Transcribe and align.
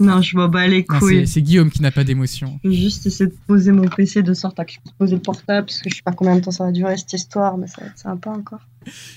non, 0.00 0.20
je 0.22 0.36
m'en 0.36 0.48
bats 0.48 0.66
les 0.66 0.84
Non, 0.88 0.98
couilles. 0.98 1.26
c'est 1.26 1.34
c'est 1.34 1.42
Guillaume 1.42 1.70
qui 1.70 1.82
n'a 1.82 1.90
pas 1.90 2.04
d'émotion. 2.04 2.58
Je 2.64 2.68
vais 2.70 2.74
juste 2.74 3.06
essayer 3.06 3.30
de 3.30 3.36
poser 3.46 3.72
mon 3.72 3.88
PC 3.88 4.22
de 4.22 4.34
sorte 4.34 4.58
à 4.60 4.64
que 4.64 4.72
je 4.72 4.78
puisse 4.80 4.92
poser 4.98 5.14
le 5.16 5.20
portable 5.22 5.66
parce 5.66 5.80
que 5.80 5.90
je 5.90 5.96
sais 5.96 6.02
pas 6.02 6.12
combien 6.12 6.36
de 6.36 6.40
temps 6.40 6.50
ça 6.50 6.64
va 6.64 6.72
durer 6.72 6.96
cette 6.96 7.12
histoire, 7.12 7.56
mais 7.58 7.66
ça 7.66 7.80
va 7.82 7.86
être 7.88 7.98
sympa 7.98 8.30
encore. 8.30 8.60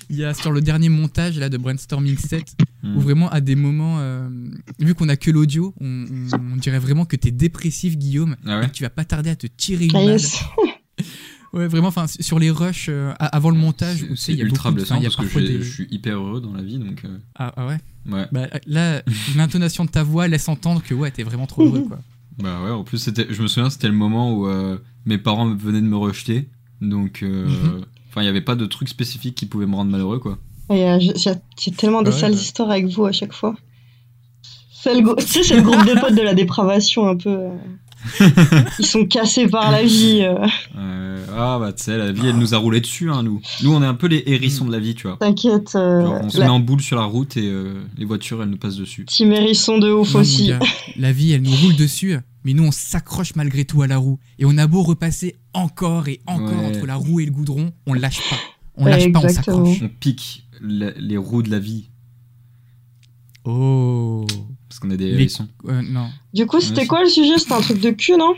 Il 0.09 0.15
y 0.15 0.23
a 0.23 0.33
sur 0.33 0.51
le 0.51 0.61
dernier 0.61 0.89
montage 0.89 1.37
là 1.37 1.49
de 1.49 1.57
Brainstorming 1.57 2.17
7 2.17 2.55
Hmm. 2.83 2.95
où 2.95 2.99
vraiment 2.99 3.27
à 3.31 3.41
des 3.41 3.55
moments, 3.55 3.97
euh, 3.99 4.29
vu 4.79 4.93
qu'on 4.93 5.09
a 5.09 5.15
que 5.15 5.31
l'audio, 5.31 5.73
on, 5.81 6.05
on- 6.31 6.53
on 6.53 6.55
dirait 6.57 6.77
vraiment 6.77 7.05
que 7.05 7.15
t'es 7.15 7.31
dépressif 7.31 7.97
Guillaume 7.97 8.35
Ah 8.45 8.51
et 8.51 8.59
ouais 8.59 8.67
que 8.67 8.71
tu 8.71 8.83
vas 8.83 8.91
pas 8.91 9.03
tarder 9.03 9.31
à 9.31 9.35
te 9.35 9.47
tirer 9.47 9.85
une 9.85 9.95
Ah, 9.95 10.05
balle. 10.05 10.19
Ouais, 11.53 11.67
vraiment, 11.67 11.87
enfin 11.87 12.07
sur 12.07 12.39
les 12.39 12.51
rushs 12.51 12.87
euh, 12.89 13.13
avant 13.19 13.49
le 13.49 13.57
montage, 13.57 14.05
C'est 14.15 14.33
il 14.33 14.39
y 14.39 14.41
a 14.41 14.45
ultra 14.45 14.69
beaucoup 14.69 14.81
de- 14.81 14.85
blessant 14.85 14.95
enfin, 14.95 15.01
il 15.01 15.03
y 15.03 15.07
a 15.07 15.15
parce 15.15 15.33
que 15.33 15.39
des- 15.39 15.61
je 15.63 15.73
suis 15.73 15.87
hyper 15.89 16.17
heureux 16.17 16.41
dans 16.41 16.53
la 16.53 16.61
vie 16.61 16.77
donc. 16.77 17.03
euh, 17.05 17.17
Ah, 17.35 17.53
ah 17.55 17.67
ouais? 17.67 17.77
ouais. 18.11 18.25
Bah, 18.31 18.47
là, 18.65 19.01
l'intonation 19.35 19.85
de 19.85 19.89
ta 19.89 20.03
voix 20.03 20.27
laisse 20.27 20.47
entendre 20.49 20.83
que 20.83 20.93
ouais, 20.93 21.11
t'es 21.11 21.23
vraiment 21.23 21.47
trop 21.47 21.63
heureux 21.65 21.81
quoi. 21.87 21.99
Bah 22.39 22.61
ouais, 22.63 22.69
en 22.69 22.83
plus, 22.83 22.99
c'était, 22.99 23.25
je 23.31 23.41
me 23.41 23.47
souviens, 23.47 23.71
c'était 23.71 23.87
le 23.87 23.95
moment 23.95 24.31
où 24.31 24.45
euh, 24.47 24.77
mes 25.07 25.17
parents 25.17 25.55
venaient 25.55 25.81
de 25.81 25.87
me 25.87 25.97
rejeter. 25.97 26.49
Donc, 26.81 27.23
enfin, 28.09 28.21
il 28.21 28.25
n'y 28.25 28.27
avait 28.27 28.41
pas 28.41 28.55
de 28.55 28.65
truc 28.67 28.89
spécifique 28.89 29.33
qui 29.33 29.47
pouvait 29.47 29.65
me 29.65 29.73
rendre 29.75 29.89
malheureux, 29.89 30.19
quoi. 30.19 30.37
Euh, 30.69 30.99
j'ai 30.99 31.31
j'ai 31.59 31.71
tellement 31.71 32.03
des 32.03 32.11
Ouais, 32.11 32.19
sales 32.19 32.35
histoires 32.35 32.69
avec 32.69 32.85
vous 32.87 33.05
à 33.05 33.11
chaque 33.11 33.33
fois. 33.33 33.55
C'est 34.71 34.93
le, 34.93 35.01
gro- 35.01 35.15
tu 35.15 35.23
sais, 35.25 35.43
c'est 35.43 35.55
le 35.55 35.63
groupe 35.63 35.83
de 35.87 35.99
potes 35.99 36.13
de 36.15 36.21
la 36.21 36.35
dépravation 36.35 37.07
un 37.07 37.17
peu. 37.17 37.49
Ils 38.79 38.85
sont 38.85 39.05
cassés 39.05 39.47
par 39.47 39.71
la 39.71 39.83
vie. 39.83 40.21
euh. 40.21 40.45
Euh, 40.77 41.25
ah 41.35 41.57
bah, 41.59 41.73
tu 41.73 41.83
sais, 41.83 41.97
la 41.97 42.11
vie, 42.11 42.27
elle 42.27 42.37
nous 42.37 42.53
a 42.53 42.57
roulé 42.57 42.79
dessus, 42.81 43.09
hein, 43.11 43.23
nous. 43.23 43.41
Nous, 43.63 43.73
on 43.73 43.81
est 43.81 43.85
un 43.87 43.93
peu 43.93 44.07
les 44.07 44.23
hérissons 44.27 44.65
de 44.65 44.71
la 44.71 44.79
vie, 44.79 44.95
tu 44.95 45.07
vois. 45.07 45.17
T'inquiète. 45.17 45.73
euh, 45.75 46.01
Genre, 46.05 46.19
on 46.23 46.29
se 46.29 46.37
la- 46.39 46.45
met 46.45 46.51
en 46.51 46.59
boule 46.59 46.81
sur 46.81 46.95
la 46.97 47.03
route 47.03 47.37
et 47.37 47.47
euh, 47.49 47.81
les 47.97 48.05
voitures, 48.05 48.41
elles 48.43 48.49
nous 48.49 48.57
passent 48.57 48.77
dessus. 48.77 49.05
Team 49.05 49.31
hérisson 49.31 49.77
de 49.77 49.91
ouf 49.91 50.13
Non, 50.13 50.21
aussi. 50.21 50.47
gars, 50.47 50.59
la 50.97 51.11
vie, 51.11 51.31
elle 51.33 51.41
nous 51.41 51.55
roule 51.55 51.75
dessus, 51.75 52.17
mais 52.43 52.53
nous, 52.53 52.63
on 52.65 52.71
s'accroche 52.71 53.35
malgré 53.35 53.65
tout 53.65 53.81
à 53.81 53.87
la 53.87 53.97
roue. 53.97 54.19
Et 54.39 54.45
on 54.45 54.57
a 54.57 54.67
beau 54.67 54.83
repasser 54.83 55.35
encore 55.53 56.07
et 56.07 56.21
encore 56.27 56.59
Ouais. 56.59 56.65
entre 56.77 56.85
la 56.85 56.95
roue 56.95 57.19
et 57.19 57.25
le 57.25 57.31
goudron, 57.31 57.71
on 57.85 57.93
lâche 57.93 58.21
pas. 58.29 58.37
On 58.77 58.85
Ouais, 58.85 58.91
lâche 58.91 59.11
pas, 59.11 59.21
on 59.23 59.29
s'accroche. 59.29 59.77
On 59.81 59.89
pique 59.89 60.43
les 60.61 61.17
roues 61.17 61.43
de 61.43 61.49
la 61.51 61.59
vie 61.59 61.89
Oh. 63.45 64.25
Parce 64.77 64.87
qu'on 64.87 64.93
est 64.93 64.97
des 64.97 65.11
Les-. 65.11 65.27
Euh, 65.69 65.81
non. 65.81 66.09
Du 66.35 66.45
coup, 66.45 66.59
c'était 66.61 66.85
quoi 66.85 67.01
le 67.01 67.09
sujet? 67.09 67.39
C'était 67.39 67.53
un 67.53 67.61
truc 67.61 67.79
de 67.81 67.89
cul, 67.89 68.15
non? 68.15 68.35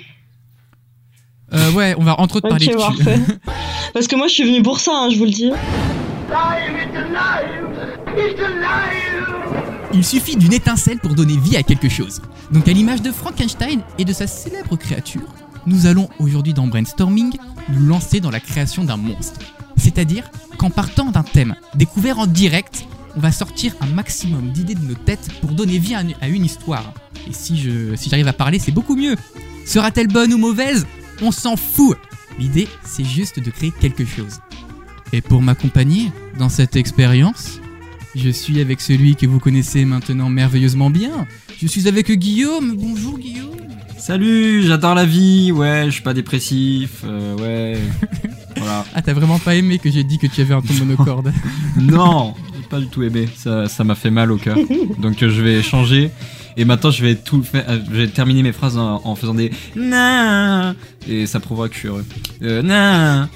Euh, 1.51 1.71
ouais, 1.73 1.95
on 1.97 2.03
va 2.03 2.17
entre 2.19 2.37
autres 2.37 2.47
parler 2.47 2.67
de 2.67 2.71
cul. 2.71 3.37
Parce 3.93 4.07
que 4.07 4.15
moi, 4.15 4.27
je 4.27 4.35
suis 4.35 4.43
venue 4.43 4.61
pour 4.61 4.79
ça, 4.79 4.91
hein, 4.93 5.09
je 5.09 5.17
vous 5.17 5.25
le 5.25 5.31
dis. 5.31 5.51
Il 9.93 10.05
suffit 10.05 10.37
d'une 10.37 10.53
étincelle 10.53 10.99
pour 10.99 11.13
donner 11.13 11.35
vie 11.35 11.57
à 11.57 11.63
quelque 11.63 11.89
chose. 11.89 12.21
Donc 12.51 12.67
à 12.67 12.71
l'image 12.71 13.01
de 13.01 13.11
Frankenstein 13.11 13.81
et 13.97 14.05
de 14.05 14.13
sa 14.13 14.27
célèbre 14.27 14.77
créature, 14.77 15.27
nous 15.65 15.87
allons 15.87 16.07
aujourd'hui 16.19 16.53
dans 16.53 16.67
Brainstorming 16.67 17.35
nous 17.69 17.85
lancer 17.85 18.21
dans 18.21 18.31
la 18.31 18.39
création 18.39 18.85
d'un 18.85 18.97
monstre. 18.97 19.41
C'est-à-dire 19.75 20.29
qu'en 20.57 20.69
partant 20.69 21.11
d'un 21.11 21.23
thème 21.23 21.55
découvert 21.75 22.19
en 22.19 22.27
direct, 22.27 22.85
on 23.15 23.19
va 23.19 23.31
sortir 23.31 23.75
un 23.81 23.87
maximum 23.87 24.51
d'idées 24.51 24.75
de 24.75 24.85
nos 24.85 24.95
têtes 24.95 25.29
pour 25.41 25.51
donner 25.51 25.79
vie 25.79 25.95
à 25.95 26.27
une, 26.27 26.45
histoire. 26.45 26.93
Et 27.27 27.33
si 27.33 27.57
je 27.57 27.95
si 27.95 28.09
j'arrive 28.09 28.27
à 28.27 28.33
parler, 28.33 28.59
c'est 28.59 28.71
beaucoup 28.71 28.95
mieux. 28.95 29.15
Sera-t-elle 29.65 30.07
bonne 30.07 30.33
ou 30.33 30.37
mauvaise? 30.37 30.85
On 31.21 31.31
s'en 31.31 31.55
fout. 31.55 31.97
L'idée, 32.37 32.67
c'est 32.83 33.03
juste 33.03 33.39
de 33.39 33.51
créer 33.51 33.71
quelque 33.71 34.05
chose. 34.05 34.39
Et 35.11 35.21
pour 35.21 35.41
m'accompagner 35.41 36.11
dans 36.37 36.49
cette 36.49 36.75
expérience, 36.75 37.59
je 38.15 38.29
suis 38.29 38.61
avec 38.61 38.81
celui 38.81 39.15
que 39.15 39.25
vous 39.25 39.39
connaissez 39.39 39.85
maintenant 39.85 40.29
merveilleusement 40.29 40.89
bien. 40.89 41.27
Je 41.61 41.67
suis 41.67 41.87
avec 41.87 42.11
Guillaume. 42.11 42.75
Bonjour 42.77 43.17
Guillaume. 43.19 43.49
Salut, 43.99 44.63
j'adore 44.63 44.95
la 44.95 45.05
vie, 45.05 45.51
ouais, 45.51 45.83
je 45.87 45.91
suis 45.91 46.01
pas 46.01 46.13
dépressif, 46.13 47.01
euh, 47.03 47.35
ouais. 47.35 47.79
voilà. 48.57 48.85
Ah, 48.95 49.01
t'as 49.01 49.13
vraiment 49.13 49.39
pas 49.39 49.55
aimé 49.55 49.77
que 49.77 49.91
j'ai 49.91 50.05
dit 50.05 50.17
que 50.17 50.25
tu 50.25 50.39
avais 50.39 50.53
un 50.53 50.61
ton 50.61 50.73
monocorde 50.79 51.33
Non, 51.75 52.33
pas 52.69 52.79
du 52.79 52.87
tout 52.87 53.03
aimé. 53.03 53.27
Ça, 53.35 53.67
ça 53.67 53.83
m'a 53.83 53.95
fait 53.95 54.09
mal 54.11 54.31
au 54.31 54.37
cœur. 54.37 54.57
Donc 54.99 55.17
je 55.19 55.41
vais 55.41 55.61
changer. 55.63 56.11
Et 56.57 56.65
maintenant 56.65 56.91
je 56.91 57.03
vais 57.03 57.15
tout 57.15 57.41
faire. 57.43 57.65
euh, 57.69 57.79
Je 57.91 57.95
vais 57.97 58.07
terminer 58.07 58.43
mes 58.43 58.51
phrases 58.51 58.77
en, 58.77 59.01
en 59.03 59.15
faisant 59.15 59.33
des 59.33 59.51
nan 59.75 60.75
et 61.07 61.25
ça 61.25 61.39
prouvera 61.39 61.69
que 61.69 61.73
je 61.75 61.79
suis 61.79 61.87
heureux. 61.87 62.05
Euh, 62.41 62.61
nan. 62.61 63.27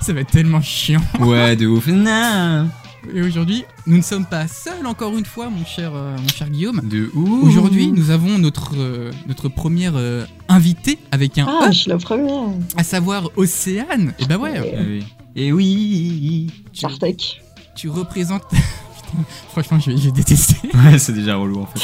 Ça 0.00 0.12
va 0.12 0.20
être 0.20 0.30
tellement 0.30 0.60
chiant. 0.60 1.00
Ouais, 1.20 1.56
de 1.56 1.66
ouf. 1.66 1.86
Nan. 1.86 2.70
Et 3.14 3.20
aujourd'hui, 3.22 3.64
nous 3.86 3.98
ne 3.98 4.02
sommes 4.02 4.24
pas 4.24 4.46
seuls 4.48 4.86
encore 4.86 5.14
une 5.16 5.26
fois, 5.26 5.50
mon 5.50 5.64
cher, 5.66 5.92
euh, 5.94 6.16
mon 6.16 6.28
cher 6.28 6.48
Guillaume. 6.48 6.80
De 6.88 7.10
ouf. 7.14 7.44
Aujourd'hui, 7.44 7.88
nous 7.88 8.10
avons 8.10 8.38
notre, 8.38 8.72
euh, 8.78 9.10
notre 9.28 9.50
première 9.50 9.92
euh, 9.96 10.24
invitée 10.48 10.98
avec 11.12 11.36
un 11.38 11.46
Ah, 11.46 11.66
E, 11.68 11.72
je 11.72 11.78
suis 11.80 11.90
la 11.90 11.98
première. 11.98 12.48
à 12.78 12.82
savoir 12.82 13.28
Océane. 13.36 14.14
Et 14.18 14.24
bah 14.24 14.38
ouais, 14.38 14.54
Eh 14.74 14.86
oui. 14.86 15.04
Et 15.36 15.52
oui. 15.52 16.50
tu, 16.72 16.80
Sartek. 16.80 17.42
Tu 17.74 17.88
représentes. 17.88 18.44
Putain, 18.50 19.24
franchement, 19.50 19.78
je 19.80 19.90
vais, 19.90 19.96
je 19.96 20.04
vais 20.06 20.10
détester. 20.12 20.56
Ouais, 20.74 20.98
c'est 20.98 21.12
déjà 21.12 21.36
relou 21.36 21.60
en 21.62 21.66
fait. 21.66 21.80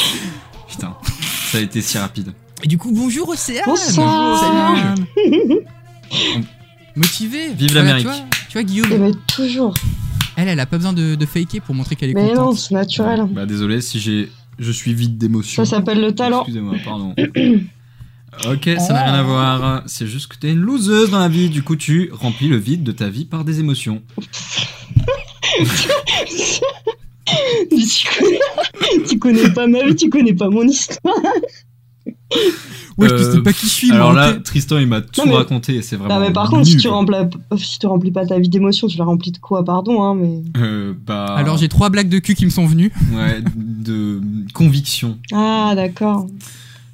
Putain, 0.68 0.96
ça 1.50 1.58
a 1.58 1.60
été 1.60 1.80
si 1.82 1.98
rapide. 1.98 2.32
Et 2.62 2.68
du 2.68 2.76
coup, 2.78 2.92
bonjour 2.92 3.28
Océane. 3.28 3.64
Bonsoir. 3.66 4.38
Salut. 4.40 5.60
Motivé. 6.96 7.52
Vive 7.54 7.72
Voilà, 7.72 7.98
l'Amérique. 7.98 8.06
Tu 8.08 8.12
vois, 8.12 8.26
tu 8.48 8.52
vois, 8.52 8.62
Guillaume, 8.64 8.88
Eh 8.92 8.98
ben, 8.98 9.14
toujours. 9.26 9.74
elle, 10.36 10.48
elle 10.48 10.60
a 10.60 10.66
pas 10.66 10.76
besoin 10.76 10.92
de, 10.92 11.14
de 11.14 11.26
faker 11.26 11.60
pour 11.62 11.74
montrer 11.74 11.96
qu'elle 11.96 12.10
est 12.10 12.14
Mais 12.14 12.34
non, 12.34 12.46
contente. 12.46 12.58
c'est 12.58 12.74
naturel. 12.74 13.24
Bah 13.30 13.46
désolé 13.46 13.80
si 13.80 14.00
j'ai, 14.00 14.30
je 14.58 14.72
suis 14.72 14.92
vide 14.92 15.16
d'émotion. 15.16 15.64
Ça 15.64 15.76
s'appelle 15.76 16.00
le 16.00 16.12
talent. 16.14 16.40
Excusez-moi, 16.40 16.74
pardon. 16.84 17.14
ok, 18.50 18.70
ça 18.78 18.92
n'a 18.92 19.04
rien 19.04 19.14
à 19.14 19.22
voir. 19.22 19.82
C'est 19.86 20.06
juste 20.06 20.26
que 20.28 20.36
t'es 20.36 20.50
une 20.50 20.60
loseuse 20.60 21.10
dans 21.10 21.20
la 21.20 21.28
vie. 21.28 21.48
Du 21.48 21.62
coup, 21.62 21.76
tu 21.76 22.10
remplis 22.12 22.48
le 22.48 22.56
vide 22.56 22.82
de 22.82 22.92
ta 22.92 23.08
vie 23.08 23.24
par 23.24 23.44
des 23.44 23.60
émotions. 23.60 24.02
tu, 27.70 28.08
connais... 28.18 28.38
tu 29.08 29.18
connais 29.18 29.50
pas 29.50 29.66
ma 29.66 29.84
vie, 29.84 29.94
tu 29.96 30.08
connais 30.10 30.34
pas 30.34 30.48
mon 30.48 30.62
histoire. 30.66 31.14
Ouais, 32.96 33.08
je 33.08 33.14
Euh, 33.14 33.32
sais 33.34 33.40
pas 33.42 33.52
qui 33.52 33.66
je 33.66 33.70
suis. 33.72 33.92
Alors 33.92 34.12
là. 34.12 34.34
Tristan, 34.34 34.78
il 34.78 34.86
m'a 34.86 35.00
tout 35.00 35.22
mais- 35.26 35.34
raconté 35.34 35.74
et 35.76 35.82
c'est 35.82 35.96
vraiment. 35.96 36.14
Non, 36.14 36.20
mais 36.26 36.32
par 36.32 36.48
contre, 36.50 36.66
si 36.66 36.76
tu, 36.76 36.88
remplis, 36.88 37.16
si 37.56 37.78
tu 37.78 37.86
remplis 37.86 38.10
pas 38.12 38.26
ta 38.26 38.38
vie 38.38 38.48
d'émotions, 38.48 38.86
tu 38.88 38.98
la 38.98 39.04
remplis 39.04 39.32
de 39.32 39.38
quoi, 39.38 39.64
pardon, 39.64 40.02
hein, 40.02 40.14
mais. 40.14 40.42
Euh, 40.58 40.94
bah. 41.06 41.34
Alors 41.36 41.56
j'ai 41.56 41.68
trois 41.68 41.88
blagues 41.90 42.08
de 42.08 42.18
cul 42.18 42.34
qui 42.34 42.44
me 42.44 42.50
sont 42.50 42.66
venues. 42.66 42.92
Ouais, 43.12 43.42
de 43.56 44.20
conviction. 44.54 45.18
Ah, 45.32 45.72
d'accord. 45.74 46.26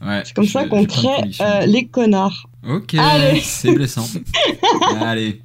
Ouais. 0.05 0.23
C'est 0.25 0.35
comme 0.35 0.45
je- 0.45 0.51
ça 0.53 0.67
qu'on 0.67 0.85
crée 0.85 1.09
euh, 1.41 1.67
les 1.67 1.87
connards. 1.87 2.49
Ok, 2.69 2.95
Allez. 2.95 3.41
c'est 3.43 3.73
blessant. 3.73 4.07
Allez, 5.01 5.41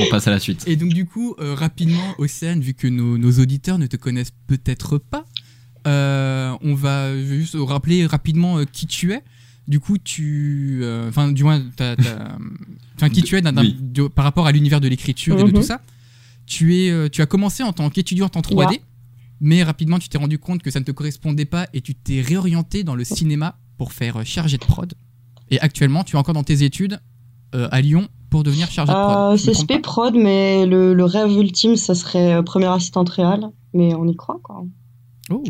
on 0.00 0.10
passe 0.10 0.26
à 0.26 0.30
la 0.30 0.38
suite. 0.38 0.64
Et 0.66 0.76
donc 0.76 0.92
du 0.92 1.04
coup, 1.06 1.34
euh, 1.40 1.54
rapidement, 1.54 2.14
Océane, 2.18 2.60
vu 2.60 2.74
que 2.74 2.86
nos, 2.88 3.18
nos 3.18 3.32
auditeurs 3.38 3.78
ne 3.78 3.86
te 3.86 3.96
connaissent 3.96 4.32
peut-être 4.46 4.98
pas, 4.98 5.24
euh, 5.86 6.56
on 6.62 6.74
va 6.74 7.14
je 7.16 7.22
vais 7.22 7.38
juste 7.40 7.56
rappeler 7.58 8.06
rapidement 8.06 8.58
euh, 8.58 8.64
qui 8.70 8.86
tu 8.86 9.12
es. 9.12 9.22
Du 9.66 9.80
coup, 9.80 9.98
tu, 9.98 10.80
euh, 10.82 11.08
enfin, 11.10 11.30
du 11.30 11.44
moins, 11.44 11.62
t'as- 11.76 11.94
t'as- 11.96 12.38
enfin, 12.96 13.10
qui 13.10 13.22
tu 13.22 13.36
es 13.36 13.42
d'un- 13.42 13.52
d'un- 13.52 13.62
Oui. 13.62 13.76
de- 13.78 14.08
par 14.08 14.24
rapport 14.24 14.46
à 14.46 14.52
l'univers 14.52 14.80
de 14.80 14.88
l'écriture 14.88 15.38
et 15.38 15.42
de 15.42 15.48
Mhm. 15.48 15.52
tout 15.54 15.62
ça. 15.62 15.82
Tu 16.46 16.74
es, 16.78 16.90
euh, 16.90 17.08
tu 17.10 17.20
as 17.20 17.26
commencé 17.26 17.62
en 17.62 17.74
tant 17.74 17.90
qu'étudiante 17.90 18.36
en 18.38 18.40
3D, 18.40 18.72
Yeah. 18.76 18.82
mais 19.42 19.62
rapidement, 19.62 19.98
tu 19.98 20.08
t'es 20.08 20.16
rendu 20.16 20.38
compte 20.38 20.62
que 20.62 20.70
ça 20.70 20.80
ne 20.80 20.84
te 20.86 20.90
correspondait 20.92 21.44
pas 21.44 21.66
et 21.74 21.82
tu 21.82 21.94
t'es 21.94 22.22
réorienté 22.22 22.82
dans 22.84 22.94
le 22.94 23.04
cinéma 23.04 23.58
pour 23.76 23.92
faire 23.92 24.16
euh, 24.20 24.24
chargé 24.24 24.56
de 24.56 24.64
prod. 24.64 24.94
Et 25.50 25.60
actuellement, 25.60 26.02
tu 26.02 26.16
es 26.16 26.18
encore 26.18 26.34
dans 26.34 26.44
tes 26.44 26.62
études 26.62 26.98
euh, 27.54 27.68
à 27.70 27.82
Lyon 27.82 28.08
pour 28.30 28.42
devenir 28.42 28.70
chargé 28.70 28.92
de 28.92 28.96
prod. 28.96 29.32
Euh, 29.32 29.36
c'est 29.36 29.52
trompe 29.52 29.66
pas 29.68 29.74
SP 29.78 29.82
Prod, 29.82 30.14
mais 30.14 30.66
le, 30.66 30.94
le 30.94 31.04
rêve 31.04 31.30
ultime, 31.32 31.76
ça 31.76 31.94
serait 31.94 32.34
euh, 32.34 32.42
première 32.42 32.72
assistante 32.72 33.08
réelle. 33.08 33.48
Mais 33.74 33.94
on 33.94 34.06
y 34.06 34.16
croit, 34.16 34.38
quoi. 34.42 34.64
Oh. 35.30 35.42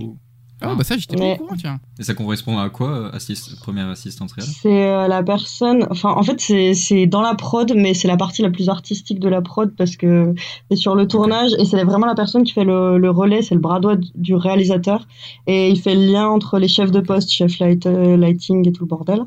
Ah, 0.61 0.75
bah 0.75 0.83
ça, 0.83 0.97
j'étais 0.99 1.15
pas 1.17 1.35
au 1.35 1.37
courant, 1.37 1.55
tiens. 1.57 1.79
Et 2.01 2.03
ça 2.03 2.15
correspond 2.15 2.59
à 2.59 2.69
quoi, 2.69 2.91
euh, 2.91 3.11
assist- 3.13 3.61
première 3.61 3.87
assistante 3.91 4.33
réelle 4.33 4.49
C'est 4.61 4.89
euh, 4.91 5.07
la 5.07 5.23
personne. 5.23 5.87
Enfin, 5.89 6.11
en 6.11 6.25
fait, 6.25 6.41
c'est 6.41 6.75
c'est 6.75 7.07
dans 7.07 7.21
la 7.23 7.37
prod, 7.37 7.73
mais 7.77 7.95
c'est 7.95 8.09
la 8.09 8.17
partie 8.17 8.43
la 8.43 8.51
plus 8.51 8.69
artistique 8.69 9.21
de 9.21 9.29
la 9.29 9.41
prod 9.41 9.73
parce 9.77 9.95
que 9.97 10.35
c'est 10.69 10.77
sur 10.77 10.97
le 10.97 11.07
tournage 11.07 11.53
et 11.61 11.65
c'est 11.65 11.85
vraiment 11.85 12.07
la 12.07 12.17
personne 12.17 12.43
qui 12.43 12.53
fait 12.55 12.65
le, 12.65 12.99
le 12.99 13.09
relais, 13.09 13.43
c'est 13.43 13.55
le 13.55 13.61
bras 13.61 13.79
droit 13.79 13.95
du 14.17 14.35
réalisateur 14.35 15.07
et 15.47 15.69
il 15.71 15.81
fait 15.81 15.95
le 15.95 16.05
lien 16.11 16.27
entre 16.27 16.59
les 16.59 16.67
chefs 16.67 16.91
de 16.91 16.99
poste, 17.01 17.31
chef 17.31 17.61
light, 17.61 17.87
euh, 17.87 18.17
lighting 18.17 18.69
et 18.69 18.73
tout 18.73 18.83
le 18.83 18.89
bordel. 18.89 19.21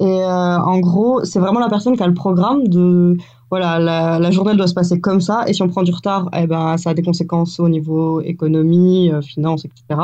Et 0.00 0.04
euh, 0.04 0.58
en 0.58 0.78
gros, 0.78 1.24
c'est 1.24 1.40
vraiment 1.40 1.60
la 1.60 1.68
personne 1.68 1.96
qui 1.96 2.02
a 2.02 2.06
le 2.06 2.14
programme 2.14 2.68
de. 2.68 3.16
voilà, 3.50 3.80
la, 3.80 4.20
la 4.20 4.30
journée 4.30 4.54
doit 4.54 4.68
se 4.68 4.74
passer 4.74 5.00
comme 5.00 5.20
ça. 5.20 5.44
Et 5.48 5.52
si 5.54 5.62
on 5.62 5.68
prend 5.68 5.82
du 5.82 5.92
retard, 5.92 6.28
eh 6.36 6.46
ben, 6.46 6.76
ça 6.76 6.90
a 6.90 6.94
des 6.94 7.02
conséquences 7.02 7.58
au 7.58 7.68
niveau 7.68 8.20
économie, 8.20 9.10
euh, 9.10 9.20
finance, 9.22 9.64
etc. 9.64 10.00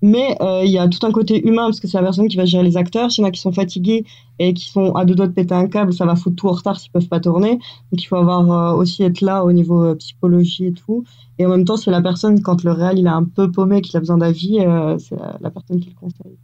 Mais 0.00 0.36
euh, 0.40 0.62
il 0.64 0.70
y 0.70 0.78
a 0.78 0.88
tout 0.88 1.04
un 1.06 1.12
côté 1.12 1.46
humain 1.46 1.66
parce 1.66 1.80
que 1.80 1.88
c'est 1.88 1.98
la 1.98 2.04
personne 2.04 2.28
qui 2.28 2.38
va 2.38 2.46
gérer 2.46 2.64
les 2.64 2.78
acteurs. 2.78 3.10
S'il 3.10 3.22
y 3.22 3.26
en 3.26 3.28
a 3.28 3.32
qui 3.32 3.40
sont 3.40 3.52
fatigués 3.52 4.06
et 4.38 4.54
qui 4.54 4.70
sont 4.70 4.94
à 4.94 5.04
deux 5.04 5.14
doigts 5.14 5.26
de 5.26 5.32
péter 5.32 5.54
un 5.54 5.66
câble, 5.66 5.92
ça 5.92 6.06
va 6.06 6.16
foutre 6.16 6.36
tout 6.36 6.48
en 6.48 6.52
retard 6.52 6.80
s'ils 6.80 6.92
peuvent 6.92 7.08
pas 7.08 7.20
tourner. 7.20 7.58
Donc 7.92 8.02
il 8.02 8.06
faut 8.06 8.16
avoir 8.16 8.50
euh, 8.50 8.78
aussi 8.78 9.02
être 9.02 9.20
là 9.20 9.44
au 9.44 9.52
niveau 9.52 9.94
psychologie 9.96 10.66
et 10.68 10.72
tout. 10.72 11.04
Et 11.38 11.44
en 11.44 11.50
même 11.50 11.66
temps, 11.66 11.76
c'est 11.76 11.90
la 11.90 12.00
personne 12.00 12.40
quand 12.40 12.64
le 12.64 12.72
réel 12.72 12.98
il 12.98 13.06
est 13.06 13.10
un 13.10 13.24
peu 13.24 13.50
paumé, 13.50 13.82
qu'il 13.82 13.96
a 13.96 14.00
besoin 14.00 14.18
d'avis, 14.18 14.58
c'est 14.98 15.16
la 15.40 15.50
personne 15.50 15.80
qui 15.80 15.90
le 15.90 15.96
conseille. 15.96 16.38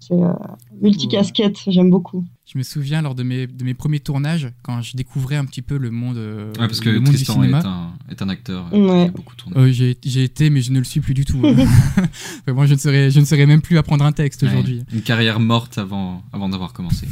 C'est 0.00 0.14
euh, 0.14 0.32
multicasquette, 0.80 1.58
j'aime 1.66 1.90
beaucoup. 1.90 2.24
Je 2.46 2.56
me 2.56 2.62
souviens 2.62 3.02
lors 3.02 3.14
de 3.14 3.22
mes, 3.22 3.46
de 3.46 3.64
mes 3.64 3.74
premiers 3.74 4.00
tournages, 4.00 4.48
quand 4.62 4.80
je 4.80 4.96
découvrais 4.96 5.36
un 5.36 5.44
petit 5.44 5.60
peu 5.62 5.76
le 5.76 5.90
monde, 5.90 6.16
euh, 6.16 6.48
Ouais, 6.52 6.66
parce 6.66 6.80
que 6.80 6.88
le 6.88 7.00
monde 7.00 7.14
du 7.14 7.20
est 7.20 7.24
cinéma. 7.24 7.60
un, 7.64 7.92
est 8.10 8.22
un 8.22 8.28
acteur 8.30 8.66
euh, 8.72 8.78
Ouais. 8.78 9.04
qui 9.04 9.08
a 9.08 9.12
beaucoup 9.12 9.34
tourné. 9.36 9.56
Euh, 9.58 9.70
j'ai 9.70 9.96
j'ai 10.04 10.24
été, 10.24 10.48
mais 10.48 10.62
je 10.62 10.72
ne 10.72 10.78
le 10.78 10.84
suis 10.84 11.00
plus 11.00 11.14
du 11.14 11.24
tout. 11.24 11.40
Enfin, 11.44 12.52
moi, 12.54 12.66
je 12.66 12.72
ne 12.74 12.78
serais, 12.78 13.10
je 13.10 13.20
ne 13.20 13.24
serais 13.26 13.44
même 13.46 13.60
plus 13.60 13.76
à 13.78 13.82
prendre 13.82 14.04
un 14.04 14.12
texte 14.12 14.42
Ouais. 14.42 14.48
aujourd'hui. 14.48 14.82
Une 14.92 15.02
carrière 15.02 15.40
morte 15.40 15.76
avant, 15.78 16.22
avant 16.32 16.48
d'avoir 16.48 16.72
commencé. 16.72 17.06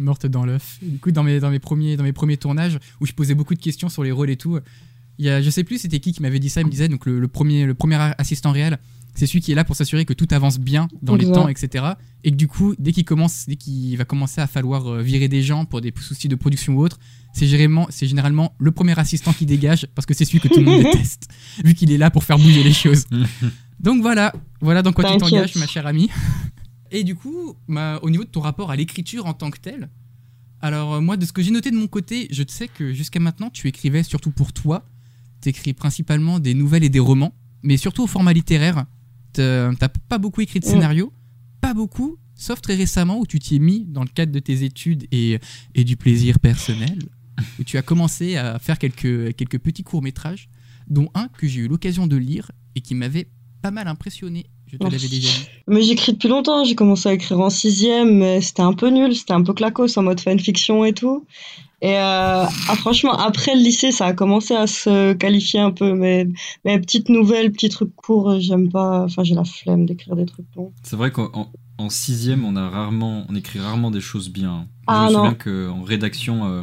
morte 0.00 0.26
dans 0.26 0.44
l'œuf. 0.46 0.78
Du 0.80 0.98
coup, 0.98 1.10
dans 1.10 1.24
mes, 1.24 1.40
dans, 1.40 1.50
mes 1.50 1.58
premiers, 1.58 1.96
dans 1.96 2.04
mes 2.04 2.12
premiers 2.12 2.36
tournages, 2.36 2.78
où 3.00 3.06
je 3.06 3.12
posais 3.12 3.34
beaucoup 3.34 3.54
de 3.54 3.60
questions 3.60 3.88
sur 3.88 4.04
les 4.04 4.12
rôles 4.12 4.30
et 4.30 4.36
tout, 4.36 4.58
y 5.26 5.28
a, 5.28 5.42
je 5.42 5.50
sais 5.50 5.64
plus 5.64 5.78
c'était 5.78 6.00
qui 6.00 6.12
qui 6.12 6.22
m'avait 6.22 6.38
dit 6.38 6.50
ça, 6.50 6.60
il 6.60 6.66
me 6.66 6.70
disait, 6.70 6.88
donc 6.88 7.06
le, 7.06 7.18
le 7.18 7.28
premier, 7.28 7.66
le 7.66 7.74
premier 7.74 7.96
assistant 8.18 8.52
réel, 8.52 8.78
c'est 9.14 9.26
celui 9.26 9.40
qui 9.40 9.50
est 9.50 9.54
là 9.54 9.64
pour 9.64 9.74
s'assurer 9.74 10.04
que 10.04 10.12
tout 10.12 10.28
avance 10.30 10.58
bien 10.60 10.86
dans 11.02 11.16
les 11.16 11.26
temps, 11.26 11.48
etc. 11.48 11.84
Et 12.22 12.30
que 12.30 12.36
du 12.36 12.46
coup, 12.46 12.74
dès 12.78 12.92
qu'il 12.92 13.04
commence, 13.04 13.46
dès 13.48 13.56
qu'il 13.56 13.96
va 13.96 14.04
commencer 14.04 14.40
à 14.40 14.46
falloir 14.46 14.86
euh, 14.86 15.02
virer 15.02 15.26
des 15.26 15.42
gens 15.42 15.64
pour 15.64 15.80
des 15.80 15.92
soucis 16.00 16.28
de 16.28 16.36
production 16.36 16.74
ou 16.74 16.82
autre, 16.82 16.98
c'est 17.32 17.46
généralement, 17.46 17.88
c'est 17.90 18.06
généralement 18.06 18.54
le 18.58 18.70
premier 18.70 18.96
assistant 18.98 19.32
qui 19.32 19.44
dégage 19.44 19.88
parce 19.94 20.06
que 20.06 20.14
c'est 20.14 20.24
celui 20.24 20.38
que 20.38 20.46
tout 20.46 20.60
le 20.60 20.66
monde 20.66 20.82
déteste, 20.92 21.28
vu 21.64 21.74
qu'il 21.74 21.90
est 21.90 21.98
là 21.98 22.10
pour 22.10 22.22
faire 22.22 22.38
bouger 22.38 22.62
les 22.62 22.72
choses. 22.72 23.06
Donc 23.80 24.02
voilà, 24.02 24.32
voilà 24.60 24.82
dans 24.82 24.92
quoi 24.92 25.04
tu 25.04 25.18
t'engages, 25.18 25.56
ma 25.56 25.66
chère 25.66 25.86
amie. 25.86 26.10
Et 26.90 27.04
du 27.04 27.16
coup, 27.16 27.54
au 28.02 28.10
niveau 28.10 28.24
de 28.24 28.30
ton 28.30 28.40
rapport 28.40 28.70
à 28.70 28.76
l'écriture 28.76 29.26
en 29.26 29.34
tant 29.34 29.50
que 29.50 29.58
tel, 29.58 29.90
alors 30.60 30.94
euh, 30.94 31.00
moi, 31.00 31.16
de 31.16 31.24
ce 31.24 31.32
que 31.32 31.42
j'ai 31.42 31.50
noté 31.50 31.70
de 31.70 31.76
mon 31.76 31.86
côté, 31.86 32.28
je 32.30 32.42
sais 32.46 32.68
que 32.68 32.92
jusqu'à 32.92 33.20
maintenant, 33.20 33.50
tu 33.50 33.68
écrivais 33.68 34.02
surtout 34.02 34.30
pour 34.30 34.52
toi. 34.52 34.84
Tu 35.42 35.50
écris 35.50 35.72
principalement 35.72 36.38
des 36.40 36.54
nouvelles 36.54 36.84
et 36.84 36.88
des 36.88 36.98
romans, 37.00 37.34
mais 37.62 37.76
surtout 37.76 38.02
au 38.04 38.06
format 38.06 38.32
littéraire. 38.32 38.86
T'as 39.32 39.70
pas 40.08 40.18
beaucoup 40.18 40.40
écrit 40.40 40.60
de 40.60 40.66
Mm. 40.66 40.70
scénario, 40.70 41.12
pas 41.60 41.74
beaucoup, 41.74 42.16
sauf 42.34 42.60
très 42.60 42.74
récemment 42.74 43.18
où 43.18 43.26
tu 43.26 43.38
t'y 43.38 43.56
es 43.56 43.58
mis 43.58 43.84
dans 43.86 44.02
le 44.02 44.08
cadre 44.08 44.32
de 44.32 44.38
tes 44.40 44.64
études 44.64 45.06
et, 45.12 45.38
et 45.74 45.84
du 45.84 45.96
plaisir 45.96 46.38
personnel, 46.40 46.98
où 47.60 47.64
tu 47.64 47.76
as 47.78 47.82
commencé 47.82 48.36
à 48.36 48.58
faire 48.58 48.78
quelques, 48.78 49.34
quelques 49.36 49.58
petits 49.58 49.84
courts-métrages, 49.84 50.48
dont 50.88 51.08
un 51.14 51.28
que 51.28 51.46
j'ai 51.46 51.60
eu 51.60 51.68
l'occasion 51.68 52.06
de 52.06 52.16
lire 52.16 52.50
et 52.74 52.80
qui 52.80 52.94
m'avait 52.94 53.28
pas 53.62 53.70
mal 53.70 53.86
impressionné. 53.88 54.46
Je 54.66 54.76
te 54.76 54.82
l'avais 54.84 54.96
Merci. 54.96 55.08
déjà 55.08 55.28
dit. 55.32 55.48
Mais 55.66 55.82
j'écris 55.82 56.12
depuis 56.12 56.28
longtemps, 56.28 56.64
j'ai 56.64 56.74
commencé 56.74 57.08
à 57.08 57.12
écrire 57.12 57.38
en 57.40 57.50
sixième, 57.50 58.18
mais 58.18 58.40
c'était 58.40 58.62
un 58.62 58.72
peu 58.74 58.88
nul, 58.90 59.14
c'était 59.14 59.32
un 59.32 59.42
peu 59.42 59.52
clacos 59.54 59.96
en 59.96 60.02
mode 60.02 60.20
fanfiction 60.20 60.84
et 60.84 60.92
tout. 60.92 61.26
Et 61.80 61.94
euh, 61.96 62.44
ah, 62.44 62.74
franchement, 62.76 63.12
après 63.16 63.54
le 63.54 63.60
lycée, 63.60 63.92
ça 63.92 64.06
a 64.06 64.12
commencé 64.12 64.54
à 64.54 64.66
se 64.66 65.12
qualifier 65.12 65.60
un 65.60 65.70
peu, 65.70 65.94
mais, 65.94 66.26
mais 66.64 66.78
petites 66.80 67.08
nouvelles, 67.08 67.52
petits 67.52 67.68
trucs 67.68 67.94
courts, 67.94 68.30
euh, 68.30 68.40
j'aime 68.40 68.68
pas, 68.68 69.04
enfin 69.04 69.22
j'ai 69.22 69.34
la 69.36 69.44
flemme 69.44 69.86
d'écrire 69.86 70.16
des 70.16 70.26
trucs 70.26 70.46
longs. 70.56 70.72
C'est 70.82 70.96
vrai 70.96 71.12
qu'en 71.12 71.30
en, 71.34 71.52
en 71.78 71.88
sixième, 71.88 72.44
on 72.44 72.56
a 72.56 72.68
rarement, 72.68 73.24
on 73.28 73.34
écrit 73.36 73.60
rarement 73.60 73.92
des 73.92 74.00
choses 74.00 74.28
bien. 74.28 74.66
Ah, 74.88 75.06
je 75.08 75.12
me 75.14 75.18
non. 75.18 75.30
souviens 75.30 75.34
qu'en 75.34 75.82
rédaction, 75.84 76.46
euh, 76.46 76.62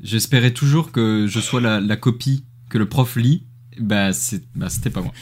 j'espérais 0.00 0.52
toujours 0.52 0.92
que 0.92 1.26
je 1.26 1.40
sois 1.40 1.60
la, 1.60 1.80
la 1.80 1.96
copie 1.96 2.44
que 2.70 2.78
le 2.78 2.88
prof 2.88 3.16
lit. 3.16 3.46
Bah, 3.80 4.12
c'est, 4.12 4.42
bah, 4.54 4.68
c'était 4.68 4.90
pas 4.90 5.00
moi. 5.02 5.12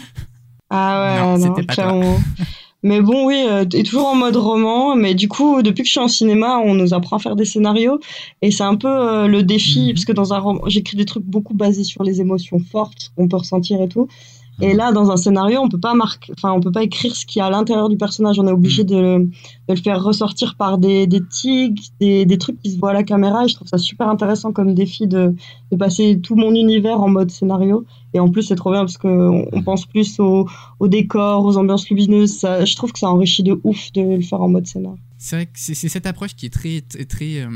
Ah 0.68 1.16
Non, 1.18 1.32
ouais, 1.34 1.38
non, 1.38 1.54
c'était 1.54 1.66
pas 1.66 1.74
toi. 1.74 1.84
clairement. 1.84 2.18
mais 2.88 3.00
bon, 3.00 3.26
oui, 3.28 3.38
euh, 3.48 3.64
et 3.78 3.82
toujours 3.82 4.06
en 4.06 4.14
mode 4.14 4.36
roman, 4.36 4.96
mais 4.96 5.14
du 5.14 5.28
coup, 5.28 5.62
depuis 5.62 5.82
que 5.82 5.88
je 5.88 5.92
suis 5.96 6.00
en 6.00 6.08
cinéma, 6.08 6.58
on 6.64 6.74
nous 6.74 6.94
apprend 6.94 7.16
à 7.16 7.18
faire 7.18 7.36
des 7.36 7.44
scénarios, 7.52 7.98
et 8.42 8.50
c'est 8.50 8.62
un 8.72 8.76
peu 8.76 8.88
euh, 8.88 9.26
le 9.26 9.42
défi, 9.42 9.80
Mhm. 9.88 9.92
parce 9.94 10.04
que 10.04 10.12
dans 10.12 10.32
un 10.32 10.38
roman, 10.38 10.60
j'écris 10.66 10.96
des 10.96 11.04
trucs 11.04 11.24
beaucoup 11.24 11.54
basés 11.54 11.84
sur 11.84 12.02
les 12.04 12.20
émotions 12.20 12.58
fortes 12.72 13.02
qu'on 13.16 13.28
peut 13.28 13.36
ressentir 13.44 13.82
et 13.82 13.88
tout. 13.88 14.06
Et 14.62 14.72
là, 14.72 14.90
dans 14.90 15.10
un 15.10 15.18
scénario, 15.18 15.60
on 15.62 15.68
peut 15.68 15.78
pas 15.78 15.92
marquer, 15.92 16.32
enfin, 16.34 16.50
on 16.56 16.60
peut 16.60 16.72
pas 16.72 16.82
écrire 16.82 17.14
ce 17.14 17.26
qu'il 17.26 17.40
y 17.40 17.42
a 17.42 17.46
à 17.46 17.50
l'intérieur 17.50 17.90
du 17.90 17.98
personnage. 17.98 18.38
On 18.40 18.46
est 18.46 18.56
obligé 18.60 18.84
Mm. 18.84 18.86
de, 18.86 18.96
le- 18.96 19.24
de 19.68 19.74
le 19.74 19.76
faire 19.76 20.02
ressortir 20.02 20.54
par 20.56 20.78
des, 20.78 21.06
des 21.06 21.20
tics, 21.38 21.90
des, 22.00 22.24
des 22.24 22.38
trucs 22.38 22.58
qui 22.62 22.70
se 22.72 22.78
voient 22.78 22.92
à 22.92 22.94
la 22.94 23.02
caméra. 23.02 23.44
Et 23.44 23.48
je 23.48 23.54
trouve 23.54 23.68
ça 23.68 23.76
super 23.76 24.08
intéressant 24.08 24.52
comme 24.52 24.72
défi 24.72 25.06
de, 25.06 25.34
de 25.72 25.76
passer 25.76 26.18
tout 26.22 26.36
mon 26.36 26.54
univers 26.54 26.98
en 27.02 27.08
mode 27.08 27.30
scénario. 27.30 27.84
Et 28.16 28.18
en 28.18 28.30
plus, 28.30 28.44
c'est 28.44 28.56
trop 28.56 28.70
bien 28.72 28.80
parce 28.80 28.96
que 28.96 29.06
on, 29.52 29.62
pense 29.62 29.84
plus 29.86 30.18
au, 30.20 30.48
au 30.80 30.88
décor, 30.88 31.44
aux 31.44 31.56
ambiances 31.58 31.88
lumineuses. 31.90 32.32
Ça, 32.38 32.64
je 32.64 32.74
trouve 32.74 32.92
que 32.92 32.98
ça 32.98 33.10
enrichit 33.10 33.42
de 33.42 33.60
ouf 33.62 33.92
de 33.92 34.00
le 34.00 34.22
faire 34.22 34.40
en 34.40 34.48
mode 34.48 34.66
scénario. 34.66 34.98
C'est 35.18 35.36
vrai 35.36 35.46
que 35.46 35.52
c'est 35.54 35.74
cette 35.74 36.06
approche 36.06 36.34
qui 36.34 36.46
est 36.46 36.50
très, 36.50 36.80
très, 36.80 37.04
très, 37.04 37.40
euh, 37.42 37.50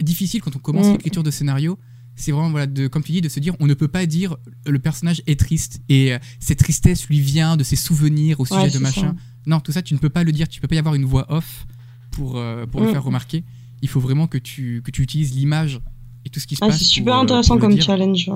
difficile 0.00 0.40
quand 0.40 0.54
on 0.56 0.60
commence 0.60 0.86
Mm. 0.86 0.92
l'écriture 0.92 1.22
de 1.22 1.30
scénario. 1.30 1.78
C'est 2.14 2.30
vraiment, 2.30 2.50
voilà, 2.50 2.66
de, 2.66 2.86
comme 2.88 3.02
tu 3.02 3.12
dis, 3.12 3.20
de 3.20 3.28
se 3.28 3.40
dire 3.40 3.54
on 3.58 3.66
ne 3.66 3.74
peut 3.74 3.88
pas 3.88 4.06
dire 4.06 4.36
le 4.66 4.78
personnage 4.78 5.22
est 5.26 5.38
triste 5.40 5.80
et 5.88 6.12
euh, 6.12 6.18
cette 6.40 6.58
tristesse 6.58 7.08
lui 7.08 7.20
vient 7.20 7.56
de 7.56 7.64
ses 7.64 7.76
souvenirs 7.76 8.38
au 8.38 8.44
sujet 8.44 8.60
Ouais, 8.60 8.70
de 8.70 8.78
machin. 8.78 9.16
Non, 9.46 9.58
tout 9.60 9.72
ça, 9.72 9.82
tu 9.82 9.94
ne 9.94 9.98
peux 9.98 10.10
pas 10.10 10.22
le 10.22 10.30
dire. 10.30 10.48
Tu 10.48 10.60
peux 10.60 10.68
pas 10.68 10.76
y 10.76 10.78
avoir 10.78 10.94
une 10.94 11.04
voix 11.06 11.26
off 11.32 11.66
pour, 12.12 12.36
euh, 12.36 12.66
pour 12.66 12.80
le 12.82 12.88
Mm. 12.88 12.92
faire 12.92 13.02
remarquer. 13.04 13.44
Il 13.80 13.88
faut 13.88 13.98
vraiment 14.00 14.26
que 14.28 14.38
tu, 14.38 14.80
que 14.84 14.90
tu 14.92 15.02
utilises 15.02 15.34
l'image 15.34 15.80
et 16.24 16.28
tout 16.28 16.38
ce 16.38 16.46
qui 16.46 16.54
se 16.54 16.62
Ah, 16.62 16.68
passe. 16.68 16.78
c'est 16.78 16.84
super 16.84 17.16
intéressant 17.16 17.54
pour 17.54 17.62
comme 17.62 17.74
dire. 17.74 17.82
challenge. 17.84 18.30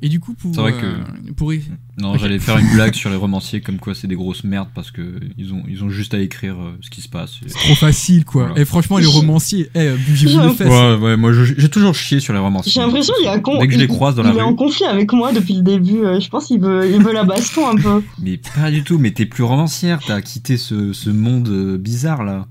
Et 0.00 0.08
du 0.08 0.20
coup, 0.20 0.34
pour. 0.34 0.54
C'est 0.54 0.60
vrai 0.60 0.74
euh, 0.82 0.94
pour 1.36 1.52
y- 1.52 1.62
Non, 2.00 2.16
j'allais 2.16 2.38
faire 2.38 2.56
une 2.58 2.68
blague 2.72 2.94
sur 2.94 3.10
les 3.10 3.16
romanciers 3.16 3.60
comme 3.60 3.78
quoi 3.78 3.94
c'est 3.96 4.06
des 4.06 4.14
grosses 4.14 4.44
merdes 4.44 4.68
parce 4.74 4.92
que 4.92 5.18
ils 5.36 5.52
ont, 5.52 5.62
ils 5.68 5.82
ont 5.82 5.90
juste 5.90 6.14
à 6.14 6.20
écrire 6.20 6.54
euh, 6.54 6.76
ce 6.80 6.88
qui 6.90 7.00
se 7.00 7.08
passe. 7.08 7.32
Et- 7.44 7.50
Trop 7.50 7.74
facile, 7.74 8.24
quoi. 8.24 8.46
Voilà. 8.48 8.60
Et 8.60 8.64
franchement, 8.64 8.98
les 8.98 9.06
romanciers, 9.06 9.68
eh, 9.74 9.90
bougez-vous 10.06 10.32
J'ai 10.40 10.48
les 10.48 10.54
fesses. 10.54 10.68
Ouais, 10.68 10.96
ouais, 10.96 11.16
moi 11.16 11.32
je- 11.32 11.54
j'ai 11.58 11.68
toujours 11.68 11.94
chié 11.96 12.20
sur 12.20 12.32
les 12.32 12.38
romanciers. 12.38 12.70
J'ai 12.72 12.80
l'impression 12.80 13.12
qu'il 13.16 13.24
y 13.24 13.28
a 13.28 13.38
con. 13.40 13.58
Dès 13.58 13.66
que 13.66 13.72
je 13.72 13.78
les 13.78 13.84
il- 13.84 13.88
croise 13.88 14.14
dans 14.14 14.22
il 14.22 14.28
la 14.28 14.34
est 14.36 14.42
en 14.42 14.54
conflit 14.54 14.84
avec 14.84 15.12
moi 15.12 15.32
depuis 15.32 15.54
le 15.54 15.62
début. 15.62 16.04
euh, 16.04 16.20
Je 16.20 16.28
pense 16.28 16.46
qu'il 16.46 16.60
veut, 16.60 16.88
il 16.94 17.02
veut 17.02 17.12
la 17.12 17.24
baston 17.24 17.68
un 17.68 17.76
peu. 17.76 18.02
Mais 18.22 18.38
pas 18.56 18.70
du 18.70 18.84
tout, 18.84 18.98
mais 18.98 19.10
t'es 19.10 19.26
plus 19.26 19.42
romancière, 19.42 19.98
t'as 20.06 20.20
quitté 20.20 20.56
ce, 20.56 20.92
ce 20.92 21.10
monde 21.10 21.48
euh, 21.48 21.76
bizarre 21.78 22.22
là. 22.22 22.46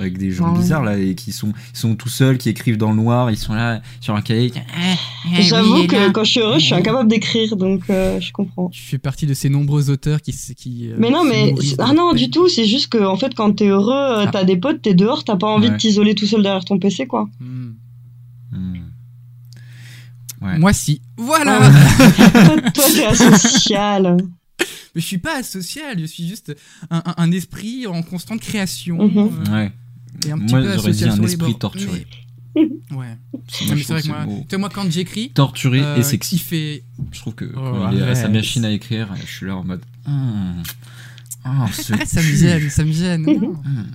Avec 0.00 0.18
des 0.18 0.30
gens 0.30 0.46
Ah 0.48 0.52
ouais. 0.52 0.58
bizarres 0.58 0.82
là 0.84 0.98
et 0.98 1.14
qui 1.14 1.32
sont, 1.32 1.52
ils 1.74 1.78
sont 1.78 1.94
tout 1.94 2.08
seuls, 2.08 2.38
qui 2.38 2.48
écrivent 2.48 2.76
dans 2.78 2.90
le 2.90 2.96
noir, 2.96 3.30
ils 3.30 3.36
sont 3.36 3.52
là 3.54 3.80
sur 4.00 4.14
un 4.16 4.22
cahier. 4.22 4.52
Eh 5.36 5.42
J'avoue 5.42 5.86
que 5.86 6.10
quand 6.10 6.24
je 6.24 6.30
suis 6.30 6.40
heureuse, 6.40 6.60
je 6.60 6.66
suis 6.66 6.74
incapable 6.74 7.08
d'écrire, 7.08 7.56
donc 7.56 7.82
euh, 7.90 8.18
je 8.20 8.32
comprends. 8.32 8.68
Tu 8.70 8.80
fais 8.82 8.98
partie 8.98 9.26
de 9.26 9.34
ces 9.34 9.48
nombreux 9.48 9.90
auteurs 9.90 10.20
qui. 10.22 10.32
euh, 10.88 10.94
Mais 10.98 11.10
non, 11.10 11.24
mais 11.24 11.54
ah 11.78 11.92
non, 11.92 12.12
du 12.14 12.30
tout. 12.30 12.48
C'est 12.48 12.66
juste 12.66 12.88
que 12.88 12.98
en 13.04 13.16
fait, 13.16 13.34
quand 13.34 13.52
t'es 13.52 13.68
heureux, 13.68 13.92
euh, 13.92 14.24
Ah. 14.26 14.30
t'as 14.32 14.44
des 14.44 14.56
potes, 14.56 14.82
t'es 14.82 14.94
dehors, 14.94 15.24
t'as 15.24 15.36
pas 15.36 15.46
envie 15.48 15.66
Ouais. 15.68 15.72
de 15.74 15.76
t'isoler 15.78 16.14
tout 16.14 16.26
seul 16.26 16.42
derrière 16.42 16.64
ton 16.64 16.78
PC, 16.78 17.06
quoi. 17.06 17.28
Hmm. 17.40 17.72
Hmm. 18.52 18.74
Ouais. 20.42 20.58
Moi, 20.58 20.72
si. 20.72 21.02
Voilà 21.18 21.58
toi, 21.58 22.56
toi, 22.74 22.84
t'es 22.94 23.04
asocial. 23.04 24.16
Mais 24.94 25.00
je 25.00 25.06
suis 25.06 25.18
pas 25.18 25.38
asocial, 25.38 25.98
je 26.00 26.06
suis 26.06 26.26
juste 26.26 26.56
un, 26.90 27.02
un- 27.04 27.14
un 27.16 27.30
esprit 27.32 27.86
en 27.86 28.02
constante 28.02 28.40
création. 28.40 29.06
Mhm. 29.06 29.18
euh, 29.48 29.52
Ouais. 29.52 29.72
Et 30.26 30.30
un 30.32 30.38
petit 30.38 30.54
Moi 30.54 30.62
peu 30.62 30.72
j'aurais 30.74 30.92
dit 30.92 31.04
un 31.04 31.22
esprit 31.22 31.36
bords. 31.52 31.58
torturé. 31.58 32.06
Mais- 32.56 32.62
Ouais. 32.90 33.16
Moi, 33.66 33.74
mais 33.76 33.82
vrai 33.82 34.02
que 34.02 34.08
moi, 34.08 34.24
beau. 34.24 34.58
moi, 34.58 34.68
quand 34.70 34.90
j'écris. 34.90 35.30
Torturé 35.30 35.80
euh, 35.80 35.96
et 35.96 36.02
sexy. 36.02 36.34
Il 36.34 36.38
fait. 36.40 36.82
Je 37.12 37.20
trouve 37.20 37.34
que 37.36 37.44
Oh, 37.54 37.60
quand 37.60 37.92
il 37.92 38.00
est 38.00 38.02
à 38.02 38.14
sa 38.16 38.28
machine 38.28 38.64
à 38.64 38.72
écrire, 38.72 39.08
je 39.24 39.30
suis 39.30 39.46
là 39.46 39.56
en 39.56 39.62
mode. 39.64 39.82
Hmm. 40.04 40.62
Ah, 41.44 41.66
ce 41.72 41.92
Arrête, 41.92 42.08
ça 42.08 42.20
me 42.20 42.26
gêne, 42.36 42.68
ça 42.70 42.84
me 42.84 42.92
gêne. 42.92 43.22
Hmm. 43.24 43.86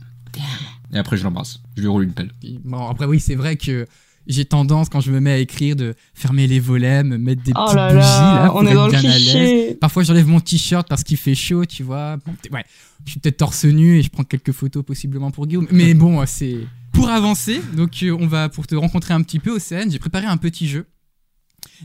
Et 0.93 0.98
après 0.98 1.17
je 1.17 1.24
l'embrasse. 1.24 1.60
Je 1.75 1.81
lui 1.81 1.88
roule 1.89 2.03
une 2.05 2.13
pelle. 2.13 2.31
Bon, 2.63 2.88
après, 2.88 3.05
oui, 3.05 3.19
c'est 3.19 3.36
vrai 3.36 3.57
que 3.57 3.86
j'ai 4.27 4.46
tendance, 4.46 4.89
quand 4.89 5.01
je 5.01 5.12
me 5.12 5.20
mets 5.20 5.32
à 5.32 5.38
écrire, 5.38 5.75
de 5.75 5.94
fermer 6.13 6.48
les 6.48 6.60
volets, 6.60 7.03
me 7.03 7.17
mettre 7.17 7.44
des 7.44 7.51
Oh 7.55 7.63
petites 7.65 7.75
là 7.75 7.88
bougies, 7.94 8.00
là, 8.08 8.39
là, 8.44 8.48
pour 8.48 8.55
on 8.58 8.65
est 8.65 8.70
être 8.70 8.75
dans 8.75 8.88
le 8.88 8.96
à 8.96 9.00
cliché. 9.00 9.77
Parfois, 9.79 10.03
j'enlève 10.03 10.27
mon 10.27 10.39
t-shirt 10.39 10.88
parce 10.88 11.03
qu'il 11.03 11.17
fait 11.17 11.36
chaud, 11.36 11.65
tu 11.65 11.84
vois. 11.84 12.17
Bon, 12.25 12.34
t- 12.41 12.50
ouais, 12.51 12.63
je 13.05 13.12
suis 13.12 13.20
peut-être 13.20 13.38
torse 13.38 13.65
nu 13.65 13.98
et 14.00 14.01
je 14.01 14.10
prends 14.10 14.24
quelques 14.24 14.51
photos 14.51 14.84
possiblement 14.84 15.32
pour 15.32 15.46
Guillaume. 15.48 15.67
Mais 15.72 15.94
bon, 15.94 16.22
euh, 16.22 16.25
c'est 16.27 16.58
pour 16.91 17.10
avancer. 17.10 17.62
Donc, 17.75 17.91
euh, 18.03 18.17
on 18.20 18.27
va 18.27 18.50
pour 18.50 18.65
te 18.67 18.75
rencontrer 18.75 19.13
un 19.13 19.22
petit 19.22 19.39
peu, 19.39 19.51
Océane. 19.51 19.91
J'ai 19.91 20.00
préparé 20.00 20.25
un 20.25 20.38
petit 20.38 20.67
jeu. 20.67 20.86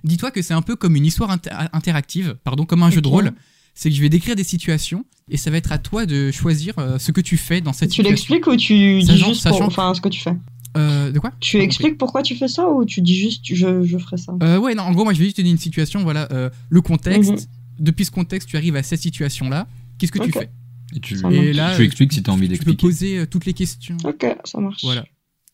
Dis-toi 0.05 0.31
que 0.31 0.43
c'est 0.43 0.55
un 0.55 0.63
peu 0.63 0.77
comme 0.77 0.97
une 0.97 1.05
histoire 1.07 1.31
inter- 1.31 1.51
interactive, 1.73 2.37
pardon, 2.45 2.65
comme 2.65 2.83
un 2.83 2.91
jeu 2.91 3.01
de 3.01 3.09
rôle. 3.09 3.33
C'est 3.75 3.89
que 3.89 3.95
je 3.97 4.01
vais 4.03 4.09
décrire 4.09 4.35
des 4.37 4.45
situations 4.45 5.05
et 5.31 5.37
ça 5.37 5.51
va 5.51 5.57
être 5.57 5.73
à 5.73 5.79
toi 5.79 6.05
de 6.05 6.31
choisir 6.33 6.75
euh, 6.79 6.99
ce 6.99 7.13
que 7.13 7.21
tu 7.21 7.37
fais 7.37 7.61
dans 7.61 7.73
cette 7.73 7.91
Tu 7.91 7.97
situation. 8.03 8.11
l'expliques 8.35 8.47
ou 8.49 8.57
tu 8.57 9.01
dis 9.01 9.07
Sachant- 9.07 9.29
juste 9.29 9.43
pour, 9.47 9.53
sachant- 9.59 9.67
enfin, 9.67 9.95
ce 9.95 10.01
que 10.01 10.09
tu 10.09 10.21
fais? 10.21 10.35
Euh, 10.77 11.11
de 11.11 11.19
quoi? 11.19 11.33
Tu 11.41 11.59
expliques 11.59 11.99
pourquoi 11.99 12.23
tu 12.23 12.37
fais 12.37 12.47
ça 12.49 12.69
ou 12.69 12.85
tu 12.85 13.01
dis 13.03 13.19
juste 13.19 13.45
je, 13.45 13.83
je 13.83 13.99
ferai 13.99 14.17
ça? 14.17 14.35
Euh, 14.43 14.59
ouais, 14.59 14.75
non, 14.75 14.85
en 14.85 14.93
gros, 14.93 15.05
moi, 15.05 15.13
je 15.13 15.19
vais 15.19 15.25
juste 15.25 15.37
te 15.37 15.43
donner 15.43 15.51
une 15.51 15.59
situation, 15.59 16.03
voilà, 16.03 16.29
euh, 16.33 16.49
le 16.69 16.81
contexte. 16.81 17.31
Mhm. 17.33 17.39
Depuis 17.81 18.05
ce 18.05 18.11
contexte, 18.11 18.49
tu 18.49 18.57
arrives 18.57 18.77
à 18.77 18.83
cette 18.83 19.01
situation-là. 19.01 19.67
Qu'est-ce 19.99 20.13
que 20.13 20.23
tu 20.23 20.31
fais? 20.33 20.51
Et 20.95 21.01
tu, 21.01 21.15
Et 21.33 21.53
là, 21.53 21.75
tu 21.77 21.83
expliques 21.83 22.13
si 22.13 22.23
t'as 22.23 22.33
envie 22.33 22.43
Tu 22.43 22.49
peux 22.49 22.55
d'expliquer. 22.73 22.77
poser 22.81 23.19
euh, 23.19 23.27
toutes 23.27 23.47
les 23.47 23.55
questions. 23.55 23.97
Ok, 24.05 24.27
ça 24.45 24.59
marche. 24.61 24.83
Voilà. 24.85 25.05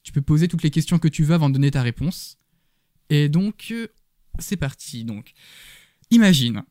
Tu 0.02 0.12
peux 0.12 0.23
poser 0.23 0.49
toutes 0.49 0.62
les 0.62 0.70
questions 0.70 0.99
que 0.99 1.08
tu 1.08 1.25
veux 1.25 1.35
avant 1.35 1.49
de 1.49 1.54
donner 1.54 1.70
ta 1.70 1.82
réponse. 1.82 2.37
Et 3.11 3.28
donc, 3.28 3.68
euh, 3.70 3.87
c'est 4.38 4.56
parti. 4.56 5.04
Donc, 5.04 5.32
imagine, 6.11 6.62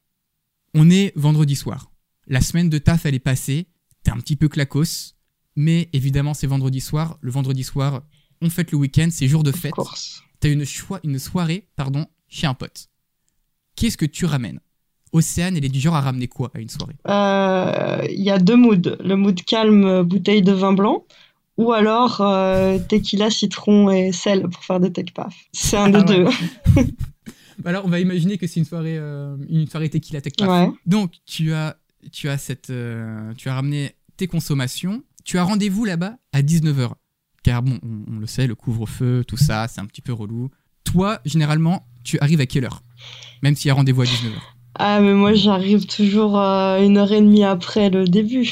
on 0.73 0.89
est 0.89 1.13
vendredi 1.15 1.55
soir. 1.55 1.91
La 2.27 2.41
semaine 2.41 2.69
de 2.69 2.77
taf, 2.77 3.05
elle 3.05 3.15
est 3.15 3.19
passée. 3.19 3.67
T'es 4.03 4.11
un 4.11 4.17
petit 4.17 4.35
peu 4.35 4.47
clacos. 4.49 5.13
Mais 5.55 5.89
évidemment, 5.93 6.33
c'est 6.33 6.47
vendredi 6.47 6.81
soir. 6.81 7.17
Le 7.21 7.31
vendredi 7.31 7.63
soir, 7.63 8.03
on 8.41 8.49
fête 8.49 8.71
le 8.71 8.77
week-end, 8.77 9.07
c'est 9.11 9.27
jour 9.27 9.43
de 9.43 9.49
Of 9.49 9.55
fête. 9.57 9.73
T'as 10.39 10.49
une, 10.49 10.65
une 11.03 11.19
soirée 11.19 11.67
pardon, 11.75 12.05
chez 12.27 12.47
un 12.47 12.53
pote. 12.53 12.87
Qu'est-ce 13.75 13.97
que 13.97 14.05
tu 14.05 14.25
ramènes? 14.25 14.59
Océane, 15.11 15.55
elle 15.55 15.65
est 15.65 15.69
du 15.69 15.79
genre 15.79 15.95
à 15.95 16.01
ramener 16.01 16.27
quoi 16.27 16.51
à 16.53 16.59
une 16.59 16.69
soirée? 16.69 16.95
Euh, 17.07 18.05
Il 18.09 18.21
y 18.21 18.31
a 18.31 18.37
deux 18.37 18.55
moods. 18.57 18.97
Le 18.99 19.15
mood 19.15 19.41
calme, 19.43 19.85
euh, 19.85 20.03
bouteille 20.03 20.41
de 20.41 20.51
vin 20.51 20.73
blanc, 20.73 21.05
ou 21.57 21.71
alors 21.71 22.19
euh, 22.21 22.77
tequila, 22.79 23.29
citron 23.29 23.89
et 23.91 24.11
sel 24.11 24.43
pour 24.49 24.63
faire 24.63 24.79
des 24.81 24.91
tech 24.91 25.13
paf. 25.13 25.33
C'est 25.53 25.77
un 25.77 25.89
des 25.89 25.99
Ah 25.99 26.03
deux. 26.03 26.23
ouais. 26.25 26.33
Bah 27.59 27.69
Alors, 27.69 27.85
on 27.85 27.89
va 27.89 28.01
imaginer 28.01 28.37
que 28.37 28.47
c'est 28.47 28.59
une 28.59 28.65
soirée, 28.65 28.97
euh, 28.97 29.37
une 29.47 29.65
soirée 29.67 29.89
tequila 29.89 30.19
tech 30.19 30.33
paf. 30.37 30.49
Ouais. 30.49 30.69
Donc, 30.85 31.13
tu 31.25 31.53
as, 31.53 31.77
tu 32.11 32.27
as 32.27 32.37
cette, 32.37 32.69
euh, 32.69 33.33
tu 33.37 33.47
as 33.47 33.55
ramené 33.55 33.95
tes 34.17 34.27
consommations. 34.27 35.01
Tu 35.23 35.37
as 35.37 35.43
rendez-vous 35.45 35.85
là-bas 35.85 36.17
à 36.33 36.41
19h. 36.41 36.91
Car 37.45 37.61
bon, 37.61 37.77
on, 37.83 38.15
on 38.15 38.19
le 38.19 38.25
sait, 38.25 38.47
le 38.47 38.55
couvre-feu, 38.55 39.23
tout 39.27 39.37
ça, 39.37 39.67
c'est 39.67 39.79
un 39.79 39.85
petit 39.85 40.01
peu 40.01 40.11
relou. 40.11 40.49
Toi, 40.83 41.19
généralement, 41.25 41.85
tu 42.03 42.17
arrives 42.17 42.41
à 42.41 42.47
quelle 42.47 42.65
heure? 42.65 42.81
Même 43.43 43.55
s'il 43.55 43.67
y 43.67 43.71
a 43.71 43.75
rendez-vous 43.75 44.01
à 44.01 44.05
19h. 44.05 44.31
Ah, 44.79 44.99
mais 44.99 45.13
moi, 45.13 45.35
j'arrive 45.35 45.85
toujours 45.85 46.39
euh, 46.39 46.81
une 46.83 46.97
heure 46.97 47.11
et 47.11 47.21
demie 47.21 47.43
après 47.43 47.91
le 47.91 48.05
début. 48.07 48.51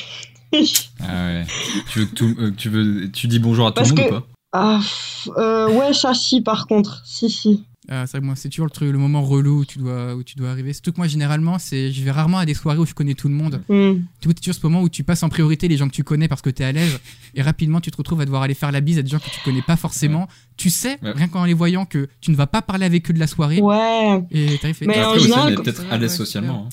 Ah 1.00 1.25
ouais. 1.25 1.45
Tu 1.89 1.97
veux 2.00 2.05
que 2.05 2.13
tout, 2.13 2.35
euh, 2.38 2.51
tu 2.55 2.69
veux, 2.69 3.09
tu 3.12 3.25
dis 3.27 3.39
bonjour 3.39 3.65
à 3.65 3.71
tout 3.71 3.81
le 3.81 3.89
monde 3.89 3.97
que- 3.97 4.03
ou 4.03 4.19
pas? 4.19 4.27
Ah, 4.51 4.77
pff, 4.79 5.29
euh, 5.38 5.67
ouais, 5.73 5.93
ça, 5.93 6.13
si, 6.13 6.41
par 6.41 6.67
contre. 6.67 7.01
Si, 7.07 7.27
si. 7.31 7.63
Ah, 7.89 8.05
c'est 8.07 8.11
vrai 8.13 8.21
que 8.21 8.25
moi, 8.25 8.35
c'est 8.35 8.49
toujours 8.49 8.65
le, 8.65 8.71
truc, 8.71 8.89
le 8.91 8.97
moment 8.97 9.21
relou 9.21 9.59
où 9.59 9.65
tu 9.65 9.77
dois, 9.77 10.15
où 10.15 10.23
tu 10.23 10.35
dois 10.37 10.49
arriver. 10.51 10.71
Surtout 10.73 10.93
que 10.93 10.97
moi, 10.97 11.07
généralement, 11.07 11.59
c'est, 11.59 11.91
je 11.91 12.03
vais 12.03 12.11
rarement 12.11 12.37
à 12.37 12.45
des 12.45 12.53
soirées 12.53 12.77
où 12.79 12.85
je 12.85 12.93
connais 12.93 13.13
tout 13.13 13.27
le 13.27 13.33
monde. 13.33 13.61
Hmm. 13.67 13.95
Tu 14.21 14.27
vois, 14.27 14.33
toujours 14.33 14.55
ce 14.55 14.59
moment 14.63 14.81
où 14.81 14.89
tu 14.89 15.03
passes 15.03 15.21
en 15.23 15.29
priorité 15.29 15.67
les 15.67 15.75
gens 15.77 15.87
que 15.87 15.93
tu 15.93 16.03
connais 16.03 16.27
parce 16.29 16.41
que 16.41 16.49
t'es 16.49 16.63
à 16.63 16.71
l'aise 16.71 16.99
et 17.35 17.41
rapidement 17.41 17.81
tu 17.81 17.91
te 17.91 17.97
retrouves 17.97 18.21
à 18.21 18.25
devoir 18.25 18.43
aller 18.43 18.53
faire 18.53 18.71
la 18.71 18.79
bise 18.81 18.99
à 18.99 19.01
des 19.01 19.09
gens 19.09 19.19
que 19.19 19.29
tu 19.29 19.39
connais 19.43 19.61
pas 19.61 19.75
forcément. 19.75 20.27
Tu 20.55 20.69
sais, 20.69 20.97
Ouais. 21.01 21.11
rien 21.11 21.27
qu'en 21.27 21.43
les 21.45 21.53
voyant, 21.53 21.85
que 21.85 22.07
tu 22.21 22.31
ne 22.31 22.35
vas 22.35 22.47
pas 22.47 22.61
parler 22.61 22.85
avec 22.85 23.09
eux 23.09 23.13
de 23.13 23.19
la 23.19 23.27
soirée 23.27 23.59
Ouais. 23.61 24.23
et 24.31 24.57
t'arrives 24.59 24.75
fait- 24.75 24.85
Mais 24.85 25.03
en 25.03 25.17
général, 25.17 25.55
peut-être 25.55 25.83
à 25.91 25.97
l'aise 25.97 26.15
socialement. 26.15 26.67
hein. 26.67 26.69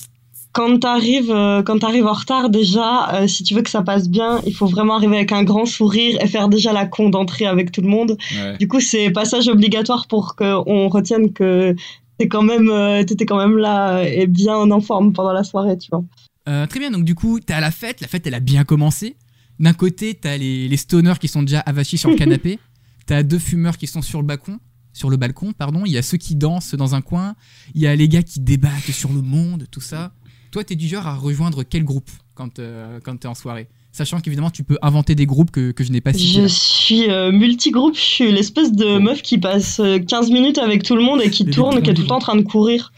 Quand 0.53 0.79
t'arrives, 0.79 1.31
euh, 1.31 1.63
quand 1.63 1.79
t'arrives 1.79 2.05
en 2.05 2.13
retard, 2.13 2.49
déjà, 2.49 3.13
euh, 3.15 3.27
si 3.27 3.43
tu 3.43 3.53
veux 3.53 3.61
que 3.61 3.69
ça 3.69 3.83
passe 3.83 4.09
bien, 4.09 4.41
il 4.45 4.53
faut 4.53 4.65
vraiment 4.65 4.95
arriver 4.95 5.15
avec 5.15 5.31
un 5.31 5.43
grand 5.43 5.65
sourire 5.65 6.17
et 6.21 6.27
faire 6.27 6.49
déjà 6.49 6.73
la 6.73 6.85
con 6.85 7.09
d'entrée 7.09 7.45
avec 7.45 7.71
tout 7.71 7.81
le 7.81 7.87
monde. 7.87 8.17
Ouais. 8.35 8.57
Du 8.57 8.67
coup, 8.67 8.81
c'est 8.81 9.11
passage 9.11 9.47
obligatoire 9.47 10.07
pour 10.07 10.35
qu'on 10.35 10.89
retienne 10.89 11.31
que 11.31 11.75
t'es 12.21 12.27
quand 12.27 12.43
même, 12.43 12.69
euh, 12.69 13.03
t'étais 13.03 13.25
quand 13.25 13.37
même 13.37 13.57
là 13.57 13.97
euh, 13.97 14.03
et 14.03 14.27
bien 14.27 14.55
en 14.55 14.81
forme 14.81 15.11
pendant 15.13 15.33
la 15.33 15.43
soirée, 15.43 15.77
tu 15.77 15.89
vois. 15.91 16.03
Euh, 16.47 16.67
très 16.67 16.79
bien, 16.79 16.91
donc 16.91 17.03
du 17.03 17.15
coup, 17.15 17.39
t'es 17.39 17.53
à 17.53 17.59
la 17.59 17.71
fête, 17.71 18.01
la 18.01 18.07
fête 18.07 18.27
elle 18.27 18.33
a 18.35 18.39
bien 18.39 18.63
commencé. 18.63 19.15
D'un 19.59 19.73
côté, 19.73 20.13
t'as 20.13 20.37
les, 20.37 20.67
les 20.67 20.77
stoners 20.77 21.19
qui 21.19 21.27
sont 21.27 21.41
déjà 21.41 21.59
avachis 21.61 21.97
sur 21.97 22.09
le 22.09 22.15
canapé, 22.17 22.59
t'as 23.05 23.23
deux 23.23 23.39
fumeurs 23.39 23.77
qui 23.77 23.87
sont 23.87 24.01
sur 24.01 24.21
le 24.21 24.27
balcon, 24.27 24.59
sur 24.93 25.09
le 25.09 25.17
balcon, 25.17 25.53
pardon, 25.53 25.83
il 25.85 25.91
y 25.91 25.97
a 25.97 26.01
ceux 26.01 26.17
qui 26.17 26.35
dansent 26.35 26.75
dans 26.75 26.95
un 26.95 27.01
coin, 27.01 27.35
il 27.73 27.81
y 27.81 27.87
a 27.87 27.95
les 27.95 28.07
gars 28.07 28.23
qui 28.23 28.39
débattent 28.39 28.91
sur 28.91 29.11
le 29.11 29.21
monde, 29.21 29.65
tout 29.71 29.81
ça. 29.81 30.11
Toi, 30.51 30.63
t'es 30.63 30.75
du 30.75 30.87
genre 30.87 31.07
à 31.07 31.15
rejoindre 31.15 31.63
quel 31.63 31.83
groupe 31.83 32.09
quand, 32.35 32.59
euh, 32.59 32.99
quand 33.03 33.17
t'es 33.17 33.27
en 33.27 33.35
soirée? 33.35 33.67
Sachant 33.93 34.19
qu'évidemment, 34.21 34.49
tu 34.51 34.63
peux 34.63 34.77
inventer 34.81 35.15
des 35.15 35.25
groupes 35.25 35.51
que, 35.51 35.71
que 35.71 35.83
je 35.83 35.91
n'ai 35.91 35.99
pas 36.01 36.13
cités. 36.13 36.41
Je 36.43 36.47
suis 36.47 37.09
euh, 37.09 37.31
multigroupe, 37.31 37.95
je 37.95 37.99
suis 38.01 38.31
l'espèce 38.31 38.71
de 38.71 38.97
meuf 38.99 39.21
qui 39.21 39.37
passe 39.37 39.79
euh, 39.81 39.99
15 39.99 40.29
minutes 40.31 40.57
avec 40.59 40.83
tout 40.83 40.95
le 40.95 41.03
monde 41.03 41.21
et 41.21 41.29
qui 41.29 41.45
tourne, 41.45 41.81
qui 41.81 41.89
est 41.89 41.93
tout 41.93 42.01
le 42.03 42.07
temps 42.07 42.15
en 42.15 42.19
train 42.19 42.35
de 42.37 42.41
courir. 42.43 42.93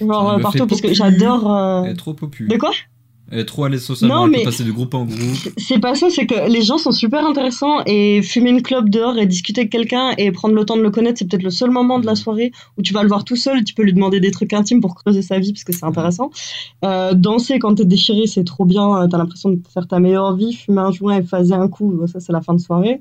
Genre 0.00 0.30
euh, 0.30 0.38
partout, 0.38 0.66
parce 0.66 0.80
que 0.80 0.94
j'adore. 0.94 1.52
euh, 1.52 1.82
Elle 1.84 1.92
est 1.92 1.94
trop 1.96 2.14
popu. 2.14 2.46
De 2.46 2.56
quoi? 2.56 2.70
Elle 3.30 3.38
est 3.38 3.44
trop 3.44 3.64
à 3.64 3.68
l'aise 3.68 3.84
socialement. 3.84 4.26
Non, 4.26 4.32
elle 4.32 4.40
peut 4.40 4.44
passer 4.44 4.64
de 4.64 4.72
groupe 4.72 4.92
en 4.94 5.04
groupe. 5.04 5.18
C'est 5.56 5.78
pas 5.78 5.94
ça, 5.94 6.10
c'est 6.10 6.26
que 6.26 6.50
les 6.50 6.62
gens 6.62 6.78
sont 6.78 6.90
super 6.90 7.24
intéressants 7.24 7.82
et 7.86 8.22
fumer 8.22 8.50
une 8.50 8.62
clope 8.62 8.88
dehors 8.88 9.18
et 9.18 9.26
discuter 9.26 9.62
avec 9.62 9.72
quelqu'un 9.72 10.12
et 10.18 10.32
prendre 10.32 10.54
le 10.54 10.64
temps 10.64 10.76
de 10.76 10.82
le 10.82 10.90
connaître, 10.90 11.18
c'est 11.18 11.28
peut-être 11.28 11.44
le 11.44 11.50
seul 11.50 11.70
moment 11.70 12.00
de 12.00 12.06
la 12.06 12.16
soirée 12.16 12.50
où 12.76 12.82
tu 12.82 12.92
vas 12.92 13.02
le 13.02 13.08
voir 13.08 13.24
tout 13.24 13.36
seul, 13.36 13.62
tu 13.62 13.74
peux 13.74 13.84
lui 13.84 13.92
demander 13.92 14.18
des 14.18 14.32
trucs 14.32 14.52
intimes 14.52 14.80
pour 14.80 14.96
creuser 14.96 15.22
sa 15.22 15.38
vie 15.38 15.52
parce 15.52 15.64
que 15.64 15.72
c'est 15.72 15.84
intéressant. 15.84 16.30
Euh, 16.84 17.14
danser 17.14 17.60
quand 17.60 17.76
t'es 17.76 17.84
déchiré, 17.84 18.26
c'est 18.26 18.44
trop 18.44 18.64
bien, 18.64 19.06
t'as 19.08 19.18
l'impression 19.18 19.50
de 19.50 19.60
faire 19.72 19.86
ta 19.86 20.00
meilleure 20.00 20.34
vie, 20.34 20.52
fumer 20.52 20.80
un 20.80 20.90
joint 20.90 21.18
et 21.18 21.22
phaser 21.22 21.54
un 21.54 21.68
coup, 21.68 22.06
ça 22.12 22.18
c'est 22.18 22.32
la 22.32 22.40
fin 22.40 22.54
de 22.54 22.60
soirée. 22.60 23.00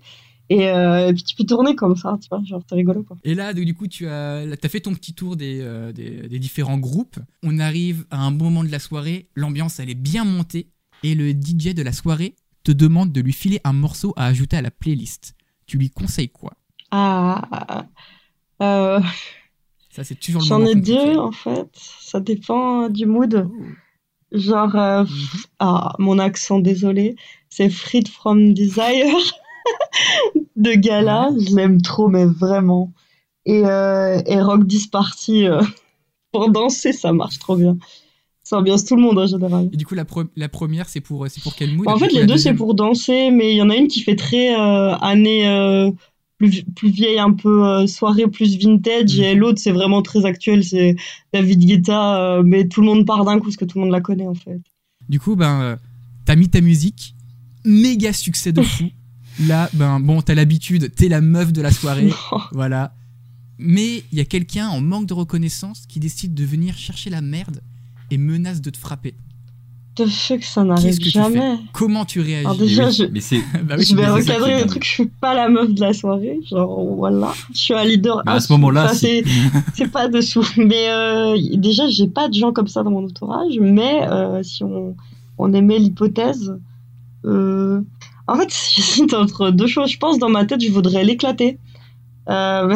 Et, 0.51 0.67
euh, 0.67 1.09
et 1.09 1.13
puis 1.13 1.23
tu 1.23 1.35
peux 1.35 1.43
tourner 1.43 1.75
comme 1.75 1.95
ça, 1.95 2.17
tu 2.21 2.27
vois, 2.29 2.41
genre 2.43 2.61
c'est 2.67 2.73
rigolo 2.75 3.03
quoi. 3.03 3.17
Et 3.23 3.35
là, 3.35 3.53
donc, 3.53 3.65
du 3.65 3.75
coup, 3.75 3.87
tu 3.87 4.07
as, 4.07 4.45
là, 4.45 4.57
t'as 4.57 4.67
fait 4.69 4.79
ton 4.79 4.93
petit 4.95 5.13
tour 5.13 5.35
des, 5.35 5.59
euh, 5.61 5.91
des, 5.91 6.27
des 6.27 6.39
différents 6.39 6.79
groupes. 6.79 7.19
On 7.43 7.59
arrive 7.59 8.05
à 8.09 8.19
un 8.21 8.31
moment 8.31 8.63
de 8.63 8.69
la 8.71 8.79
soirée, 8.79 9.27
l'ambiance 9.35 9.79
elle 9.79 9.89
est 9.91 9.95
bien 9.95 10.25
montée 10.25 10.67
et 11.03 11.13
le 11.13 11.31
DJ 11.31 11.73
de 11.75 11.83
la 11.83 11.93
soirée 11.93 12.35
te 12.63 12.71
demande 12.71 13.11
de 13.11 13.21
lui 13.21 13.31
filer 13.33 13.59
un 13.63 13.73
morceau 13.73 14.13
à 14.15 14.25
ajouter 14.25 14.57
à 14.57 14.61
la 14.61 14.71
playlist. 14.71 15.35
Tu 15.67 15.77
lui 15.77 15.91
conseilles 15.91 16.29
quoi? 16.29 16.53
Ah, 16.89 17.85
euh, 18.63 18.99
Ça, 19.91 20.03
c'est 20.03 20.15
toujours 20.19 20.41
le 20.41 20.47
j'en 20.47 20.65
ai 20.65 20.73
deux 20.75 21.17
en 21.17 21.31
fait, 21.31 21.69
ça 21.75 22.19
dépend 22.19 22.89
du 22.89 23.05
mood. 23.05 23.47
Oh. 23.47 23.55
Genre, 24.31 24.75
Mhm. 24.75 25.07
Ah, 25.59 25.93
mon 25.99 26.17
accent, 26.19 26.59
désolé. 26.59 27.15
C'est 27.49 27.69
Freed 27.69 28.07
from 28.07 28.53
Desire 28.53 29.15
de 30.55 30.71
Gala. 30.73 31.29
Je 31.37 31.55
l'aime 31.55 31.81
trop, 31.81 32.07
mais 32.07 32.25
vraiment. 32.25 32.91
Et, 33.45 33.63
euh, 33.65 34.21
et 34.25 34.41
Rock 34.41 34.67
This 34.67 34.87
Party, 34.87 35.45
euh, 35.47 35.61
pour 36.31 36.49
danser, 36.51 36.93
ça 36.93 37.11
marche 37.13 37.39
trop 37.39 37.55
bien. 37.55 37.77
Ça 38.43 38.57
ambiance 38.57 38.83
tout 38.85 38.95
le 38.95 39.01
monde 39.01 39.19
en 39.19 39.27
général. 39.27 39.69
Et 39.71 39.77
du 39.77 39.85
coup, 39.85 39.95
la, 39.95 40.05
pre- 40.05 40.27
la 40.35 40.49
première, 40.49 40.89
c'est 40.89 41.01
pour, 41.01 41.27
c'est 41.29 41.41
pour 41.43 41.55
quel 41.55 41.75
mood? 41.75 41.87
En 41.87 41.95
Et 41.95 41.99
fait, 41.99 42.11
les 42.11 42.25
deux, 42.25 42.37
c'est 42.37 42.53
pour 42.53 42.73
danser, 42.73 43.29
mais 43.31 43.51
il 43.53 43.57
y 43.57 43.61
en 43.61 43.69
a 43.69 43.75
une 43.75 43.87
qui 43.87 44.01
fait 44.01 44.15
très 44.15 44.55
euh, 44.59 44.95
année 44.95 45.47
euh, 45.47 45.91
plus, 46.39 46.63
plus 46.75 46.89
vieille, 46.89 47.19
un 47.19 47.31
peu 47.33 47.63
euh, 47.67 47.85
soirée 47.85 48.27
plus 48.27 48.57
vintage, 48.57 49.17
Mhm. 49.17 49.23
et 49.23 49.35
l'autre, 49.35 49.59
c'est 49.59 49.71
vraiment 49.71 50.01
très 50.01 50.25
actuel. 50.25 50.63
C'est 50.63 50.95
David 51.31 51.59
Guetta, 51.63 52.41
mais 52.43 52.67
tout 52.67 52.81
le 52.81 52.87
monde 52.87 53.05
part 53.05 53.23
d'un 53.23 53.37
coup, 53.37 53.45
parce 53.45 53.57
que 53.57 53.65
tout 53.65 53.77
le 53.77 53.83
monde 53.85 53.93
la 53.93 54.01
connaît, 54.01 54.27
en 54.27 54.33
fait. 54.35 54.59
Du 55.07 55.19
coup, 55.19 55.35
ben, 55.35 55.77
t'as 56.25 56.35
mis 56.35 56.49
ta 56.49 56.61
musique, 56.61 57.13
méga 57.65 58.13
succès 58.13 58.51
de 58.51 58.61
fou. 58.63 58.85
Là, 59.47 59.69
ben, 59.73 59.99
bon, 59.99 60.21
t'as 60.21 60.35
l'habitude, 60.35 60.93
t'es 60.95 61.07
la 61.09 61.21
meuf 61.21 61.53
de 61.53 61.61
la 61.61 61.71
soirée. 61.71 62.11
Voilà. 62.51 62.93
Mais 63.57 64.03
il 64.11 64.17
y 64.17 64.21
a 64.21 64.25
quelqu'un 64.25 64.67
en 64.69 64.79
manque 64.81 65.05
de 65.05 65.13
reconnaissance 65.13 65.83
qui 65.87 65.99
décide 65.99 66.33
de 66.33 66.45
venir 66.45 66.77
chercher 66.77 67.09
la 67.09 67.21
merde 67.21 67.61
et 68.11 68.17
menace 68.17 68.61
de 68.61 68.69
te 68.69 68.77
frapper. 68.77 69.13
The 69.95 70.05
fuck, 70.07 70.43
ça 70.43 70.63
n'arrive 70.63 70.97
que 70.97 71.03
tu 71.03 71.09
jamais. 71.09 71.57
Comment 71.73 72.05
tu 72.05 72.21
réagis 72.21 72.45
Alors 72.45 72.57
déjà, 72.57 72.87
oui, 72.87 72.93
je- 72.93 73.03
Mais 73.11 73.19
c'est. 73.19 73.41
Bah 73.63 73.75
oui, 73.77 73.83
je 73.83 73.95
vais 73.95 74.07
recadrer 74.07 74.61
le 74.61 74.65
truc, 74.67 74.83
je 74.85 74.89
suis 74.89 75.07
pas 75.07 75.33
la 75.33 75.49
meuf 75.49 75.73
de 75.73 75.81
la 75.81 75.91
soirée, 75.93 76.39
genre 76.49 76.85
voilà, 76.95 77.33
je 77.53 77.57
suis 77.59 77.73
un 77.73 77.83
leader. 77.83 78.23
Bah, 78.25 78.33
à 78.33 78.39
ce 78.39 78.51
moment-là, 78.53 78.93
c'est 78.93 79.23
c'est 79.73 79.91
pas 79.91 80.07
dessous. 80.07 80.47
Mais 80.57 80.89
euh, 80.89 81.37
déjà, 81.55 81.89
j'ai 81.89 82.07
pas 82.07 82.29
de 82.29 82.33
gens 82.33 82.53
comme 82.53 82.67
ça 82.69 82.83
dans 82.83 82.91
mon 82.91 83.03
entourage, 83.05 83.55
mais 83.59 84.07
euh, 84.09 84.41
si 84.41 84.63
on, 84.63 84.95
on 85.37 85.53
aimait 85.53 85.79
l'hypothèse, 85.79 86.55
euh, 87.25 87.81
en 88.31 88.35
fait, 88.35 88.49
j'hésite 88.75 89.13
entre 89.13 89.49
deux 89.51 89.67
choses. 89.67 89.91
Je 89.91 89.97
pense 89.97 90.19
dans 90.19 90.29
ma 90.29 90.45
tête, 90.45 90.61
je 90.61 90.71
voudrais 90.71 91.03
l'éclater. 91.03 91.59
Euh, 92.29 92.75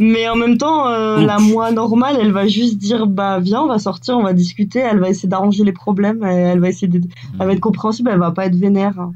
mais, 0.00 0.28
en 0.30 0.36
même 0.36 0.58
temps, 0.58 0.88
euh, 0.88 1.20
la 1.20 1.38
moi 1.38 1.70
normale, 1.70 2.16
elle 2.20 2.32
va 2.32 2.48
juste 2.48 2.78
dire 2.78 3.06
bah 3.06 3.38
viens, 3.38 3.62
on 3.62 3.68
va 3.68 3.78
sortir, 3.78 4.18
on 4.18 4.22
va 4.22 4.32
discuter. 4.32 4.80
Elle 4.80 4.98
va 4.98 5.08
essayer 5.08 5.28
d'arranger 5.28 5.64
les 5.64 5.72
problèmes. 5.72 6.22
Elle 6.24 6.60
va 6.60 6.68
essayer 6.68 6.88
de, 6.88 7.00
elle 7.38 7.46
va 7.46 7.52
être 7.52 7.60
compréhensible, 7.60 8.10
elle 8.12 8.18
va 8.18 8.32
pas 8.32 8.46
être 8.46 8.56
vénère. 8.56 8.98
hein. 8.98 9.12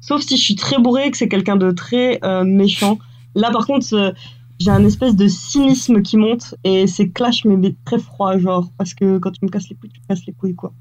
Sauf 0.00 0.22
si 0.22 0.36
je 0.36 0.42
suis 0.42 0.56
très 0.56 0.78
bourré 0.78 1.06
et 1.06 1.10
que 1.10 1.16
c'est 1.16 1.28
quelqu'un 1.28 1.56
de 1.56 1.70
très 1.70 2.18
euh, 2.24 2.42
méchant. 2.44 2.98
Là, 3.34 3.50
par 3.50 3.66
contre, 3.66 4.14
j'ai 4.58 4.70
un 4.70 4.84
espèce 4.84 5.14
de 5.14 5.28
cynisme 5.28 6.02
qui 6.02 6.16
monte 6.16 6.54
et 6.64 6.86
c'est 6.86 7.10
clash, 7.10 7.44
mais 7.44 7.74
très 7.84 7.98
froid, 7.98 8.36
genre, 8.38 8.70
parce 8.76 8.94
que 8.94 9.18
quand 9.18 9.30
tu 9.30 9.44
me 9.44 9.50
casses 9.50 9.68
les 9.68 9.76
couilles, 9.76 9.90
tu 9.90 10.00
me 10.00 10.06
casses 10.06 10.26
les 10.26 10.32
couilles, 10.32 10.54
quoi. 10.54 10.72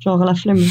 Genre 0.00 0.18
la 0.24 0.34
flemme. 0.34 0.62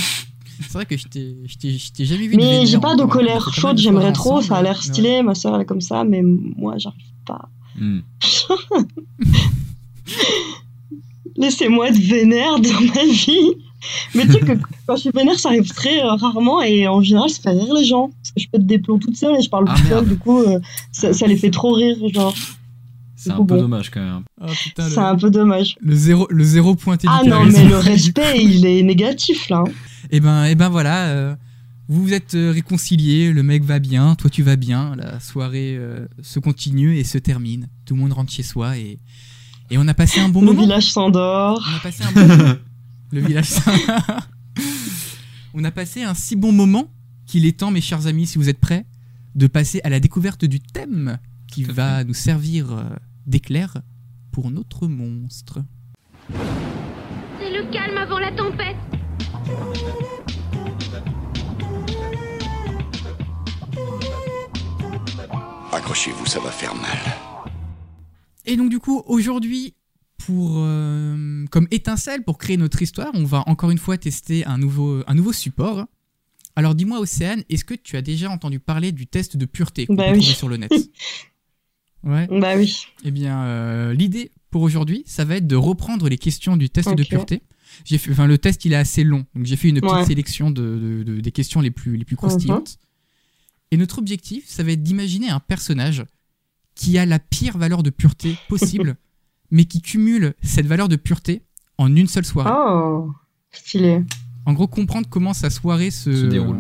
C'est 0.62 0.74
vrai 0.74 0.86
que 0.86 0.98
je 0.98 1.06
t'ai- 1.08 2.06
jamais 2.06 2.28
vu. 2.28 2.36
Mais 2.38 2.66
j'ai 2.66 2.78
pas 2.80 2.96
de 2.96 3.04
colère 3.04 3.54
chaude, 3.54 3.76
de 3.78 3.82
j'aimerais 3.82 4.12
trop, 4.14 4.42
ça 4.42 4.58
a 4.58 4.62
l'air 4.62 4.82
stylé, 4.82 5.22
ma 5.24 5.36
soeur 5.36 5.56
elle 5.56 5.62
est 5.62 5.66
comme 5.66 5.82
ça, 5.82 6.04
mais 6.04 6.22
moi 6.24 6.76
j'arrive 6.78 7.02
pas. 7.26 7.50
Hmm. 7.78 8.00
Laissez-moi 11.38 11.90
être 11.90 11.98
vénère 11.98 12.60
dans 12.60 12.82
ma 12.94 13.04
vie. 13.06 13.52
Mais 14.16 14.26
tu 14.26 14.32
sais 14.34 14.40
que 14.40 14.54
quand 14.88 14.96
je 14.96 15.02
suis 15.02 15.10
vénère, 15.14 15.38
ça 15.38 15.50
arrive 15.50 15.72
très 15.74 16.02
euh, 16.02 16.14
rarement 16.16 16.62
et 16.62 16.88
en 16.88 17.02
général, 17.02 17.30
ça 17.30 17.42
fait 17.42 17.52
rire 17.52 17.74
les 17.74 17.84
gens. 17.86 18.08
Parce 18.10 18.32
que 18.32 18.42
je 18.42 18.48
pète 18.50 18.66
des 18.66 18.80
plombs 18.80 18.98
toute 18.98 19.16
seule 19.18 19.36
et 19.38 19.42
je 19.42 19.50
parle 19.50 19.66
Ah, 19.68 19.76
toute 19.76 19.84
seule, 19.86 19.94
merde. 19.96 20.08
du 20.08 20.18
coup, 20.18 20.40
euh, 20.42 20.60
ça, 20.92 21.14
ça 21.14 21.28
les 21.28 21.36
fait 21.38 21.52
trop 21.52 21.74
rire, 21.74 21.98
genre. 22.14 22.34
C'est 23.18 23.32
un 23.32 23.36
coup, 23.36 23.46
peu 23.46 23.56
bon. 23.56 23.62
dommage 23.64 23.92
quand 23.92 24.02
même. 24.02 24.24
Oh 24.42 24.46
putain, 24.64 24.88
C'est 24.90 25.00
le, 25.00 25.06
un 25.06 25.16
peu 25.16 25.30
dommage. 25.30 25.76
le 25.82 25.96
zéro, 25.96 26.28
le 26.30 26.44
zéro 26.44 26.76
pointé 26.76 27.08
Ah 27.10 27.22
non, 27.26 27.44
mais 27.46 27.64
le 27.66 27.78
respect, 27.78 28.42
il 28.44 28.66
est 28.66 28.82
négatif 28.84 29.50
là. 29.50 29.64
Et 30.12 30.20
ben, 30.20 30.46
et 30.46 30.56
ben 30.56 30.70
voilà. 30.70 31.08
euh, 31.08 31.36
Vous 31.88 32.04
vous 32.04 32.14
êtes 32.14 32.36
euh, 32.36 32.52
réconciliés, 32.52 33.32
le 33.32 33.44
mec 33.44 33.64
va 33.64 33.80
bien, 33.80 34.16
toi 34.16 34.30
tu 34.30 34.44
vas 34.44 34.56
bien, 34.56 34.96
la 34.96 35.20
soirée 35.20 35.76
euh, 35.78 36.08
se 36.22 36.40
continue 36.40 36.98
et 36.98 37.04
se 37.04 37.18
termine. 37.18 37.68
Tout 37.86 37.96
le 37.96 38.02
monde 38.02 38.14
rentre 38.14 38.32
chez 38.32 38.44
soi 38.44 38.78
et, 38.78 39.00
et 39.70 39.78
on 39.78 39.88
a 39.88 39.94
passé 39.94 40.20
un 40.20 40.30
bon 40.30 40.42
Le 40.42 40.48
moment. 40.48 40.62
village 40.62 40.92
s'endort. 40.92 41.64
On 41.72 41.76
a 41.76 41.80
passé 41.80 42.04
un 42.04 42.12
bon 42.12 42.28
moment. 42.28 42.54
Le 43.12 43.22
village. 43.22 43.50
on 45.54 45.64
a 45.64 45.72
passé 45.72 46.04
un 46.04 46.14
si 46.14 46.36
bon 46.36 46.52
moment 46.52 46.92
qu'il 47.26 47.46
est 47.46 47.60
temps, 47.60 47.72
mes 47.72 47.82
chers 47.82 48.08
amis, 48.08 48.28
si 48.28 48.38
vous 48.38 48.50
êtes 48.50 48.60
prêts, 48.60 48.86
de 49.36 49.48
passer 49.48 49.82
à 49.84 49.90
la 49.90 50.00
découverte 50.00 50.46
du 50.46 50.60
thème 50.60 51.18
qui 51.48 51.64
va 51.64 52.04
nous 52.04 52.14
servir 52.14 52.84
d'éclair 53.26 53.78
pour 54.32 54.52
notre 54.52 54.88
monstre. 54.88 55.60
C'est 56.30 57.52
le 57.52 57.72
calme 57.72 57.98
avant 57.98 58.20
la 58.20 58.32
tempête. 58.32 58.76
Accrochez-vous, 65.86 66.26
ça 66.26 66.40
va 66.40 66.50
faire 66.50 66.74
mal. 66.74 66.98
Et 68.46 68.58
donc 68.58 68.72
du 68.72 68.80
coup, 68.80 69.04
aujourd'hui, 69.06 69.76
pour 70.18 70.54
euh, 70.58 71.46
comme 71.52 71.68
étincelle 71.70 72.24
pour 72.24 72.40
créer 72.40 72.58
notre 72.58 72.82
histoire, 72.82 73.12
on 73.14 73.24
va 73.24 73.44
encore 73.46 73.70
une 73.70 73.78
fois 73.78 73.96
tester 74.00 74.44
un 74.48 74.58
nouveau, 74.58 75.04
un 75.06 75.14
nouveau 75.14 75.32
support. 75.32 75.86
Alors 76.56 76.74
dis-moi, 76.74 77.00
Océane, 77.00 77.44
est-ce 77.52 77.64
que 77.66 77.76
tu 77.76 77.98
as 77.98 78.02
déjà 78.02 78.32
entendu 78.32 78.60
parler 78.60 78.92
du 78.94 79.06
test 79.06 79.38
de 79.38 79.46
pureté 79.46 79.86
qu'on 79.86 79.94
Bah 79.94 80.06
peut 80.06 80.14
oui. 80.14 80.22
trouver 80.22 80.34
sur 80.36 80.50
le 80.50 80.58
net? 80.58 80.72
Ouais. 82.04 82.28
Bah 82.32 82.54
oui. 82.56 82.76
Eh 83.04 83.10
bien, 83.12 83.44
euh, 83.46 83.94
l'idée 83.94 84.32
pour 84.52 84.62
aujourd'hui, 84.64 85.04
ça 85.08 85.24
va 85.26 85.36
être 85.38 85.48
de 85.48 85.56
reprendre 85.56 86.08
les 86.10 86.18
questions 86.20 86.56
du 86.58 86.70
test 86.70 86.94
de 86.96 87.04
pureté. 87.04 87.42
J'ai 87.84 87.98
fait, 88.00 88.12
enfin, 88.12 88.26
le 88.28 88.38
test, 88.40 88.64
il 88.66 88.74
est 88.74 88.76
assez 88.76 89.04
long, 89.04 89.26
donc 89.36 89.46
j'ai 89.46 89.56
fait 89.56 89.70
une 89.70 89.82
petite 89.82 89.92
Ouais. 89.96 90.06
sélection 90.06 90.50
de, 90.52 90.62
de- 90.62 91.04
de- 91.04 91.20
des 91.20 91.32
questions 91.32 91.62
les 91.62 91.72
plus, 91.72 91.98
les 91.98 92.06
plus 92.06 92.16
croustillantes. 92.16 92.78
Et 93.72 93.78
notre 93.78 94.00
objectif, 94.00 94.46
ça 94.48 94.64
va 94.64 94.72
être 94.72 94.84
d'imaginer 94.84 95.30
un 95.30 95.40
personnage 95.40 96.04
qui 96.76 96.98
a 96.98 97.06
la 97.06 97.20
pire 97.20 97.58
valeur 97.58 97.84
de 97.84 97.90
pureté 97.90 98.36
possible, 98.50 98.96
mais 99.52 99.66
qui 99.66 99.82
cumule 99.82 100.34
cette 100.44 100.66
valeur 100.68 100.90
de 100.90 100.96
pureté 100.96 101.42
en 101.78 101.94
une 101.96 102.08
seule 102.08 102.26
soirée. 102.26 102.52
Oh, 102.54 103.12
stylé. 103.52 104.04
En 104.46 104.54
gros, 104.54 104.68
comprendre 104.68 105.08
comment 105.10 105.34
sa 105.34 105.50
soirée 105.50 105.90
se, 105.92 106.14
Se 106.14 106.26
déroule. 106.26 106.58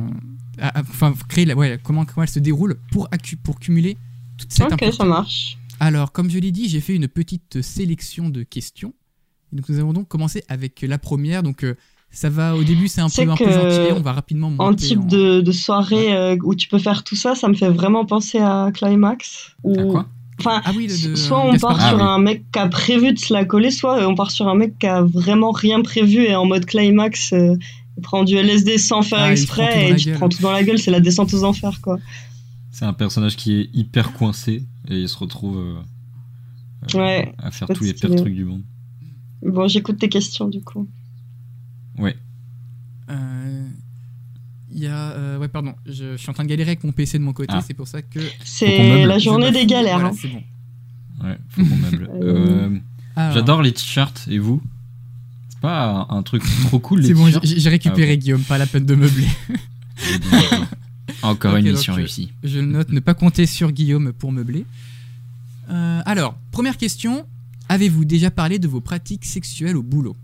euh, 0.60 0.70
Enfin, 0.76 1.14
créer 1.30 1.46
la, 1.46 1.56
ouais, 1.56 1.80
comment, 1.84 2.06
comment 2.06 2.24
elle 2.24 2.30
se 2.30 2.40
déroule 2.40 2.78
pour, 2.92 3.10
pour 3.44 3.60
cumuler 3.60 3.98
toute 4.38 4.52
cette 4.52 4.72
Ok, 4.72 4.84
ça 4.94 5.06
marche. 5.06 5.58
Alors, 5.80 6.12
comme 6.12 6.30
je 6.30 6.40
l'ai 6.40 6.52
dit, 6.52 6.70
j'ai 6.70 6.80
fait 6.82 6.96
une 6.96 7.08
petite 7.08 7.62
sélection 7.62 8.30
de 8.30 8.44
questions. 8.44 8.94
Et 9.52 9.58
donc, 9.58 9.70
nous 9.70 9.78
allons 9.78 9.94
donc 9.94 10.08
commencer 10.08 10.44
avec 10.48 10.82
la 10.82 10.98
première. 10.98 11.44
Donc, 11.44 11.64
euh, 11.64 11.76
ça 12.16 12.30
va 12.30 12.56
au 12.56 12.64
début, 12.64 12.88
c'est 12.88 13.02
un 13.02 13.10
peu, 13.10 13.30
un 13.30 13.36
peu 13.36 13.52
gentil. 13.52 13.92
On 13.94 14.00
va 14.02 14.14
rapidement 14.14 14.50
monter. 14.50 14.64
En 14.64 14.74
type 14.74 15.06
de, 15.06 15.42
de 15.42 15.52
soirée 15.52 16.16
euh, 16.16 16.38
où 16.44 16.56
tu 16.56 16.68
peux 16.70 16.80
faire 16.80 17.04
tout 17.04 17.16
ça, 17.16 17.36
ça 17.36 17.48
me 17.50 17.54
fait 17.54 17.70
vraiment 17.70 18.06
penser 18.06 18.40
à 18.40 18.72
Climax. 18.74 19.56
Où... 19.64 19.76
Quoi? 19.92 20.08
Enfin, 20.40 20.62
Ah 20.66 20.72
oui, 20.76 20.88
le 20.88 21.10
de 21.12 21.16
soit 21.16 21.46
on 21.46 21.52
Gaspard 21.52 21.78
part 21.78 21.86
Ah 21.86 21.90
sur 21.90 21.98
oui. 21.98 22.04
un 22.04 22.20
mec 22.20 22.44
qui 22.52 22.60
a 22.60 22.68
prévu 22.68 23.14
de 23.14 23.20
se 23.20 23.34
la 23.34 23.46
coller, 23.46 23.70
soit 23.72 24.02
euh, 24.02 24.08
on 24.08 24.16
part 24.16 24.32
sur 24.32 24.48
un 24.48 24.56
mec 24.56 24.78
qui 24.80 24.88
a 24.88 25.02
vraiment 25.04 25.52
rien 25.52 25.82
prévu 25.82 26.24
et 26.24 26.36
en 26.36 26.46
mode 26.46 26.66
Climax, 26.66 27.34
euh, 27.34 27.56
il 27.98 28.02
prend 28.02 28.24
du 28.24 28.36
LSD 28.36 28.78
sans 28.78 29.02
faire 29.02 29.20
Ah, 29.20 29.32
exprès 29.32 29.92
et 29.92 29.96
tu 29.96 30.12
prends 30.14 30.28
tout 30.30 30.42
dans 30.42 30.52
la 30.52 30.64
gueule, 30.64 30.80
c'est 30.80 30.92
la 30.92 31.00
descente 31.00 31.34
aux 31.34 31.44
enfers 31.44 31.80
quoi. 31.82 31.98
C'est 32.72 32.84
un 32.86 32.92
personnage 32.94 33.38
qui 33.38 33.54
est 33.62 33.70
hyper 33.74 34.12
coincé 34.14 34.66
et 34.90 35.00
il 35.00 35.08
se 35.10 35.18
retrouve 35.18 35.58
euh, 35.58 36.96
euh, 36.96 37.00
Ouais, 37.00 37.34
à 37.38 37.52
faire 37.52 37.70
tous 37.70 37.86
les 37.86 37.94
pires 37.94 38.14
trucs 38.16 38.36
du 38.36 38.44
monde. 38.44 38.64
Bon, 39.42 39.68
j'écoute 39.70 39.98
tes 40.00 40.10
questions 40.10 40.48
du 40.50 40.62
coup. 40.62 40.88
Ouais. 41.98 42.16
Euh, 43.10 43.68
Il 44.72 44.80
y 44.80 44.88
a. 44.88 45.12
euh, 45.12 45.38
ouais, 45.38 45.48
pardon. 45.48 45.75
Je, 45.86 46.12
je 46.14 46.18
suis 46.18 46.30
en 46.30 46.34
train 46.34 46.44
de 46.44 46.50
galérer 46.50 46.72
avec 46.72 46.84
mon 46.84 46.92
PC 46.92 47.18
de 47.20 47.24
mon 47.24 47.34
côté. 47.34 47.54
Ah. 47.56 47.62
C'est 47.66 47.74
pour 47.74 47.88
ça 47.88 48.02
que. 48.02 48.20
C'est 48.44 49.06
la 49.06 49.18
journée 49.20 49.52
des 49.52 49.66
galères. 49.66 50.00
Voilà, 50.00 50.10
hein. 50.14 50.18
c'est 50.20 50.28
bon. 50.30 50.44
Ouais, 51.24 51.38
faut 51.50 51.64
qu'on 51.64 51.75
meuble. 51.78 52.10
Euh, 52.22 52.70
Euh, 52.70 52.80
Alors, 53.16 53.34
J'adore 53.34 53.62
les 53.62 53.72
t-shirts 53.72 54.28
et 54.30 54.40
vous? 54.40 54.62
C'est 55.50 55.60
pas 55.62 56.06
un, 56.10 56.18
un 56.18 56.24
truc 56.24 56.44
trop 56.68 56.80
cool 56.80 57.00
les 57.00 57.08
C'est 57.08 57.14
bon, 57.14 57.30
j'ai 57.44 57.70
récupéré 57.70 58.12
Ah. 58.14 58.16
Guillaume, 58.18 58.42
pas 58.42 58.58
la 58.58 58.66
peine 58.66 58.86
de 58.86 58.96
meubler. 58.96 59.28
Encore 61.22 61.56
une 61.56 61.72
mission 61.72 61.94
euh, 61.94 61.98
réussie. 61.98 62.34
Je 62.44 62.60
note 62.60 62.90
ne 62.90 63.00
pas 63.00 63.14
compter 63.14 63.46
sur 63.46 63.72
Guillaume 63.72 64.12
pour 64.14 64.32
meubler. 64.32 64.66
Euh, 65.70 66.02
alors, 66.06 66.36
première 66.52 66.78
question. 66.78 67.25
Avez-vous 67.70 68.06
déjà 68.06 68.30
parlé 68.30 68.60
de 68.60 68.68
vos 68.68 68.82
pratiques 68.82 69.25
sexuelles 69.25 69.78
au 69.78 69.82
boulot? 69.84 70.16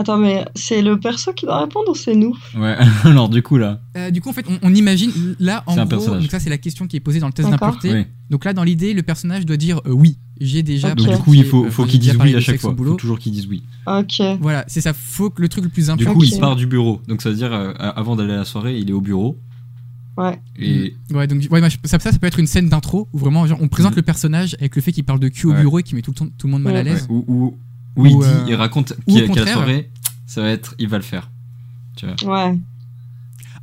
Attends, 0.00 0.16
mais 0.16 0.44
c'est 0.54 0.80
le 0.80 0.98
perso 1.00 1.32
qui 1.32 1.44
doit 1.44 1.60
répondre 1.60 1.90
ou 1.90 1.94
c'est 1.94 2.14
nous 2.14 2.32
Ouais, 2.56 2.76
alors 3.04 3.28
du 3.28 3.42
coup 3.42 3.56
là, 3.58 3.80
Euh, 3.96 4.10
du 4.10 4.20
coup, 4.20 4.30
en 4.30 4.32
fait, 4.32 4.46
on, 4.48 4.56
on 4.62 4.72
imagine 4.74 5.10
là 5.40 5.64
en 5.66 5.74
C'est 5.74 5.80
un 5.80 5.82
gros. 5.86 5.90
personnage. 5.90 6.22
Donc 6.22 6.30
ça, 6.30 6.38
c'est 6.38 6.48
la 6.50 6.56
question 6.58 6.86
qui 6.86 6.96
est 6.96 7.00
posée 7.00 7.18
dans 7.18 7.26
le 7.26 7.32
test 7.32 7.48
oui. 7.84 8.06
Donc 8.30 8.44
là, 8.44 8.52
dans 8.52 8.62
l'idée, 8.62 8.94
le 8.94 9.02
personnage 9.02 9.44
doit 9.44 9.56
dire 9.56 9.80
euh, 9.86 9.90
oui. 9.90 10.16
J'ai 10.40 10.62
déjà. 10.62 10.92
Ok. 10.92 10.98
donc 10.98 11.08
du 11.08 11.18
coup 11.18 11.34
il 11.34 11.44
faut, 11.44 11.64
euh, 11.64 11.70
faut 11.70 11.84
disent 11.84 12.14
parlé 12.16 12.30
oui 12.30 12.36
à 12.36 12.38
de 12.38 12.44
chaque 12.44 12.60
fois. 12.60 12.70
au 12.70 12.72
Faut 12.72 12.76
boulot. 12.76 12.94
toujours 12.94 13.18
qu'ils 13.18 13.32
disent 13.32 13.48
oui. 13.48 13.64
Ok. 13.88 14.22
Voilà, 14.40 14.64
c'est 14.68 14.80
ça. 14.80 14.92
Faut 14.92 15.30
que 15.30 15.42
le 15.42 15.48
truc 15.48 15.64
le 15.64 15.70
plus 15.70 15.86
Du 15.86 15.90
important. 15.90 16.12
coup 16.14 16.20
Ok. 16.24 16.30
il 16.32 16.38
part 16.38 16.54
du 16.54 16.66
bureau, 16.68 17.00
donc 17.08 17.20
ça 17.20 17.30
veut 17.30 17.34
dire 17.36 17.52
euh, 17.52 17.72
avant 17.78 18.14
d'aller 18.14 18.34
à 18.34 18.36
la 18.36 18.44
soirée 18.44 18.78
il 18.78 18.88
est 18.88 18.92
au 18.92 19.00
bureau. 19.00 19.36
Ouais. 20.16 20.38
Et 20.58 20.94
Ouais, 21.12 21.26
donc 21.26 21.42
ouais, 21.50 21.70
je- 21.70 21.76
ça, 21.84 21.98
ça, 21.98 22.12
ça 22.12 22.18
peut 22.18 22.26
être 22.26 22.38
une 22.40 22.46
scène 22.46 22.68
d'intro 22.68 23.08
où 23.12 23.18
vraiment, 23.18 23.46
genre, 23.46 23.58
on 23.60 23.68
présente 23.68 23.92
Mhm. 23.92 23.96
le 23.96 24.02
personnage 24.02 24.54
avec 24.60 24.74
le 24.76 24.82
fait 24.82 24.92
qu'il 24.92 25.04
parle 25.04 25.20
de 25.20 25.28
cul 25.28 25.46
au 25.46 25.50
Ouais. 25.52 25.60
bureau 25.60 25.78
et 25.80 25.82
qui 25.82 25.94
met 25.94 26.02
tout 26.02 26.10
le, 26.12 26.16
temps- 26.16 26.28
tout 26.38 26.46
le 26.46 26.52
monde 26.52 26.62
mal 26.62 26.76
à 26.76 26.82
l'aise. 26.82 27.06
ouais, 27.08 27.24
où, 27.28 27.56
où, 27.98 28.02
où 28.02 28.06
il 28.06 28.14
Ou, 28.16 28.22
dit, 28.22 28.28
euh, 28.28 28.44
il 28.48 28.54
raconte 28.54 28.94
qu'il- 29.06 29.26
la 29.34 29.52
soirée 29.52 29.90
ça 30.26 30.40
va 30.42 30.48
être, 30.50 30.74
il 30.78 30.88
va 30.88 30.96
le 30.98 31.02
faire. 31.04 31.30
Tu 31.96 32.06
vois, 32.06 32.48
Ouais. 32.50 32.58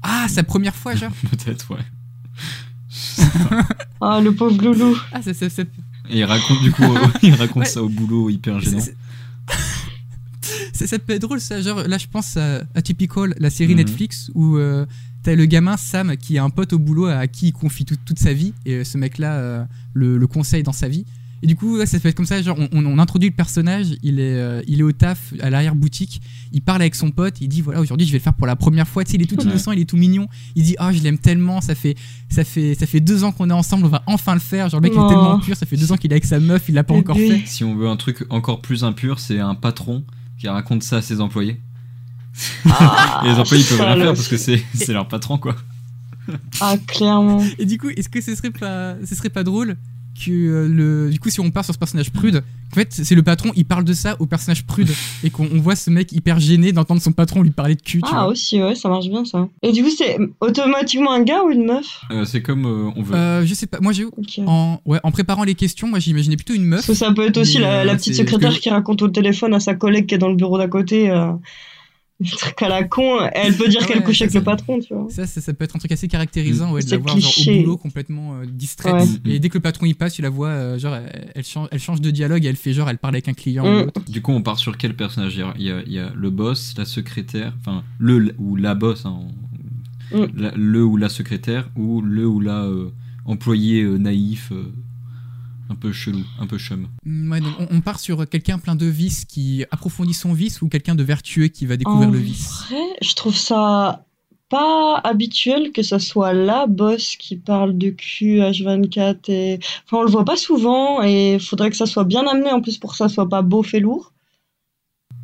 Ah, 0.03 0.27
sa 0.29 0.43
première 0.43 0.75
fois, 0.75 0.93
genre. 0.95 1.11
peut-être 1.31 1.71
ouais. 1.71 1.79
Ah, 4.01 4.19
le 4.21 4.33
pauvre 4.33 4.61
loulou. 4.61 4.95
Ah, 5.11 5.21
ça- 5.21 5.31
Et 6.09 6.19
il 6.19 6.23
raconte 6.25 6.61
du 6.61 6.71
coup, 6.71 6.83
il 7.23 7.33
raconte 7.33 7.63
Ouais. 7.63 7.69
ça 7.69 7.81
au 7.81 7.89
boulot 7.89 8.29
hyper 8.29 8.59
gênant. 8.59 8.79
c'est- 8.79 8.95
c'est- 10.73 10.87
ça 10.87 10.99
peut 10.99 11.13
être 11.13 11.21
drôle, 11.21 11.39
ça. 11.41 11.61
Genre, 11.61 11.83
là, 11.87 11.97
je 11.97 12.07
pense 12.07 12.37
à 12.37 12.61
Atypical, 12.75 13.33
la 13.39 13.49
série 13.49 13.71
Mhm. 13.73 13.77
Netflix 13.77 14.29
où 14.35 14.57
euh, 14.57 14.85
t'as 15.23 15.35
le 15.35 15.45
gamin 15.45 15.77
Sam 15.77 16.15
qui 16.17 16.37
a 16.37 16.43
un 16.43 16.49
pote 16.51 16.73
au 16.73 16.79
boulot 16.79 17.05
à 17.07 17.25
qui 17.27 17.47
il 17.47 17.53
confie 17.53 17.85
tout- 17.85 17.97
toute 18.05 18.19
sa 18.19 18.33
vie 18.33 18.53
et 18.65 18.73
euh, 18.75 18.83
ce 18.83 18.97
mec-là 18.97 19.33
euh, 19.35 19.65
le, 19.93 20.17
le 20.17 20.27
conseille 20.27 20.63
dans 20.63 20.71
sa 20.73 20.87
vie. 20.87 21.05
Et 21.43 21.47
du 21.47 21.55
coup, 21.55 21.77
ouais, 21.77 21.85
ça 21.85 21.99
peut 21.99 22.07
être 22.09 22.15
comme 22.15 22.25
ça. 22.25 22.41
Genre, 22.41 22.57
on, 22.71 22.85
on- 22.85 22.97
introduit 22.99 23.29
le 23.29 23.35
personnage, 23.35 23.87
il 24.03 24.19
est, 24.19 24.35
euh, 24.35 24.61
il 24.67 24.79
est 24.79 24.83
au 24.83 24.91
taf, 24.93 25.33
à 25.41 25.49
l'arrière-boutique, 25.49 26.21
il 26.53 26.61
parle 26.61 26.81
avec 26.81 26.95
son 26.95 27.11
pote, 27.11 27.35
il 27.41 27.49
dit 27.49 27.61
voilà, 27.61 27.81
aujourd'hui 27.81 28.07
je 28.07 28.11
vais 28.11 28.17
le 28.17 28.23
faire 28.23 28.33
pour 28.33 28.47
la 28.47 28.55
première 28.55 28.87
fois. 28.87 29.03
Tu 29.03 29.11
sais, 29.11 29.17
il 29.17 29.23
est 29.23 29.25
tout 29.27 29.35
Ouais. 29.37 29.43
innocent, 29.43 29.71
il 29.73 29.79
est 29.79 29.85
tout 29.85 29.97
mignon. 29.97 30.27
Il 30.55 30.63
dit 30.63 30.75
ah, 30.79 30.91
je 30.93 31.01
l'aime 31.03 31.17
tellement, 31.19 31.61
ça 31.61 31.75
fait, 31.75 31.95
ça, 32.29 32.43
fait, 32.43 32.73
ça 32.75 32.85
fait 32.87 32.99
deux 33.01 33.23
ans 33.23 33.31
qu'on 33.31 33.49
est 33.49 33.53
ensemble, 33.53 33.85
on 33.85 33.89
va 33.89 34.01
enfin 34.07 34.33
le 34.33 34.39
faire. 34.39 34.69
Genre, 34.69 34.79
le 34.79 34.85
mec 34.89 34.93
il 34.95 34.99
est 34.99 35.03
Oh. 35.03 35.09
tellement 35.09 35.39
pur, 35.39 35.55
ça 35.55 35.65
fait 35.65 35.77
deux 35.77 35.91
ans 35.91 35.97
qu'il 35.97 36.11
est 36.11 36.15
avec 36.15 36.25
sa 36.25 36.39
meuf, 36.39 36.63
il 36.69 36.75
l'a 36.75 36.83
pas 36.83 36.93
encore 36.95 37.17
fait. 37.17 37.43
Si 37.45 37.63
on 37.63 37.75
veut 37.75 37.87
un 37.89 37.97
truc 37.97 38.25
encore 38.29 38.61
plus 38.61 38.83
impur, 38.83 39.19
c'est 39.19 39.39
un 39.39 39.55
patron 39.55 40.03
qui 40.39 40.47
raconte 40.47 40.83
ça 40.83 40.97
à 40.97 41.01
ses 41.01 41.21
employés. 41.21 41.59
Ah, 42.65 43.21
Et 43.25 43.29
les 43.29 43.35
employés 43.35 43.63
ils 43.63 43.67
peuvent 43.69 43.81
rien 43.85 43.95
le- 43.95 44.01
faire 44.03 44.13
parce 44.13 44.27
que 44.27 44.37
c'est 44.37 44.63
c'est 44.73 44.93
leur 44.93 45.07
patron 45.07 45.37
quoi. 45.37 45.55
Ah, 46.59 46.75
clairement. 46.87 47.43
Et 47.59 47.65
du 47.65 47.77
coup, 47.77 47.89
est-ce 47.89 48.09
que 48.09 48.19
ce 48.19 48.33
serait 48.35 48.49
pas, 48.51 48.95
ce 49.05 49.13
serait 49.15 49.29
pas 49.29 49.43
drôle 49.43 49.77
que 50.15 50.31
euh, 50.31 50.67
le, 50.67 51.09
du 51.11 51.19
coup, 51.19 51.29
si 51.29 51.39
on 51.39 51.51
part 51.51 51.65
sur 51.65 51.73
ce 51.73 51.79
personnage 51.79 52.11
prude, 52.11 52.43
en 52.71 52.75
fait, 52.75 52.87
c'est 52.91 53.15
le 53.15 53.21
patron, 53.23 53.51
il 53.55 53.65
parle 53.65 53.83
de 53.83 53.93
ça 53.93 54.15
au 54.19 54.25
personnage 54.25 54.65
prude 54.65 54.89
et 55.23 55.29
qu'on 55.29 55.47
on 55.53 55.59
voit 55.59 55.75
ce 55.75 55.89
mec 55.89 56.11
hyper 56.11 56.39
gêné 56.39 56.71
d'entendre 56.71 57.01
son 57.01 57.11
patron 57.11 57.41
lui 57.41 57.51
parler 57.51 57.75
de 57.75 57.81
cul. 57.81 58.01
Tu 58.01 58.09
Ah, 58.11 58.23
vois. 58.23 58.27
aussi, 58.27 58.61
ouais, 58.61 58.75
ça 58.75 58.89
marche 58.89 59.07
bien 59.07 59.23
ça. 59.25 59.47
Et 59.61 59.71
du 59.71 59.83
coup, 59.83 59.89
c'est 59.95 60.17
automatiquement 60.41 61.11
un 61.11 61.23
gars 61.23 61.43
ou 61.43 61.51
une 61.51 61.65
meuf? 61.65 61.85
Euh, 62.11 62.25
c'est 62.25 62.41
comme 62.41 62.65
euh, 62.65 62.89
on 62.95 63.01
veut. 63.03 63.15
Euh, 63.15 63.45
je 63.45 63.53
sais 63.53 63.67
pas. 63.67 63.79
Moi, 63.81 63.91
j'ai 63.93 64.05
Ok. 64.05 64.39
en, 64.45 64.79
ouais, 64.85 64.99
en 65.03 65.11
préparant 65.11 65.43
les 65.43 65.55
questions, 65.55 65.87
moi, 65.87 65.99
j'imaginais 65.99 66.35
plutôt 66.35 66.53
une 66.53 66.65
meuf. 66.65 66.79
Parce 66.85 66.87
que 66.99 67.05
ça 67.05 67.13
peut 67.13 67.25
être 67.27 67.37
aussi 67.37 67.59
la, 67.59 67.85
la 67.85 67.95
petite 67.95 68.15
secrétaire 68.15 68.53
que- 68.55 68.59
qui 68.59 68.69
raconte 68.69 69.01
au 69.01 69.07
téléphone 69.09 69.53
à 69.53 69.59
sa 69.59 69.75
collègue 69.75 70.05
qui 70.07 70.15
est 70.15 70.19
dans 70.19 70.29
le 70.29 70.35
bureau 70.35 70.57
d'à 70.57 70.67
côté. 70.67 71.09
Un 72.23 72.37
truc 72.37 72.61
à 72.61 72.69
la 72.69 72.83
con. 72.85 73.19
Elle 73.33 73.55
peut 73.57 73.67
dire 73.67 73.85
qu'elle 73.85 74.01
couche 74.03 74.21
avec 74.21 74.33
le 74.33 74.41
patron, 74.43 74.79
tu 74.79 74.93
vois. 74.93 75.07
Ça, 75.09 75.27
ça, 75.27 75.41
ça 75.41 75.53
peut 75.53 75.65
être 75.65 75.75
un 75.75 75.79
truc 75.79 75.91
assez 75.91 76.07
caractérisant, 76.07 76.71
ouais, 76.71 76.81
de 76.81 76.89
la 76.91 76.97
voir 76.97 77.19
genre, 77.19 77.31
au 77.47 77.51
boulot 77.61 77.77
complètement 77.77 78.35
euh, 78.35 78.45
distraite. 78.45 78.93
Ouais. 79.25 79.33
Et 79.33 79.39
dès 79.39 79.49
que 79.49 79.57
le 79.57 79.61
patron 79.61 79.85
y 79.85 79.93
passe, 79.93 80.13
tu 80.13 80.21
la 80.21 80.29
vois, 80.29 80.47
euh, 80.47 80.79
genre, 80.79 80.95
elle, 80.95 81.31
elle 81.35 81.43
change, 81.43 81.67
elle 81.71 81.79
change 81.79 81.99
de 81.99 82.11
dialogue, 82.11 82.45
elle 82.45 82.55
fait 82.55 82.71
genre, 82.71 82.89
elle 82.89 82.99
parle 82.99 83.15
avec 83.15 83.27
un 83.27 83.33
client 83.33 83.65
Mm. 83.65 83.67
ou 83.67 83.87
autre. 83.87 84.01
Du 84.09 84.21
coup, 84.21 84.31
on 84.31 84.41
part 84.41 84.57
sur 84.59 84.77
quel 84.77 84.95
personnage? 84.95 85.35
Il 85.57 85.63
y, 85.65 85.71
a, 85.71 85.81
il 85.85 85.91
y 85.91 85.99
a- 85.99 86.11
le 86.15 86.29
boss, 86.29 86.73
la 86.77 86.85
secrétaire, 86.85 87.53
enfin 87.59 87.83
le 87.99 88.33
ou 88.39 88.55
la 88.55 88.75
boss, 88.75 89.05
hein, 89.05 89.17
on- 90.13 90.21
Mm. 90.21 90.27
la- 90.37 90.51
le 90.55 90.83
ou 90.85 90.95
la 90.97 91.09
secrétaire, 91.09 91.69
ou 91.75 91.99
le 92.01 92.25
ou 92.25 92.39
la 92.39 92.63
euh, 92.63 92.91
employé 93.25 93.81
euh, 93.83 93.97
naïf, 93.97 94.51
euh, 94.53 94.71
un 95.69 95.75
peu 95.75 95.91
chelou, 95.91 96.23
un 96.39 96.47
peu 96.47 96.57
chum. 96.57 96.87
Mm, 97.05 97.31
Ouais, 97.31 97.41
donc 97.41 97.53
on, 97.59 97.67
on 97.71 97.81
part 97.81 97.99
sur 97.99 98.27
quelqu'un 98.29 98.57
plein 98.59 98.75
de 98.75 98.85
vices 98.85 99.25
qui 99.25 99.65
approfondit 99.71 100.13
son 100.13 100.33
vice 100.33 100.61
ou 100.61 100.69
quelqu'un 100.69 100.95
de 100.95 101.03
vertueux 101.03 101.47
qui 101.47 101.65
va 101.65 101.77
découvrir 101.77 102.09
en 102.09 102.11
le 102.11 102.19
vice? 102.19 102.65
vrai, 102.69 102.83
je 103.01 103.13
trouve 103.15 103.35
ça 103.35 104.05
pas 104.47 105.01
habituel 105.03 105.71
que 105.71 105.81
ça 105.81 105.97
soit 105.97 106.31
la 106.33 106.67
boss 106.67 107.15
qui 107.17 107.35
parle 107.35 107.75
de 107.77 107.89
cul 107.89 108.37
H24 108.41 109.31
et 109.31 109.59
enfin 109.85 109.97
on 109.97 110.03
le 110.03 110.11
voit 110.11 110.23
pas 110.23 110.37
souvent 110.37 111.01
et 111.01 111.39
faudrait 111.39 111.71
que 111.71 111.75
ça 111.75 111.87
soit 111.87 112.03
bien 112.03 112.27
amené 112.27 112.51
en 112.51 112.61
plus 112.61 112.77
pour 112.77 112.91
que 112.91 112.97
ça 112.97 113.09
soit 113.09 113.27
pas 113.27 113.41
beauf 113.41 113.73
et 113.73 113.79
lourd 113.79 114.11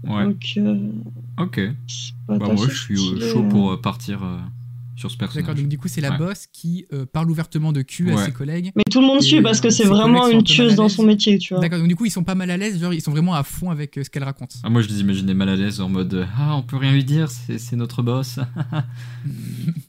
Ouais. 0.07 0.23
donc 0.25 0.43
euh. 0.57 0.89
Ok. 1.39 1.59
Bah, 2.27 2.39
moi, 2.39 2.55
je 2.67 2.75
suis 2.75 2.95
euh, 2.95 2.97
stylé, 2.97 3.29
chaud 3.31 3.43
euh. 3.43 3.49
pour 3.49 3.71
euh, 3.73 3.77
partir 3.79 4.23
euh, 4.23 4.37
sur 5.01 5.11
ce 5.11 5.17
personnage. 5.17 5.43
D'accord, 5.43 5.59
donc 5.59 5.67
du 5.67 5.77
coup, 5.77 5.87
c'est 5.89 5.99
la 6.01 6.11
Ouais. 6.11 6.17
boss 6.17 6.47
qui 6.53 6.85
euh, 6.93 7.05
parle 7.05 7.29
ouvertement 7.29 7.73
de 7.73 7.81
cul 7.81 8.09
à 8.11 8.15
Ouais. 8.15 8.25
ses 8.25 8.31
collègues. 8.31 8.71
Mais 8.75 8.83
tout 8.89 9.01
le 9.01 9.07
monde 9.07 9.21
suit 9.21 9.41
parce 9.41 9.59
que 9.59 9.67
euh, 9.67 9.71
c'est 9.71 9.83
vraiment 9.83 10.27
une 10.29 10.43
tueuse 10.43 10.75
dans 10.75 10.87
son 10.89 11.03
métier, 11.03 11.37
tu 11.37 11.53
vois. 11.53 11.61
D'accord, 11.61 11.79
donc 11.79 11.87
du 11.89 11.95
coup, 11.95 12.05
ils 12.05 12.11
sont 12.11 12.23
pas 12.23 12.35
mal 12.35 12.49
à 12.51 12.55
l'aise, 12.57 12.79
genre, 12.79 12.93
ils 12.93 13.01
sont 13.01 13.11
vraiment 13.11 13.33
à 13.35 13.43
fond 13.43 13.69
avec 13.71 13.97
euh, 13.97 14.03
ce 14.03 14.09
qu'elle 14.09 14.23
raconte. 14.23 14.53
Ah, 14.63 14.69
moi, 14.69 14.81
je 14.81 14.87
les 14.87 15.01
imaginais 15.01 15.33
mal 15.33 15.49
à 15.49 15.55
l'aise 15.55 15.81
en 15.81 15.89
mode 15.89 16.27
Ah, 16.37 16.55
on 16.55 16.61
peut 16.63 16.77
rien 16.77 16.91
lui 16.93 17.03
dire, 17.03 17.29
c'est 17.29 17.75
notre 17.75 18.01
boss. 18.03 18.39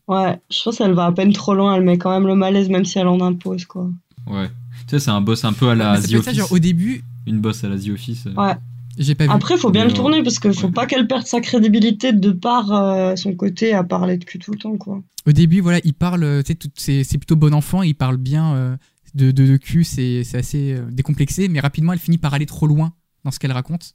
Ouais, 0.09 0.41
je 0.51 0.63
pense 0.65 0.79
qu'elle 0.79 0.93
va 0.95 1.07
à 1.07 1.13
peine 1.13 1.33
trop 1.33 1.55
loin, 1.55 1.75
elle 1.77 1.83
met 1.85 1.97
quand 1.99 2.11
même 2.11 2.27
le 2.27 2.35
malaise, 2.35 2.69
même 2.69 2.85
si 2.85 2.99
elle 2.99 3.07
en 3.09 3.21
impose, 3.21 3.65
quoi. 3.65 3.89
ouais. 4.27 4.49
Tu 4.89 4.91
sais, 4.91 4.99
c'est 4.99 5.11
un 5.11 5.21
boss 5.21 5.45
un 5.45 5.53
peu 5.53 5.69
à 5.69 5.75
la 5.75 5.97
ça 6.01 6.09
The 6.09 6.13
être 6.15 6.25
ça, 6.25 6.31
Office. 6.31 6.39
genre, 6.41 6.53
au 6.53 6.59
début, 6.59 7.05
Une 7.27 7.41
boss 7.41 7.63
à 7.65 7.69
la 7.69 7.79
The 7.79 7.89
Office. 7.91 8.27
euh. 8.27 8.35
Ouais. 8.35 8.55
J'ai 8.99 9.15
pas 9.15 9.25
vu. 9.25 9.31
Après, 9.31 9.57
faut 9.57 9.71
bien 9.71 9.85
le 9.85 9.93
tourner 9.93 10.23
parce 10.23 10.39
qu'il 10.39 10.53
faut 10.55 10.67
ouais. 10.67 10.73
pas 10.73 10.87
qu'elle 10.87 11.07
perde 11.07 11.27
sa 11.27 11.41
crédibilité 11.41 12.13
de 12.13 12.31
par 12.31 12.73
euh, 12.73 13.17
son 13.17 13.35
côté 13.35 13.73
à 13.75 13.85
parler 13.85 14.17
de 14.19 14.25
cul 14.25 14.39
tout 14.39 14.53
le 14.53 14.59
temps, 14.59 14.77
quoi. 14.77 15.03
Au 15.27 15.33
début, 15.33 15.61
voilà, 15.61 15.81
il 15.85 15.95
parle, 15.95 16.25
euh, 16.25 16.43
tu 16.43 16.49
sais, 16.49 16.55
tout- 16.57 16.71
c'est 16.77 17.19
plutôt 17.19 17.37
bon 17.37 17.55
enfant, 17.55 17.83
il 17.83 17.95
parle 17.95 18.17
bien 18.17 18.55
euh, 18.55 18.77
de, 19.15 19.31
de, 19.31 19.47
de 19.47 19.57
cul, 19.57 19.85
c'est 19.85 20.25
c'est 20.25 20.39
assez 20.39 20.75
euh, 20.75 20.85
décomplexé, 20.91 21.49
mais 21.49 21.61
rapidement, 21.61 21.93
elle 21.93 21.99
finit 21.99 22.19
par 22.19 22.35
aller 22.35 22.47
trop 22.47 22.67
loin 22.67 22.93
dans 23.25 23.31
ce 23.31 23.39
qu'elle 23.39 23.53
raconte. 23.53 23.95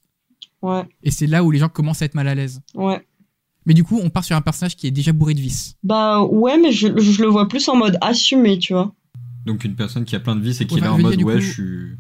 Ouais, 0.61 0.83
Et 1.03 1.11
c'est 1.11 1.27
là 1.27 1.43
où 1.43 1.51
les 1.51 1.59
gens 1.59 1.69
commencent 1.69 2.01
à 2.01 2.05
être 2.05 2.15
mal 2.15 2.27
à 2.27 2.35
l'aise. 2.35 2.61
ouais. 2.75 3.05
Mais 3.65 3.73
du 3.73 3.83
coup, 3.83 3.99
on 4.01 4.09
part 4.09 4.23
sur 4.23 4.33
un 4.37 4.41
personnage 4.41 4.77
qui 4.77 4.87
est 4.87 4.91
déjà 4.91 5.11
bourré 5.11 5.33
de 5.33 5.41
vices. 5.41 5.75
Bah 5.83 6.23
ouais, 6.23 6.57
mais 6.57 6.71
je, 6.71 6.87
je 6.97 7.21
le 7.21 7.27
vois 7.27 7.49
plus 7.49 7.67
en 7.67 7.75
mode 7.75 7.97
assumé, 7.99 8.57
tu 8.59 8.71
vois. 8.71 8.93
Donc, 9.45 9.65
une 9.65 9.75
personne 9.75 10.05
qui 10.05 10.15
a 10.15 10.21
plein 10.21 10.37
de 10.37 10.41
vices 10.41 10.61
et 10.61 10.65
qui 10.65 10.75
Ouais, 10.75 10.79
est 10.79 10.83
là 10.85 10.93
en 10.93 10.97
mode 10.97 11.17
dire, 11.17 11.27
Ouais, 11.27 11.33
coup- 11.35 11.41
je 11.41 11.51
suis. 11.51 11.97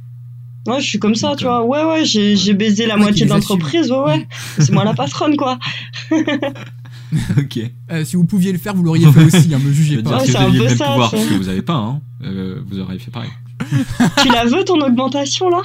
Ouais, 0.67 0.81
je 0.81 0.85
suis 0.85 0.99
comme 0.99 1.15
ça, 1.15 1.35
tu 1.37 1.45
vois. 1.45 1.63
Ouais, 1.63 1.83
ouais, 1.83 2.05
j'ai 2.05 2.53
baisé 2.53 2.85
la 2.85 2.97
moitié 2.97 3.25
de 3.25 3.31
l'entreprise, 3.31 3.89
ouais, 3.89 4.03
ouais. 4.03 4.27
C'est 4.59 4.71
moi 4.71 4.83
la 4.83 4.93
patronne, 4.93 5.37
quoi. 5.37 5.57
ok. 6.11 7.59
Euh, 7.91 8.03
si 8.03 8.15
vous 8.17 8.25
pouviez 8.25 8.51
le 8.51 8.57
faire, 8.57 8.75
vous 8.75 8.83
l'auriez 8.83 9.09
fait 9.11 9.23
aussi, 9.23 9.53
hein, 9.53 9.59
me 9.63 9.71
jugez 9.71 10.03
pas. 10.03 10.17
Ouais, 10.17 10.25
c'est 10.25 10.31
vous 10.31 10.37
un 10.37 10.45
aviez 10.45 10.59
le 10.59 10.65
même 10.65 10.77
ça, 10.77 10.85
pouvoir 10.91 11.11
que 11.11 11.33
vous 11.37 11.49
avez 11.49 11.61
pas, 11.61 11.75
hein. 11.75 12.01
Euh, 12.23 12.61
vous 12.67 12.79
auriez 12.79 12.99
fait 12.99 13.11
pareil. 13.11 13.31
tu 14.21 14.27
la 14.29 14.45
veux, 14.45 14.63
ton 14.65 14.79
augmentation, 14.81 15.49
là? 15.49 15.61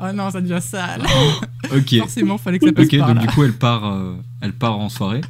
Ah 0.00 0.12
non, 0.14 0.30
ça 0.30 0.40
devient 0.40 0.60
sale. 0.62 1.02
Ok. 1.74 1.98
Forcément, 1.98 2.38
fallait 2.38 2.58
que 2.58 2.66
ça 2.66 2.72
passe 2.72 2.86
Ok, 2.86 2.98
par 2.98 3.08
donc 3.08 3.16
là. 3.16 3.26
du 3.26 3.34
coup, 3.34 3.44
elle 3.44 3.52
part, 3.52 3.84
euh, 3.84 4.16
elle 4.40 4.52
part 4.52 4.78
en 4.78 4.88
soirée. 4.88 5.20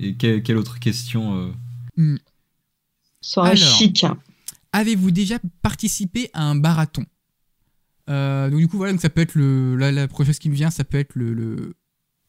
Et 0.00 0.14
quelle, 0.14 0.42
quelle 0.42 0.56
autre 0.56 0.80
question 0.80 1.52
euh, 1.98 2.16
Soirée 3.20 3.50
Alors. 3.52 3.78
chic. 3.78 4.04
Avez-vous 4.72 5.12
déjà 5.12 5.36
participé 5.62 6.30
à 6.32 6.42
un 6.42 6.54
marathon 6.54 7.04
Euh, 8.10 8.50
Donc 8.50 8.58
du 8.58 8.68
coup, 8.68 8.76
voilà, 8.76 8.92
donc 8.92 9.00
ça 9.00 9.08
peut 9.10 9.20
être 9.20 9.34
le, 9.34 9.76
la, 9.76 9.90
la 9.92 10.06
chose 10.08 10.38
qui 10.38 10.50
me 10.50 10.54
vient, 10.54 10.70
ça 10.70 10.84
peut 10.84 10.98
être 10.98 11.14
le, 11.14 11.32
le, 11.32 11.74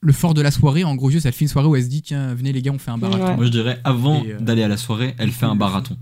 le 0.01 0.13
fort 0.13 0.33
de 0.33 0.41
la 0.41 0.51
soirée. 0.51 0.83
En 0.83 0.95
gros, 0.95 1.09
elle 1.11 1.19
fait 1.21 1.41
une 1.45 1.47
soirée 1.49 1.67
où 1.67 1.75
elle 1.75 1.83
se 1.83 1.89
dit, 1.89 2.01
tiens, 2.01 2.33
venez 2.33 2.51
les 2.53 2.61
gars, 2.61 2.71
on 2.71 2.77
fait 2.79 2.91
un. 2.91 2.99
Ouais. 2.99 3.35
Moi, 3.35 3.45
je 3.45 3.49
dirais 3.51 3.79
avant 3.83 4.23
euh, 4.25 4.39
d'aller 4.39 4.63
à 4.63 4.67
la 4.67 4.77
soirée, 4.77 5.15
elle 5.17 5.31
fait 5.31 5.45
un 5.45 5.55
marathon. 5.55 5.97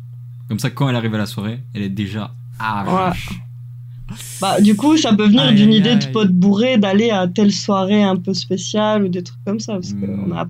Comme 0.47 0.59
ça, 0.59 0.69
quand 0.69 0.89
elle 0.89 0.95
arrive 0.95 1.15
à 1.15 1.17
la 1.19 1.25
soirée, 1.25 1.59
elle 1.73 1.81
est 1.83 1.89
déjà. 1.89 2.33
Ah, 2.59 3.13
Bah, 4.41 4.61
du 4.61 4.75
coup, 4.75 4.95
ça 4.97 5.13
peut 5.15 5.25
venir 5.25 5.51
d'une 5.53 5.69
aïe, 5.69 5.77
idée 5.77 5.95
de 5.95 6.05
pote 6.11 6.31
bourré 6.31 6.77
d'aller 6.77 7.09
à 7.09 7.27
telle 7.27 7.51
soirée 7.51 8.03
un 8.03 8.15
peu 8.17 8.33
spéciale 8.33 9.03
ou 9.05 9.07
des 9.07 9.23
trucs 9.23 9.43
comme 9.45 9.59
ça. 9.59 9.73
Parce 9.73 9.93
que 9.93 10.05
Mm. 10.05 10.25
on 10.27 10.35
a, 10.35 10.43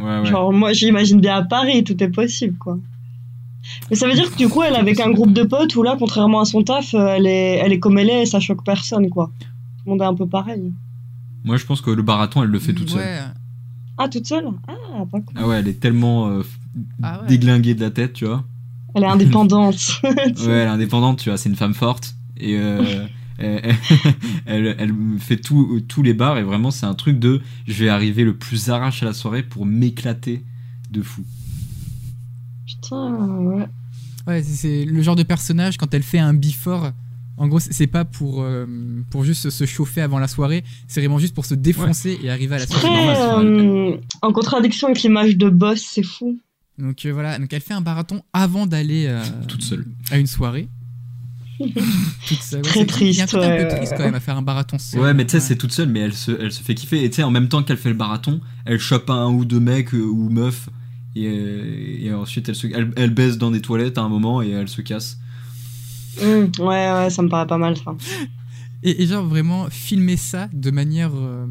ouais, 0.00 0.20
ouais. 0.22 0.26
genre, 0.30 0.52
moi, 0.52 0.72
j'imagine 0.72 1.20
bien 1.20 1.36
à 1.36 1.42
Paris, 1.42 1.84
tout 1.84 2.02
est 2.02 2.08
possible, 2.08 2.56
quoi. 2.56 2.78
Mais 3.90 3.96
ça 3.96 4.06
veut 4.06 4.14
dire 4.14 4.30
que 4.30 4.36
du 4.36 4.48
coup, 4.48 4.62
elle 4.62 4.74
est 4.74 4.78
avec 4.78 5.00
un 5.00 5.10
groupe 5.10 5.32
de 5.32 5.42
potes 5.42 5.74
où 5.76 5.82
là, 5.82 5.96
contrairement 5.98 6.40
à 6.40 6.44
son 6.44 6.62
taf, 6.62 6.94
euh, 6.94 7.14
elle 7.16 7.26
est, 7.26 7.56
elle 7.62 7.72
est 7.72 7.78
comme 7.80 7.98
elle 7.98 8.10
est 8.10 8.22
et 8.22 8.26
ça 8.26 8.40
choque 8.40 8.64
personne, 8.64 9.08
quoi. 9.08 9.30
Tout 9.38 9.84
le 9.86 9.90
monde 9.90 10.02
est 10.02 10.04
un 10.04 10.14
peu 10.14 10.26
pareil. 10.26 10.72
Moi, 11.44 11.56
je 11.56 11.64
pense 11.66 11.80
que 11.80 11.90
le 11.90 12.02
marathon, 12.02 12.42
elle 12.42 12.50
le 12.50 12.58
fait 12.58 12.72
toute 12.74 12.90
seule. 12.90 13.02
Ah, 13.98 14.08
toute 14.08 14.26
seule? 14.26 14.48
Ah, 14.68 14.72
pas 15.10 15.20
cool. 15.20 15.34
Ah 15.36 15.46
ouais, 15.46 15.58
elle 15.58 15.68
est 15.68 15.80
tellement 15.80 16.28
euh, 16.28 16.42
Ah 17.02 17.20
ouais. 17.22 17.28
déglinguée 17.28 17.74
de 17.74 17.80
la 17.80 17.90
tête, 17.90 18.12
tu 18.14 18.26
vois. 18.26 18.44
Elle 18.94 19.04
est 19.04 19.06
indépendante. 19.18 20.00
Ouais, 20.04 20.10
elle 20.46 20.46
est 20.46 20.66
indépendante, 20.66 21.18
tu 21.18 21.28
vois, 21.30 21.38
c'est 21.38 21.48
une 21.48 21.56
femme 21.56 21.74
forte. 21.74 22.14
Et 22.38 22.56
euh, 22.58 23.06
elle, 23.38 23.76
elle, 24.46 24.76
elle 24.78 24.94
fait 25.18 25.36
tout, 25.36 25.80
tous 25.88 26.02
les 26.02 26.14
bars. 26.14 26.38
Et 26.38 26.42
vraiment, 26.42 26.70
c'est 26.70 26.86
un 26.86 26.94
truc 26.94 27.18
de 27.18 27.40
je 27.66 27.84
vais 27.84 27.90
arriver 27.90 28.24
le 28.24 28.34
plus 28.34 28.70
arrache 28.70 29.02
à 29.02 29.06
la 29.06 29.12
soirée 29.12 29.42
pour 29.42 29.66
m'éclater 29.66 30.44
de 30.90 31.02
fou. 31.02 31.22
Putain, 32.82 33.16
ouais. 33.38 33.66
Ouais, 34.26 34.42
c'est- 34.42 34.54
c'est 34.56 34.84
le 34.84 35.02
genre 35.02 35.16
de 35.16 35.22
personnage, 35.22 35.76
quand 35.76 35.92
elle 35.94 36.02
fait 36.02 36.18
un 36.18 36.34
before, 36.34 36.90
en 37.36 37.48
gros, 37.48 37.58
c'est 37.58 37.72
c'est 37.72 37.86
pas 37.86 38.04
pour, 38.04 38.42
euh, 38.42 38.66
pour 39.10 39.24
juste 39.24 39.48
se 39.50 39.64
chauffer 39.66 40.02
avant 40.02 40.18
la 40.18 40.28
soirée, 40.28 40.62
c'est 40.88 41.00
vraiment 41.00 41.18
juste 41.18 41.34
pour 41.34 41.46
se 41.46 41.54
défoncer 41.54 42.18
et 42.22 42.30
arriver 42.30 42.56
à 42.56 42.58
la 42.58 42.66
C'est 42.66 42.74
soirée. 42.74 42.86
très 43.06 43.14
c'est 43.14 43.22
euh, 43.22 43.96
en 44.22 44.32
contradiction 44.32 44.88
avec 44.88 45.02
l'image 45.02 45.36
de 45.36 45.48
boss, 45.48 45.80
c'est 45.80 46.02
fou. 46.02 46.38
Donc 46.78 47.04
euh, 47.06 47.12
voilà, 47.12 47.38
donc 47.38 47.52
elle 47.52 47.60
fait 47.62 47.74
un 47.74 47.80
marathon 47.80 48.22
avant 48.32 48.66
d'aller 48.66 49.06
euh, 49.08 49.22
Toute 49.48 49.62
seule. 49.62 49.86
à 50.10 50.18
une 50.18 50.26
soirée. 50.26 50.68
Toute 51.58 52.40
seule. 52.42 52.62
Très 52.62 52.72
c'est- 52.74 52.80
un 52.80 52.86
triste, 52.86 53.34
un 53.34 53.38
ouais. 53.40 53.66
peu 53.68 53.76
triste 53.76 53.94
quand 53.96 54.04
même 54.04 54.14
à 54.14 54.20
faire 54.20 54.36
un 54.36 54.42
marathon 54.42 54.78
seul. 54.78 55.00
Ouais, 55.00 55.14
mais 55.14 55.24
tu 55.26 55.32
sais, 55.32 55.40
c'est 55.40 55.56
toute 55.56 55.72
seule, 55.72 55.88
mais 55.88 56.00
elle 56.00 56.14
se, 56.14 56.30
elle 56.30 56.52
se 56.52 56.62
fait 56.62 56.74
kiffer. 56.74 57.04
Et 57.04 57.10
tu 57.10 57.16
sais, 57.16 57.22
en 57.22 57.30
même 57.30 57.48
temps 57.48 57.62
qu'elle 57.62 57.76
fait 57.76 57.90
le 57.90 57.96
marathon, 57.96 58.40
elle 58.64 58.78
chope 58.78 59.10
un 59.10 59.26
ou 59.28 59.44
deux 59.44 59.60
mecs 59.60 59.92
euh, 59.94 59.98
ou 60.02 60.30
meufs. 60.30 60.68
Et, 61.16 62.06
et 62.06 62.12
ensuite, 62.14 62.48
elle, 62.48 62.54
se, 62.54 62.66
elle, 62.68 62.92
elle 62.96 63.10
baisse 63.10 63.36
dans 63.38 63.50
des 63.50 63.60
toilettes 63.60 63.98
à 63.98 64.02
un 64.02 64.08
moment 64.08 64.42
et 64.42 64.50
elle 64.50 64.68
se 64.68 64.80
casse. 64.80 65.18
Hum, 66.22 66.50
ouais, 66.58 66.92
ouais, 66.92 67.10
ça 67.10 67.22
me 67.22 67.28
paraît 67.28 67.46
pas 67.46 67.58
mal, 67.58 67.76
ça. 67.76 67.94
Et, 68.82 69.02
et 69.02 69.06
genre 69.06 69.26
vraiment 69.26 69.68
filmer 69.68 70.16
ça 70.16 70.48
de 70.54 70.70
manière 70.70 71.10
euh, 71.14 71.46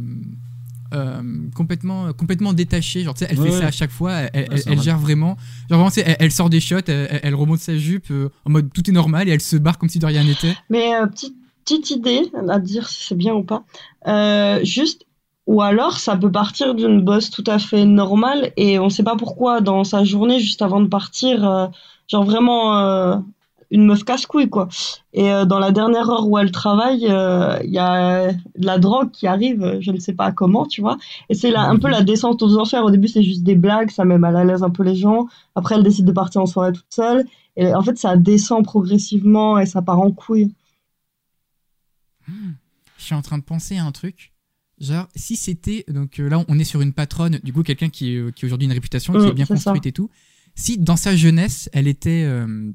euh, 0.96 1.22
complètement, 1.54 2.12
complètement 2.12 2.54
détachée. 2.54 3.04
Genre, 3.04 3.14
tu 3.14 3.20
sais, 3.20 3.28
elle 3.30 3.38
Ouais, 3.40 3.46
fait 3.50 3.54
ouais. 3.54 3.60
ça 3.60 3.68
à 3.68 3.72
chaque 3.72 3.92
fois, 3.92 4.14
elle, 4.34 4.50
Ouais, 4.52 4.78
gère 4.82 4.98
vraiment. 4.98 5.38
Genre, 5.70 5.80
vraiment, 5.80 5.92
elle, 5.96 6.16
elle 6.20 6.32
sort 6.32 6.50
des 6.50 6.60
shots, 6.60 6.78
elle, 6.88 7.08
elle- 7.12 7.20
elle 7.22 7.36
remonte 7.36 7.60
sa 7.60 7.78
jupe 7.78 8.10
euh, 8.10 8.30
en 8.46 8.50
mode 8.50 8.74
tout 8.74 8.90
est 8.90 8.94
normal 8.94 9.30
et 9.30 9.32
elle 9.32 9.42
se 9.42 9.58
barre 9.58 9.78
comme 9.78 9.90
si 9.90 10.00
de 10.00 10.08
rien 10.08 10.24
n'était. 10.24 10.56
Mais 10.72 10.96
euh, 10.96 11.06
petite, 11.06 11.36
petite 11.66 11.92
idée 11.92 12.32
à 12.50 12.58
dire 12.60 12.90
si 12.90 13.10
c'est 13.10 13.16
bien 13.16 13.36
ou 13.36 13.44
pas. 13.44 13.64
Euh, 14.08 14.64
juste, 14.66 15.06
ou 15.50 15.64
alors 15.64 15.98
ça 15.98 16.16
peut 16.16 16.32
partir 16.32 16.76
d'une 16.76 17.02
bosse 17.02 17.32
tout 17.32 17.44
à 17.48 17.58
fait 17.58 17.84
normale 17.84 18.52
et 18.56 18.78
on 18.78 18.92
sait 18.92 19.02
pas 19.02 19.16
pourquoi 19.16 19.62
dans 19.62 19.84
sa 19.84 20.04
journée, 20.04 20.40
juste 20.40 20.62
avant 20.62 20.80
de 20.80 20.88
partir, 20.88 21.44
euh, 21.44 21.66
genre 22.08 22.24
vraiment 22.24 22.78
euh, 22.78 23.16
une 23.72 23.88
meuf 23.88 24.04
casse-couille 24.04 24.52
quoi. 24.52 24.68
Et 25.12 25.34
euh, 25.34 25.46
dans 25.46 25.58
la 25.58 25.72
dernière 25.72 26.08
heure 26.08 26.28
où 26.28 26.38
elle 26.38 26.52
travaille, 26.52 27.02
il 27.02 27.72
y 27.72 27.80
a 27.80 28.32
de 28.32 28.66
la 28.66 28.78
drogue 28.78 29.10
qui 29.10 29.26
arrive, 29.26 29.80
je 29.80 29.90
ne 29.90 29.98
sais 29.98 30.14
pas 30.14 30.32
comment, 30.32 30.68
tu 30.68 30.82
vois. 30.82 31.00
Et 31.30 31.34
c'est 31.34 31.56
un 31.56 31.78
peu 31.78 31.88
la 31.88 32.04
descente 32.04 32.44
aux 32.44 32.56
enfers. 32.60 32.86
Au 32.86 32.92
début, 32.92 33.08
c'est 33.08 33.24
juste 33.24 33.42
des 33.42 33.56
blagues, 33.56 33.90
ça 33.90 34.06
met 34.06 34.20
mal 34.20 34.36
à 34.36 34.44
l'aise 34.44 34.62
un 34.62 34.70
peu 34.70 34.84
les 34.84 34.96
gens. 34.96 35.26
Après, 35.56 35.74
elle 35.74 35.84
décide 35.84 36.06
de 36.06 36.12
partir 36.12 36.42
en 36.42 36.46
soirée 36.46 36.74
toute 36.74 36.94
seule. 36.94 37.26
Et 37.56 37.74
en 37.74 37.82
fait, 37.82 37.98
ça 37.98 38.18
descend 38.18 38.64
progressivement 38.64 39.58
et 39.58 39.66
ça 39.66 39.82
part 39.82 40.00
en 40.00 40.12
couille. 40.12 40.54
Je 42.28 43.04
suis 43.04 43.16
en 43.16 43.24
train 43.24 43.40
de 43.40 43.44
penser 43.44 43.80
à 43.80 43.86
un 43.86 43.92
truc. 43.92 44.32
Genre, 44.80 45.08
si 45.16 45.36
c'était. 45.36 45.84
Donc 45.90 46.20
euh, 46.20 46.30
là, 46.30 46.44
on 46.48 46.58
est 46.60 46.64
sur 46.64 46.82
une 46.82 46.94
patronne, 46.94 47.40
du 47.44 47.52
coup, 47.54 47.64
quelqu'un 47.64 47.90
qui, 47.90 48.16
est- 48.16 48.34
qui 48.34 48.46
a 48.46 48.48
aujourd'hui 48.48 48.66
une 48.66 48.72
réputation, 48.74 49.14
qui 49.14 49.20
Mm, 49.20 49.28
est 49.28 49.34
bien 49.34 49.46
ça. 49.46 49.54
construite 49.56 49.86
et 49.86 49.92
tout. 49.92 50.10
Si 50.56 50.78
dans 50.78 50.96
sa 50.96 51.16
jeunesse, 51.16 51.70
elle 51.74 51.88
était. 51.88 52.24
euh, 52.26 52.72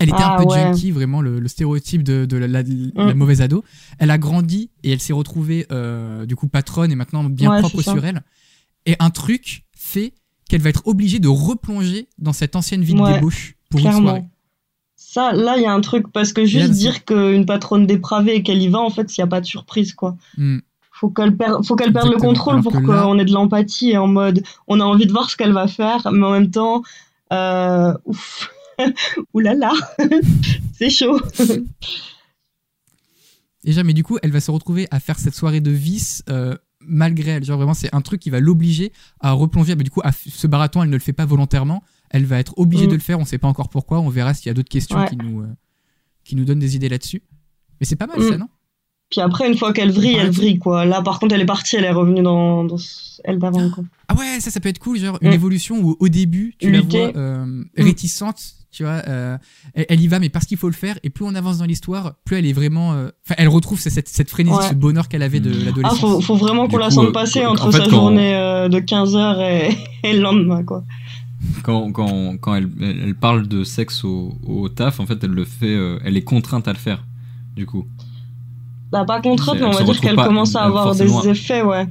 elle 0.00 0.08
était 0.08 0.18
Ah, 0.20 0.34
un 0.34 0.42
peu 0.44 0.50
ouais. 0.50 0.60
junkie, 0.72 0.90
vraiment 0.90 1.20
le, 1.20 1.38
le 1.38 1.48
stéréotype 1.48 2.02
de, 2.02 2.24
de 2.24 2.36
la, 2.36 2.48
la- 2.48 2.62
la 2.62 3.14
Mm. 3.14 3.16
mauvaise 3.16 3.40
ado. 3.42 3.62
Elle 3.98 4.10
a 4.10 4.18
grandi 4.18 4.70
et 4.82 4.90
elle 4.90 5.00
s'est 5.00 5.12
retrouvée, 5.12 5.66
euh, 5.70 6.26
du 6.26 6.34
coup, 6.34 6.48
patronne 6.48 6.90
et 6.90 6.96
maintenant 6.96 7.22
bien 7.24 7.50
Ouais, 7.52 7.60
propre 7.60 7.80
sur 7.82 8.04
elle. 8.04 8.22
Et 8.86 8.96
un 8.98 9.10
truc 9.10 9.64
fait 9.76 10.12
qu'elle 10.48 10.62
va 10.62 10.70
être 10.70 10.82
obligée 10.86 11.20
de 11.20 11.28
replonger 11.28 12.08
dans 12.18 12.32
cette 12.32 12.56
ancienne 12.56 12.82
vie 12.82 12.94
de 12.94 13.12
débauche 13.14 13.54
pour 13.70 13.80
une 13.80 13.84
soirée. 13.86 14.00
Clairement. 14.02 14.30
Ça, 14.96 15.32
là, 15.32 15.56
il 15.58 15.62
y 15.62 15.66
a 15.66 15.72
un 15.72 15.80
truc, 15.80 16.10
parce 16.12 16.32
que 16.32 16.44
juste 16.44 16.72
dire 16.72 17.04
qu'une 17.04 17.46
patronne 17.46 17.86
dépravée 17.86 18.34
et 18.36 18.42
qu'elle 18.42 18.60
y 18.62 18.68
va, 18.68 18.80
en 18.80 18.90
fait, 18.90 19.16
il 19.16 19.20
n'y 19.20 19.24
a 19.24 19.26
pas 19.28 19.40
de 19.40 19.46
surprise, 19.46 19.92
quoi. 19.94 20.16
Mm. 20.38 20.58
Faut 20.96 21.10
qu'elle 21.10 21.36
perde, 21.36 21.64
faut 21.66 21.74
qu'elle 21.76 21.92
perde 21.92 22.10
le 22.10 22.16
contrôle 22.18 22.62
pour 22.62 22.72
qu'on 22.72 23.18
ait 23.18 23.24
de 23.24 23.32
l'empathie 23.32 23.90
et 23.90 23.98
en 23.98 24.06
mode, 24.06 24.42
on 24.68 24.78
a 24.80 24.84
envie 24.84 25.06
de 25.06 25.12
voir 25.12 25.28
ce 25.28 25.36
qu'elle 25.36 25.52
va 25.52 25.66
faire, 25.66 26.08
mais 26.12 26.24
en 26.24 26.30
même 26.30 26.50
temps, 26.50 26.82
euh, 27.32 27.92
ouf, 28.04 28.48
oulala, 29.34 29.72
c'est 30.78 30.90
chaud. 30.90 31.20
Déjà, 33.64 33.82
mais 33.82 33.94
du 33.94 34.04
coup, 34.04 34.18
elle 34.22 34.30
va 34.30 34.40
se 34.40 34.50
retrouver 34.50 34.86
à 34.90 35.00
faire 35.00 35.18
cette 35.18 35.34
soirée 35.34 35.60
de 35.60 35.70
vice 35.70 36.22
euh, 36.28 36.54
malgré 36.80 37.30
elle. 37.32 37.44
Genre 37.44 37.56
vraiment, 37.56 37.72
c'est 37.74 37.94
un 37.94 38.02
truc 38.02 38.20
qui 38.20 38.28
va 38.30 38.38
l'obliger 38.40 38.92
à 39.20 39.32
replonger. 39.32 39.74
Mais 39.74 39.84
du 39.84 39.90
coup, 39.90 40.02
à 40.04 40.12
ce 40.12 40.46
marathon, 40.46 40.82
elle 40.82 40.90
ne 40.90 40.94
le 40.94 41.00
fait 41.00 41.14
pas 41.14 41.24
volontairement. 41.24 41.82
Elle 42.10 42.26
va 42.26 42.38
être 42.38 42.52
obligée 42.58 42.86
Mm. 42.86 42.90
de 42.90 42.94
le 42.94 43.00
faire. 43.00 43.18
On 43.18 43.24
sait 43.24 43.38
pas 43.38 43.48
encore 43.48 43.70
pourquoi. 43.70 44.00
On 44.00 44.10
verra 44.10 44.34
s'il 44.34 44.46
y 44.46 44.50
a 44.50 44.54
d'autres 44.54 44.68
questions 44.68 44.98
Ouais. 44.98 45.08
qui 45.08 45.16
nous 45.16 45.40
euh, 45.42 45.48
qui 46.24 46.36
nous 46.36 46.44
donnent 46.44 46.58
des 46.58 46.76
idées 46.76 46.88
là-dessus. 46.90 47.22
Mais 47.80 47.86
c'est 47.86 47.96
pas 47.96 48.06
mal 48.06 48.20
Mm. 48.20 48.28
ça, 48.28 48.36
non? 48.38 48.48
Puis 49.14 49.20
après, 49.20 49.46
une 49.48 49.56
fois 49.56 49.72
qu'elle 49.72 49.92
vrille, 49.92 50.16
elle 50.16 50.30
vrille, 50.32 50.58
quoi. 50.58 50.84
Là, 50.84 51.00
par 51.02 51.20
contre, 51.20 51.36
elle 51.36 51.40
est 51.40 51.46
partie, 51.46 51.76
elle 51.76 51.84
est 51.84 51.92
revenue 51.92 52.20
dans, 52.22 52.64
dans 52.64 52.78
elle 53.22 53.38
d'avant, 53.38 53.70
quoi. 53.70 53.84
Ah 54.08 54.16
ouais, 54.16 54.40
ça, 54.40 54.50
ça 54.50 54.58
peut 54.58 54.68
être 54.68 54.80
cool. 54.80 54.98
Genre 54.98 55.18
une 55.22 55.30
Mm. 55.30 55.34
évolution 55.34 55.78
où 55.80 55.96
au 56.00 56.08
début, 56.08 56.56
tu 56.58 56.68
Lutter. 56.68 56.98
la 57.06 57.12
vois 57.12 57.16
euh, 57.20 57.62
réticente. 57.76 58.40
Tu 58.72 58.82
vois, 58.82 59.02
euh, 59.06 59.38
elle, 59.74 59.86
elle 59.88 60.00
y 60.00 60.08
va, 60.08 60.18
mais 60.18 60.30
parce 60.30 60.46
qu'il 60.46 60.56
faut 60.58 60.66
le 60.68 60.74
faire. 60.74 60.98
Et 61.04 61.10
plus 61.10 61.24
on 61.24 61.36
avance 61.36 61.58
dans 61.58 61.64
l'histoire, 61.64 62.14
plus 62.24 62.38
elle 62.38 62.46
est 62.46 62.52
vraiment. 62.52 62.92
euh, 62.94 63.10
Enfin, 63.24 63.36
elle 63.38 63.46
retrouve 63.46 63.78
cette- 63.78 64.08
cette, 64.08 64.30
frénésie, 64.30 64.56
Ouais. 64.56 64.68
ce 64.70 64.74
bonheur 64.74 65.06
qu'elle 65.08 65.22
avait 65.22 65.38
de 65.38 65.50
Mm. 65.50 65.54
Ah, 65.60 65.64
l'adolescence. 65.66 66.00
faut, 66.00 66.20
faut 66.20 66.36
vraiment 66.36 66.66
qu'on 66.66 66.78
la 66.78 66.90
sente 66.90 67.06
euh, 67.10 67.12
passer 67.12 67.46
en 67.46 67.52
entre 67.52 67.70
fait, 67.70 67.78
sa 67.84 67.88
journée 67.88 68.34
euh, 68.34 68.68
de 68.68 68.80
15h 68.80 69.38
et, 69.40 69.78
et 70.02 70.12
le 70.14 70.22
lendemain, 70.22 70.64
quoi. 70.64 70.82
quand, 71.62 71.92
quand, 71.92 72.36
quand 72.38 72.54
elle, 72.56 72.68
elle 72.80 73.00
elle 73.04 73.14
parle 73.14 73.46
de 73.46 73.62
sexe 73.62 74.02
au, 74.02 74.34
au 74.44 74.68
taf, 74.68 74.98
en 74.98 75.06
fait, 75.06 75.22
elle 75.22 75.30
le 75.30 75.44
fait, 75.44 75.66
euh, 75.76 75.98
elle 76.04 76.16
est 76.16 76.24
contrainte 76.24 76.66
à 76.66 76.72
le 76.72 76.78
faire, 76.78 77.04
du 77.54 77.66
coup. 77.66 77.84
Bah, 78.94 79.04
pas 79.04 79.20
C'est- 79.22 79.28
mais 79.58 79.64
on 79.64 79.70
va 79.72 79.82
dire 79.82 80.00
qu'elle 80.00 80.14
commence 80.16 80.54
à 80.54 80.62
avoir 80.62 80.94
des 80.94 81.28
effets, 81.28 81.62
ouais. 81.62 81.86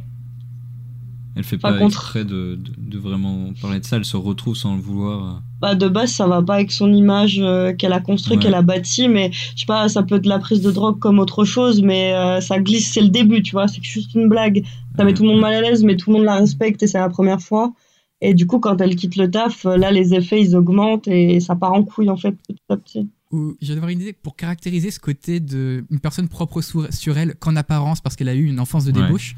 Elle 1.36 1.44
fait 1.44 1.58
Pas 1.58 1.74
pas, 1.74 1.80
contre- 1.80 1.98
exprès 1.98 2.24
de, 2.24 2.56
de, 2.56 2.72
de 2.78 2.98
vraiment 2.98 3.50
parler 3.62 3.80
de 3.80 3.86
ça, 3.86 3.98
elle 3.98 4.06
se 4.06 4.16
retrouve 4.16 4.56
sans 4.56 4.76
le 4.76 4.82
vouloir. 4.82 5.42
Bah, 5.60 5.76
de 5.76 5.88
base, 5.90 6.12
ça 6.12 6.28
va 6.28 6.42
pas 6.44 6.54
avec 6.56 6.72
son 6.72 6.94
image 6.94 7.40
euh, 7.42 7.74
qu'elle 7.74 7.92
a 7.92 8.00
construite, 8.00 8.38
Ouais. 8.38 8.44
qu'elle 8.44 8.54
a 8.54 8.62
bâtie, 8.62 9.08
mais 9.10 9.32
je 9.34 9.60
sais 9.62 9.66
pas, 9.66 9.90
ça 9.90 10.04
peut 10.04 10.16
être 10.16 10.24
de 10.24 10.30
la 10.30 10.40
prise 10.40 10.62
de 10.62 10.72
drogue 10.72 11.00
comme 11.00 11.20
autre 11.20 11.44
chose, 11.44 11.82
mais 11.82 12.14
euh, 12.14 12.40
ça 12.40 12.60
glisse, 12.60 12.94
c'est 12.94 13.02
le 13.02 13.10
début, 13.10 13.42
tu 13.42 13.52
vois, 13.54 13.68
c'est 13.68 13.84
juste 13.84 14.14
une 14.14 14.30
blague. 14.30 14.64
Ça 14.96 15.04
met 15.04 15.14
tout 15.14 15.24
le 15.24 15.30
monde 15.30 15.42
mal 15.42 15.56
à 15.56 15.62
l'aise, 15.62 15.84
mais 15.84 15.98
tout 15.98 16.12
le 16.12 16.18
monde 16.18 16.26
la 16.26 16.36
respecte 16.36 16.84
et 16.84 16.88
c'est 16.88 17.00
la 17.00 17.10
première 17.10 17.42
fois. 17.42 17.74
Et 18.22 18.34
du 18.36 18.46
coup, 18.48 18.60
quand 18.60 18.80
elle 18.80 18.96
quitte 18.96 19.16
le 19.18 19.30
taf, 19.30 19.66
euh, 19.66 19.76
là, 19.76 19.92
les 19.92 20.14
effets, 20.14 20.40
ils 20.40 20.56
augmentent 20.56 21.08
et 21.08 21.40
ça 21.42 21.56
part 21.56 21.74
en 21.74 21.84
couille, 21.84 22.10
en 22.12 22.16
fait, 22.18 22.32
petit 22.48 22.62
à 22.70 22.78
petit. 22.78 23.10
Ou 23.34 23.58
j'ai 23.62 23.74
d'avoir 23.74 23.90
une 23.90 24.00
idée 24.00 24.14
pour 24.14 24.36
caractériser 24.36 24.92
ce 24.92 25.00
côté 25.00 25.40
de 25.40 25.84
une 25.90 26.00
personne 26.00 26.28
propre 26.30 26.62
sur, 26.62 26.88
sur 26.94 27.18
elle 27.18 27.34
qu'en 27.36 27.56
apparence 27.56 28.00
parce 28.00 28.16
qu'elle 28.16 28.30
a 28.30 28.36
eu 28.36 28.46
une 28.46 28.60
enfance 28.60 28.86
de 28.86 28.92
Ouais. 28.92 29.02
débauche. 29.06 29.36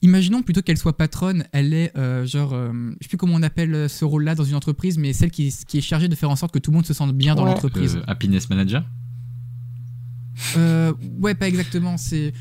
Imaginons 0.00 0.42
plutôt 0.42 0.62
qu'elle 0.62 0.78
soit 0.78 0.96
patronne, 0.96 1.44
elle 1.52 1.74
est 1.74 1.96
euh, 1.96 2.24
genre, 2.26 2.52
euh, 2.54 2.72
je 3.00 3.04
sais 3.04 3.08
plus 3.08 3.18
comment 3.18 3.34
on 3.36 3.42
appelle 3.42 3.88
ce 3.88 4.04
rôle-là 4.04 4.34
dans 4.34 4.44
une 4.44 4.54
entreprise, 4.54 4.96
mais 4.96 5.12
celle 5.12 5.30
qui, 5.30 5.52
qui 5.66 5.78
est 5.78 5.82
chargée 5.82 6.08
de 6.08 6.14
faire 6.14 6.30
en 6.30 6.36
sorte 6.36 6.52
que 6.54 6.58
tout 6.58 6.70
le 6.70 6.76
monde 6.76 6.86
se 6.86 6.94
sente 6.94 7.12
bien 7.16 7.34
dans 7.34 7.44
l'entreprise. 7.44 7.96
Euh, 7.96 8.02
happiness 8.06 8.48
manager? 8.48 8.84
Euh, 10.56 10.92
ouais, 11.20 11.34
pas 11.34 11.48
exactement. 11.48 11.96
C'est, 11.96 12.32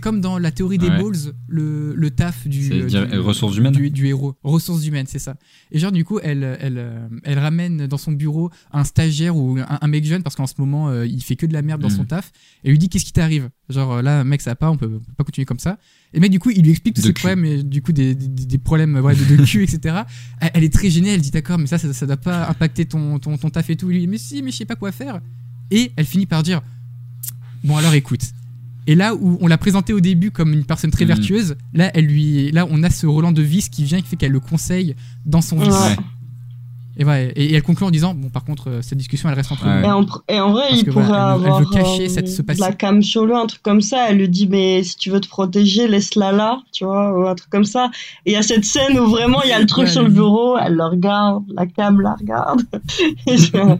comme 0.00 0.20
dans 0.20 0.38
la 0.38 0.50
théorie 0.50 0.78
des 0.78 0.88
Ouais. 0.88 1.02
balls, 1.02 1.32
le, 1.48 1.94
le 1.94 2.10
taf 2.10 2.46
du, 2.46 2.72
euh, 2.72 2.86
dire- 2.86 3.06
du- 3.08 3.18
ressources 3.18 3.56
humaines 3.56 3.72
du, 3.72 3.90
du 3.90 4.06
héros. 4.06 4.34
Ressources 4.42 4.86
humaines, 4.86 5.06
c'est 5.08 5.18
ça. 5.18 5.36
Et 5.70 5.78
genre, 5.78 5.92
du 5.92 6.04
coup, 6.04 6.18
elle, 6.22 6.56
elle, 6.60 6.78
euh, 6.78 7.08
elle 7.24 7.38
ramène 7.38 7.86
dans 7.86 7.96
son 7.98 8.12
bureau 8.12 8.50
un 8.72 8.84
stagiaire 8.84 9.36
ou 9.36 9.58
un, 9.58 9.78
un 9.80 9.86
mec 9.88 10.04
jeune 10.04 10.22
parce 10.22 10.36
qu'en 10.36 10.46
ce 10.46 10.54
moment, 10.58 10.88
euh, 10.88 11.06
il 11.06 11.22
fait 11.22 11.36
que 11.36 11.46
de 11.46 11.52
la 11.52 11.62
merde 11.62 11.80
dans 11.80 11.88
Mhm. 11.88 11.96
son 11.96 12.04
taf. 12.04 12.32
Et 12.64 12.70
lui 12.70 12.78
dit 12.78 12.88
Qu'est-ce 12.88 13.04
qui 13.04 13.12
t'arrive? 13.12 13.50
Genre, 13.68 14.02
là, 14.02 14.24
mec, 14.24 14.40
ça 14.40 14.50
va 14.50 14.56
pas, 14.56 14.70
on 14.70 14.76
peut, 14.76 14.86
on 14.86 14.98
peut 15.00 15.12
pas 15.16 15.24
continuer 15.24 15.44
comme 15.44 15.58
ça. 15.58 15.78
Et 16.14 16.20
mec, 16.20 16.30
du 16.30 16.38
coup, 16.38 16.50
il 16.50 16.62
lui 16.62 16.70
explique 16.70 16.94
tous 16.96 17.02
ses 17.02 17.12
problèmes, 17.12 17.44
et 17.44 17.62
du 17.62 17.82
coup, 17.82 17.92
des, 17.92 18.14
des, 18.14 18.28
des 18.46 18.58
problèmes 18.58 18.96
ouais, 18.96 19.14
de, 19.14 19.36
de 19.36 19.42
cul, 19.44 19.62
etc. 19.62 20.02
Elle, 20.40 20.50
elle 20.54 20.64
est 20.64 20.72
très 20.72 20.88
gênée, 20.90 21.10
elle 21.10 21.20
dit 21.20 21.30
D'accord, 21.30 21.58
mais 21.58 21.66
ça, 21.66 21.76
ça, 21.78 21.92
ça 21.92 22.06
doit 22.06 22.16
pas 22.16 22.48
impacter 22.48 22.86
ton, 22.86 23.18
ton, 23.18 23.36
ton 23.36 23.50
taf 23.50 23.68
et 23.70 23.76
tout. 23.76 23.90
Il 23.90 23.94
lui 23.94 24.00
dit 24.00 24.06
Mais 24.08 24.18
si, 24.18 24.42
mais 24.42 24.50
je 24.50 24.56
sais 24.56 24.64
pas 24.64 24.76
quoi 24.76 24.92
faire. 24.92 25.20
Et 25.70 25.92
elle 25.96 26.06
finit 26.06 26.24
par 26.26 26.42
dire 26.42 26.62
Bon, 27.64 27.76
alors 27.76 27.94
écoute. 27.94 28.20
Et 28.86 28.94
là 28.94 29.14
où 29.14 29.36
on 29.42 29.46
l'a 29.48 29.58
présenté 29.58 29.92
au 29.92 30.00
début 30.00 30.30
comme 30.30 30.52
une 30.54 30.64
personne 30.64 30.90
très 30.90 31.04
Mhm. 31.04 31.08
vertueuse, 31.08 31.56
là, 31.74 31.90
elle 31.94 32.06
lui, 32.06 32.50
là, 32.52 32.66
on 32.70 32.82
a 32.82 32.88
ce 32.90 33.06
Roland 33.06 33.32
de 33.32 33.42
vice 33.42 33.68
qui 33.68 33.84
vient, 33.84 34.00
qui 34.00 34.06
fait 34.06 34.16
qu'elle 34.16 34.32
le 34.32 34.40
conseille 34.40 34.96
dans 35.26 35.42
son 35.42 35.58
vice. 35.58 35.68
Ouais. 35.74 35.96
Et, 37.00 37.04
voilà, 37.04 37.22
et, 37.24 37.30
et 37.36 37.54
elle 37.54 37.62
conclut 37.62 37.84
en 37.86 37.90
disant 37.92 38.12
Bon, 38.14 38.28
par 38.28 38.44
contre, 38.44 38.70
euh, 38.70 38.82
cette 38.82 38.98
discussion, 38.98 39.28
elle 39.28 39.34
reste 39.36 39.52
entre 39.52 39.66
Ouais. 39.66 39.82
nous. 39.82 39.86
Et 39.86 39.90
en, 39.90 40.06
et 40.28 40.40
en 40.40 40.50
vrai, 40.52 40.64
Parce 40.70 40.80
il 40.80 40.84
que 40.86 40.90
pourrait 40.90 41.04
voilà, 41.04 41.34
elle 41.34 41.40
veut- 41.40 41.46
elle 41.46 41.52
avoir 41.52 41.60
veut 41.60 41.70
cacher 41.70 42.06
euh, 42.06 42.08
cette- 42.08 42.28
ce 42.28 42.40
de 42.42 42.46
passé. 42.46 42.60
la 42.60 42.72
cam 42.72 43.02
sur 43.02 43.24
lui, 43.26 43.34
un 43.34 43.46
truc 43.46 43.62
comme 43.62 43.82
ça. 43.82 44.06
Elle 44.08 44.16
lui 44.18 44.28
dit, 44.28 44.48
mais 44.48 44.82
si 44.82 44.96
tu 44.96 45.10
veux 45.10 45.20
te 45.20 45.28
protéger, 45.28 45.86
laisse-la 45.86 46.32
là, 46.32 46.58
tu 46.72 46.84
vois, 46.84 47.12
ou 47.16 47.28
un 47.28 47.34
truc 47.36 47.50
comme 47.50 47.64
ça. 47.64 47.90
Et 48.26 48.30
il 48.30 48.32
y 48.32 48.36
a 48.36 48.42
cette 48.42 48.64
scène 48.64 48.98
où 48.98 49.06
vraiment 49.06 49.42
il 49.44 49.50
y 49.50 49.52
a 49.52 49.60
le 49.60 49.66
truc 49.66 49.84
Ouais, 49.84 49.92
sur 49.92 50.02
le 50.02 50.10
bureau, 50.10 50.56
elle 50.58 50.74
le 50.74 50.84
regarde, 50.86 51.44
la 51.54 51.66
cam 51.66 52.00
la 52.00 52.14
regarde. 52.14 52.62
et 53.28 53.36
je- 53.36 53.76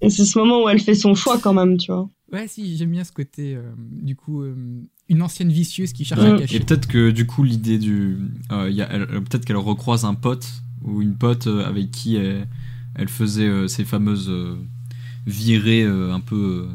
et 0.00 0.10
c'est 0.10 0.24
ce 0.24 0.38
moment 0.38 0.64
où 0.64 0.68
elle 0.70 0.80
fait 0.80 0.94
son 0.96 1.14
choix 1.14 1.38
quand 1.38 1.52
même, 1.54 1.76
tu 1.76 1.92
vois. 1.92 2.08
Ouais, 2.32 2.48
si, 2.48 2.76
j'aime 2.76 2.90
bien 2.90 3.04
ce 3.04 3.12
côté, 3.12 3.54
euh, 3.54 3.62
du 3.78 4.16
coup, 4.16 4.42
euh, 4.42 4.54
une 5.08 5.22
ancienne 5.22 5.50
vicieuse 5.52 5.92
qui 5.92 6.04
cherche 6.04 6.20
Ouais. 6.22 6.30
à 6.32 6.36
Et 6.36 6.38
cacher. 6.40 6.60
peut-être 6.60 6.86
que 6.88 7.10
du 7.10 7.26
coup 7.26 7.44
l'idée 7.44 7.78
du, 7.78 8.16
euh, 8.50 8.70
il 8.70 8.78
peut-être 9.24 9.44
qu'elle 9.44 9.56
recroise 9.56 10.04
un 10.06 10.14
pote 10.14 10.48
ou 10.82 11.02
une 11.02 11.14
pote 11.14 11.46
avec 11.46 11.90
qui 11.90 12.16
elle, 12.16 12.48
elle 12.94 13.08
faisait 13.08 13.68
ces 13.68 13.84
fameuses 13.84 14.30
virées 15.26 15.84
un 15.84 16.20
peu, 16.20 16.66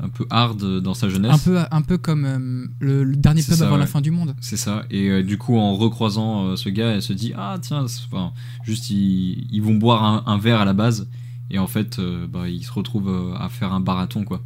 un 0.00 0.08
peu 0.08 0.26
hard 0.30 0.80
dans 0.82 0.94
sa 0.94 1.08
jeunesse. 1.08 1.32
Un 1.32 1.38
peu, 1.38 1.58
un 1.70 1.82
peu 1.82 1.96
comme 1.96 2.70
le, 2.80 3.04
le 3.04 3.16
dernier 3.16 3.42
pub 3.42 3.54
ça, 3.54 3.66
avant 3.66 3.76
la 3.76 3.86
fin 3.86 4.00
du 4.00 4.10
monde. 4.10 4.34
C'est 4.40 4.56
ça. 4.56 4.84
Et 4.90 5.22
du 5.22 5.38
coup, 5.38 5.56
en 5.56 5.76
recroisant 5.76 6.56
ce 6.56 6.68
gars, 6.68 6.90
elle 6.90 7.02
se 7.02 7.12
dit 7.12 7.32
ah 7.36 7.58
tiens, 7.62 7.84
enfin, 7.84 8.32
juste 8.64 8.90
ils, 8.90 9.46
ils 9.52 9.62
vont 9.62 9.74
boire 9.74 10.04
un, 10.04 10.24
un 10.26 10.38
verre 10.38 10.60
à 10.60 10.64
la 10.64 10.74
base 10.74 11.08
et 11.50 11.58
en 11.58 11.66
fait, 11.66 11.98
euh, 11.98 12.26
bah, 12.28 12.48
ils 12.48 12.64
se 12.64 12.70
retrouvent 12.72 13.08
euh, 13.08 13.34
à 13.36 13.48
faire 13.48 13.72
un 13.72 13.80
barathon 13.80 14.24
quoi. 14.24 14.42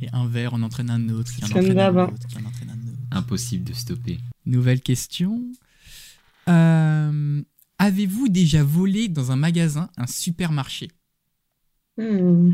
Et 0.00 0.08
un 0.12 0.26
verre 0.26 0.54
en 0.54 0.62
entraîne 0.62 0.90
un 0.90 1.08
autre, 1.08 1.32
qui 1.34 1.42
en 1.44 1.46
entraîne 1.48 1.78
un 1.78 1.96
autre, 2.04 2.26
qui 2.28 2.36
en 2.36 2.46
entraîne 2.46 2.70
un 2.70 2.88
autre. 2.88 2.98
Impossible 3.10 3.64
de 3.64 3.72
stopper. 3.72 4.18
Nouvelle 4.46 4.80
question. 4.80 5.42
Euh, 6.48 7.42
Avez-vous 7.80 8.28
déjà 8.28 8.64
volé 8.64 9.06
dans 9.08 9.30
un 9.30 9.36
magasin, 9.36 9.88
un 9.96 10.06
supermarché? 10.08 10.88
Hmm. 11.96 12.50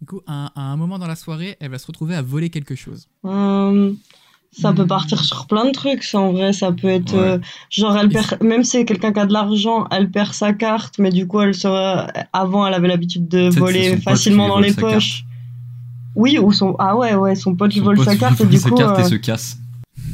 Du 0.00 0.06
coup, 0.06 0.20
à, 0.26 0.46
un- 0.46 0.52
à 0.54 0.60
un 0.72 0.76
moment 0.76 0.98
dans 1.00 1.08
la 1.08 1.16
soirée, 1.16 1.56
elle 1.60 1.70
va 1.70 1.78
se 1.78 1.86
retrouver 1.88 2.14
à 2.14 2.22
voler 2.22 2.48
quelque 2.50 2.76
chose. 2.76 3.08
Euh, 3.24 3.92
ça 4.52 4.72
peut 4.72 4.84
Hmm. 4.84 4.88
partir 4.88 5.24
sur 5.24 5.46
plein 5.48 5.64
de 5.66 5.72
trucs, 5.72 6.04
ça, 6.04 6.20
en 6.20 6.32
vrai. 6.32 6.52
Ça 6.52 6.70
peut 6.72 6.86
être, 6.88 7.12
Ouais. 7.14 7.18
euh, 7.18 7.38
genre, 7.70 7.96
elle 7.98 8.08
perd, 8.08 8.40
même 8.40 8.62
si 8.62 8.70
c'est 8.72 8.84
quelqu'un 8.84 9.12
qui 9.12 9.18
a 9.20 9.26
de 9.26 9.32
l'argent, 9.32 9.88
elle 9.90 10.10
perd 10.12 10.32
sa 10.32 10.52
carte, 10.52 10.98
mais 11.00 11.10
du 11.10 11.26
coup, 11.26 11.40
elle 11.40 11.54
sera, 11.54 12.06
avant, 12.32 12.66
elle 12.68 12.74
avait 12.74 12.88
l'habitude 12.88 13.26
de 13.26 13.48
voler 13.48 13.96
facilement 13.98 14.46
dans 14.48 14.60
les 14.60 14.74
poches. 14.74 15.24
Oui, 16.16 16.38
ou 16.38 16.50
son, 16.52 16.74
ah 16.78 16.96
ouais, 16.96 17.14
ouais, 17.14 17.34
son 17.36 17.54
pote 17.54 17.72
Son 17.72 17.82
vole 17.82 18.02
sa 18.02 18.12
lui 18.12 18.18
carte, 18.18 18.40
et 18.40 18.44
vole 18.44 18.48
du 18.52 18.56
sa 18.58 18.70
coup, 18.70 18.74
carte 18.76 18.98
euh, 18.98 19.02
et 19.02 19.08
se 19.08 19.14
casse. 19.16 19.58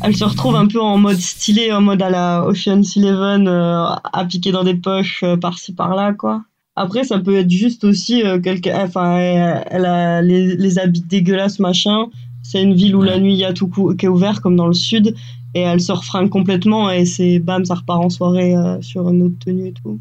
elle 0.03 0.17
se 0.17 0.25
retrouve 0.25 0.57
un 0.57 0.67
peu 0.67 0.81
en 0.81 0.99
mode 0.99 1.19
stylé, 1.19 1.73
en 1.73 1.81
mode 1.81 2.03
à 2.03 2.11
la 2.11 2.45
Ocean's 2.45 2.97
Eleven, 2.97 3.47
euh, 3.49 3.85
à 4.13 4.25
piquer 4.29 4.51
dans 4.53 4.65
des 4.65 4.75
poches 4.75 5.23
euh, 5.23 5.37
par-ci 5.37 5.73
par-là, 5.73 6.13
quoi. 6.13 6.43
Après, 6.75 7.05
ça 7.05 7.19
peut 7.19 7.37
être 7.37 7.51
juste 7.51 7.85
aussi 7.85 8.23
euh, 8.25 8.41
quelqu'un, 8.41 8.85
enfin, 8.85 9.17
elle, 9.17 9.85
a 9.85 10.23
les, 10.23 10.57
les 10.57 10.79
habits 10.79 11.03
dégueulasses, 11.09 11.59
machin. 11.59 12.07
C'est 12.43 12.63
une 12.63 12.75
ville 12.75 12.97
où 12.97 13.03
la 13.03 13.19
nuit 13.21 13.35
il 13.35 13.39
y 13.39 13.45
a 13.45 13.53
tout 13.53 13.69
cou- 13.69 13.95
qui 13.95 14.07
est 14.07 14.09
ouvert, 14.09 14.41
comme 14.41 14.57
dans 14.57 14.67
le 14.67 14.73
sud, 14.75 15.15
et 15.55 15.61
elle 15.61 15.81
se 15.81 15.93
refringue 15.93 16.31
complètement, 16.31 16.91
et 16.91 17.05
c'est 17.05 17.39
bam, 17.39 17.65
ça 17.65 17.75
repart 17.75 18.03
en 18.03 18.09
soirée 18.11 18.57
euh, 18.57 18.81
sur 18.83 19.09
une 19.11 19.23
autre 19.23 19.37
tenue 19.45 19.69
et 19.69 19.73
tout. 19.73 20.01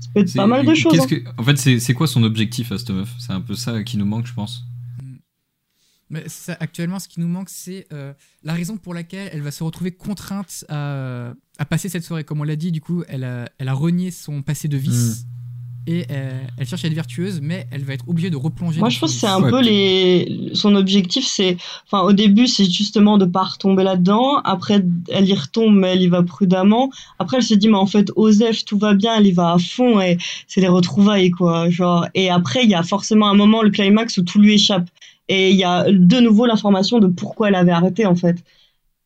Ça 0.00 0.08
peut 0.14 0.20
être 0.20 0.32
pas 0.34 0.46
mal 0.46 0.64
de 0.64 0.74
choses. 0.74 0.98
hein. 1.00 1.06
que- 1.06 1.22
En 1.36 1.42
fait, 1.42 1.58
c'est 1.58 1.80
c'est 1.80 1.92
quoi 1.94 2.06
son 2.06 2.22
objectif 2.22 2.70
à 2.72 2.78
cette 2.78 2.90
meuf? 2.90 3.12
C'est 3.18 3.32
un 3.32 3.40
peu 3.40 3.54
ça 3.56 3.82
qui 3.82 3.98
nous 3.98 4.06
manque, 4.06 4.26
je 4.26 4.32
pense. 4.34 4.64
Mais 6.14 6.22
ça, 6.28 6.56
actuellement, 6.60 7.00
ce 7.00 7.08
qui 7.08 7.18
nous 7.18 7.26
manque, 7.26 7.48
c'est 7.48 7.86
euh, 7.92 8.12
la 8.44 8.52
raison 8.52 8.76
pour 8.76 8.94
laquelle 8.94 9.28
elle 9.32 9.42
va 9.42 9.50
se 9.50 9.64
retrouver 9.64 9.90
contrainte 9.90 10.64
à, 10.68 11.32
à 11.58 11.64
passer 11.64 11.88
cette 11.88 12.04
soirée. 12.04 12.22
Comme 12.22 12.40
on 12.40 12.44
l'a 12.44 12.54
dit, 12.54 12.70
du 12.70 12.80
coup, 12.80 13.02
elle 13.08 13.24
a, 13.24 13.48
elle 13.58 13.68
a 13.68 13.74
renié 13.74 14.12
son 14.12 14.42
passé 14.42 14.68
de 14.68 14.76
vice. 14.76 15.26
Et 15.86 16.06
euh, 16.10 16.42
elle 16.56 16.66
cherche 16.66 16.82
à 16.84 16.88
être 16.88 16.94
vertueuse, 16.94 17.40
mais 17.42 17.66
elle 17.70 17.84
va 17.84 17.92
être 17.92 18.08
obligée 18.08 18.30
de 18.30 18.38
replonger. 18.38 18.80
Moi, 18.80 18.88
je 18.88 18.98
pense 18.98 19.12
que 19.12 19.18
c'est 19.20 19.26
un 19.26 19.42
Ouais, 19.42 19.50
peu 19.50 19.60
les. 19.60 20.50
Son 20.54 20.76
objectif, 20.76 21.26
c'est. 21.26 21.58
Enfin, 21.84 22.00
au 22.04 22.12
début, 22.12 22.46
c'est 22.46 22.64
justement 22.64 23.18
de 23.18 23.26
pas 23.26 23.42
retomber 23.42 23.82
là-dedans. 23.82 24.36
Après, 24.44 24.82
elle 25.10 25.28
y 25.28 25.34
retombe, 25.34 25.74
mais 25.76 25.88
elle 25.88 26.02
y 26.02 26.08
va 26.08 26.22
prudemment. 26.22 26.90
Après, 27.18 27.36
elle 27.36 27.42
se 27.42 27.52
dit, 27.52 27.68
mais 27.68 27.76
en 27.76 27.86
fait, 27.86 28.10
Osef, 28.16 28.64
tout 28.64 28.78
va 28.78 28.94
bien, 28.94 29.16
elle 29.18 29.26
y 29.26 29.32
va 29.32 29.52
à 29.52 29.58
fond 29.58 30.00
et 30.00 30.16
c'est 30.48 30.62
les 30.62 30.68
retrouvailles, 30.68 31.30
quoi. 31.30 31.68
Genre. 31.68 32.06
Et 32.14 32.30
après, 32.30 32.64
il 32.64 32.70
y 32.70 32.74
a 32.74 32.82
forcément 32.82 33.28
un 33.28 33.34
moment, 33.34 33.60
le 33.62 33.70
climax, 33.70 34.16
où 34.16 34.22
tout 34.22 34.40
lui 34.40 34.54
échappe. 34.54 34.88
Et 35.28 35.50
il 35.50 35.56
y 35.56 35.64
a 35.64 35.84
de 35.90 36.20
nouveau 36.20 36.46
l'information 36.46 36.98
de 36.98 37.06
pourquoi 37.06 37.48
elle 37.48 37.54
avait 37.54 37.72
arrêté, 37.72 38.04
en 38.06 38.14
fait. 38.14 38.44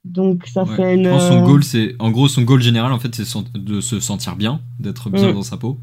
Donc, 0.04 0.46
ça 0.46 0.64
Ouais. 0.64 0.76
fait 0.76 0.94
une. 0.94 1.04
Son 1.18 1.42
euh, 1.42 1.46
goal, 1.46 1.62
c'est 1.64 1.94
en 1.98 2.10
gros 2.10 2.28
son 2.28 2.42
goal 2.42 2.62
général 2.62 2.92
en 2.92 2.98
fait, 2.98 3.14
c'est 3.14 3.26
de 3.54 3.80
se 3.80 4.00
sentir 4.00 4.36
bien, 4.36 4.60
d'être 4.80 5.10
bien 5.10 5.30
Mm. 5.30 5.34
dans 5.34 5.42
sa 5.42 5.56
peau. 5.56 5.78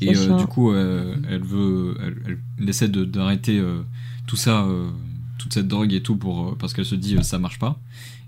Et 0.00 0.14
euh, 0.16 0.36
du 0.36 0.46
coup, 0.46 0.72
euh, 0.72 1.14
elle 1.30 1.42
veut, 1.42 1.96
elle, 2.02 2.38
elle 2.58 2.68
essaie 2.68 2.88
d'arrêter 2.88 3.58
euh, 3.58 3.82
tout 4.26 4.36
ça, 4.36 4.66
toute 5.38 5.54
cette 5.54 5.68
drogue 5.68 5.92
et 5.92 6.02
tout 6.02 6.16
pour 6.16 6.56
parce 6.58 6.74
qu'elle 6.74 6.84
se 6.84 6.96
dit 6.96 7.16
ça 7.22 7.38
marche 7.38 7.58
pas. 7.58 7.78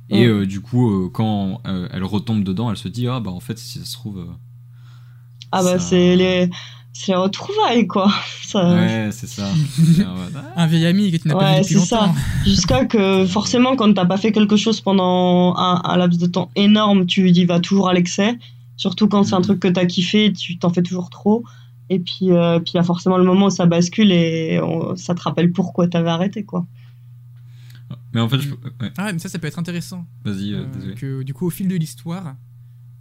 Et 0.08 0.26
Mm. 0.26 0.46
du 0.46 0.60
coup, 0.60 1.10
quand 1.12 1.60
elle 1.92 2.04
retombe 2.04 2.44
dedans, 2.44 2.70
elle 2.70 2.76
se 2.76 2.88
dit 2.88 3.06
ah 3.08 3.20
bah 3.20 3.30
en 3.32 3.40
fait 3.40 3.58
si 3.58 3.78
ça 3.80 3.84
se 3.84 3.92
trouve. 3.92 4.24
Ah, 5.52 5.62
bah, 5.62 5.78
ça- 5.78 5.78
c'est 5.80 6.16
les. 6.16 6.50
C'est 6.96 7.12
les 7.12 7.16
retrouvailles, 7.18 7.86
quoi. 7.86 8.10
Ça... 8.42 8.72
Ouais, 8.72 9.08
c'est 9.10 9.26
ça. 9.26 9.48
Un 10.56 10.66
vieil 10.68 10.86
ami 10.86 11.10
que 11.10 11.16
tu 11.16 11.26
n'as 11.28 11.34
pas 11.34 11.40
Ouais, 11.40 11.54
vu 11.56 11.62
depuis 11.62 11.74
c'est 11.80 11.86
ça. 11.86 12.00
longtemps. 12.06 12.14
Jusqu'à 12.46 12.84
que 12.84 13.26
forcément, 13.26 13.74
quand 13.74 13.92
t'as 13.92 14.04
pas 14.06 14.16
fait 14.16 14.30
quelque 14.30 14.56
chose 14.56 14.80
pendant 14.80 15.56
un, 15.56 15.80
un 15.84 15.96
laps 15.96 16.18
de 16.20 16.26
temps 16.26 16.50
énorme, 16.54 17.04
tu 17.06 17.28
y 17.30 17.44
vas 17.46 17.58
toujours 17.58 17.88
à 17.88 17.94
l'excès. 17.94 18.38
Surtout 18.76 19.08
quand 19.08 19.24
c'est 19.24 19.34
un 19.34 19.38
Mhm. 19.38 19.44
truc 19.44 19.60
que 19.60 19.68
t'as 19.68 19.86
kiffé, 19.86 20.32
tu 20.32 20.56
t'en 20.58 20.70
fais 20.70 20.82
toujours 20.82 21.10
trop. 21.10 21.44
Et 21.90 21.98
puis, 21.98 22.30
euh, 22.30 22.60
puis 22.60 22.72
il 22.74 22.76
y 22.76 22.80
a 22.80 22.84
forcément 22.84 23.18
le 23.18 23.24
moment 23.24 23.46
où 23.46 23.50
ça 23.50 23.66
bascule 23.66 24.12
et 24.12 24.60
on- 24.62 24.94
ça 24.96 25.14
te 25.16 25.20
rappelle 25.22 25.50
pourquoi 25.52 25.88
t'avais 25.88 26.10
arrêté, 26.10 26.44
quoi. 26.44 26.64
Mais 28.12 28.20
en 28.20 28.28
fait, 28.28 28.38
je... 28.40 28.50
ouais, 28.50 28.92
Ah 28.96 29.06
ouais, 29.06 29.12
mais 29.12 29.18
ça, 29.18 29.28
ça 29.28 29.38
peut 29.40 29.48
être 29.48 29.58
intéressant. 29.58 30.06
vas-y, 30.24 30.52
euh, 30.54 30.58
Euh, 30.62 30.66
désolé. 30.72 30.94
que 30.94 31.22
du 31.24 31.34
coup, 31.34 31.46
au 31.46 31.50
fil 31.50 31.66
de 31.66 31.74
l'histoire, 31.74 32.36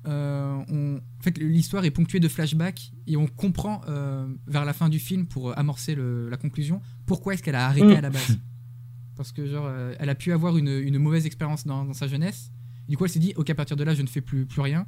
on... 0.05 0.97
en 0.97 1.23
fait, 1.23 1.37
l'histoire 1.37 1.85
est 1.85 1.91
ponctuée 1.91 2.19
de 2.19 2.27
flashbacks 2.27 2.91
et 3.07 3.15
on 3.17 3.27
comprend 3.27 3.81
euh, 3.87 4.27
vers 4.47 4.65
la 4.65 4.73
fin 4.73 4.89
du 4.89 4.99
film 4.99 5.25
pour 5.25 5.49
euh, 5.49 5.53
amorcer 5.55 5.95
le- 5.95 6.29
la 6.29 6.37
conclusion 6.37 6.81
pourquoi 7.05 7.33
est-ce 7.33 7.43
qu'elle 7.43 7.55
a 7.55 7.65
arrêté 7.67 7.85
Mm. 7.93 7.97
à 7.97 8.01
la 8.01 8.09
base. 8.09 8.37
Parce 9.15 9.31
que 9.31 9.45
genre, 9.45 9.65
euh, 9.67 9.93
elle 9.99 10.09
a 10.09 10.15
pu 10.15 10.31
avoir 10.31 10.57
une, 10.57 10.67
une 10.69 10.97
mauvaise 10.97 11.25
expérience 11.25 11.65
dans, 11.67 11.85
dans 11.85 11.93
sa 11.93 12.07
jeunesse. 12.07 12.51
Du 12.89 12.97
coup, 12.97 13.05
elle 13.05 13.11
s'est 13.11 13.19
dit, 13.19 13.33
ok, 13.35 13.49
à 13.49 13.55
partir 13.55 13.77
de 13.77 13.83
là, 13.83 13.93
je 13.93 14.01
ne 14.01 14.07
fais 14.07 14.21
plus, 14.21 14.45
plus 14.45 14.61
rien. 14.61 14.85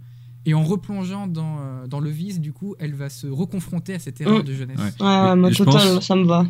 Et 0.47 0.53
en 0.53 0.63
replongeant 0.63 1.27
dans, 1.27 1.57
euh, 1.59 1.87
dans 1.87 1.99
le 1.99 2.09
vice, 2.09 2.39
du 2.39 2.51
coup, 2.51 2.75
elle 2.79 2.93
va 2.93 3.09
se 3.09 3.27
reconfronter 3.27 3.93
à 3.93 3.99
cette 3.99 4.19
erreur 4.21 4.39
Mm. 4.39 4.43
de 4.43 4.53
jeunesse. 4.53 4.79
Ouais. 4.79 5.05
Ouais, 5.05 5.51
je 5.51 5.57
total, 5.63 5.73
pense- 5.95 6.05
ça 6.07 6.15
me 6.15 6.25
va. 6.25 6.45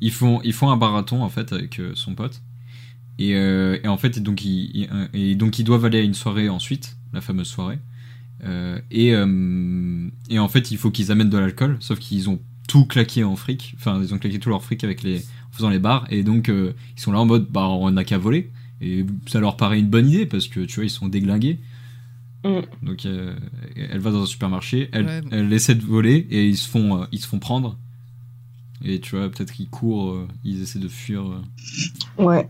Ils 0.00 0.12
font, 0.12 0.40
ils 0.42 0.52
font 0.52 0.70
un 0.70 0.76
marathon 0.76 1.22
en 1.22 1.28
fait 1.30 1.52
avec 1.52 1.78
euh, 1.80 1.92
son 1.94 2.14
pote. 2.14 2.42
Et, 3.18 3.34
euh, 3.34 3.78
et 3.82 3.88
en 3.88 3.96
fait, 3.96 4.18
donc 4.22 4.44
ils, 4.44 4.70
ils- 4.74 4.88
euh, 4.92 5.08
et 5.14 5.34
donc 5.34 5.58
ils 5.58 5.64
doivent 5.64 5.84
aller 5.86 5.98
à 5.98 6.02
une 6.02 6.12
soirée 6.14 6.48
ensuite, 6.50 6.95
la 7.16 7.20
fameuse 7.22 7.48
soirée. 7.48 7.78
Euh, 8.44 8.78
et, 8.90 9.14
euh, 9.14 10.08
et 10.30 10.38
en 10.38 10.48
fait, 10.48 10.70
il 10.70 10.76
faut 10.78 10.90
qu'ils 10.90 11.10
amènent 11.10 11.30
de 11.30 11.38
l'alcool, 11.38 11.76
sauf 11.80 11.98
qu'ils 11.98 12.28
ont 12.30 12.38
tout 12.68 12.84
claqué 12.84 13.24
en 13.24 13.34
fric. 13.36 13.74
Enfin, 13.78 14.00
ils 14.02 14.12
ont 14.14 14.18
claqué 14.18 14.38
tout 14.38 14.50
leur 14.50 14.62
fric 14.62 14.84
avec 14.84 15.02
les, 15.02 15.18
en 15.18 15.52
faisant 15.52 15.70
les 15.70 15.78
bars. 15.78 16.06
Et 16.10 16.22
donc, 16.22 16.48
euh, 16.48 16.72
ils 16.96 17.00
sont 17.00 17.12
là 17.12 17.18
en 17.20 17.26
mode, 17.26 17.46
bah, 17.50 17.66
on 17.68 17.90
n'a 17.90 18.04
qu'à 18.04 18.18
voler. 18.18 18.50
Et 18.82 19.04
ça 19.26 19.40
leur 19.40 19.56
paraît 19.56 19.78
une 19.78 19.88
bonne 19.88 20.08
idée 20.08 20.26
parce 20.26 20.48
que 20.48 20.60
tu 20.60 20.74
vois, 20.76 20.84
ils 20.84 20.90
sont 20.90 21.08
déglingués. 21.08 21.58
Mm. 22.44 22.60
Donc, 22.82 23.06
euh, 23.06 23.34
elle 23.76 24.00
va 24.00 24.10
dans 24.10 24.22
un 24.22 24.26
supermarché, 24.26 24.88
elle, 24.92 25.06
Ouais. 25.06 25.20
elle 25.32 25.52
essaie 25.52 25.74
de 25.74 25.82
voler 25.84 26.26
et 26.30 26.46
ils 26.46 26.58
se 26.58 26.68
font, 26.68 27.02
euh, 27.02 27.06
ils 27.12 27.20
se 27.20 27.26
font 27.26 27.38
prendre. 27.38 27.78
Et 28.84 29.00
tu 29.00 29.16
vois, 29.16 29.30
peut-être 29.30 29.52
qu'ils 29.52 29.68
courent, 29.68 30.12
euh, 30.12 30.28
ils 30.44 30.60
essaient 30.62 30.78
de 30.78 30.88
fuir. 30.88 31.22
euh. 31.22 32.22
Ouais. 32.22 32.48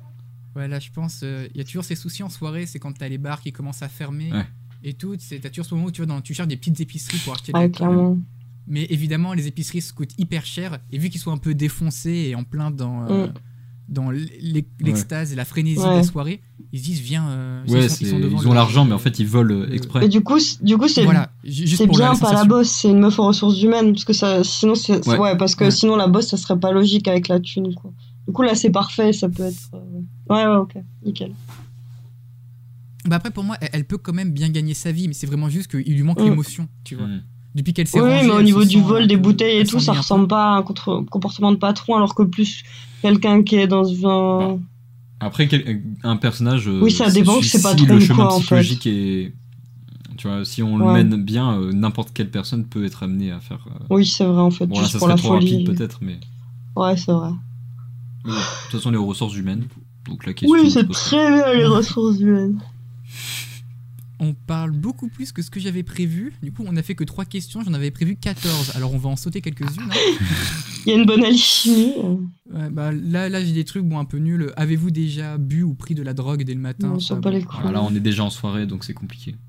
Ouais, 0.57 0.69
là, 0.69 0.79
je 0.81 0.91
pense, 0.91 1.21
euh, 1.23 1.47
il 1.55 1.59
y 1.59 1.61
a 1.61 1.65
toujours 1.65 1.85
ces 1.85 1.95
soucis 1.95 2.23
en 2.23 2.31
soirée, 2.31 2.65
c'est 2.67 2.79
quand 2.79 2.93
t'as 2.97 3.09
les 3.09 3.19
bars 3.19 3.41
qui 3.43 3.53
commencent 3.53 3.83
à 3.83 3.89
fermer 3.89 4.33
Ouais. 4.33 4.47
et 4.83 4.95
tout. 4.95 5.15
c'est- 5.19 5.39
T'as 5.39 5.51
toujours 5.51 5.67
ce 5.67 5.75
moment 5.75 5.89
où 5.89 5.91
tu, 5.91 6.01
vas 6.01 6.07
dans, 6.07 6.21
tu 6.23 6.33
cherches 6.35 6.49
des 6.49 6.57
petites 6.57 6.81
épiceries 6.81 7.19
pour 7.19 7.35
acheter 7.35 7.53
de 7.53 7.59
Ouais, 7.59 7.71
clairement. 7.71 8.19
Mais 8.67 8.87
évidemment, 8.91 9.33
les 9.35 9.47
épiceries 9.47 9.83
se 9.83 9.93
coûtent 9.93 10.19
hyper 10.19 10.45
cher. 10.47 10.79
Et 10.91 10.99
vu 10.99 11.09
qu'ils 11.11 11.21
sont 11.21 11.31
un 11.31 11.37
peu 11.37 11.55
défoncés 11.55 12.29
et 12.31 12.35
en 12.35 12.43
plein 12.43 12.71
dans, 12.71 13.05
euh, 13.09 13.27
Mm. 13.29 13.33
dans 13.89 14.11
l'e- 14.11 14.65
l'extase 14.81 15.33
et 15.33 15.37
la 15.37 15.45
frénésie 15.45 15.79
de 15.79 15.85
la 15.85 16.03
soirée, 16.03 16.41
ils 16.73 16.81
se 16.81 16.85
disent, 16.85 17.01
viens. 17.01 17.29
euh, 17.29 17.63
Ouais, 17.69 17.85
ils, 17.85 17.91
sont, 17.91 17.97
ils 18.01 18.07
sont 18.09 18.19
devant 18.19 18.41
ils 18.43 18.49
ont 18.49 18.53
l'argent, 18.55 18.85
mais 18.85 18.93
en 18.95 18.99
fait, 18.99 19.19
ils 19.21 19.27
volent 19.27 19.55
euh, 19.55 19.71
exprès. 19.73 20.07
Et 20.07 20.09
du 20.09 20.21
coup, 20.23 20.39
du 20.63 20.77
coup, 20.79 20.89
c'est 20.89 21.05
Voilà, 21.05 21.31
bien 21.45 22.13
la 22.13 22.17
pas 22.19 22.33
la 22.33 22.45
bosse, 22.45 22.71
c'est 22.71 22.89
une 22.89 22.99
meuf 23.01 23.19
aux 23.21 23.27
ressources 23.27 23.61
humaines 23.63 23.93
parce 23.93 24.05
que 24.05 24.13
ça, 24.15 24.43
sinon 24.43 24.75
c'est 24.75 25.07
Ouais. 25.07 25.19
ouais. 25.19 25.37
parce 25.37 25.55
que 25.55 25.65
Ouais. 25.65 25.71
sinon 25.71 25.95
la 25.97 26.09
bosse 26.09 26.29
ça 26.29 26.37
serait 26.39 26.59
pas 26.59 26.73
logique 26.73 27.07
avec 27.09 27.29
la 27.29 27.39
thune 27.39 27.73
quoi. 27.75 27.93
Du 28.27 28.33
coup 28.33 28.43
là 28.43 28.57
c'est 28.57 28.71
parfait, 28.71 29.13
ça 29.13 29.29
peut 29.29 29.45
être 29.45 29.71
euh, 29.75 29.96
ouais 30.29 30.47
ouais 30.47 30.57
ok 30.57 30.75
nickel. 31.05 31.33
Bah 33.07 33.17
après, 33.17 33.31
pour 33.31 33.45
moi, 33.45 33.57
elle, 33.61 33.69
elle 33.73 33.85
peut 33.85 33.99
quand 33.99 34.13
même 34.13 34.33
bien 34.33 34.49
gagner 34.49 34.75
sa 34.75 34.91
vie, 34.91 35.07
mais 35.07 35.15
c'est 35.15 35.27
vraiment 35.29 35.49
juste 35.49 35.71
qu'il 35.71 35.95
lui 35.95 36.03
manque 36.03 36.21
Mm. 36.21 36.25
l'émotion, 36.25 36.69
tu 36.85 36.97
vois. 36.97 37.07
Mm. 37.07 37.23
Depuis 37.55 37.73
qu'elle 37.73 37.87
s'est 37.87 38.01
Oui 38.01 38.11
rangée, 38.11 38.27
mais 38.27 38.33
au 38.35 38.43
niveau 38.43 38.63
se 38.65 38.69
du 38.69 38.81
vol 38.81 39.05
un 39.05 39.07
des 39.07 39.17
bouteilles 39.17 39.59
et 39.61 39.65
tout 39.65 39.81
ça 39.81 39.93
ressemble 39.93 40.27
pas 40.29 40.55
à 40.55 40.57
un 40.59 40.63
contre- 40.63 41.05
comportement 41.09 41.53
de 41.53 41.57
patron 41.57 41.95
alors 41.97 42.15
que 42.15 42.23
plus 42.25 42.65
quelqu'un 43.01 43.43
qui 43.43 43.57
est 43.57 43.67
dans 43.69 43.87
un 44.07 44.59
Après, 45.21 45.47
quel- 45.49 45.83
un 46.03 46.17
personnage. 46.17 46.69
euh, 46.69 46.81
Oui, 46.83 46.91
ça 46.91 47.09
dépend 47.11 47.39
que 47.39 47.47
c'est 47.47 47.63
pas 47.63 47.71
si 47.77 47.85
trop 47.87 47.95
le 47.95 48.01
chemin 48.01 48.17
quoi, 48.25 48.27
en 48.27 48.31
fait. 48.39 48.41
psychologique 48.41 48.87
est. 48.87 49.33
Tu 50.19 50.27
vois, 50.29 50.45
si 50.45 50.63
on 50.63 50.77
le 50.79 50.85
mène 50.93 51.23
bien, 51.23 51.59
euh, 51.61 51.73
n'importe 51.73 52.11
quelle 52.13 52.31
personne 52.31 52.65
peut 52.65 52.85
être 52.85 53.03
amenée 53.05 53.31
à 53.31 53.39
faire. 53.41 53.65
euh, 53.71 53.85
oui 53.91 54.05
c'est 54.07 54.25
vrai 54.25 54.41
en 54.41 54.51
fait 54.51 54.67
Bon, 54.67 54.75
là, 54.77 54.81
juste 54.83 54.93
ça 54.95 54.99
pour 54.99 55.07
serait 55.09 55.17
la 55.17 55.23
trop 55.23 55.35
folie. 55.35 55.53
rapide 55.63 55.67
peut-être, 55.77 55.99
mais. 56.03 56.19
Ouais 56.75 56.97
c'est 56.97 57.13
vrai. 57.13 57.31
de 58.25 58.31
toute 58.33 58.73
façon, 58.73 58.91
les 58.91 58.97
ressources 58.99 59.37
humaines. 59.37 59.65
Donc 60.09 60.27
la 60.27 60.33
question. 60.35 60.59
Oui 60.59 60.71
c'est 60.71 60.89
très 60.89 61.31
bien 61.33 61.55
les 61.55 61.65
ressources 61.67 62.19
humaines. 62.21 62.59
On 64.19 64.33
parle 64.33 64.71
beaucoup 64.71 65.09
plus 65.09 65.31
que 65.31 65.43
ce 65.43 65.51
que 65.51 65.61
j'avais 65.61 65.83
prévu. 65.83 66.33
Du 66.43 66.51
coup, 66.51 66.65
on 66.67 66.75
a 66.79 66.83
fait 66.83 66.95
que 66.95 67.05
3 67.05 67.27
questions, 67.27 67.61
j'en 67.63 67.75
avais 67.75 67.91
prévu 67.91 68.17
14. 68.17 68.73
Alors, 68.75 68.95
on 68.95 68.97
va 68.97 69.11
en 69.11 69.17
sauter 69.17 69.43
quelques-unes. 69.43 69.69
hein. 69.79 69.91
Il 70.87 70.91
y 70.91 70.93
a 70.95 70.99
une 70.99 71.05
bonne 71.05 71.23
alchimie. 71.23 71.93
Ouais, 72.51 72.71
bah, 72.71 72.93
là, 72.93 73.29
là 73.29 73.45
j'ai 73.45 73.53
des 73.53 73.65
trucs 73.65 73.85
bon, 73.85 73.99
un 73.99 74.07
peu 74.07 74.17
nuls. 74.17 74.53
Avez-vous 74.57 74.91
déjà 74.91 75.37
bu 75.37 75.65
ou 75.65 75.75
pris 75.75 75.95
de 75.95 76.03
la 76.03 76.15
drogue 76.15 76.45
dès 76.45 76.55
le 76.55 76.61
matin? 76.61 76.89
Non, 76.95 76.99
Ça, 76.99 77.17
ça 77.17 77.21
pas 77.21 77.31
bon. 77.31 77.37
les. 77.37 77.45
Ah, 77.63 77.71
là, 77.73 77.83
on 77.83 77.95
est 77.95 78.01
déjà 78.01 78.25
en 78.25 78.31
soirée, 78.31 78.65
donc 78.67 78.85
c'est 78.85 78.95
compliqué. 78.95 79.35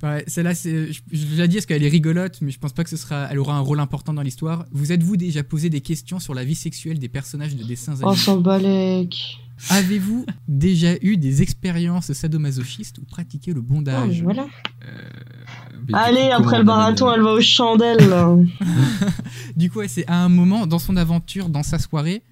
Ouais, 0.00 0.22
celle-là, 0.28 0.54
c'est, 0.54 0.92
je, 0.92 1.00
je 1.10 1.26
l'ai 1.42 1.48
dit 1.48 1.56
parce 1.56 1.66
qu'elle 1.66 1.82
est 1.82 1.88
rigolote, 1.88 2.38
mais 2.40 2.52
je 2.52 2.58
pense 2.60 2.72
pas 2.72 2.84
que 2.84 2.90
ce 2.90 2.96
sera, 2.96 3.26
elle 3.32 3.38
aura 3.40 3.56
un 3.56 3.60
rôle 3.60 3.80
important 3.80 4.14
dans 4.14 4.22
l'histoire. 4.22 4.64
Vous 4.70 4.92
êtes-vous 4.92 5.16
déjà 5.16 5.42
posé 5.42 5.70
des 5.70 5.80
questions 5.80 6.20
sur 6.20 6.34
la 6.34 6.44
vie 6.44 6.54
sexuelle 6.54 7.00
des 7.00 7.08
personnages 7.08 7.56
de 7.56 7.64
dessins 7.64 7.94
Oh 8.04 8.10
animés? 8.10 8.16
les 8.60 9.08
couilles. 9.08 9.38
Avez-vous 9.70 10.24
déjà 10.46 10.94
eu 11.02 11.16
des 11.16 11.42
expériences 11.42 12.12
sadomasochistes 12.12 12.98
ou 12.98 13.04
pratiqué 13.04 13.52
le 13.52 13.60
Ah, 13.60 13.68
bondage 13.72 14.22
voilà. 14.22 14.46
Mais 14.82 15.86
du 15.86 15.94
Allez, 15.94 16.28
coup, 16.28 16.42
après 16.42 16.56
le 16.58 16.62
on 16.62 16.66
marathon, 16.66 17.12
elle 17.12 17.22
va 17.22 17.32
aux 17.32 17.40
chandelles. 17.40 18.08
là. 18.08 18.34
Du 19.56 19.70
coup, 19.70 19.78
ouais, 19.80 19.88
c'est 19.88 20.06
à 20.08 20.22
un 20.22 20.28
moment 20.28 20.66
dans 20.66 20.78
son 20.78 20.96
aventure, 20.96 21.48
dans 21.48 21.62
sa 21.64 21.78
soirée, 21.78 22.22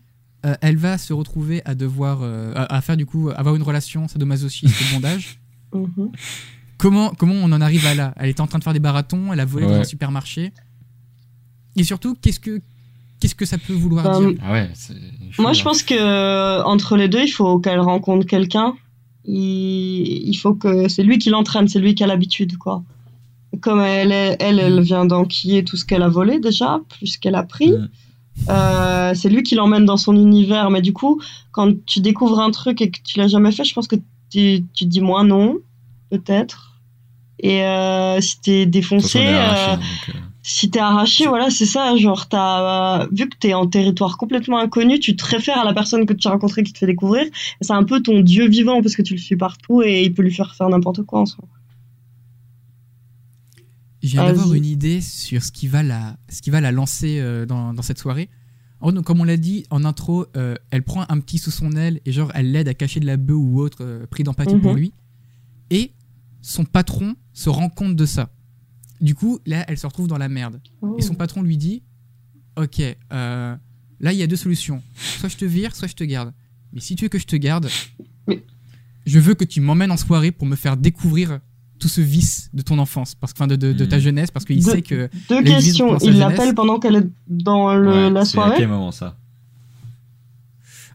euh, 0.44 0.54
elle 0.60 0.76
va 0.76 0.98
se 0.98 1.12
retrouver 1.12 1.62
à 1.64 1.74
devoir, 1.74 2.20
euh, 2.22 2.52
à, 2.54 2.76
à 2.76 2.80
faire 2.80 2.96
du 2.96 3.06
coup, 3.06 3.30
avoir 3.34 3.56
une 3.56 3.62
relation 3.62 4.06
sadomasochiste 4.08 4.74
au 4.82 4.94
bondage. 4.94 5.40
Mhm. 5.74 6.10
Comment, 6.78 7.10
comment 7.18 7.34
on 7.34 7.50
en 7.52 7.60
arrive 7.60 7.84
à 7.86 7.94
là? 7.94 8.14
Elle 8.16 8.30
était 8.30 8.40
en 8.40 8.46
train 8.46 8.58
de 8.60 8.64
faire 8.64 8.72
des 8.72 8.80
marathons, 8.80 9.32
elle 9.32 9.40
a 9.40 9.44
volé 9.44 9.66
dans 9.66 9.74
un 9.74 9.84
supermarché. 9.84 10.52
Et 11.74 11.82
surtout, 11.84 12.14
qu'est-ce 12.14 12.38
que, 12.40 12.62
qu'est-ce 13.20 13.34
que 13.34 13.44
ça 13.44 13.58
peut 13.58 13.72
vouloir 13.72 14.04
Bah, 14.04 14.18
dire 14.18 14.38
Ah 14.42 14.52
ouais. 14.52 14.70
Moi, 15.38 15.52
je 15.52 15.60
hein. 15.60 15.64
pense 15.64 15.82
que 15.82 15.94
euh, 15.94 16.62
entre 16.64 16.96
les 16.96 17.08
deux, 17.08 17.22
il 17.22 17.28
faut 17.30 17.58
qu'elle 17.58 17.80
rencontre 17.80 18.26
quelqu'un. 18.26 18.74
Il, 19.24 20.28
il 20.28 20.34
faut 20.34 20.54
que 20.54 20.88
c'est 20.88 21.02
lui 21.02 21.18
qui 21.18 21.30
l'entraîne, 21.30 21.68
c'est 21.68 21.78
lui 21.80 21.94
qui 21.94 22.04
a 22.04 22.06
l'habitude, 22.06 22.56
quoi. 22.58 22.82
Comme 23.60 23.80
elle, 23.80 24.12
est- 24.12 24.36
elle, 24.40 24.58
elle 24.60 24.80
vient 24.80 25.04
d'enquiller 25.06 25.64
tout 25.64 25.76
ce 25.76 25.84
qu'elle 25.84 26.02
a 26.02 26.08
volé 26.08 26.38
déjà, 26.40 26.80
plus 26.88 27.06
ce 27.08 27.18
qu'elle 27.18 27.34
a 27.34 27.42
pris. 27.42 27.72
Mm. 27.72 27.88
Euh, 28.50 29.14
c'est 29.14 29.30
lui 29.30 29.42
qui 29.42 29.54
l'emmène 29.54 29.84
dans 29.86 29.96
son 29.96 30.14
univers. 30.14 30.70
Mais 30.70 30.82
du 30.82 30.92
coup, 30.92 31.20
quand 31.52 31.72
tu 31.86 32.00
découvres 32.00 32.38
un 32.40 32.50
truc 32.50 32.80
et 32.82 32.90
que 32.90 32.98
tu 33.02 33.18
l'as 33.18 33.28
jamais 33.28 33.50
fait, 33.50 33.64
je 33.64 33.72
pense 33.74 33.88
que 33.88 33.96
tu, 34.30 34.64
tu 34.74 34.84
te 34.84 34.90
dis 34.90 35.00
moins 35.00 35.24
non, 35.24 35.56
peut-être. 36.10 36.74
Et 37.40 37.64
euh, 37.64 38.20
si 38.20 38.40
t'es 38.40 38.66
défoncé, 38.66 39.20
euh, 39.26 39.50
hein, 39.50 39.78
euh, 40.08 40.12
si 40.48 40.70
t'es 40.70 40.78
arraché, 40.78 41.26
voilà, 41.26 41.50
c'est 41.50 41.66
ça. 41.66 41.96
Genre, 41.96 42.28
t'as 42.28 43.00
euh, 43.02 43.08
vu 43.10 43.28
que 43.28 43.36
t'es 43.36 43.52
en 43.52 43.66
territoire 43.66 44.16
complètement 44.16 44.58
inconnu, 44.60 45.00
tu 45.00 45.16
te 45.16 45.24
réfères 45.24 45.58
à 45.58 45.64
la 45.64 45.74
personne 45.74 46.06
que 46.06 46.12
tu 46.12 46.28
as 46.28 46.30
rencontrée 46.30 46.62
qui 46.62 46.72
te 46.72 46.78
fait 46.78 46.86
découvrir. 46.86 47.24
C'est 47.60 47.72
un 47.72 47.82
peu 47.82 48.00
ton 48.00 48.20
dieu 48.20 48.48
vivant 48.48 48.80
parce 48.80 48.94
que 48.94 49.02
tu 49.02 49.14
le 49.14 49.18
suis 49.18 49.36
partout 49.36 49.82
et 49.82 50.04
il 50.04 50.14
peut 50.14 50.22
lui 50.22 50.32
faire 50.32 50.54
faire 50.54 50.68
n'importe 50.68 51.02
quoi 51.02 51.20
en 51.22 51.26
soi. 51.26 51.44
Je 54.02 54.08
viens 54.10 54.22
Vas-y. 54.24 54.36
d'avoir 54.36 54.54
une 54.54 54.64
idée 54.64 55.00
sur 55.00 55.42
ce 55.42 55.50
qui 55.50 55.66
va 55.66 55.82
la, 55.82 56.16
ce 56.28 56.40
qui 56.42 56.50
va 56.50 56.60
la 56.60 56.70
lancer 56.70 57.18
euh, 57.18 57.44
dans, 57.44 57.74
dans 57.74 57.82
cette 57.82 57.98
soirée. 57.98 58.28
En 58.80 58.86
gros, 58.86 58.92
donc, 58.92 59.04
comme 59.04 59.20
on 59.20 59.24
l'a 59.24 59.38
dit 59.38 59.64
en 59.70 59.84
intro, 59.84 60.26
euh, 60.36 60.54
elle 60.70 60.82
prend 60.84 61.04
un 61.08 61.18
petit 61.18 61.38
sous 61.38 61.50
son 61.50 61.72
aile 61.72 62.00
et 62.04 62.12
genre 62.12 62.30
elle 62.34 62.52
l'aide 62.52 62.68
à 62.68 62.74
cacher 62.74 63.00
de 63.00 63.06
la 63.06 63.16
bœuf 63.16 63.36
ou 63.36 63.58
autre, 63.60 63.78
euh, 63.80 64.06
pris 64.06 64.22
d'empathie 64.22 64.56
pour 64.56 64.72
Mhm. 64.72 64.78
lui. 64.78 64.92
Et 65.70 65.92
son 66.40 66.64
patron 66.64 67.16
se 67.32 67.48
rend 67.48 67.68
compte 67.68 67.96
de 67.96 68.06
ça. 68.06 68.30
Du 69.00 69.14
coup, 69.14 69.38
là, 69.46 69.64
elle 69.68 69.78
se 69.78 69.86
retrouve 69.86 70.08
dans 70.08 70.18
la 70.18 70.28
merde. 70.28 70.60
Et 70.98 71.02
son 71.02 71.14
patron 71.14 71.42
lui 71.42 71.56
dit 71.56 71.82
Ok, 72.56 72.80
euh, 72.80 73.56
là, 74.00 74.12
il 74.12 74.18
y 74.18 74.22
a 74.22 74.26
deux 74.26 74.36
solutions. 74.36 74.82
Soit 75.18 75.28
je 75.28 75.36
te 75.36 75.44
vire, 75.44 75.74
soit 75.76 75.88
je 75.88 75.94
te 75.94 76.04
garde. 76.04 76.32
Mais 76.72 76.80
si 76.80 76.96
tu 76.96 77.04
veux 77.04 77.08
que 77.08 77.18
je 77.18 77.26
te 77.26 77.36
garde, 77.36 77.68
Mais- 78.26 78.42
je 79.04 79.18
veux 79.18 79.34
que 79.34 79.44
tu 79.44 79.60
m'emmènes 79.60 79.90
en 79.92 79.96
soirée 79.96 80.32
pour 80.32 80.46
me 80.46 80.56
faire 80.56 80.76
découvrir 80.76 81.40
tout 81.78 81.88
ce 81.88 82.00
vice 82.00 82.48
de 82.54 82.62
ton 82.62 82.78
enfance, 82.78 83.14
parce 83.14 83.34
que, 83.34 83.38
enfin, 83.38 83.46
de, 83.46 83.56
de- 83.56 83.74
de 83.74 83.84
ta 83.84 83.96
Mhm. 83.96 84.02
jeunesse, 84.02 84.30
parce 84.30 84.46
qu'il 84.46 84.56
De- 84.64 84.70
sait 84.70 84.80
que. 84.82 85.10
Deux 85.28 85.42
questions. 85.42 85.98
Il 85.98 86.18
l'appelle 86.18 86.54
pendant 86.54 86.78
qu'elle 86.78 86.96
est 86.96 87.06
dans 87.28 87.74
le, 87.74 87.88
ouais, 87.90 88.10
la 88.10 88.24
c'est 88.24 88.30
À 88.38 88.42
soirée. 88.42 88.54
quel 88.56 88.68
moment 88.68 88.92
ça 88.92 89.16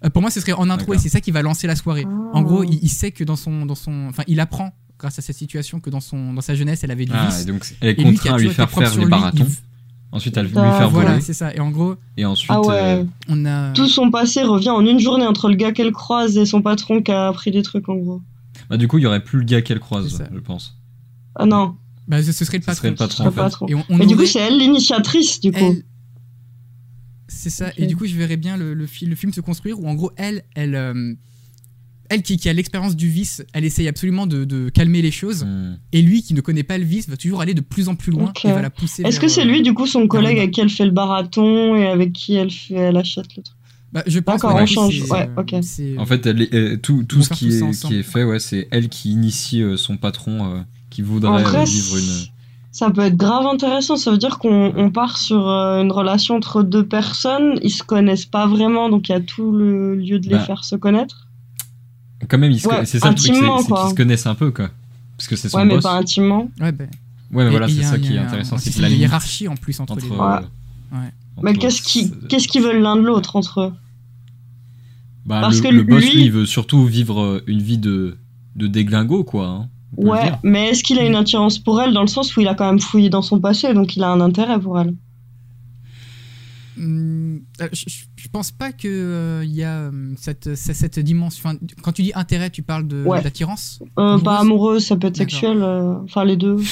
Euh, 0.04 0.10
pour 0.10 0.22
moi, 0.24 0.32
ce 0.32 0.40
serait 0.40 0.54
en 0.54 0.70
intro 0.72 0.96
et 0.96 0.98
c'est 0.98 1.10
ça 1.10 1.22
qui 1.22 1.30
va 1.30 1.44
lancer 1.44 1.68
la 1.68 1.76
soirée. 1.76 2.06
Ah. 2.08 2.30
En 2.34 2.42
gros, 2.42 2.64
il, 2.64 2.80
il 2.82 2.90
sait 2.90 3.12
que 3.12 3.24
dans 3.24 3.36
son, 3.36 3.68
dans 3.68 3.76
son. 3.76 4.08
Enfin, 4.10 4.24
il 4.28 4.40
apprend, 4.40 4.74
grâce 5.02 5.18
à 5.20 5.22
cette 5.24 5.36
situation, 5.36 5.80
que 5.80 5.90
dans, 5.90 6.00
son, 6.00 6.34
dans 6.34 6.42
sa 6.42 6.54
jeunesse, 6.56 6.84
elle 6.84 6.92
avait 6.92 7.06
du 7.06 7.12
Ah, 7.14 7.26
vice. 7.28 7.42
et 7.42 7.46
donc 7.46 7.66
elle 7.82 7.90
est 7.90 7.94
lui 7.96 8.04
contrainte 8.04 8.36
à 8.36 8.38
lui 8.38 8.50
faire 8.52 8.70
faire 8.70 8.96
lui, 8.98 9.06
marathons. 9.06 9.48
Ensuite, 10.14 10.38
elle 10.38 10.46
lui 10.46 10.54
Ah, 10.58 10.78
faire 10.78 10.90
Voilà, 10.92 11.20
c'est 11.22 11.34
ça. 11.34 11.54
Et 11.56 11.60
en 11.60 11.72
gros, 11.72 11.96
Et 12.18 12.26
ensuite. 12.26 12.52
Ah 12.54 12.62
ouais. 12.62 12.74
euh, 12.76 13.04
on 13.30 13.46
a. 13.46 13.72
Tout 13.74 13.88
son 13.88 14.12
passé 14.12 14.44
revient 14.44 14.70
en 14.70 14.86
une 14.86 15.00
journée 15.00 15.26
entre 15.26 15.50
le 15.50 15.56
gars 15.56 15.72
qu'elle 15.72 15.92
croise 15.92 16.38
et 16.38 16.46
son 16.46 16.62
patron 16.62 17.02
qui 17.02 17.12
a 17.12 17.28
appris 17.30 17.50
des 17.52 17.62
trucs 17.64 17.90
en 17.90 17.96
gros. 17.96 18.22
Bah, 18.70 18.78
du 18.78 18.88
coup, 18.88 18.98
il 19.00 19.02
y 19.02 19.06
aurait 19.08 19.24
plus 19.24 19.40
le 19.40 19.46
gars 19.46 19.62
qu'elle 19.62 19.80
croise, 19.80 20.22
je 20.34 20.40
pense. 20.40 20.78
Ah 21.36 21.46
non, 21.46 21.76
Bah, 22.08 22.22
ce 22.22 22.32
ce 22.32 22.46
serait 22.46 22.58
le 22.58 22.62
Ce 22.64 22.66
patron. 22.68 22.78
serait 22.82 22.90
le 22.92 22.96
patron, 22.96 23.24
le 23.24 23.30
en 23.30 23.34
fait. 23.34 23.42
patron. 23.42 23.68
Et 23.68 23.76
on, 23.76 23.84
on 23.90 24.00
Et 24.00 24.06
du 24.06 24.16
coup, 24.18 24.26
c'est 24.26 24.40
elle 24.40 24.58
l'initiatrice 24.60 25.40
du 25.40 25.52
coup. 25.52 25.60
elle- 25.60 25.84
C'est 27.28 27.50
ça. 27.50 27.72
Et 27.78 27.88
du 27.88 27.96
coup, 27.96 28.06
je 28.06 28.16
verrais 28.16 28.38
bien 28.38 28.58
le, 28.58 28.74
le, 28.74 28.86
fi- 28.86 29.06
le 29.06 29.16
film 29.16 29.32
se 29.34 29.40
construire 29.42 29.80
où, 29.80 29.88
en 29.88 29.96
gros, 29.96 30.12
elle, 30.18 30.44
elle, 30.56 30.76
euh, 30.76 31.14
elle 32.12 32.22
qui, 32.24 32.38
qui 32.38 32.50
a 32.50 32.54
l'expérience 32.54 32.96
du 32.96 33.08
vice, 33.10 33.44
elle 33.54 33.64
essaye 33.66 33.88
absolument 33.88 34.28
de, 34.28 34.44
de 34.46 34.70
calmer 34.70 35.02
les 35.02 35.12
choses. 35.12 35.46
Hmm. 35.46 35.78
Et 35.94 36.02
lui, 36.02 36.22
qui 36.22 36.34
ne 36.34 36.42
connaît 36.42 36.64
pas 36.64 36.78
le 36.78 36.84
vice, 36.84 37.08
va 37.10 37.18
toujours 37.18 37.42
aller 37.42 37.54
de 37.54 37.62
plus 37.62 37.88
en 37.90 37.96
plus 37.96 38.12
loin 38.12 38.32
et 38.44 38.48
va 38.52 38.62
la 38.62 38.70
pousser. 38.70 39.04
Est-ce 39.04 39.20
que 39.20 39.28
c'est 39.28 39.42
euh, 39.42 39.46
lui 39.46 39.62
du 39.62 39.74
coup 39.74 39.88
son 39.88 40.08
collègue 40.08 40.38
avec 40.38 40.52
qui 40.52 40.62
elle 40.62 40.70
fait 40.70 40.86
le 40.86 40.92
barathon 40.92 41.76
et 41.76 41.88
avec 41.88 42.12
qui 42.14 42.36
elle 42.36 42.52
fait 42.52 42.76
elle 42.76 42.98
achète 42.98 43.36
le 43.38 43.44
truc 43.44 43.56
bah, 43.94 44.04
Je 44.08 44.20
pense 44.20 44.42
D'accord, 44.42 44.58
que 44.58 44.64
on 44.64 44.66
change. 44.66 45.02
c'est, 45.04 45.12
Ouais, 45.12 45.30
euh, 45.38 45.96
En 46.00 46.06
fait, 46.06 46.26
elle 46.26 46.42
est- 46.44 46.54
euh, 46.54 46.78
tout, 46.78 47.04
ce 47.22 47.30
qui 47.34 47.48
tout 47.48 47.54
est, 47.56 47.62
ensemble. 47.62 47.94
qui 47.94 48.00
est 48.00 48.04
fait, 48.04 48.24
ouais, 48.24 48.40
c'est 48.40 48.68
elle 48.72 48.90
qui 48.90 49.12
initie 49.12 49.62
euh, 49.64 49.78
son 49.78 49.98
patron 49.98 50.46
euh, 50.56 50.60
qui 50.90 51.02
voudrait 51.02 51.42
vrai, 51.44 51.62
euh, 51.62 51.64
vivre 51.66 51.98
une. 51.98 52.26
ça 52.72 52.90
peut 52.92 53.02
être 53.02 53.18
grave 53.18 53.46
intéressant. 53.46 53.96
Ça 53.96 54.12
veut 54.12 54.18
dire 54.18 54.38
qu'on 54.40 54.74
on 54.76 54.92
part 54.92 55.18
sur 55.18 55.48
euh, 55.48 55.82
une 55.82 55.92
relation 55.92 56.36
entre 56.36 56.64
deux 56.64 56.86
personnes. 56.86 57.58
Ils 57.64 57.70
se 57.72 57.84
connaissent 57.84 58.26
pas 58.26 58.48
vraiment, 58.48 58.90
donc 58.90 59.10
il 59.10 59.14
y 59.14 59.16
a 59.16 59.22
tout 59.22 59.52
le 59.52 59.96
lieu 59.96 60.20
de 60.20 60.28
les 60.28 60.36
Bah, 60.36 60.40
faire 60.46 60.64
se 60.66 60.76
connaître. 60.76 61.28
Quand 62.32 62.38
même, 62.38 62.52
ils 62.54 62.60
se 62.62 62.68
Ouais, 62.68 62.86
c'est 62.86 63.00
ça 63.00 63.10
le 63.10 63.16
truc, 63.16 63.28
c'est 63.28 63.34
qu'ils 63.34 63.90
se 63.90 63.94
connaissent 63.94 64.26
un 64.26 64.36
peu, 64.36 64.52
quoi. 64.52 64.70
Parce 65.18 65.28
que 65.28 65.36
c'est 65.36 65.50
son 65.50 65.58
Ouais, 65.58 65.66
mais 65.66 65.76
boss. 65.76 65.84
pas 65.84 65.98
intimement. 65.98 66.50
Ouais, 66.62 66.72
ben. 66.72 66.88
Ouais, 67.32 67.44
mais 67.44 67.50
voilà, 67.52 67.68
c'est 67.68 67.84
ça 67.84 68.00
qui 68.00 68.14
est 68.16 68.18
intéressant. 68.18 68.58
C'est 68.58 68.80
la 68.80 68.90
hiérarchie 68.90 69.48
en 69.50 69.56
plus 69.56 69.78
entre, 69.82 69.94
entre. 69.94 70.02
les 70.04 70.10
deux. 70.10 70.16
Ouais. 70.16 70.22
euh, 70.24 70.98
Ouais. 70.98 71.12
Mais 71.44 71.54
qu'est-ce 71.54 71.82
qu'ils 71.82 72.12
qu'est-ce 72.30 72.48
qu'ils 72.48 72.62
veulent 72.62 72.82
l'un 72.82 72.96
de 72.98 73.02
l'autre 73.02 73.36
entre 73.36 73.62
eux? 73.62 73.74
Bah, 75.26 75.40
Parce 75.42 75.58
le, 75.58 75.62
que 75.64 75.68
le 75.76 75.84
boss, 75.84 76.04
lui- 76.04 76.14
lui, 76.14 76.24
il 76.26 76.32
veut 76.32 76.46
surtout 76.46 76.86
vivre 76.86 77.22
euh, 77.22 77.44
une 77.48 77.62
vie 77.62 77.78
de, 77.78 78.18
de 78.56 78.68
déglingo, 78.68 79.24
quoi. 79.24 79.48
hein, 79.48 79.70
Ouais, 79.98 80.32
mais 80.44 80.70
est-ce 80.70 80.84
qu'il 80.84 80.98
a 81.00 81.06
une 81.06 81.16
attirance 81.16 81.60
pour 81.60 81.82
elle 81.82 81.94
dans 81.94 82.02
le 82.02 82.08
sens 82.08 82.36
où 82.36 82.42
il 82.42 82.48
a 82.48 82.56
quand 82.56 82.66
même 82.66 82.80
fouillé 82.80 83.10
dans 83.10 83.22
son 83.22 83.40
passé, 83.40 83.74
donc 83.74 83.96
il 83.98 84.04
a 84.04 84.10
un 84.10 84.20
intérêt 84.22 84.60
pour 84.60 84.80
elle? 84.80 84.94
Euh, 86.80 87.38
je, 87.74 87.84
je- 87.88 88.06
je 88.22 88.28
pense 88.30 88.52
pas 88.52 88.72
que 88.72 88.88
euh, 88.88 89.44
il 89.44 89.52
y 89.54 89.64
a 89.64 89.88
hum, 89.90 90.16
cette, 90.18 90.54
cette, 90.56 90.76
cette 90.76 91.00
dimension. 91.00 91.50
enfin, 91.50 91.58
quand 91.82 91.92
tu 91.94 92.04
dis 92.04 92.12
intérêt, 92.14 92.50
tu 92.52 92.62
parles 92.62 92.88
de 92.88 93.04
Ouais. 93.04 93.22
d'attirance? 93.22 93.82
euh, 93.98 94.20
Pas 94.20 94.40
amoureuse, 94.40 94.86
ça 94.86 94.96
peut 94.96 95.08
être 95.08 95.18
sexuel, 95.18 95.58
euh, 95.62 95.96
enfin 96.04 96.24
les 96.26 96.38
deux. 96.38 96.58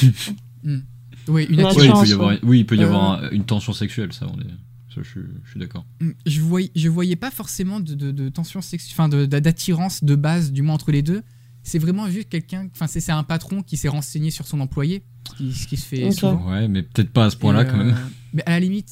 Oui, 1.27 1.45
une 1.49 1.59
attirance. 1.59 1.75
Ouais, 1.77 1.85
il 1.85 1.91
peut 2.03 2.09
y 2.09 2.13
avoir, 2.13 2.37
oui, 2.43 2.59
il 2.59 2.65
peut 2.65 2.75
y 2.75 2.81
Euh, 2.81 2.85
avoir 2.87 3.23
un- 3.23 3.29
une 3.29 3.43
tension 3.45 3.71
sexuelle, 3.73 4.11
ça, 4.13 4.25
on 4.33 4.39
est, 4.39 4.45
ça 4.93 5.01
je, 5.03 5.09
suis- 5.09 5.21
je 5.45 5.49
suis 5.51 5.59
d'accord. 5.59 5.85
Hum, 6.01 6.13
Je 6.25 6.41
voyais, 6.41 6.71
je 6.75 6.89
voyais 6.89 7.15
pas 7.15 7.29
forcément 7.31 7.79
de, 7.79 7.93
de, 7.93 8.11
de 8.11 8.29
tension 8.29 8.61
sexuelle, 8.61 8.93
enfin 8.95 9.09
de- 9.09 9.25
de- 9.27 9.39
d'attirance 9.39 10.03
de 10.03 10.15
base, 10.15 10.51
du 10.51 10.61
moins 10.63 10.75
entre 10.75 10.91
les 10.91 11.01
deux. 11.03 11.21
C'est 11.61 11.77
vraiment 11.77 12.09
juste 12.09 12.29
quelqu'un, 12.29 12.67
enfin 12.73 12.87
c'est 12.87 13.11
un 13.11 13.23
patron 13.23 13.61
qui 13.61 13.77
s'est 13.77 13.89
renseigné 13.89 14.31
sur 14.31 14.47
son 14.47 14.59
employé, 14.59 15.03
ce 15.29 15.35
qui, 15.35 15.53
ce 15.53 15.67
qui 15.67 15.77
se 15.77 15.85
fait 15.85 16.09
souvent. 16.11 16.49
Ouais, 16.49 16.67
mais 16.67 16.81
peut-être 16.83 17.11
pas 17.11 17.25
à 17.25 17.29
ce 17.29 17.35
point-là, 17.37 17.65
quand 17.65 17.77
même. 17.77 17.89
euh, 17.89 18.09
Mais 18.33 18.43
à 18.47 18.51
la 18.51 18.59
limite, 18.61 18.87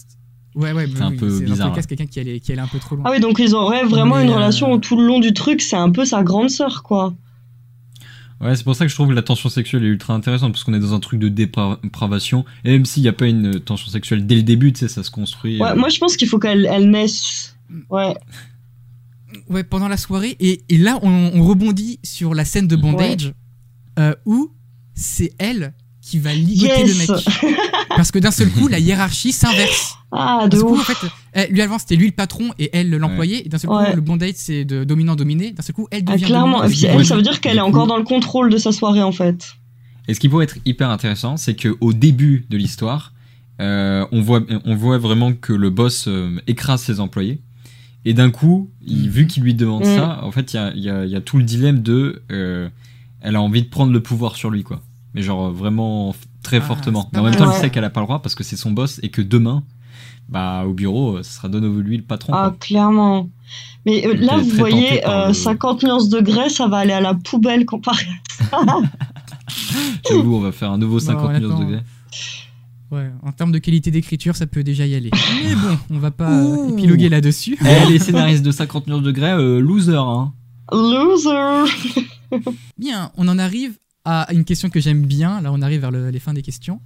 ouais, 0.57 0.73
ouais, 0.73 0.87
C'est 0.93 1.01
un 1.01 1.11
oui, 1.11 1.17
peu 1.17 1.39
bizarre, 1.39 1.73
quelqu'un 1.87 2.05
qui 2.05 2.19
allait, 2.19 2.39
qui 2.39 2.51
allait 2.51 2.61
un 2.61 2.67
peu 2.67 2.79
trop 2.79 2.95
loin. 2.95 3.05
Ah 3.07 3.11
oui, 3.11 3.19
donc 3.19 3.39
ils 3.39 3.55
auraient 3.55 3.85
vraiment 3.85 4.17
Mais, 4.17 4.23
une 4.23 4.29
euh, 4.29 4.35
relation 4.35 4.73
où 4.73 4.77
tout 4.77 4.97
le 4.97 5.05
long 5.05 5.19
du 5.19 5.33
truc, 5.33 5.61
c'est 5.61 5.75
un 5.75 5.89
peu 5.89 6.05
sa 6.05 6.23
grande 6.23 6.49
sœur, 6.49 6.83
quoi. 6.83 7.13
Ouais, 8.39 8.55
c'est 8.55 8.63
pour 8.63 8.75
ça 8.75 8.85
que 8.85 8.89
je 8.89 8.95
trouve 8.95 9.07
que 9.07 9.13
la 9.13 9.23
tension 9.23 9.49
sexuelle 9.49 9.83
est 9.83 9.87
ultra 9.87 10.13
intéressante, 10.13 10.51
parce 10.51 10.63
qu'on 10.63 10.73
est 10.73 10.79
dans 10.79 10.93
un 10.93 10.99
truc 10.99 11.19
de 11.19 11.29
dépravation, 11.29 12.45
et 12.63 12.71
même 12.71 12.85
s'il 12.85 13.01
n'y 13.03 13.09
a 13.09 13.13
pas 13.13 13.27
une 13.27 13.59
tension 13.59 13.89
sexuelle 13.89 14.27
dès 14.27 14.35
le 14.35 14.43
début, 14.43 14.73
tu 14.73 14.79
sais, 14.79 14.87
ça 14.87 15.03
se 15.03 15.09
construit. 15.09 15.59
Ouais, 15.59 15.69
euh, 15.69 15.75
moi 15.75 15.89
je 15.89 15.97
pense 15.97 16.17
qu'il 16.17 16.27
faut 16.27 16.37
qu'elle 16.37 16.67
elle 16.67 16.91
naisse. 16.91 17.57
Ouais, 17.89 18.13
Ouais, 19.49 19.63
pendant 19.63 19.87
la 19.87 19.97
soirée. 19.97 20.35
Et, 20.39 20.61
et 20.69 20.77
là, 20.77 20.99
on, 21.01 21.31
on 21.33 21.43
rebondit 21.43 21.99
sur 22.03 22.33
la 22.33 22.45
scène 22.45 22.67
de 22.67 22.75
bondage 22.75 23.33
euh, 23.99 24.13
où 24.25 24.51
c'est 24.93 25.33
elle 25.37 25.73
qui 26.09 26.19
va 26.19 26.33
ligoter 26.33 26.81
Yes. 26.85 27.07
le 27.07 27.13
mec. 27.15 27.25
Parce 27.95 28.11
que 28.11 28.19
d'un 28.19 28.31
seul 28.31 28.49
coup, 28.49 28.67
la 28.67 28.79
hiérarchie 28.79 29.31
s'inverse. 29.31 29.95
ah, 30.11 30.39
D'un 30.43 30.47
de 30.47 30.55
seul 30.57 30.65
coup, 30.65 30.75
en 30.75 30.79
ouf. 30.79 30.85
fait, 30.85 31.07
euh, 31.37 31.45
lui 31.49 31.61
avant, 31.61 31.77
c'était 31.79 31.95
lui 31.95 32.05
le 32.07 32.11
patron 32.13 32.51
et 32.59 32.69
elle 32.73 32.89
l'employé. 32.91 33.45
Et 33.45 33.49
d'un 33.49 33.57
seul 33.57 33.69
coup, 33.69 33.75
Ouais. 33.77 33.93
le 33.95 34.01
bondage, 34.01 34.33
c'est 34.35 34.63
de 34.65 34.83
dominant-dominé. 34.83 35.51
D'un 35.51 35.61
seul 35.63 35.75
coup, 35.75 35.87
elle 35.91 36.03
Ah, 36.07 36.13
devient 36.13 36.25
clairement, 36.25 36.59
dominante. 36.61 36.71
puis 36.71 36.85
Ouais, 36.85 36.91
elle, 36.99 37.05
ça 37.05 37.15
veut 37.15 37.21
dire 37.21 37.41
qu'elle 37.41 37.57
est 37.57 37.59
coup- 37.61 37.65
encore 37.67 37.87
dans 37.87 37.97
le 37.97 38.03
contrôle 38.03 38.49
de 38.51 38.57
sa 38.57 38.71
soirée 38.71 39.01
en 39.03 39.11
fait. 39.11 39.53
Et 40.07 40.13
ce 40.13 40.19
qui 40.19 40.29
pourrait 40.29 40.45
être 40.45 40.57
hyper 40.65 40.89
intéressant, 40.89 41.35
c'est 41.35 41.55
qu'au 41.55 41.91
début 41.91 42.45
de 42.49 42.55
l'histoire, 42.57 43.13
euh, 43.59 44.05
on, 44.13 44.21
voit, 44.21 44.41
on 44.65 44.75
voit 44.75 44.97
vraiment 44.99 45.33
que 45.33 45.51
le 45.51 45.69
boss 45.69 46.05
euh, 46.07 46.37
écrase 46.47 46.81
ses 46.83 46.99
employés. 47.01 47.41
Et 48.05 48.13
d'un 48.13 48.29
coup, 48.29 48.69
il, 48.85 49.09
vu 49.09 49.27
qu'il 49.27 49.43
lui 49.43 49.53
demande 49.53 49.81
Mm. 49.81 49.95
ça, 49.97 50.19
en 50.23 50.31
fait, 50.31 50.53
il 50.53 50.55
y 50.55 50.59
a, 50.59 50.71
il 50.73 50.81
y 50.83 50.89
a- 50.89 51.03
il 51.05 51.11
y 51.11 51.15
a 51.15 51.21
tout 51.21 51.37
le 51.37 51.43
dilemme 51.43 51.81
de. 51.81 52.21
euh, 52.31 52.69
elle 53.19 53.35
a 53.35 53.41
envie 53.41 53.63
de 53.63 53.67
prendre 53.67 53.91
le 53.91 54.01
pouvoir 54.01 54.35
sur 54.37 54.49
lui, 54.51 54.63
quoi. 54.63 54.81
Mais 55.17 55.23
genre 55.23 55.47
euh, 55.47 55.51
vraiment 55.51 56.15
très 56.43 56.57
Ah, 56.57 56.61
fortement. 56.61 57.09
Mais 57.11 57.19
en 57.19 57.23
même 57.23 57.35
temps, 57.35 57.43
il 57.45 57.49
Ouais. 57.49 57.59
sait 57.59 57.69
qu'elle 57.69 57.83
a 57.83 57.89
pas 57.89 57.99
le 57.99 58.05
droit 58.05 58.21
parce 58.21 58.35
que 58.35 58.43
c'est 58.43 58.55
son 58.55 58.71
boss 58.71 58.99
et 59.03 59.09
que 59.09 59.21
demain, 59.21 59.63
bah, 60.29 60.63
au 60.65 60.73
bureau, 60.73 61.17
euh, 61.17 61.23
ce 61.23 61.33
sera 61.33 61.49
de 61.49 61.59
nouveau 61.59 61.81
lui 61.81 61.97
le 61.97 62.03
patron. 62.03 62.33
Ah, 62.33 62.49
quoi. 62.49 62.57
clairement. 62.59 63.29
Mais 63.85 64.05
euh, 64.05 64.13
là, 64.15 64.37
vous 64.37 64.49
voyez, 64.51 65.05
euh, 65.07 65.27
le- 65.29 65.33
50 65.33 65.83
nuances 65.83 66.09
de 66.09 66.19
grès, 66.21 66.49
ça 66.49 66.67
va 66.67 66.77
aller 66.77 66.93
à 66.93 67.01
la 67.01 67.13
poubelle 67.15 67.65
comparé. 67.65 68.05
J'avoue, 70.09 70.35
on 70.35 70.39
va 70.41 70.51
faire 70.51 70.71
un 70.71 70.77
nouveau 70.77 70.99
50 70.99 71.23
millions 71.33 71.39
de 71.39 71.45
honnêtement, 71.53 71.59
degrés. 71.65 71.83
Ouais, 72.91 73.11
en 73.23 73.31
termes 73.33 73.51
de 73.51 73.57
qualité 73.59 73.91
d'écriture, 73.91 74.35
ça 74.35 74.47
peut 74.47 74.63
déjà 74.63 74.85
y 74.85 74.95
aller. 74.95 75.11
Mais 75.43 75.55
bon, 75.55 75.77
on 75.95 75.99
va 75.99 76.11
pas 76.11 76.29
Ouh. 76.43 76.71
épiloguer 76.77 77.09
là-dessus. 77.09 77.57
Eh, 77.65 77.89
les 77.91 77.99
scénaristes 77.99 78.43
de 78.45 78.51
50 78.51 78.87
millions 78.87 78.99
de 79.01 79.05
degrés, 79.05 79.31
euh, 79.31 79.59
loser, 79.59 79.95
hein. 79.97 80.31
Loser 80.71 81.71
Bien, 82.77 83.11
on 83.17 83.27
en 83.27 83.37
arrive 83.39 83.77
à 84.09 84.31
une 84.33 84.45
question 84.45 84.69
que 84.69 84.79
j'aime 84.79 85.05
bien. 85.05 85.41
Là, 85.41 85.51
on 85.51 85.61
arrive 85.61 85.81
vers 85.81 85.91
le- 85.91 86.09
les 86.09 86.19
fins 86.19 86.33
des 86.33 86.41
questions. 86.41 86.79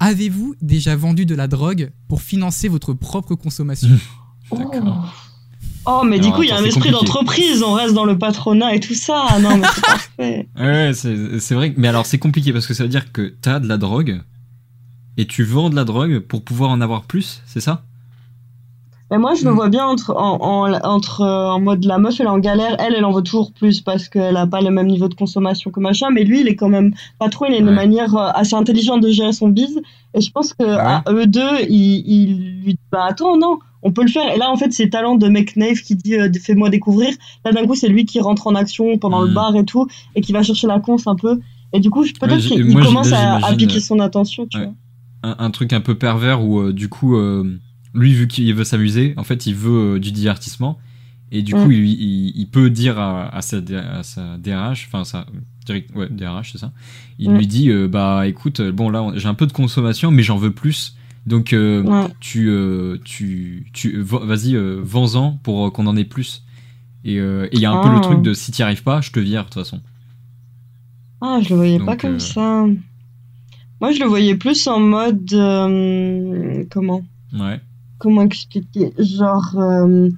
Avez-vous 0.00 0.54
déjà 0.60 0.94
vendu 0.94 1.24
de 1.24 1.34
la 1.34 1.48
drogue 1.48 1.90
pour 2.08 2.20
financer 2.20 2.68
votre 2.68 2.92
propre 2.92 3.34
consommation 3.34 3.88
D'accord. 4.52 5.32
Oh, 5.88 6.02
mais 6.04 6.18
du 6.18 6.30
coup, 6.32 6.42
il 6.42 6.48
y 6.48 6.52
a 6.52 6.58
un 6.58 6.64
esprit 6.64 6.90
d'entreprise, 6.90 7.62
on 7.62 7.72
reste 7.72 7.94
dans 7.94 8.04
le 8.04 8.18
patronat 8.18 8.74
et 8.74 8.80
tout 8.80 8.94
ça. 8.94 9.38
Non, 9.40 9.56
mais 9.56 9.66
c'est 9.74 9.80
parfait. 9.84 10.48
Ouais, 10.58 10.90
c'est 10.94 11.54
vrai. 11.54 11.72
Mais 11.76 11.88
alors, 11.88 12.04
c'est 12.06 12.18
compliqué 12.18 12.52
parce 12.52 12.66
que 12.66 12.74
ça 12.74 12.82
veut 12.82 12.88
dire 12.88 13.12
que 13.12 13.34
t'as 13.40 13.60
de 13.60 13.68
la 13.68 13.78
drogue 13.78 14.20
et 15.16 15.26
tu 15.26 15.44
vends 15.44 15.70
de 15.70 15.76
la 15.76 15.84
drogue 15.84 16.18
pour 16.18 16.42
pouvoir 16.44 16.70
en 16.70 16.80
avoir 16.80 17.04
plus, 17.04 17.40
c'est 17.46 17.60
ça? 17.60 17.84
Mais 19.10 19.18
moi, 19.18 19.34
je 19.34 19.44
me 19.44 19.52
Mm. 19.52 19.54
vois 19.54 19.68
bien 19.68 19.86
entre, 19.86 20.10
en, 20.16 20.40
en, 20.42 20.72
entre, 20.82 21.20
euh, 21.20 21.50
en 21.52 21.60
mode 21.60 21.84
la 21.84 21.98
meuf, 21.98 22.18
elle 22.18 22.26
est 22.26 22.28
en 22.30 22.38
galère, 22.40 22.74
elle, 22.80 22.94
elle 22.96 23.04
en 23.04 23.12
veut 23.12 23.22
toujours 23.22 23.52
plus 23.52 23.80
parce 23.80 24.08
qu'elle 24.08 24.36
a 24.36 24.46
pas 24.48 24.60
le 24.60 24.70
même 24.70 24.88
niveau 24.88 25.08
de 25.08 25.14
consommation 25.14 25.70
que 25.70 25.78
machin, 25.80 26.08
mais 26.10 26.24
lui, 26.24 26.40
il 26.40 26.48
est 26.48 26.56
quand 26.56 26.68
même 26.68 26.92
pas 27.20 27.28
trop, 27.28 27.46
il 27.46 27.54
a 27.54 27.58
une 27.58 27.66
Ouais. 27.68 27.72
manière 27.72 28.16
euh, 28.16 28.30
assez 28.34 28.54
intelligente 28.54 29.02
de 29.02 29.10
gérer 29.10 29.32
son 29.32 29.48
bise, 29.48 29.80
et 30.14 30.20
je 30.20 30.30
pense 30.32 30.52
que 30.54 30.64
Ah 30.64 31.02
à 31.06 31.12
eux 31.12 31.26
deux, 31.26 31.60
il, 31.68 32.02
il 32.06 32.60
lui 32.64 32.72
dit, 32.74 32.78
bah 32.90 33.04
attends, 33.08 33.36
non, 33.36 33.58
on 33.82 33.92
peut 33.92 34.02
le 34.02 34.08
faire, 34.08 34.28
et 34.34 34.38
là, 34.38 34.50
en 34.50 34.56
fait, 34.56 34.72
c'est 34.72 34.88
talent 34.90 35.14
de 35.14 35.28
McNave 35.28 35.76
qui 35.82 35.94
dit, 35.94 36.16
euh, 36.16 36.28
fais-moi 36.42 36.68
découvrir, 36.70 37.10
là, 37.44 37.52
d'un 37.52 37.64
coup, 37.66 37.76
c'est 37.76 37.88
lui 37.88 38.06
qui 38.06 38.18
rentre 38.20 38.48
en 38.48 38.56
action 38.56 38.98
pendant 38.98 39.20
le 39.20 39.28
Mm. 39.28 39.34
bar 39.34 39.54
et 39.56 39.64
tout, 39.64 39.86
et 40.16 40.20
qui 40.20 40.32
va 40.32 40.42
chercher 40.42 40.66
la 40.66 40.80
conf 40.80 41.06
un 41.06 41.14
peu, 41.14 41.38
et 41.72 41.78
du 41.78 41.90
coup, 41.90 42.02
peut-être 42.20 42.40
qu'il 42.48 42.74
commence 42.80 43.12
à, 43.12 43.36
à 43.36 43.54
piquer 43.54 43.78
son 43.80 44.00
attention, 44.00 44.46
tu 44.48 44.58
ouais. 44.58 44.64
vois. 44.64 44.74
un, 45.22 45.36
un 45.38 45.50
truc 45.50 45.72
un 45.72 45.80
peu 45.80 45.94
pervers 45.94 46.44
où 46.44 46.58
euh, 46.60 46.72
du 46.72 46.88
coup, 46.88 47.16
euh, 47.16 47.44
lui, 47.96 48.12
vu 48.14 48.28
qu'il 48.28 48.54
veut 48.54 48.64
s'amuser, 48.64 49.14
en 49.16 49.24
fait, 49.24 49.46
il 49.46 49.54
veut 49.54 49.96
euh, 49.96 49.98
du 49.98 50.12
divertissement. 50.12 50.78
Et 51.32 51.42
du 51.42 51.54
Mm. 51.54 51.64
coup, 51.64 51.70
il, 51.72 51.84
il, 51.84 52.32
il 52.36 52.46
peut 52.48 52.70
dire 52.70 52.98
à, 53.00 53.34
à, 53.34 53.42
sa, 53.42 53.60
D- 53.60 53.74
à 53.74 54.02
sa 54.04 54.36
DRH, 54.38 54.86
enfin, 54.86 55.02
sa 55.04 55.26
direct, 55.64 55.90
ouais, 55.96 56.08
DRH, 56.08 56.52
c'est 56.52 56.58
ça. 56.58 56.72
Il 57.18 57.32
Mm. 57.32 57.36
lui 57.38 57.46
dit, 57.48 57.70
euh, 57.70 57.88
bah 57.88 58.28
écoute, 58.28 58.60
euh, 58.60 58.70
bon 58.70 58.90
là, 58.90 59.04
j'ai 59.16 59.26
un 59.26 59.34
peu 59.34 59.46
de 59.48 59.52
consommation, 59.52 60.12
mais 60.12 60.22
j'en 60.22 60.36
veux 60.36 60.52
plus. 60.52 60.94
Donc, 61.26 61.52
euh, 61.52 61.82
Ouais. 61.82 62.06
tu, 62.20 62.48
euh, 62.48 62.98
tu, 63.04 63.66
tu, 63.72 64.00
va- 64.00 64.20
vas-y, 64.24 64.54
vends-en 64.56 65.32
pour 65.42 65.72
qu'on 65.72 65.88
en 65.88 65.96
ait 65.96 66.04
plus. 66.04 66.44
Et 67.04 67.14
il 67.16 67.58
y 67.60 67.64
a 67.66 67.70
un 67.72 67.80
peu 67.82 67.88
Ah. 67.90 67.94
le 67.94 68.00
truc 68.00 68.22
de 68.22 68.32
si 68.34 68.52
t'y 68.52 68.62
arrives 68.62 68.82
pas, 68.84 69.00
je 69.00 69.10
te 69.10 69.18
vire 69.20 69.40
de 69.42 69.46
toute 69.48 69.54
façon. 69.54 69.80
Ah, 71.20 71.38
je 71.42 71.48
le 71.50 71.56
voyais 71.56 71.78
pas 71.80 71.96
comme 71.96 72.20
ça. 72.20 72.66
Moi, 73.80 73.92
je 73.92 73.98
le 74.00 74.06
voyais 74.06 74.36
plus 74.36 74.66
en 74.68 74.78
mode. 74.80 75.28
comment? 76.70 77.02
Ouais. 77.32 77.60
Comment 77.98 78.22
expliquer? 78.22 78.92
Genre. 78.98 79.54
euh, 79.58 80.08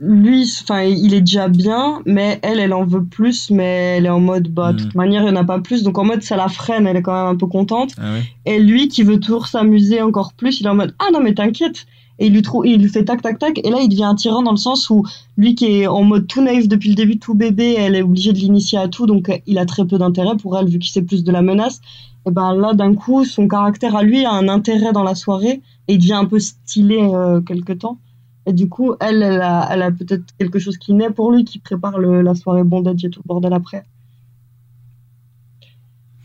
lui, 0.00 0.42
enfin, 0.62 0.82
il 0.82 1.14
est 1.14 1.20
déjà 1.20 1.48
bien, 1.48 2.02
mais 2.04 2.38
elle, 2.42 2.60
elle 2.60 2.74
en 2.74 2.84
veut 2.84 3.04
plus, 3.04 3.48
mais 3.50 3.94
elle 3.96 4.04
est 4.06 4.10
en 4.10 4.20
mode, 4.20 4.48
bah, 4.48 4.72
de 4.74 4.82
toute 4.82 4.94
manière, 4.94 5.22
il 5.22 5.32
n'y 5.32 5.38
en 5.38 5.40
a 5.40 5.44
pas 5.44 5.60
plus. 5.60 5.82
Donc, 5.82 5.96
en 5.96 6.04
mode, 6.04 6.22
ça 6.22 6.36
la 6.36 6.48
freine, 6.48 6.86
elle 6.86 6.96
est 6.96 7.02
quand 7.02 7.14
même 7.14 7.34
un 7.34 7.36
peu 7.36 7.46
contente. 7.46 7.92
Ah 7.98 8.12
ouais. 8.12 8.22
Et 8.44 8.58
lui, 8.58 8.88
qui 8.88 9.02
veut 9.02 9.18
toujours 9.18 9.46
s'amuser 9.46 10.02
encore 10.02 10.34
plus, 10.34 10.60
il 10.60 10.66
est 10.66 10.68
en 10.68 10.74
mode, 10.74 10.94
ah 10.98 11.06
non, 11.12 11.20
mais 11.22 11.32
t'inquiète. 11.32 11.86
Et 12.18 12.26
il 12.26 12.34
lui, 12.34 12.42
trou- 12.42 12.64
il 12.64 12.80
lui 12.82 12.88
fait 12.90 13.04
tac, 13.04 13.22
tac, 13.22 13.38
tac. 13.38 13.58
Et 13.64 13.70
là, 13.70 13.78
il 13.82 13.88
devient 13.88 14.04
un 14.04 14.14
tyran 14.14 14.42
dans 14.42 14.50
le 14.50 14.56
sens 14.58 14.90
où 14.90 15.04
lui, 15.38 15.54
qui 15.54 15.66
est 15.66 15.86
en 15.86 16.02
mode 16.02 16.26
tout 16.26 16.42
naïf 16.42 16.68
depuis 16.68 16.90
le 16.90 16.94
début, 16.94 17.18
tout 17.18 17.34
bébé, 17.34 17.76
elle 17.78 17.94
est 17.94 18.02
obligée 18.02 18.32
de 18.34 18.38
l'initier 18.38 18.78
à 18.78 18.88
tout. 18.88 19.06
Donc, 19.06 19.30
il 19.46 19.56
a 19.58 19.64
très 19.64 19.86
peu 19.86 19.96
d'intérêt 19.96 20.36
pour 20.36 20.58
elle, 20.58 20.66
vu 20.66 20.78
qu'il 20.78 20.90
sait 20.92 21.02
plus 21.02 21.24
de 21.24 21.32
la 21.32 21.40
menace. 21.42 21.80
Et 22.26 22.30
ben 22.32 22.54
là, 22.56 22.74
d'un 22.74 22.94
coup, 22.94 23.24
son 23.24 23.46
caractère 23.46 23.94
à 23.96 24.02
lui 24.02 24.24
a 24.24 24.32
un 24.32 24.48
intérêt 24.48 24.92
dans 24.92 25.04
la 25.04 25.14
soirée. 25.14 25.62
Et 25.88 25.94
il 25.94 25.98
devient 25.98 26.14
un 26.14 26.24
peu 26.24 26.40
stylé 26.40 26.98
euh, 27.00 27.40
quelque 27.40 27.72
temps. 27.72 27.98
Et 28.46 28.52
du 28.52 28.68
coup, 28.68 28.94
elle, 29.00 29.22
elle 29.22 29.40
a, 29.40 29.68
elle 29.70 29.82
a 29.82 29.90
peut-être 29.90 30.24
quelque 30.38 30.58
chose 30.58 30.76
qui 30.76 30.92
naît 30.92 31.10
pour 31.10 31.30
lui, 31.32 31.44
qui 31.44 31.58
prépare 31.58 31.98
le, 31.98 32.22
la 32.22 32.34
soirée 32.34 32.64
bondage 32.64 33.04
et 33.04 33.10
tout 33.10 33.20
le 33.24 33.28
bordel 33.28 33.52
après. 33.52 33.84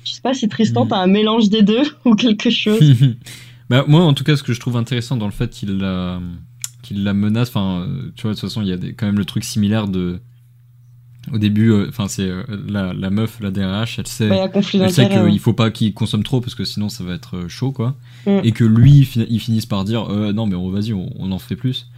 Je 0.04 0.14
sais 0.14 0.22
pas 0.22 0.34
si 0.34 0.47
Tristan, 0.49 0.86
Mm. 0.86 0.89
t'as 0.89 0.97
un 0.97 1.08
mélange 1.08 1.49
des 1.49 1.62
deux 1.62 1.84
ou 2.06 2.16
quelque 2.16 2.49
chose. 2.49 2.80
bah, 3.70 3.86
moi, 3.88 4.02
en 4.04 4.14
tout 4.14 4.24
cas, 4.24 4.36
ce 4.36 4.43
que 4.43 4.54
je 4.54 4.60
trouve 4.60 4.78
intéressant 4.78 5.18
dans 5.18 5.26
le 5.28 5.32
fait 5.32 5.49
qu'il 5.49 5.78
la, 5.78 6.20
qu'il 6.82 7.04
la 7.04 7.14
menace, 7.14 7.49
enfin, 7.49 7.82
euh, 7.88 8.12
tu 8.16 8.24
vois, 8.24 8.32
de 8.32 8.39
toute 8.39 8.49
façon, 8.49 8.62
il 8.62 8.68
y 8.68 8.74
a 8.74 8.78
des- 8.78 8.93
quand 8.93 9.06
même 9.06 9.18
le 9.18 9.26
truc 9.26 9.43
similaire 9.43 9.88
de. 9.88 10.20
Au 11.32 11.38
début, 11.38 11.69
euh, 11.72 11.86
enfin, 11.89 12.07
c'est 12.07 12.28
euh, 12.28 12.43
la, 12.67 12.93
la 12.93 13.09
meuf, 13.11 13.39
la 13.41 13.51
DRH, 13.51 13.99
elle 13.99 14.07
sait, 14.07 14.28
Bah, 14.28 14.49
elle 14.55 14.63
sait 14.91 15.07
qu'il 15.07 15.19
ouais. 15.19 15.38
faut 15.38 15.53
pas 15.53 15.69
qu'il 15.69 15.93
consomme 15.93 16.24
trop 16.24 16.41
parce 16.41 16.55
que 16.55 16.63
sinon 16.65 16.89
ça 16.89 17.03
va 17.03 17.13
être 17.13 17.38
euh, 17.38 17.47
chaud, 17.47 17.72
quoi. 17.72 17.95
Mm. 18.26 18.39
Et 18.43 18.51
que 18.53 18.63
lui, 18.63 19.05
fin- 19.05 19.26
il 19.30 19.39
finisse 19.39 19.67
par 19.67 19.84
dire 19.86 20.09
euh, 20.11 20.34
non, 20.34 20.47
mais 20.47 20.55
on- 20.55 20.72
vas-y, 20.72 20.93
on, 20.93 21.11
on 21.19 21.32
en 21.32 21.38
fait 21.38 21.55
plus. 21.55 21.91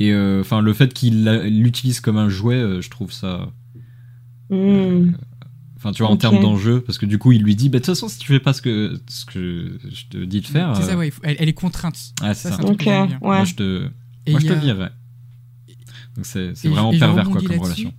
Et 0.00 0.12
euh, 0.12 0.40
enfin, 0.40 0.60
le 0.60 0.72
fait 0.72 0.92
qu'il 0.92 1.24
l'utilise 1.24 2.00
comme 2.00 2.16
un 2.16 2.28
jouet, 2.28 2.56
euh, 2.56 2.80
je 2.80 2.90
trouve 2.90 3.12
ça. 3.12 3.48
Hmm. 4.50 5.12
Enfin, 5.76 5.92
tu 5.92 6.02
vois, 6.02 6.10
en 6.10 6.16
termes 6.16 6.40
d'enjeu, 6.40 6.80
parce 6.80 6.98
que 6.98 7.06
du 7.06 7.18
coup, 7.18 7.30
il 7.32 7.42
lui 7.42 7.54
dit, 7.54 7.68
bah, 7.68 7.78
de 7.78 7.84
toute 7.84 7.94
façon, 7.94 8.08
si 8.08 8.18
tu 8.18 8.26
fais 8.26 8.40
pas 8.40 8.54
ce 8.54 8.62
que, 8.62 8.98
ce 9.06 9.24
que 9.26 9.78
je 9.92 10.04
te 10.10 10.24
dis 10.24 10.40
de 10.40 10.46
faire. 10.46 10.74
C'est 10.76 10.82
ça, 10.82 10.96
ouais. 10.96 11.10
faut- 11.10 11.20
Elle, 11.24 11.36
elle 11.38 11.48
est 11.48 11.52
contrainte. 11.52 11.96
ah, 12.22 12.34
c'est 12.34 12.48
ça. 12.48 12.56
c'est 12.56 12.62
un 12.62 12.64
truc 12.64 12.70
Ok, 12.72 12.78
que 12.78 12.84
j'aime 12.86 13.06
bien. 13.06 13.18
ouais. 13.20 13.36
Moi, 13.36 13.44
je 13.44 13.54
te, 13.54 13.88
moi, 14.30 14.40
je 14.40 14.46
te 14.48 14.52
virerais. 14.54 14.90
Donc, 16.16 16.26
c'est 16.26 16.52
vraiment 16.68 16.90
pervers, 16.90 17.28
quoi, 17.30 17.40
comme 17.42 17.58
relation. 17.60 17.92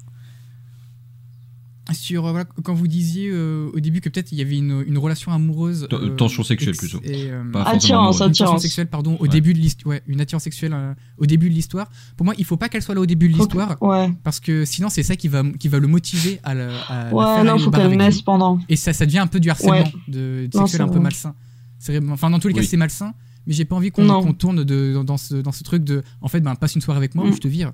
Sur 1.94 2.26
euh, 2.26 2.32
voilà, 2.32 2.46
quand 2.64 2.74
vous 2.74 2.88
disiez 2.88 3.30
euh, 3.32 3.70
au 3.74 3.80
début 3.80 4.02
que 4.02 4.10
peut-être 4.10 4.32
il 4.32 4.38
y 4.40 4.42
avait 4.42 4.58
une, 4.58 4.84
une 4.88 4.98
relation 4.98 5.32
amoureuse. 5.32 5.88
Euh, 5.94 6.10
tension 6.16 6.44
sexuelle, 6.44 6.70
ex- 6.74 6.80
plutôt. 6.80 7.00
et, 7.04 7.30
euh, 7.30 7.44
Pas 7.52 7.62
Attirance, 7.64 7.72
forcément 7.78 8.08
une 8.08 8.12
tension 8.12 8.26
attirance. 8.46 8.62
sexuelle, 8.64 8.88
pardon, 8.88 9.18
au 9.20 9.24
Ouais. 9.24 9.30
début 9.30 9.54
de 9.54 9.60
l'histoire. 9.60 9.92
Ouais, 9.96 10.02
une 10.08 10.20
attirance 10.22 10.44
sexuelle 10.44 10.74
euh, 10.74 10.94
au 11.18 11.26
début 11.26 11.50
de 11.50 11.54
l'histoire. 11.54 11.90
Pour 12.18 12.26
moi, 12.26 12.34
il 12.38 12.46
faut 12.46 12.58
pas 12.58 12.70
qu'elle 12.70 12.82
soit 12.82 12.96
là 12.96 13.02
au 13.02 13.06
début 13.06 13.30
de 13.30 13.34
l'histoire, 13.38 13.82
Ouais. 13.82 14.12
parce 14.24 14.40
que 14.40 14.66
sinon 14.66 14.90
c'est 14.90 15.04
ça 15.04 15.16
qui 15.16 15.28
va, 15.28 15.44
qui 15.60 15.68
va 15.68 15.78
le 15.80 15.88
motiver 15.88 16.40
à, 16.44 16.54
le, 16.56 16.70
à 16.90 17.04
la 17.06 17.14
Ouais, 17.14 17.36
faire 17.36 17.44
non, 17.44 17.60
faut 17.60 17.70
qu'elle 17.72 17.82
avec 17.82 17.98
naisse 18.00 18.16
lui. 18.16 18.24
pendant. 18.24 18.60
Et 18.68 18.76
ça, 18.76 18.92
ça 18.94 19.06
devient 19.06 19.20
un 19.20 19.28
peu 19.28 19.40
du 19.40 19.50
harcèlement, 19.50 19.76
Ouais. 19.78 19.94
de, 20.08 20.48
de 20.48 20.58
Non, 20.58 20.62
sexuel 20.66 20.68
c'est 20.70 20.82
un 20.82 20.88
peu 20.88 20.94
vrai. 20.94 21.02
malsain. 21.04 21.36
C'est 21.78 21.92
vraiment- 21.92 22.14
Enfin, 22.14 22.30
dans 22.32 22.40
tous 22.40 22.48
les 22.48 22.54
cas, 22.56 22.64
c'est 22.64 22.78
malsain, 22.78 23.14
mais 23.46 23.54
j'ai 23.54 23.66
pas 23.66 23.76
envie 23.76 23.92
qu'on 23.92 24.08
qu'on 24.08 24.34
tourne 24.34 24.64
de, 24.64 24.94
dans, 24.96 25.04
dans 25.04 25.18
ce, 25.18 25.36
dans 25.36 25.52
ce 25.52 25.62
truc 25.64 25.84
de, 25.84 26.02
en 26.22 26.30
fait, 26.30 26.42
ben, 26.42 26.56
passe 26.56 26.74
une 26.74 26.82
soirée 26.82 26.98
avec 26.98 27.14
moi 27.14 27.26
Mm. 27.26 27.30
ou 27.30 27.34
je 27.34 27.40
te 27.42 27.48
vire. 27.48 27.74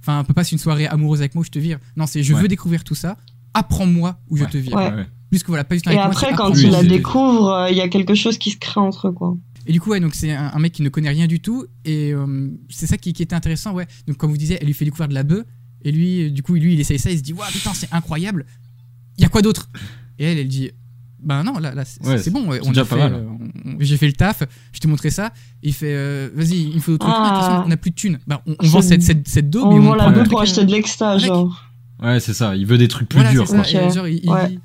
Enfin, 0.00 0.18
un 0.18 0.24
peu 0.24 0.32
passe 0.34 0.50
une 0.50 0.58
soirée 0.58 0.86
amoureuse 0.88 1.20
avec 1.20 1.34
moi 1.36 1.42
ou 1.42 1.44
je 1.44 1.50
te 1.50 1.58
vire. 1.60 1.78
Non, 1.96 2.06
c'est 2.06 2.22
je 2.24 2.34
Ouais. 2.34 2.42
veux 2.42 2.48
découvrir 2.48 2.82
tout 2.82 2.96
ça, 2.96 3.16
apprends-moi 3.54 4.18
ou 4.28 4.36
je 4.36 4.44
te 4.44 4.56
vire. 4.58 4.74
Ouais. 4.74 5.06
Plus 5.30 5.42
que 5.42 5.48
voilà, 5.48 5.64
pas 5.64 5.74
juste 5.74 5.86
Et 5.86 5.90
avec 5.90 5.98
moi, 5.98 6.06
après, 6.08 6.34
quand 6.34 6.52
il 6.54 6.70
la 6.70 6.82
découvre, 6.82 7.48
euh, 7.50 7.70
il 7.70 7.76
y 7.76 7.80
a 7.80 7.88
quelque 7.88 8.14
chose 8.14 8.36
qui 8.36 8.50
se 8.50 8.58
crée 8.58 8.80
entre 8.80 9.08
eux, 9.08 9.12
quoi. 9.12 9.36
Et 9.66 9.72
du 9.72 9.80
coup, 9.80 9.90
ouais, 9.90 10.00
donc 10.00 10.14
c'est 10.14 10.32
un, 10.32 10.50
un 10.52 10.58
mec 10.58 10.72
qui 10.72 10.82
ne 10.82 10.88
connaît 10.88 11.08
rien 11.08 11.26
du 11.26 11.40
tout. 11.40 11.64
Et 11.84 12.12
euh, 12.12 12.48
c'est 12.68 12.86
ça 12.86 12.98
qui, 12.98 13.12
qui 13.12 13.22
était 13.22 13.34
intéressant, 13.34 13.72
ouais. 13.72 13.86
Donc, 14.06 14.16
comme 14.18 14.30
vous 14.30 14.36
disiez, 14.36 14.58
elle 14.60 14.66
lui 14.66 14.74
fait 14.74 14.84
découvrir 14.84 15.08
de 15.08 15.14
la 15.14 15.22
bœuf. 15.22 15.44
Et 15.82 15.92
lui, 15.92 16.24
euh, 16.24 16.30
du 16.30 16.42
coup, 16.42 16.54
lui, 16.54 16.74
il 16.74 16.80
essaye 16.80 16.98
ça, 16.98 17.10
il 17.10 17.18
se 17.18 17.22
dit, 17.22 17.32
waouh, 17.32 17.50
putain, 17.50 17.72
c'est 17.72 17.92
incroyable. 17.92 18.44
Il 19.16 19.22
y 19.22 19.24
a 19.24 19.28
quoi 19.28 19.40
d'autre? 19.40 19.70
Et 20.18 20.24
elle, 20.24 20.38
elle 20.38 20.48
dit, 20.48 20.70
ben 21.22 21.44
non, 21.44 21.58
là, 21.58 21.74
là 21.74 21.84
c'est 21.84 22.04
Ouais, 22.04 22.30
bon, 22.30 22.46
on 22.64 22.68
déjà 22.70 22.82
a 22.82 22.84
pas 22.84 22.96
fait, 22.96 23.02
mal. 23.02 23.14
euh, 23.14 23.74
j'ai 23.78 23.96
fait 23.96 24.06
le 24.08 24.12
taf, 24.12 24.42
je 24.72 24.80
t'ai 24.80 24.88
montré 24.88 25.10
ça. 25.10 25.32
Et 25.62 25.68
il 25.68 25.72
fait, 25.72 25.94
euh, 25.94 26.28
vas-y, 26.34 26.60
il 26.74 26.80
faut 26.80 26.92
d'autres 26.92 27.06
trucs. 27.06 27.14
Ah. 27.16 27.22
De 27.22 27.36
toute 27.38 27.46
façon, 27.46 27.62
on 27.64 27.68
n'a 27.68 27.76
plus 27.76 27.90
de 27.90 27.94
thunes. 27.96 28.18
Ben, 28.26 28.40
on, 28.46 28.66
vend 28.66 28.82
cette, 28.82 29.02
cette, 29.02 29.28
cette 29.28 29.48
daube, 29.48 29.68
On 29.68 29.78
mais 29.78 29.84
vend 29.86 29.92
on 29.92 29.94
la 29.94 30.04
prend 30.04 30.12
bœuf 30.12 30.24
le 30.24 30.28
pour 30.30 30.40
acheter 30.40 30.64
de 30.64 30.70
l'exta, 30.72 31.18
genre. 31.18 31.71
Ouais, 32.02 32.20
c'est 32.20 32.34
ça. 32.34 32.56
Il 32.56 32.66
veut 32.66 32.78
des 32.78 32.88
trucs 32.88 33.08
plus 33.08 33.18
voilà, 33.18 33.30
durs, 33.32 33.46
quoi. 33.46 33.64
ça. 33.64 33.86
Et 33.86 33.90
genre, 33.90 34.08
il, 34.08 34.28
Ouais. 34.28 34.58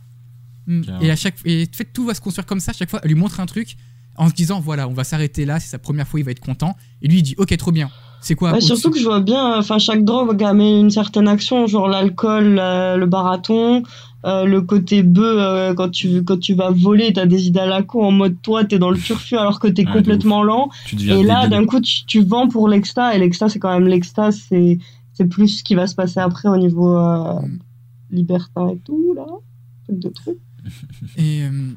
Hmm. 0.68 0.82
Bien. 0.82 1.00
Et 1.00 1.12
à 1.12 1.16
chaque 1.16 1.36
et 1.46 1.64
en 1.72 1.76
fait, 1.78 1.86
tout 1.94 2.06
va 2.06 2.14
se 2.14 2.20
construire 2.22 2.46
comme 2.46 2.60
ça. 2.60 2.72
À 2.72 2.74
chaque 2.74 2.90
fois, 2.90 3.00
elle 3.04 3.10
lui 3.10 3.16
montre 3.16 3.40
un 3.40 3.46
truc 3.46 3.78
en 4.18 4.28
se 4.28 4.34
disant 4.34 4.60
voilà, 4.60 4.88
on 4.90 4.94
va 4.94 5.04
s'arrêter 5.06 5.46
là. 5.46 5.60
C'est 5.60 5.70
sa 5.70 5.80
première 5.80 6.08
fois, 6.08 6.20
il 6.20 6.24
va 6.24 6.32
être 6.32 6.42
content. 6.42 6.76
Et 7.02 7.08
lui, 7.08 7.20
il 7.20 7.24
dit 7.24 7.36
ok, 7.38 7.56
trop 7.58 7.72
bien. 7.72 7.90
C'est 8.20 8.36
quoi? 8.36 8.52
Ouais, 8.52 8.60
surtout 8.62 8.90
que 8.90 9.00
je 9.00 9.06
vois 9.06 9.20
bien, 9.22 9.58
enfin, 9.60 9.78
chaque 9.78 10.04
drogue 10.04 10.44
amène 10.44 10.80
une 10.82 10.90
certaine 10.90 11.28
action, 11.28 11.68
genre 11.68 11.88
l'alcool, 11.88 12.56
la- 12.56 12.98
le 12.98 13.06
baraton, 13.06 13.84
euh, 14.26 14.44
le 14.46 14.62
côté 14.64 15.04
bœuf, 15.04 15.38
euh, 15.40 15.74
quand, 15.76 15.90
tu, 15.92 16.24
quand 16.24 16.40
tu 16.40 16.56
vas 16.56 16.72
voler, 16.72 17.14
t'as 17.14 17.28
des 17.28 17.46
idées 17.46 17.60
à 17.60 17.68
la 17.68 17.84
con 17.84 18.04
en 18.04 18.12
mode 18.12 18.36
toi, 18.42 18.66
t'es 18.66 18.80
dans 18.80 18.90
le 18.90 18.98
turfu 18.98 19.38
alors 19.38 19.60
que 19.60 19.68
t'es 19.68 19.86
Ouais, 19.86 19.94
complètement 19.94 20.42
lent. 20.44 20.70
Et 21.00 21.24
là, 21.24 21.48
d'un 21.48 21.66
coup, 21.66 21.80
tu, 21.80 22.06
tu 22.08 22.24
vends 22.24 22.48
pour 22.48 22.68
l'exta, 22.68 23.16
et 23.16 23.20
l'exta, 23.20 23.50
c'est 23.50 23.60
quand 23.60 23.72
même 23.72 23.88
l'exta, 23.88 24.32
c'est 24.32 24.80
c'est 25.18 25.26
plus 25.28 25.48
ce 25.48 25.64
qui 25.64 25.76
va 25.76 25.88
se 25.88 25.96
passer 25.96 26.20
après 26.20 26.48
au 26.50 26.58
niveau 26.58 26.96
euh, 26.98 27.40
Mm. 27.42 27.60
libertin 28.12 28.70
et 28.70 28.78
tout, 28.80 29.14
là. 29.16 29.26
Truc 29.86 30.00
de 30.00 30.10
truc. 30.10 30.38
Et 31.18 31.44
euh, 31.44 31.72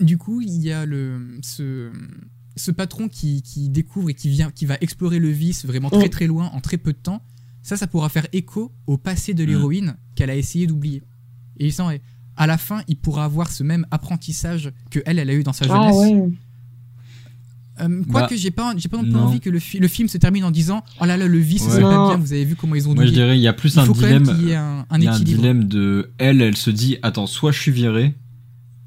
du 0.00 0.16
coup, 0.18 0.40
il 0.40 0.60
y 0.62 0.72
a 0.72 0.86
le 0.86 1.38
ce 1.42 1.90
ce 2.56 2.70
patron 2.72 3.08
qui, 3.08 3.42
qui 3.42 3.68
découvre 3.70 4.10
et 4.10 4.14
qui 4.14 4.28
vient 4.28 4.50
qui 4.50 4.66
va 4.66 4.76
explorer 4.80 5.18
le 5.18 5.28
vice 5.28 5.64
vraiment 5.64 5.88
très 5.90 6.06
Mm. 6.06 6.10
très 6.10 6.26
loin 6.26 6.46
en 6.52 6.60
très 6.60 6.78
peu 6.78 6.92
de 6.92 6.98
temps. 6.98 7.22
Ça, 7.62 7.76
ça 7.76 7.86
pourra 7.86 8.08
faire 8.08 8.26
écho 8.32 8.72
au 8.86 8.96
passé 8.96 9.34
de 9.34 9.44
l'héroïne 9.44 9.96
qu'elle 10.14 10.30
a 10.30 10.36
essayé 10.36 10.66
d'oublier. 10.66 11.02
Et 11.58 11.66
il 11.66 11.72
sent, 11.72 12.00
à 12.36 12.46
la 12.46 12.56
fin, 12.56 12.82
il 12.88 12.96
pourra 12.96 13.24
avoir 13.26 13.50
ce 13.50 13.62
même 13.62 13.86
apprentissage 13.90 14.72
que 14.90 15.00
elle, 15.04 15.18
elle 15.18 15.28
a 15.28 15.34
eu 15.34 15.42
dans 15.42 15.52
sa 15.52 15.66
Ah 15.68 15.90
jeunesse. 15.92 15.96
ouais. 16.14 16.30
Euh, 17.82 18.02
Quoique 18.10 18.34
Bah, 18.34 18.36
j'ai 18.36 18.50
pas, 18.50 18.72
j'ai 18.76 18.88
pas 18.88 18.96
non 18.98 19.02
plus 19.04 19.12
non. 19.12 19.20
envie 19.24 19.40
que 19.40 19.50
le, 19.50 19.58
fi- 19.58 19.78
le 19.78 19.88
film 19.88 20.08
se 20.08 20.18
termine 20.18 20.44
en 20.44 20.50
disant 20.50 20.82
Oh 21.00 21.04
là 21.06 21.16
là, 21.16 21.26
le 21.26 21.38
vice, 21.38 21.62
Ouais. 21.64 21.70
c'est 21.76 21.80
pas 21.82 22.08
bien, 22.08 22.16
vous 22.16 22.32
avez 22.32 22.44
vu 22.44 22.56
comment 22.56 22.74
ils 22.74 22.88
ont 22.88 22.94
Moi, 22.94 23.04
je 23.04 23.10
douillé. 23.10 23.22
dirais, 23.24 23.38
il 23.38 23.42
y 23.42 23.48
a 23.48 23.52
plus 23.52 23.74
Il 23.74 23.78
un 23.80 23.84
faut 23.84 23.94
quand 23.94 24.00
même 24.02 24.22
dilemme. 24.22 24.38
qu'il 24.38 24.48
y 24.50 24.54
un, 24.54 24.86
un 24.90 24.98
Il 24.98 25.04
y 25.04 25.08
a 25.08 25.14
un 25.14 25.20
dilemme 25.20 25.64
de 25.64 26.10
elle, 26.18 26.42
elle 26.42 26.56
se 26.56 26.70
dit 26.70 26.98
attends, 27.02 27.26
soit 27.26 27.52
je 27.52 27.58
suis 27.60 27.72
viré. 27.72 28.14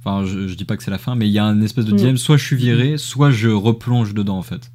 Enfin, 0.06 0.26
je, 0.26 0.48
je 0.48 0.56
dis 0.56 0.66
pas 0.66 0.76
que 0.78 0.84
c'est 0.84 0.92
la 0.92 0.98
fin, 0.98 1.16
mais 1.16 1.28
il 1.28 1.32
y 1.32 1.40
a 1.40 1.46
un 1.46 1.62
espèce 1.62 1.86
de 1.86 1.94
Mm. 1.94 1.98
dilemme 1.98 2.18
soit 2.18 2.38
je 2.38 2.44
suis 2.46 2.56
viré, 2.58 2.98
soit 2.98 3.32
je 3.32 3.50
replonge 3.50 4.14
dedans 4.14 4.38
en 4.38 4.42
fait. 4.42 4.70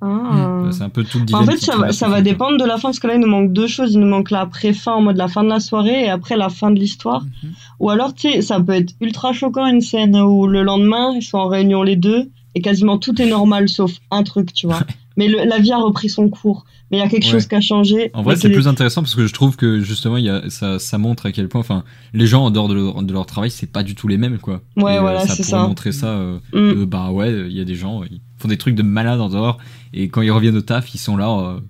Ah. 0.00 0.68
C'est 0.70 0.82
un 0.82 0.88
peu 0.90 1.02
tout 1.04 1.18
le 1.18 1.22
En 1.22 1.26
dilemme. 1.26 1.46
fait, 1.46 1.56
qui 1.56 1.64
ça 1.64 1.76
va, 1.76 1.92
ça 1.92 2.08
va 2.08 2.20
dépendre 2.20 2.58
de 2.58 2.64
la 2.64 2.74
fin, 2.76 2.88
parce 2.88 2.98
que 2.98 3.06
là, 3.06 3.14
il 3.14 3.20
nous 3.20 3.28
manque 3.28 3.52
deux 3.52 3.66
choses. 3.66 3.92
Il 3.94 4.00
nous 4.00 4.06
manque 4.06 4.30
la 4.30 4.44
pré-fin 4.46 4.92
en 4.92 5.00
mode 5.02 5.16
la 5.16 5.28
fin 5.28 5.42
de 5.44 5.48
la 5.48 5.60
soirée 5.60 6.04
et 6.04 6.10
après 6.10 6.36
la 6.36 6.48
fin 6.50 6.70
de 6.70 6.78
l'histoire. 6.78 7.22
Mhm. 7.42 7.50
Ou 7.80 7.90
alors, 7.90 8.12
tu 8.14 8.30
sais, 8.30 8.42
ça 8.42 8.60
peut 8.60 8.72
être 8.72 8.94
ultra 9.00 9.32
choquant 9.32 9.66
une 9.66 9.80
scène 9.80 10.16
où 10.16 10.46
le 10.46 10.62
lendemain, 10.62 11.12
ils 11.16 11.22
sont 11.22 11.38
en 11.38 11.46
réunion 11.48 11.82
les 11.82 11.96
deux 11.96 12.30
et 12.54 12.60
quasiment 12.60 12.98
tout 12.98 13.20
est 13.20 13.26
normal 13.28 13.68
sauf 13.68 13.92
un 14.10 14.22
truc, 14.22 14.52
tu 14.52 14.66
vois. 14.66 14.80
Mais 15.16 15.28
le- 15.28 15.44
la 15.44 15.58
vie 15.58 15.72
a 15.72 15.78
repris 15.78 16.08
son 16.08 16.28
cours. 16.28 16.64
Mais 16.90 16.98
il 16.98 17.00
y 17.00 17.04
a 17.04 17.08
quelque 17.08 17.24
Ouais. 17.24 17.30
chose 17.30 17.46
qui 17.46 17.54
a 17.54 17.60
changé. 17.60 18.10
En 18.14 18.22
vrai, 18.22 18.36
c'est 18.36 18.50
plus 18.50 18.68
intéressant 18.68 19.00
parce 19.02 19.14
que 19.14 19.26
je 19.26 19.32
trouve 19.32 19.56
que 19.56 19.80
justement, 19.80 20.16
il 20.16 20.24
y 20.24 20.28
a, 20.28 20.48
ça, 20.50 20.78
ça 20.78 20.98
montre 20.98 21.26
à 21.26 21.32
quel 21.32 21.48
point, 21.48 21.60
enfin, 21.60 21.82
les 22.12 22.26
gens 22.26 22.44
en 22.44 22.50
dehors 22.50 22.68
de 22.68 22.74
leur, 22.74 23.02
de 23.02 23.12
leur 23.12 23.24
travail, 23.26 23.50
c'est 23.50 23.70
pas 23.70 23.82
du 23.82 23.94
tout 23.94 24.06
les 24.06 24.18
mêmes, 24.18 24.38
quoi. 24.38 24.60
Ouais, 24.76 24.94
Et, 24.94 24.98
euh, 24.98 25.00
voilà, 25.00 25.20
ça 25.20 25.28
c'est 25.34 25.42
pourrait 25.44 25.50
ça. 25.62 25.66
montrer 25.66 25.92
ça. 25.92 26.08
euh, 26.08 26.38
Mm. 26.52 26.56
euh, 26.82 26.86
bah 26.86 27.10
ouais, 27.10 27.32
il 27.48 27.56
y 27.56 27.60
a 27.60 27.64
des 27.64 27.74
gens, 27.74 28.02
ils 28.04 28.20
font 28.38 28.48
des 28.48 28.58
trucs 28.58 28.74
de 28.74 28.82
malade 28.82 29.20
en 29.20 29.28
dehors, 29.30 29.58
et 29.94 30.08
quand 30.08 30.20
ils 30.20 30.30
reviennent 30.30 30.56
au 30.56 30.60
taf, 30.62 30.94
ils 30.94 30.98
sont 30.98 31.16
là, 31.16 31.30
euh, 31.30 31.60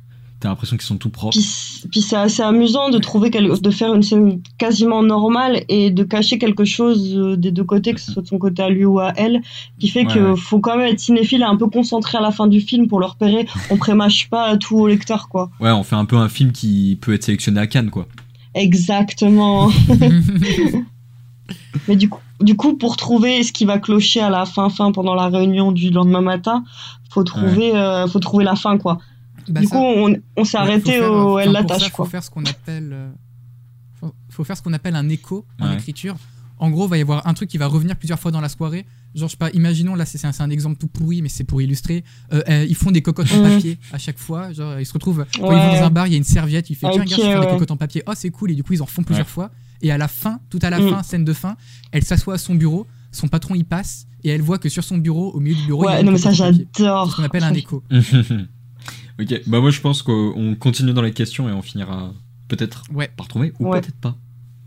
t'as 0.41 0.49
l'impression 0.51 0.77
qu'ils 0.77 0.85
sont 0.87 0.99
tout 0.99 1.09
propres. 1.09 1.37
Puis, 1.39 1.85
puis 1.91 2.03
c'est 2.03 2.17
assez 2.17 2.43
amusant 2.43 2.91
de 2.91 2.99
trouver 2.99 3.31
quel- 3.31 3.59
de 3.61 3.71
faire 3.71 3.95
une 3.95 4.03
scène 4.03 4.41
quasiment 4.59 5.03
normale 5.03 5.63
et 5.69 5.91
de 5.91 6.03
cacher 6.05 6.39
quelque 6.39 6.65
chose 6.67 7.15
euh, 7.17 7.37
des 7.37 7.51
deux 7.51 7.65
côtés, 7.65 7.95
que 7.95 8.01
ce 8.01 8.13
soit 8.13 8.23
de 8.23 8.27
son 8.29 8.39
côté 8.39 8.63
à 8.63 8.69
lui 8.69 8.85
ou 8.85 8.99
à 9.01 9.13
elle, 9.17 9.41
qui 9.79 9.89
fait 9.89 10.07
Ouais, 10.07 10.13
que 10.15 10.31
ouais. 10.33 10.37
faut 10.37 10.61
quand 10.61 10.77
même 10.77 10.89
être 10.89 11.01
cinéphile 11.01 11.41
et 11.41 11.45
un 11.45 11.57
peu 11.57 11.67
concentré 11.69 12.19
à 12.19 12.21
la 12.21 12.31
fin 12.31 12.47
du 12.47 12.61
film 12.61 12.89
pour 12.89 13.01
le 13.01 13.07
repérer. 13.07 13.47
On 13.71 13.77
prémâche 13.79 14.29
pas 14.29 14.57
tout 14.59 14.77
au 14.77 14.87
lecteur, 14.87 15.29
quoi. 15.29 15.51
Ouais, 15.61 15.71
on 15.71 15.83
fait 15.83 15.97
un 15.97 16.05
peu 16.05 16.17
un 16.17 16.29
film 16.29 16.53
qui 16.53 16.99
peut 17.01 17.15
être 17.15 17.25
sélectionné 17.25 17.61
à 17.61 17.67
Cannes, 17.67 17.91
quoi. 17.91 18.07
Exactement. 18.55 19.71
Mais 21.89 21.97
du 21.97 22.09
coup, 22.09 22.21
du 22.41 22.57
coup, 22.57 22.77
pour 22.77 22.97
trouver 22.97 23.43
ce 23.43 23.53
qui 23.53 23.65
va 23.65 23.79
clocher 23.79 24.21
à 24.21 24.31
la 24.31 24.47
fin, 24.47 24.69
fin 24.71 24.93
pendant 24.93 25.15
la 25.15 25.29
réunion 25.29 25.73
du 25.73 25.91
lendemain 25.91 26.21
matin, 26.21 26.65
faut 27.11 27.25
trouver, 27.25 27.75
euh, 27.75 28.07
faut 28.07 28.21
trouver 28.21 28.45
la 28.45 28.57
fin, 28.57 28.79
quoi. 28.79 28.99
Bah, 29.49 29.61
du 29.61 29.67
ça- 29.67 29.77
coup, 29.77 29.83
on, 29.83 30.15
on 30.37 30.45
s'est 30.45 30.57
Ouais, 30.59 30.63
arrêté 30.63 30.81
faut 30.81 30.99
faire, 30.99 31.13
au 31.13 31.33
enfin, 31.33 31.39
elle 31.41 31.45
pour 31.47 31.53
l'attache, 31.55 31.83
ça, 31.83 31.91
quoi. 31.91 32.05
Faut 32.05 32.11
faire 32.11 32.25
ce 32.25 32.31
qu'on 32.31 32.45
appelle, 32.45 32.91
euh, 32.93 33.11
faut, 34.01 34.15
faut 34.31 34.45
faire 34.45 34.57
ce 34.57 34.63
qu'on 34.63 34.73
appelle 34.73 34.97
un 34.97 35.09
écho 35.09 35.45
en 35.61 35.69
Ouais. 35.69 35.75
écriture. 35.75 36.17
En 36.59 36.71
gros, 36.71 36.87
il 36.87 36.91
va 36.91 36.99
y 36.99 37.01
avoir 37.01 37.27
un 37.27 37.35
truc 37.35 37.49
qui 37.51 37.59
va 37.59 37.67
revenir 37.67 37.97
plusieurs 37.97 38.19
fois 38.19 38.31
dans 38.31 38.41
la 38.41 38.49
soirée. 38.49 38.87
Genre, 39.15 39.29
je 39.29 39.33
sais 39.33 39.37
pas, 39.37 39.51
imaginons, 39.51 39.95
là, 39.97 40.07
c'est 40.07 40.19
c'est 40.19 40.27
un, 40.27 40.33
un 40.45 40.51
exemple 40.51 40.77
tout 40.79 40.87
pourri, 40.89 41.21
mais 41.21 41.29
c'est 41.29 41.45
pour 41.45 41.61
illustrer. 41.61 42.05
Euh, 42.33 42.43
euh, 42.49 42.65
ils 42.69 42.75
font 42.75 42.91
des 42.91 43.03
cocottes 43.03 43.31
en 43.33 43.37
Mhm. 43.43 43.55
papier 43.55 43.79
à 43.93 43.99
chaque 43.99 44.19
fois. 44.19 44.53
Genre, 44.53 44.79
ils 44.81 44.87
se 44.87 44.93
retrouvent, 44.93 45.25
quand 45.39 45.51
ils 45.53 45.59
vont 45.59 45.75
dans 45.81 45.83
un 45.85 45.91
bar, 45.91 46.07
il 46.07 46.13
y 46.13 46.15
a 46.15 46.19
une 46.19 46.25
serviette, 46.25 46.71
il 46.71 46.75
fait, 46.75 46.89
tiens, 46.91 47.03
regarde, 47.03 47.11
je 47.11 47.17
vais 47.17 47.23
faire 47.33 47.41
des 47.41 47.47
cocottes 47.49 47.71
en 47.73 47.77
papier. 47.77 48.03
Oh, 48.07 48.13
c'est 48.15 48.31
cool. 48.31 48.53
Et 48.53 48.55
du 48.55 48.63
coup, 48.63 48.73
ils 48.73 48.83
en 48.83 48.87
font 48.87 49.03
plusieurs 49.03 49.27
Ouais. 49.27 49.31
fois. 49.33 49.51
Et 49.83 49.91
à 49.93 49.99
la 49.99 50.09
fin, 50.09 50.41
tout 50.49 50.59
à 50.63 50.71
la 50.71 50.79
Mhm. 50.81 50.91
fin, 50.91 51.03
scène 51.03 51.25
de 51.25 51.33
fin, 51.33 51.57
elle 51.93 52.05
s'assoit 52.05 52.35
à 52.35 52.39
son 52.39 52.55
bureau, 52.55 52.87
son 53.13 53.29
patron 53.29 53.55
y 53.55 53.65
passe, 53.65 54.07
et 54.25 54.31
elle 54.31 54.41
voit 54.43 54.59
que 54.59 54.69
sur 54.69 54.83
son 54.83 54.97
bureau, 54.99 55.31
au 55.33 55.41
milieu 55.41 55.57
du 55.57 55.67
bureau, 55.67 55.89
il 55.89 55.93
y 55.93 55.97
a 55.97 56.03
non, 56.03 56.13
mais 56.13 56.19
ça, 56.19 56.33
j'adore. 56.33 57.11
ce 57.11 57.17
qu'on 57.17 57.23
appelle 57.25 57.45
un 57.45 57.53
écho. 57.55 57.83
ok, 59.21 59.43
bah 59.47 59.61
moi 59.61 59.71
je 59.71 59.81
pense 59.81 60.03
qu'on 60.03 60.57
continue 60.59 60.93
dans 60.93 61.03
les 61.03 61.13
questions 61.13 61.49
et 61.49 61.53
on 61.53 61.63
finira 61.63 62.13
peut-être 62.49 62.83
Ouais. 62.93 63.11
par 63.17 63.29
trouver 63.29 63.53
ou 63.59 63.69
Ouais. 63.69 63.81
peut-être 63.81 63.97
pas. 63.97 64.17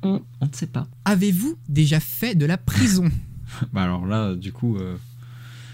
Mm. 0.04 0.18
On 0.42 0.46
ne 0.46 0.54
sait 0.54 0.68
pas. 0.68 0.88
Avez-vous 1.06 1.58
déjà 1.70 2.00
fait 2.00 2.36
de 2.36 2.46
la 2.46 2.58
prison 2.58 3.10
Bah 3.74 3.84
alors 3.84 4.06
là, 4.06 4.36
du 4.36 4.52
coup, 4.52 4.78
euh, 4.78 4.96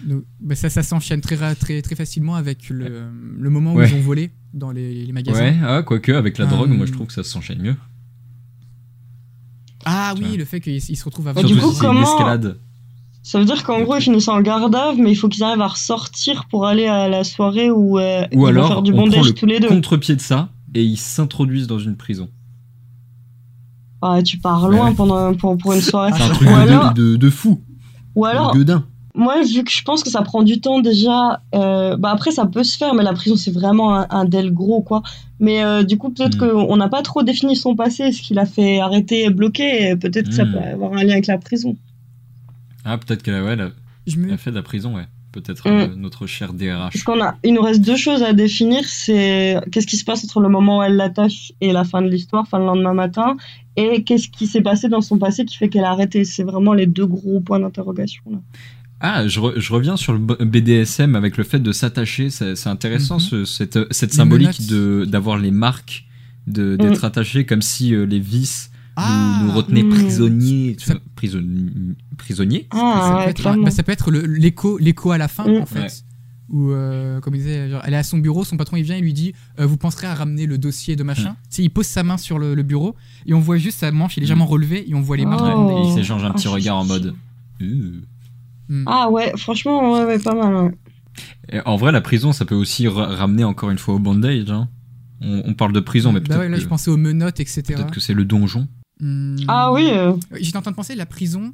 Donc, 0.05 0.23
bah, 0.39 0.55
ça, 0.55 0.69
ça 0.69 0.83
s'enchaîne 0.83 1.21
très, 1.21 1.55
très, 1.55 1.81
très 1.81 1.95
facilement 1.95 2.35
avec 2.35 2.69
le, 2.69 3.05
le 3.37 3.49
moment 3.49 3.73
où 3.73 3.81
ils 3.81 3.93
ont 3.95 4.01
volé 4.01 4.31
dans 4.53 4.71
les, 4.71 5.05
les 5.05 5.11
magasins. 5.11 5.39
ouais, 5.39 5.57
ah, 5.63 5.81
quoique 5.83 6.11
avec 6.11 6.37
la 6.37 6.45
Euh, 6.45 6.49
drogue, 6.49 6.69
moi 6.69 6.85
je 6.85 6.91
trouve 6.91 7.07
que 7.07 7.13
ça 7.13 7.23
s'enchaîne 7.23 7.61
mieux. 7.61 7.75
Ah 9.85 10.13
Tu 10.15 10.21
oui, 10.23 10.27
vois. 10.29 10.37
le 10.37 10.45
fait 10.45 10.59
qu'ils 10.61 10.75
ils 10.77 10.95
se 10.95 11.03
retrouvent 11.03 11.27
à 11.27 11.33
du 11.33 11.55
coup, 11.55 11.71
si 11.71 11.79
c'est 11.79 11.85
une 11.87 11.97
escalade. 11.97 12.57
Ça 13.25 13.39
veut 13.39 13.45
dire 13.45 13.63
qu'en 13.63 13.81
gros, 13.81 13.95
ils 13.95 14.01
finissent 14.01 14.27
en 14.27 14.41
garde 14.41 14.75
à 14.75 14.91
vue, 14.91 15.01
mais 15.01 15.11
il 15.11 15.15
faut 15.15 15.29
qu'ils 15.29 15.43
arrivent 15.43 15.61
à 15.61 15.67
ressortir 15.67 16.45
pour 16.49 16.65
aller 16.67 16.87
à 16.87 17.07
la 17.07 17.23
soirée 17.23 17.71
où 17.71 17.97
euh, 17.97 18.25
Ou 18.33 18.45
ils 18.45 18.49
alors, 18.49 18.63
vont 18.63 18.73
faire 18.73 18.81
du 18.81 18.91
on 18.91 18.95
prend 18.95 19.05
bondage 19.05 19.25
le 19.27 19.33
tous 19.33 19.45
les 19.45 19.59
deux. 19.61 19.69
contre-pied 19.69 20.15
de 20.17 20.21
ça 20.21 20.49
et 20.75 20.83
ils 20.83 20.97
s'introduisent 20.97 21.67
dans 21.67 21.79
une 21.79 21.95
prison. 21.95 22.27
Ah, 24.01 24.21
tu 24.21 24.37
pars 24.37 24.63
Ouais. 24.65 24.75
loin 24.75 24.93
pendant, 24.93 25.33
pour, 25.35 25.57
pour 25.57 25.73
une 25.73 25.81
soirée. 25.81 26.11
C'est 26.15 26.23
un 26.23 26.29
truc 26.29 26.49
Ou 26.49 26.51
de, 26.51 26.57
alors, 26.57 26.93
de, 26.93 27.15
de 27.15 27.29
fou, 27.29 27.61
ou 28.15 28.25
alors 28.25 28.53
gueudin. 28.53 28.83
moi, 29.15 29.41
vu 29.43 29.63
que 29.63 29.71
je 29.71 29.81
pense 29.83 30.03
que 30.03 30.09
ça 30.09 30.21
prend 30.23 30.43
du 30.43 30.59
temps 30.59 30.81
déjà, 30.81 31.39
euh, 31.55 31.95
bah 31.95 32.09
après, 32.11 32.31
ça 32.31 32.45
peut 32.45 32.63
se 32.65 32.75
faire, 32.77 32.93
mais 32.93 33.03
la 33.03 33.13
prison, 33.13 33.37
c'est 33.37 33.51
vraiment 33.51 33.95
un, 33.97 34.07
un 34.09 34.25
del 34.25 34.53
gros, 34.53 34.81
quoi. 34.81 35.01
Mais 35.39 35.63
euh, 35.63 35.83
du 35.83 35.97
coup, 35.97 36.09
peut-être 36.09 36.35
Mm. 36.35 36.51
qu'on 36.67 36.75
n'a 36.75 36.89
pas 36.89 37.01
trop 37.01 37.23
défini 37.23 37.55
son 37.55 37.75
passé, 37.77 38.11
ce 38.11 38.21
qui 38.21 38.33
l'a 38.33 38.45
fait 38.45 38.81
arrêter 38.81 39.23
et 39.23 39.29
bloquer, 39.29 39.91
et 39.91 39.95
peut-être 39.95 40.27
que 40.27 40.35
ça 40.35 40.43
Mm. 40.43 40.51
peut 40.51 40.59
avoir 40.59 40.93
un 40.93 41.03
lien 41.05 41.13
avec 41.13 41.27
la 41.27 41.37
prison. 41.37 41.77
Ah, 42.85 42.97
peut-être 42.97 43.23
qu'elle 43.23 43.41
ouais, 43.43 43.53
elle 43.53 43.61
a, 43.61 43.71
Je 44.07 44.17
me... 44.17 44.27
elle 44.27 44.33
a 44.33 44.37
fait 44.37 44.51
de 44.51 44.55
la 44.55 44.63
prison, 44.63 44.95
ouais. 44.95 45.05
Peut-être 45.31 45.67
Mm. 45.67 45.71
euh, 45.71 45.87
notre 45.95 46.27
cher 46.27 46.49
Parce 46.49 46.59
DRH. 46.93 47.03
qu'on 47.05 47.19
a, 47.21 47.35
il 47.43 47.53
nous 47.55 47.61
reste 47.63 47.81
deux 47.81 47.95
choses 47.97 48.21
à 48.21 48.33
définir, 48.33 48.83
c'est 48.85 49.57
qu'est-ce 49.71 49.87
qui 49.87 49.97
se 49.97 50.05
passe 50.05 50.23
entre 50.23 50.41
le 50.41 50.49
moment 50.49 50.79
où 50.79 50.83
elle 50.83 50.95
l'attache 50.95 51.53
et 51.59 51.71
la 51.73 51.83
fin 51.83 52.01
de 52.03 52.07
l'histoire, 52.07 52.43
enfin 52.43 52.59
le 52.59 52.65
lendemain 52.65 52.93
matin, 52.93 53.35
et 53.75 54.03
qu'est-ce 54.03 54.27
qui 54.29 54.45
s'est 54.45 54.61
passé 54.61 54.89
dans 54.89 55.01
son 55.01 55.17
passé 55.17 55.43
qui 55.45 55.57
fait 55.57 55.69
qu'elle 55.69 55.85
a 55.85 55.89
arrêté. 55.89 56.23
C'est 56.23 56.43
vraiment 56.43 56.73
les 56.73 56.85
deux 56.85 57.07
gros 57.07 57.39
points 57.39 57.59
d'interrogation. 57.59 58.21
là. 58.29 58.37
Ah, 59.05 59.27
je, 59.27 59.39
re- 59.39 59.59
je 59.59 59.73
reviens 59.73 59.97
sur 59.97 60.13
le 60.13 60.19
BDSM 60.19 61.15
avec 61.15 61.35
le 61.37 61.43
fait 61.43 61.59
de 61.59 61.71
s'attacher. 61.71 62.29
C'est 62.29 62.55
c'est 62.55 62.69
intéressant 62.69 63.15
Mhm. 63.15 63.19
ce- 63.19 63.45
cette, 63.45 63.79
cette 63.91 64.13
symbolique 64.13 64.61
d'avoir 64.67 65.37
les 65.39 65.51
marques, 65.51 66.05
de- 66.47 66.75
d'être 66.75 67.03
attaché 67.05 67.45
comme 67.45 67.61
si 67.63 67.95
euh, 67.95 68.05
les 68.05 68.19
vis 68.19 68.69
Ah, 68.95 69.39
nous, 69.41 69.47
nous 69.47 69.53
retenait 69.53 69.83
hmm. 69.83 69.89
prisonniers. 69.89 70.75
Ça- 70.79 70.95
prisonniers 71.15 71.71
prisonniers 72.17 72.67
Ah, 72.71 72.77
ça, 72.77 73.15
ouais, 73.17 73.23
peut 73.25 73.29
être, 73.31 73.63
bah, 73.63 73.71
ça 73.71 73.83
peut 73.83 73.91
être 73.91 74.11
le- 74.11 74.25
l'écho 74.25 74.77
l'écho 74.77 75.11
à 75.11 75.17
la 75.17 75.27
fin, 75.27 75.47
Mm. 75.47 75.61
en 75.61 75.65
fait. 75.65 75.79
Ouais. 75.79 75.87
Où, 76.49 76.71
euh, 76.71 77.19
comme 77.21 77.33
il 77.33 77.39
disait, 77.39 77.69
genre, 77.69 77.81
elle 77.85 77.93
est 77.93 77.97
à 77.97 78.03
son 78.03 78.17
bureau, 78.19 78.43
son 78.43 78.57
patron 78.57 78.77
il 78.77 78.83
vient, 78.83 78.95
il 78.97 79.03
lui 79.03 79.13
dit 79.13 79.33
euh, 79.59 79.65
Vous 79.65 79.77
penserez 79.77 80.05
à 80.07 80.13
ramener 80.13 80.45
le 80.45 80.57
dossier 80.59 80.95
de 80.95 81.01
machin 81.03 81.35
Il 81.57 81.69
pose 81.71 81.87
sa 81.87 82.03
main 82.03 82.17
sur 82.17 82.37
le, 82.37 82.53
le 82.53 82.61
bureau 82.63 82.95
et 83.25 83.33
on 83.33 83.39
voit 83.39 83.57
juste 83.57 83.79
sa 83.79 83.91
manche, 83.91 84.17
il 84.17 84.19
est 84.19 84.21
légèrement 84.25 84.45
relevée 84.45 84.87
et 84.87 84.93
on 84.93 85.01
voit 85.01 85.17
les 85.17 85.25
marques. 85.25 85.41
Oh. 85.55 85.67
Ouais, 85.67 85.81
et 85.81 85.87
il 85.89 85.93
s'échange 85.93 86.23
un 86.23 86.27
Ah, 86.29 86.33
petit 86.33 86.43
c'est 86.43 86.49
regard 86.49 86.77
en 86.77 86.85
mode. 86.85 87.15
Euh. 87.61 88.01
Mm. 88.69 88.83
Ah 88.87 89.09
ouais, 89.09 89.31
franchement, 89.37 89.93
ouais, 89.93 90.05
ouais, 90.05 90.19
pas 90.19 90.35
mal. 90.35 90.73
Et 91.51 91.59
En 91.65 91.75
vrai, 91.77 91.91
la 91.91 92.01
prison, 92.01 92.31
ça 92.33 92.45
peut 92.45 92.55
aussi 92.55 92.87
ra- 92.87 93.07
ramener 93.07 93.43
encore 93.43 93.71
une 93.71 93.77
fois 93.77 93.95
au 93.95 93.99
bandage. 93.99 94.49
Hein. 94.51 94.67
On, 95.21 95.41
on 95.45 95.53
parle 95.53 95.71
de 95.73 95.79
prison, 95.79 96.11
mais 96.11 96.19
Bah 96.19 96.27
peut-être 96.27 96.39
ouais, 96.41 96.49
là, 96.49 96.57
que, 96.57 96.63
je 96.63 96.67
pensais 96.67 96.91
aux 96.91 96.97
menottes, 96.97 97.39
etc. 97.39 97.61
peut-être 97.67 97.91
que 97.91 97.99
c'est 98.01 98.13
le 98.13 98.25
donjon. 98.25 98.67
Hmm. 98.99 99.37
Ah 99.47 99.71
oui, 99.73 99.87
euh, 99.91 100.13
J'étais 100.39 100.57
en 100.57 100.61
train 100.61 100.71
de 100.71 100.75
penser, 100.75 100.95
la 100.95 101.05
prison, 101.05 101.53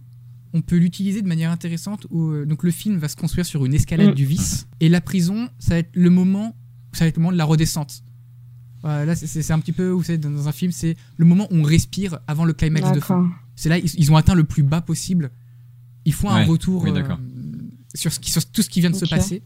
on 0.54 0.62
peut 0.62 0.78
l'utiliser 0.78 1.22
de 1.22 1.28
manière 1.28 1.52
intéressante. 1.52 2.06
Où, 2.10 2.30
euh, 2.32 2.46
donc 2.46 2.64
le 2.64 2.72
film 2.72 2.98
va 2.98 3.08
se 3.08 3.16
construire 3.16 3.46
sur 3.46 3.66
une 3.66 3.74
escalade 3.74 4.12
Mm. 4.12 4.16
du 4.16 4.26
vice. 4.26 4.68
Et 4.80 4.90
la 4.90 5.02
prison, 5.02 5.50
ça 5.60 5.76
va 5.76 5.80
être 5.80 5.90
le 5.94 6.10
moment, 6.10 6.56
ça 6.94 7.06
va 7.06 7.08
être 7.10 7.18
le 7.18 7.22
moment 7.22 7.32
de 7.34 7.38
la 7.38 7.46
redescente. 7.46 8.04
Voilà, 8.82 9.06
là, 9.06 9.16
c'est- 9.16 9.52
un 9.52 9.60
petit 9.60 9.74
peu, 9.74 9.90
vous 9.90 10.04
savez, 10.04 10.18
dans 10.18 10.48
un 10.48 10.52
film, 10.54 10.72
c'est 10.72 10.96
le 11.18 11.26
moment 11.26 11.48
où 11.52 11.56
on 11.56 11.64
respire 11.64 12.20
avant 12.28 12.46
le 12.46 12.54
climax 12.54 12.92
de 12.94 13.00
fin. 13.02 13.30
C'est 13.56 13.68
là, 13.70 13.78
ils, 13.78 13.90
ils 13.98 14.12
ont 14.12 14.16
atteint 14.16 14.36
le 14.36 14.46
plus 14.46 14.64
bas 14.64 14.80
possible. 14.82 15.32
Il 16.06 16.14
faut 16.14 16.30
un 16.30 16.38
Ouais, 16.42 16.46
retour 16.46 16.84
oui, 16.84 16.92
euh, 16.96 17.04
sur, 17.94 18.14
ce 18.14 18.20
qui- 18.22 18.32
sur 18.32 18.46
tout 18.50 18.62
ce 18.62 18.70
qui 18.70 18.80
vient 18.80 18.90
de 18.90 18.96
se 18.96 19.06
passer. 19.06 19.44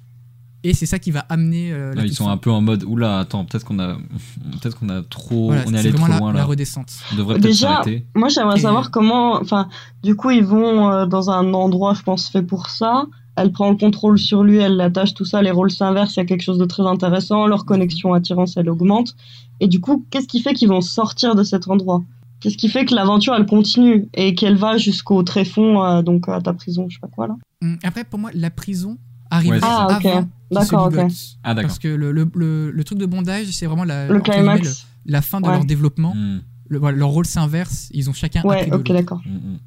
Et 0.65 0.73
c'est 0.73 0.85
ça 0.85 0.97
qui 0.99 1.11
va 1.11 1.21
amener 1.29 1.73
euh, 1.73 1.89
la 1.93 2.01
Là, 2.01 2.07
ils 2.07 2.13
sont 2.13 2.29
un 2.29 2.37
peu 2.37 2.49
en 2.51 2.61
mode 2.61 2.83
oula, 2.85 3.19
attends, 3.19 3.43
peut-être 3.45 3.65
qu'on 3.65 3.79
a, 3.79 3.95
peut-être 4.61 4.79
qu'on 4.79 4.89
a 4.89 5.01
trop, 5.03 5.47
Voilà, 5.47 5.63
on 5.67 5.73
est 5.73 5.79
allé 5.79 5.91
trop 5.91 6.07
la, 6.07 6.17
loin 6.19 6.31
la 6.31 6.39
là. 6.39 6.45
redescente. 6.45 6.91
On 7.11 7.17
devrait 7.17 7.33
peut-être 7.35 7.43
Déjà, 7.47 7.67
s'arrêter. 7.69 8.05
Moi, 8.15 8.29
j'aimerais 8.29 8.57
Et- 8.59 8.61
savoir 8.61 8.89
comment. 8.91 9.33
Enfin, 9.41 9.67
du 10.03 10.15
coup, 10.15 10.31
ils 10.31 10.43
vont 10.45 10.89
euh, 10.89 11.05
dans 11.05 11.29
un 11.29 11.53
endroit, 11.53 11.93
je 11.93 12.01
pense, 12.03 12.29
fait 12.29 12.43
pour 12.43 12.69
ça. 12.69 13.05
Elle 13.35 13.51
prend 13.51 13.71
le 13.71 13.75
contrôle 13.77 14.19
sur 14.19 14.43
lui, 14.43 14.57
elle 14.57 14.75
l'attache, 14.77 15.13
tout 15.15 15.25
ça. 15.25 15.41
Les 15.41 15.49
rôles 15.51 15.71
s'inversent, 15.71 16.15
il 16.15 16.19
y 16.19 16.21
a 16.21 16.25
quelque 16.25 16.43
chose 16.43 16.59
de 16.59 16.65
très 16.65 16.83
intéressant. 16.83 17.47
Leur 17.47 17.65
connexion 17.65 18.13
attirance, 18.13 18.55
elle 18.57 18.69
augmente. 18.69 19.15
Et 19.59 19.67
du 19.67 19.79
coup, 19.81 20.05
qu'est-ce 20.11 20.27
qui 20.27 20.39
fait 20.41 20.53
qu'ils 20.53 20.69
vont 20.69 20.81
sortir 20.81 21.33
de 21.35 21.43
cet 21.43 21.67
endroit? 21.67 22.03
Qu'est-ce 22.39 22.57
qui 22.57 22.69
fait 22.69 22.85
que 22.85 22.93
l'aventure, 22.93 23.33
elle 23.35 23.45
continue 23.47 24.07
et 24.13 24.35
qu'elle 24.35 24.55
va 24.57 24.77
jusqu'au 24.77 25.23
tréfonds, 25.23 25.83
euh, 25.83 26.01
donc 26.03 26.29
à 26.29 26.41
ta 26.41 26.53
prison, 26.53 26.85
je 26.89 26.95
sais 26.95 26.99
pas 27.01 27.07
quoi 27.07 27.27
là? 27.27 27.35
Hum, 27.63 27.77
Après, 27.83 28.03
pour 28.03 28.19
moi, 28.19 28.29
la 28.35 28.49
prison 28.51 28.97
arrive 29.35 29.51
Ouais. 29.51 29.59
Ah, 29.61 29.87
ok. 29.97 30.05
avant 30.05 30.21
qu'il 30.21 30.21
se 30.21 30.53
D'accord, 30.71 30.85
ok. 30.87 30.91
ligote. 30.93 31.11
Ah, 31.43 31.53
d'accord. 31.53 31.67
Parce 31.67 31.79
que 31.79 31.87
le, 31.87 32.11
le, 32.11 32.29
le, 32.35 32.71
le 32.71 32.83
truc 32.83 32.97
de 32.99 33.05
bondage, 33.05 33.47
c'est 33.51 33.65
vraiment 33.65 33.83
la, 33.83 34.07
Le 34.07 34.17
entre 34.17 34.31
guillemets, 34.31 34.59
climax 34.59 34.85
le- 35.05 35.11
la 35.11 35.21
fin 35.21 35.41
de 35.41 35.47
Ouais. 35.47 35.53
leur 35.53 35.65
développement. 35.65 36.13
Hmm, 36.15 36.39
voilà, 36.69 36.97
leur 36.97 37.09
rôle 37.09 37.25
s'inverse. 37.25 37.89
Ils 37.91 38.09
ont 38.09 38.13
chacun 38.13 38.41
Ouais, 38.43 38.57
appris 38.59 38.71
de 38.71 38.75
ok, 38.75 38.91
d'accord. 38.91 39.21
hmm, 39.25 39.29
hmm. 39.35 39.57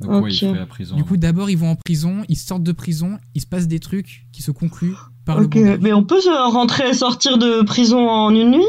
Donc, 0.00 0.22
ouais, 0.24 0.32
il 0.32 0.34
Ok. 0.46 0.52
fait 0.52 0.58
la 0.60 0.66
prison. 0.66 0.96
Du 0.96 1.04
coup, 1.04 1.16
d'abord, 1.16 1.50
ils 1.50 1.58
vont 1.58 1.70
en 1.70 1.76
prison, 1.76 2.22
ils 2.28 2.36
sortent 2.36 2.62
de 2.62 2.72
prison, 2.72 3.18
il 3.34 3.40
se 3.40 3.46
passe 3.46 3.66
des 3.66 3.80
trucs 3.80 4.26
qui 4.32 4.42
se 4.42 4.50
concluent 4.52 4.94
par 5.24 5.38
Ok, 5.38 5.54
le 5.56 5.60
bondage. 5.62 5.78
mais 5.82 5.92
on 5.92 6.04
peut 6.04 6.20
se 6.20 6.52
rentrer 6.52 6.88
et 6.90 6.94
sortir 6.94 7.36
de 7.38 7.62
prison 7.64 8.08
en 8.08 8.30
une 8.30 8.52
nuit? 8.52 8.62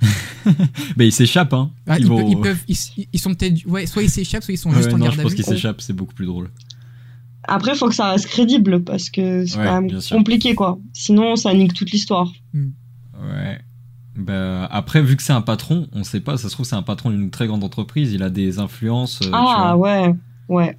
Bah, 0.96 1.02
ils 1.04 1.12
s'échappent, 1.12 1.54
hein. 1.54 1.70
Ah, 1.88 1.98
ils, 1.98 2.02
ils, 2.02 2.06
vont- 2.08 2.16
pe- 2.24 2.30
ils 2.30 2.40
peuvent, 2.40 2.62
ils, 2.68 2.76
ils 3.12 3.18
sont 3.18 3.34
peut-être, 3.34 3.66
ouais, 3.66 3.86
soit 3.86 4.02
ils 4.04 4.10
s'échappent, 4.10 4.44
soit 4.44 4.54
ils 4.54 4.58
sont 4.58 4.70
Ouais, 4.70 4.76
juste 4.76 4.88
en 4.94 4.98
non, 4.98 5.06
garde 5.06 5.16
je 5.16 5.20
à 5.20 5.22
pense 5.24 5.32
vue. 5.32 5.36
qu'ils 5.36 5.44
s'échappent, 5.44 5.80
c'est 5.80 5.92
beaucoup 5.92 6.14
plus 6.14 6.26
drôle. 6.26 6.50
Après, 7.48 7.72
il 7.72 7.76
faut 7.76 7.88
que 7.88 7.94
ça 7.94 8.10
reste 8.10 8.26
crédible 8.26 8.82
parce 8.82 9.10
que 9.10 9.46
c'est 9.46 9.58
Ouais, 9.58 9.64
quand 9.64 9.82
même 9.82 10.00
compliqué, 10.10 10.54
quoi. 10.54 10.78
Sinon, 10.92 11.36
ça 11.36 11.52
nique 11.54 11.74
toute 11.74 11.90
l'histoire. 11.90 12.30
Ouais. 12.54 13.58
Bah, 14.16 14.64
après, 14.70 15.02
vu 15.02 15.16
que 15.16 15.22
c'est 15.22 15.32
un 15.32 15.42
patron, 15.42 15.88
on 15.92 16.02
sait 16.02 16.20
pas, 16.20 16.36
ça 16.38 16.48
se 16.48 16.54
trouve, 16.54 16.64
c'est 16.64 16.74
un 16.76 16.82
patron 16.82 17.10
d'une 17.10 17.30
très 17.30 17.46
grande 17.46 17.62
entreprise, 17.62 18.12
il 18.12 18.22
a 18.22 18.30
des 18.30 18.58
influences. 18.58 19.20
euh, 19.22 19.30
ah, 19.32 19.76
ouais, 19.76 20.14
ouais. 20.48 20.76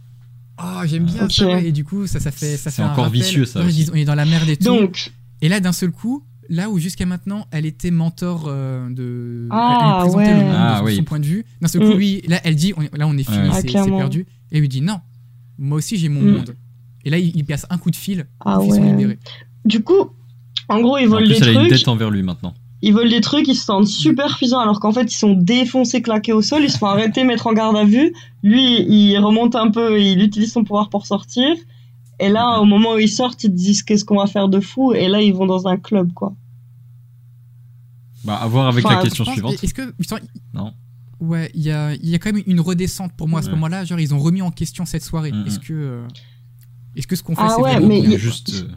Oh, 0.60 0.82
j'aime 0.86 1.04
bien 1.06 1.30
ça. 1.30 1.46
ouais, 1.46 1.68
Et 1.68 1.72
du 1.72 1.84
coup, 1.84 2.08
ça, 2.08 2.20
ça 2.20 2.32
fait, 2.32 2.58
ça 2.58 2.72
C'est 2.72 2.82
encore 2.82 3.06
rappel. 3.06 3.22
vicieux, 3.22 3.46
ça 3.46 3.62
On 3.62 3.96
est 3.96 4.06
dans 4.06 4.16
la 4.16 4.26
merde 4.26 4.50
et 4.50 4.58
tout. 4.58 4.64
Donc, 4.66 5.12
Et 5.42 5.50
là, 5.50 5.60
d'un 5.60 5.72
seul 5.72 5.92
coup, 5.92 6.24
là 6.50 6.70
où 6.72 6.80
jusqu'à 6.80 7.06
maintenant, 7.06 7.46
elle 7.52 7.68
était 7.68 7.92
mentor 7.92 8.46
euh, 8.48 8.90
de. 8.90 9.48
Ah, 9.52 9.78
elle 9.80 9.86
lui 9.86 10.00
présentait 10.00 10.34
ouais. 10.34 10.40
le 10.40 10.46
monde 10.48 10.56
Ah, 10.58 10.74
de 10.74 10.78
son, 10.80 10.96
oui. 10.98 11.02
point 11.04 11.20
de 11.20 11.26
vue. 11.26 11.46
D'un 11.62 11.68
seul 11.68 11.82
coup, 11.82 11.94
Mm. 11.94 11.98
lui, 11.98 12.22
là, 12.28 12.40
elle 12.44 12.56
dit, 12.56 12.74
on- 12.76 12.98
là, 12.98 13.08
on 13.08 13.16
est 13.18 13.24
fini, 13.24 13.38
Ouais. 13.38 13.50
Ah, 13.52 13.62
c'est- 13.62 13.68
clairement. 13.68 13.98
perdu. 14.00 14.26
Et 14.52 14.60
lui 14.60 14.68
dit, 14.68 14.82
non, 14.82 15.00
moi 15.58 15.78
aussi, 15.78 15.98
j'ai 15.98 16.10
mon 16.10 16.22
Mm. 16.22 16.32
monde. 16.32 16.56
Et 17.06 17.10
là, 17.10 17.18
il, 17.18 17.36
il 17.36 17.46
passe 17.46 17.66
un 17.70 17.78
coup 17.78 17.92
de 17.92 17.96
fil. 17.96 18.26
ah 18.46 18.60
ils 18.64 18.74
sont 18.74 18.82
ouais. 18.82 18.90
libérés. 18.92 19.20
Du 19.66 19.82
coup, 19.84 20.12
en 20.70 20.82
gros, 20.82 20.98
ils 20.98 21.08
En 21.08 21.12
volent 21.12 21.26
plus, 21.26 21.40
des 21.40 21.44
elle 21.44 21.50
a 21.50 21.52
une 21.62 21.68
trucs. 21.68 21.80
dette 21.80 21.88
envers 21.88 22.10
lui 22.10 22.24
maintenant. 22.24 22.54
Ils 22.84 22.94
volent 22.94 23.10
des 23.10 23.22
trucs, 23.22 23.48
ils 23.48 23.56
se 23.56 23.66
sentent 23.66 23.88
super 23.88 24.36
puissants 24.38 24.60
alors 24.60 24.80
qu'en 24.80 24.92
fait, 24.92 25.12
ils 25.12 25.18
sont 25.18 25.34
défoncés, 25.34 26.02
claqués 26.02 26.34
au 26.34 26.42
sol. 26.44 26.64
Ils 26.64 26.70
se 26.72 26.78
font 26.78 26.86
arrêter, 26.86 27.24
mettre 27.24 27.48
en 27.48 27.54
garde 27.54 27.76
à 27.76 27.86
vue. 27.86 28.14
Lui, 28.44 28.82
il 28.88 29.18
remonte 29.18 29.56
un 29.56 29.72
peu, 29.72 30.00
il 30.00 30.22
utilise 30.22 30.52
son 30.52 30.64
pouvoir 30.64 30.90
pour 30.90 31.06
sortir. 31.08 31.56
Et 32.20 32.30
là, 32.30 32.60
au 32.60 32.66
moment 32.66 32.94
où 32.94 33.00
ils 33.00 33.10
sortent, 33.10 33.44
ils 33.44 33.54
disent 33.54 33.82
qu'est-ce 33.84 34.06
qu'on 34.06 34.18
va 34.18 34.28
faire 34.28 34.48
de 34.50 34.60
fou? 34.60 34.94
Et 34.94 35.08
là, 35.08 35.22
ils 35.22 35.34
vont 35.34 35.46
dans 35.48 35.68
un 35.68 35.78
club, 35.78 36.14
quoi. 36.14 36.34
Bah, 38.24 38.36
à 38.36 38.48
voir 38.48 38.68
avec 38.68 38.86
Enfin, 38.86 38.96
la 38.98 39.02
question 39.02 39.26
suivante. 39.26 39.64
Est-ce 39.64 39.74
que. 39.74 39.92
putain, 39.94 40.18
Non. 40.54 40.74
Ouais, 41.20 41.50
il 41.56 41.62
y 41.64 41.72
a, 41.72 41.94
il 41.96 42.08
y 42.10 42.16
a 42.16 42.20
quand 42.20 42.32
même 42.32 42.44
une 42.46 42.60
redescente 42.60 43.12
pour 43.18 43.28
moi 43.28 43.40
à 43.40 43.42
ce 43.42 43.48
Ouais. 43.48 43.54
moment-là. 43.56 43.84
Genre, 43.86 44.00
ils 44.00 44.14
ont 44.14 44.20
remis 44.20 44.42
en 44.42 44.52
question 44.52 44.86
cette 44.86 45.04
soirée. 45.04 45.32
Est-ce 45.46 45.60
que. 45.60 45.74
euh, 45.74 46.08
Est-ce 46.96 47.08
que 47.08 47.16
ce 47.16 47.24
qu'on 47.24 47.36
fait, 47.36 47.42
Ah 47.44 47.54
c'est 47.56 47.62
ouais, 47.62 47.72
vraiment 47.74 47.88
mais 47.88 48.00
Il 48.00 48.06
y 48.10 48.14
a 48.14 48.18
il- 48.18 48.20
juste. 48.20 48.50
euh, 48.54 48.68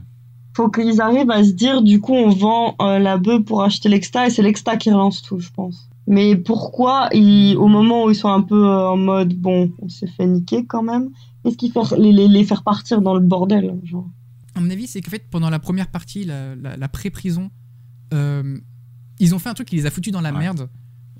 Faut 0.56 0.68
qu'ils 0.70 1.00
arrivent 1.00 1.30
à 1.30 1.44
se 1.44 1.52
dire, 1.52 1.80
du 1.82 2.00
coup, 2.00 2.12
on 2.14 2.30
vend 2.30 2.76
euh, 2.82 2.98
la 2.98 3.18
bœuf 3.18 3.44
pour 3.44 3.62
acheter 3.62 3.88
l'exta 3.88 4.26
et 4.26 4.30
c'est 4.30 4.42
l'exta 4.42 4.76
qui 4.76 4.90
relance 4.90 5.22
tout, 5.22 5.38
je 5.38 5.50
pense. 5.50 5.88
Mais 6.06 6.34
pourquoi, 6.34 7.08
ils, 7.12 7.56
au 7.56 7.68
moment 7.68 8.04
où 8.04 8.10
ils 8.10 8.16
sont 8.16 8.28
un 8.28 8.42
peu 8.42 8.66
euh, 8.66 8.88
en 8.90 8.96
mode, 8.96 9.32
bon, 9.34 9.72
on 9.80 9.88
s'est 9.88 10.06
fait 10.08 10.26
niquer 10.26 10.66
quand 10.66 10.82
même, 10.82 11.10
qu'est-ce 11.44 11.56
qu'ils 11.56 11.72
font 11.72 11.84
les, 11.96 12.12
les, 12.12 12.26
les 12.26 12.44
faire 12.44 12.62
partir 12.62 13.00
dans 13.00 13.14
le 13.14 13.20
bordel 13.20 13.78
genre? 13.84 14.08
À 14.54 14.60
mon 14.60 14.68
avis, 14.70 14.86
c'est 14.88 15.00
qu'en 15.02 15.10
fait, 15.10 15.24
pendant 15.30 15.48
la 15.50 15.58
première 15.60 15.86
partie, 15.88 16.24
la, 16.24 16.56
la- 16.56 16.76
la 16.76 16.88
pré-prison, 16.88 17.50
euh, 18.12 18.58
ils 19.20 19.34
ont 19.34 19.38
fait 19.38 19.48
un 19.50 19.54
truc 19.54 19.68
qui 19.68 19.76
les 19.76 19.86
a 19.86 19.90
foutus 19.90 20.12
dans 20.12 20.20
la 20.20 20.32
Ouais. 20.32 20.38
merde. 20.40 20.68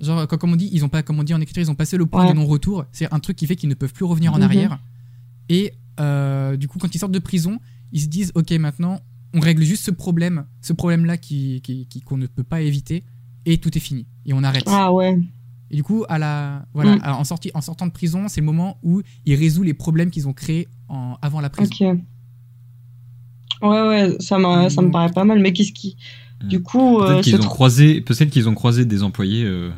Genre, 0.01 0.27
quand- 0.27 0.37
comme 0.37 0.53
on 0.53 0.55
dit, 0.55 0.69
ils 0.73 0.83
ont 0.83 0.89
pas, 0.89 1.03
comme 1.03 1.19
on 1.19 1.23
dit 1.23 1.33
en 1.33 1.41
écriture, 1.41 1.61
ils 1.63 1.69
ont 1.71 1.75
passé 1.75 1.95
le 1.97 2.05
point 2.05 2.23
Ouais. 2.25 2.31
de 2.33 2.35
non-retour. 2.37 2.85
C'est 2.91 3.11
un 3.13 3.19
truc 3.19 3.37
qui 3.37 3.45
fait 3.47 3.55
qu'ils 3.55 3.69
ne 3.69 3.75
peuvent 3.75 3.93
plus 3.93 4.05
revenir 4.05 4.33
en 4.33 4.37
Mhm. 4.37 4.43
arrière. 4.43 4.79
Et 5.49 5.73
euh, 5.99 6.57
du 6.57 6.67
coup, 6.67 6.79
quand 6.79 6.93
ils 6.93 6.97
sortent 6.97 7.11
de 7.11 7.19
prison, 7.19 7.59
ils 7.91 8.01
se 8.01 8.07
disent, 8.07 8.31
ok, 8.35 8.49
maintenant, 8.53 8.99
on 9.33 9.39
règle 9.39 9.63
juste 9.63 9.83
ce 9.85 9.91
problème, 9.91 10.45
ce 10.61 10.73
problème-là 10.73 11.17
qui, 11.17 11.61
qui- 11.61 11.85
qui- 11.87 12.01
qu'on 12.01 12.17
ne 12.17 12.25
peut 12.27 12.43
pas 12.43 12.61
éviter, 12.61 13.03
et 13.45 13.57
tout 13.57 13.75
est 13.77 13.81
fini. 13.81 14.07
Et 14.25 14.33
on 14.33 14.43
arrête. 14.43 14.63
Ah 14.67 14.91
ouais. 14.91 15.19
Et 15.69 15.75
du 15.75 15.83
coup, 15.83 16.03
à 16.09 16.17
la, 16.17 16.65
voilà, 16.73 16.95
Mm. 16.95 16.99
à- 17.03 17.17
en, 17.17 17.23
sorti, 17.23 17.51
en 17.53 17.61
sortant 17.61 17.85
de 17.87 17.91
prison, 17.91 18.27
c'est 18.27 18.41
le 18.41 18.45
moment 18.45 18.77
où 18.83 19.01
ils 19.25 19.35
résolvent 19.35 19.65
les 19.65 19.73
problèmes 19.73 20.09
qu'ils 20.09 20.27
ont 20.27 20.33
créés 20.33 20.67
en, 20.89 21.17
avant 21.21 21.39
la 21.41 21.49
prison. 21.49 21.69
Ok. 21.91 21.97
Ouais, 23.61 23.87
ouais, 23.87 24.15
ça, 24.19 24.37
m'a- 24.39 24.69
ça 24.69 24.81
me 24.81 24.89
paraît 24.89 25.11
pas 25.11 25.23
mal, 25.23 25.39
mais 25.39 25.53
qu'est-ce 25.53 25.71
qui. 25.71 25.95
Hmm. 26.43 26.47
Du 26.47 26.61
coup, 26.63 26.99
euh, 26.99 27.07
Peut-être 27.07 27.23
qu'ils 27.23 27.33
c'est 27.37 27.45
ont 27.45 27.49
croisé, 27.49 28.01
peut-être 28.01 28.29
qu'ils 28.31 28.49
ont 28.49 28.55
croisé 28.55 28.85
des 28.85 29.03
employés 29.03 29.43
euh, 29.45 29.69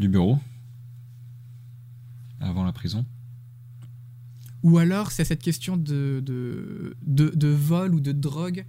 du 0.00 0.08
bureau 0.08 0.38
avant 2.40 2.64
la 2.64 2.72
prison. 2.72 3.04
Ou 4.62 4.78
alors, 4.78 5.10
c'est 5.10 5.24
cette 5.24 5.42
question 5.42 5.76
de, 5.76 6.22
de, 6.24 6.96
de, 7.06 7.32
de 7.34 7.48
vol 7.48 7.94
ou 7.94 8.00
de 8.00 8.12
drogue. 8.12 8.66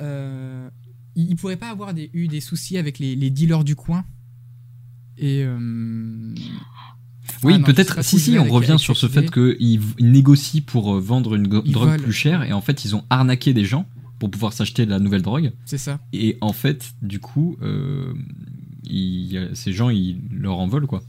Euh, 0.00 0.68
il 1.14 1.30
ne 1.30 1.34
pourrait 1.36 1.56
pas 1.56 1.70
avoir 1.70 1.92
des, 1.94 2.10
eu 2.14 2.26
des 2.28 2.40
soucis 2.40 2.78
avec 2.78 2.98
les, 2.98 3.14
les 3.16 3.30
dealers 3.30 3.64
du 3.64 3.76
coin. 3.76 4.04
Et. 5.18 5.42
euh, 5.44 6.34
Oui, 7.42 7.54
ah 7.56 7.64
peut-être. 7.64 8.02
Si, 8.02 8.18
si, 8.18 8.38
on 8.38 8.44
revient 8.48 8.76
sur 8.78 8.96
ce 8.96 9.08
fait 9.08 9.30
qu'ils 9.30 9.80
ils 9.98 10.10
négocient 10.10 10.62
pour 10.66 10.94
euh, 10.96 11.00
vendre 11.00 11.34
une 11.34 11.44
Ils 11.64 11.72
drogue 11.72 11.90
volent. 11.90 12.02
plus 12.02 12.12
chère 12.12 12.42
et 12.42 12.52
en 12.52 12.60
fait, 12.60 12.84
ils 12.84 12.96
ont 12.96 13.04
arnaqué 13.10 13.52
des 13.52 13.64
gens 13.64 13.86
pour 14.18 14.30
pouvoir 14.30 14.52
s'acheter 14.52 14.86
de 14.86 14.90
la 14.90 14.98
nouvelle 15.00 15.22
drogue. 15.22 15.52
C'est 15.66 15.78
ça. 15.78 16.00
Et 16.12 16.38
en 16.40 16.52
fait, 16.52 16.94
du 17.02 17.20
coup, 17.20 17.56
euh, 17.62 18.14
ces 19.54 19.72
gens, 19.72 19.90
ils 19.90 20.20
leur 20.30 20.58
en 20.58 20.66
veulent, 20.68 20.86
quoi. 20.86 21.02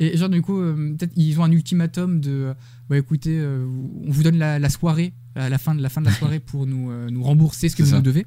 Et 0.00 0.16
genre, 0.16 0.28
du 0.28 0.42
coup, 0.42 0.58
euh, 0.60 0.94
peut-être 0.98 1.12
ils 1.16 1.38
ont 1.40 1.44
un 1.44 1.52
ultimatum 1.52 2.20
de. 2.20 2.30
euh, 2.30 2.54
bah 2.90 2.98
écoutez, 2.98 3.38
euh, 3.38 3.64
on 4.06 4.10
vous 4.10 4.22
donne 4.24 4.36
la, 4.38 4.58
la 4.58 4.68
soirée, 4.68 5.12
à 5.36 5.48
la 5.48 5.58
fin 5.58 5.74
de 5.74 5.80
la, 5.82 5.88
fin 5.88 6.00
de 6.00 6.06
la 6.06 6.12
soirée 6.12 6.40
pour 6.44 6.66
nous, 6.66 6.90
euh, 6.90 7.08
nous 7.10 7.22
rembourser 7.22 7.68
ce 7.68 7.76
que 7.76 7.82
vous 7.84 7.90
ça. 7.90 7.96
nous 7.96 8.02
devez. 8.02 8.26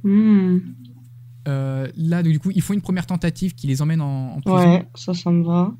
Euh, 1.48 1.88
là, 1.98 2.24
du 2.24 2.40
coup, 2.40 2.52
ils 2.54 2.62
font 2.62 2.74
une 2.74 2.82
première 2.82 3.06
tentative 3.06 3.56
qui 3.56 3.68
les 3.68 3.82
emmène 3.82 4.02
en, 4.02 4.36
en 4.36 4.42
prison. 4.42 4.58
Ouais, 4.76 4.88
ça, 4.96 5.14
ça 5.14 5.32
me 5.32 5.44
va. 5.44 5.74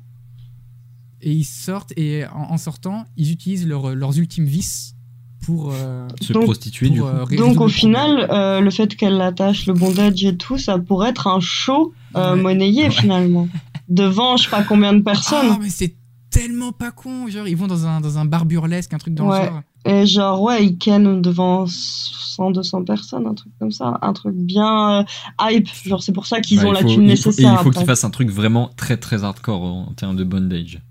Et 1.20 1.32
ils 1.32 1.44
sortent, 1.44 1.92
et 1.96 2.24
en, 2.26 2.52
en 2.52 2.56
sortant, 2.58 3.04
ils 3.16 3.32
utilisent 3.32 3.66
leur- 3.66 3.94
leurs 3.94 4.18
ultimes 4.18 4.44
vices 4.46 4.94
pour. 5.42 5.72
euh, 5.72 6.06
Se 6.22 6.32
Donc- 6.32 6.44
prostituer, 6.44 6.86
pour, 6.88 6.94
du 6.94 7.00
coup. 7.02 7.06
euh, 7.06 7.36
Donc, 7.36 7.60
au 7.60 7.68
final, 7.68 8.28
euh, 8.30 8.60
le 8.60 8.70
fait 8.70 8.94
qu'elle 8.94 9.16
l'attache, 9.18 9.66
le 9.66 9.74
bondage 9.74 10.24
et 10.24 10.36
tout, 10.36 10.56
ça 10.58 10.78
pourrait 10.78 11.10
être 11.10 11.26
un 11.26 11.40
show 11.40 11.92
euh, 12.16 12.34
Ouais. 12.34 12.40
monnayé, 12.42 12.84
Ouais. 12.84 12.90
finalement. 12.90 13.48
Devant, 13.88 14.36
je 14.36 14.44
sais 14.44 14.50
pas 14.50 14.62
combien 14.62 14.92
de 14.92 15.00
personnes. 15.02 15.48
Ah, 15.52 15.58
mais 15.60 15.70
c'est 15.70 15.94
tellement 16.30 16.72
pas 16.72 16.90
con. 16.90 17.26
Genre, 17.28 17.48
ils 17.48 17.56
vont 17.56 17.66
dans 17.66 17.86
un, 17.86 18.00
dans 18.00 18.18
un 18.18 18.24
bar 18.24 18.44
burlesque, 18.44 18.92
un 18.92 18.98
truc 18.98 19.14
dans 19.14 19.28
Ouais. 19.28 19.44
le 19.44 19.46
genre. 19.50 19.62
Et 19.86 20.06
genre, 20.06 20.42
ouais, 20.42 20.66
ils 20.66 20.76
ken 20.76 21.22
devant 21.22 21.64
100, 21.66 22.50
200 22.50 22.84
personnes, 22.84 23.26
un 23.26 23.32
truc 23.34 23.52
comme 23.58 23.70
ça. 23.70 23.98
Un 24.02 24.12
truc 24.12 24.34
bien 24.34 25.00
euh, 25.00 25.04
hype. 25.40 25.68
Genre, 25.86 26.02
c'est 26.02 26.12
pour 26.12 26.26
ça 26.26 26.40
qu'ils 26.40 26.60
Bah, 26.60 26.66
ont 26.66 26.72
la 26.72 26.80
faut- 26.80 26.88
thune 26.88 27.02
il 27.04 27.16
faut- 27.16 27.28
nécessaire. 27.30 27.52
Et 27.52 27.54
il 27.54 27.64
faut 27.64 27.70
qu'ils 27.70 27.86
fassent 27.86 28.04
un 28.04 28.10
truc 28.10 28.28
vraiment 28.30 28.70
très 28.76 28.96
très 28.98 29.24
hardcore 29.24 29.62
en, 29.62 29.86
en 29.88 29.92
termes 29.94 30.16
de 30.16 30.24
bondage. 30.24 30.82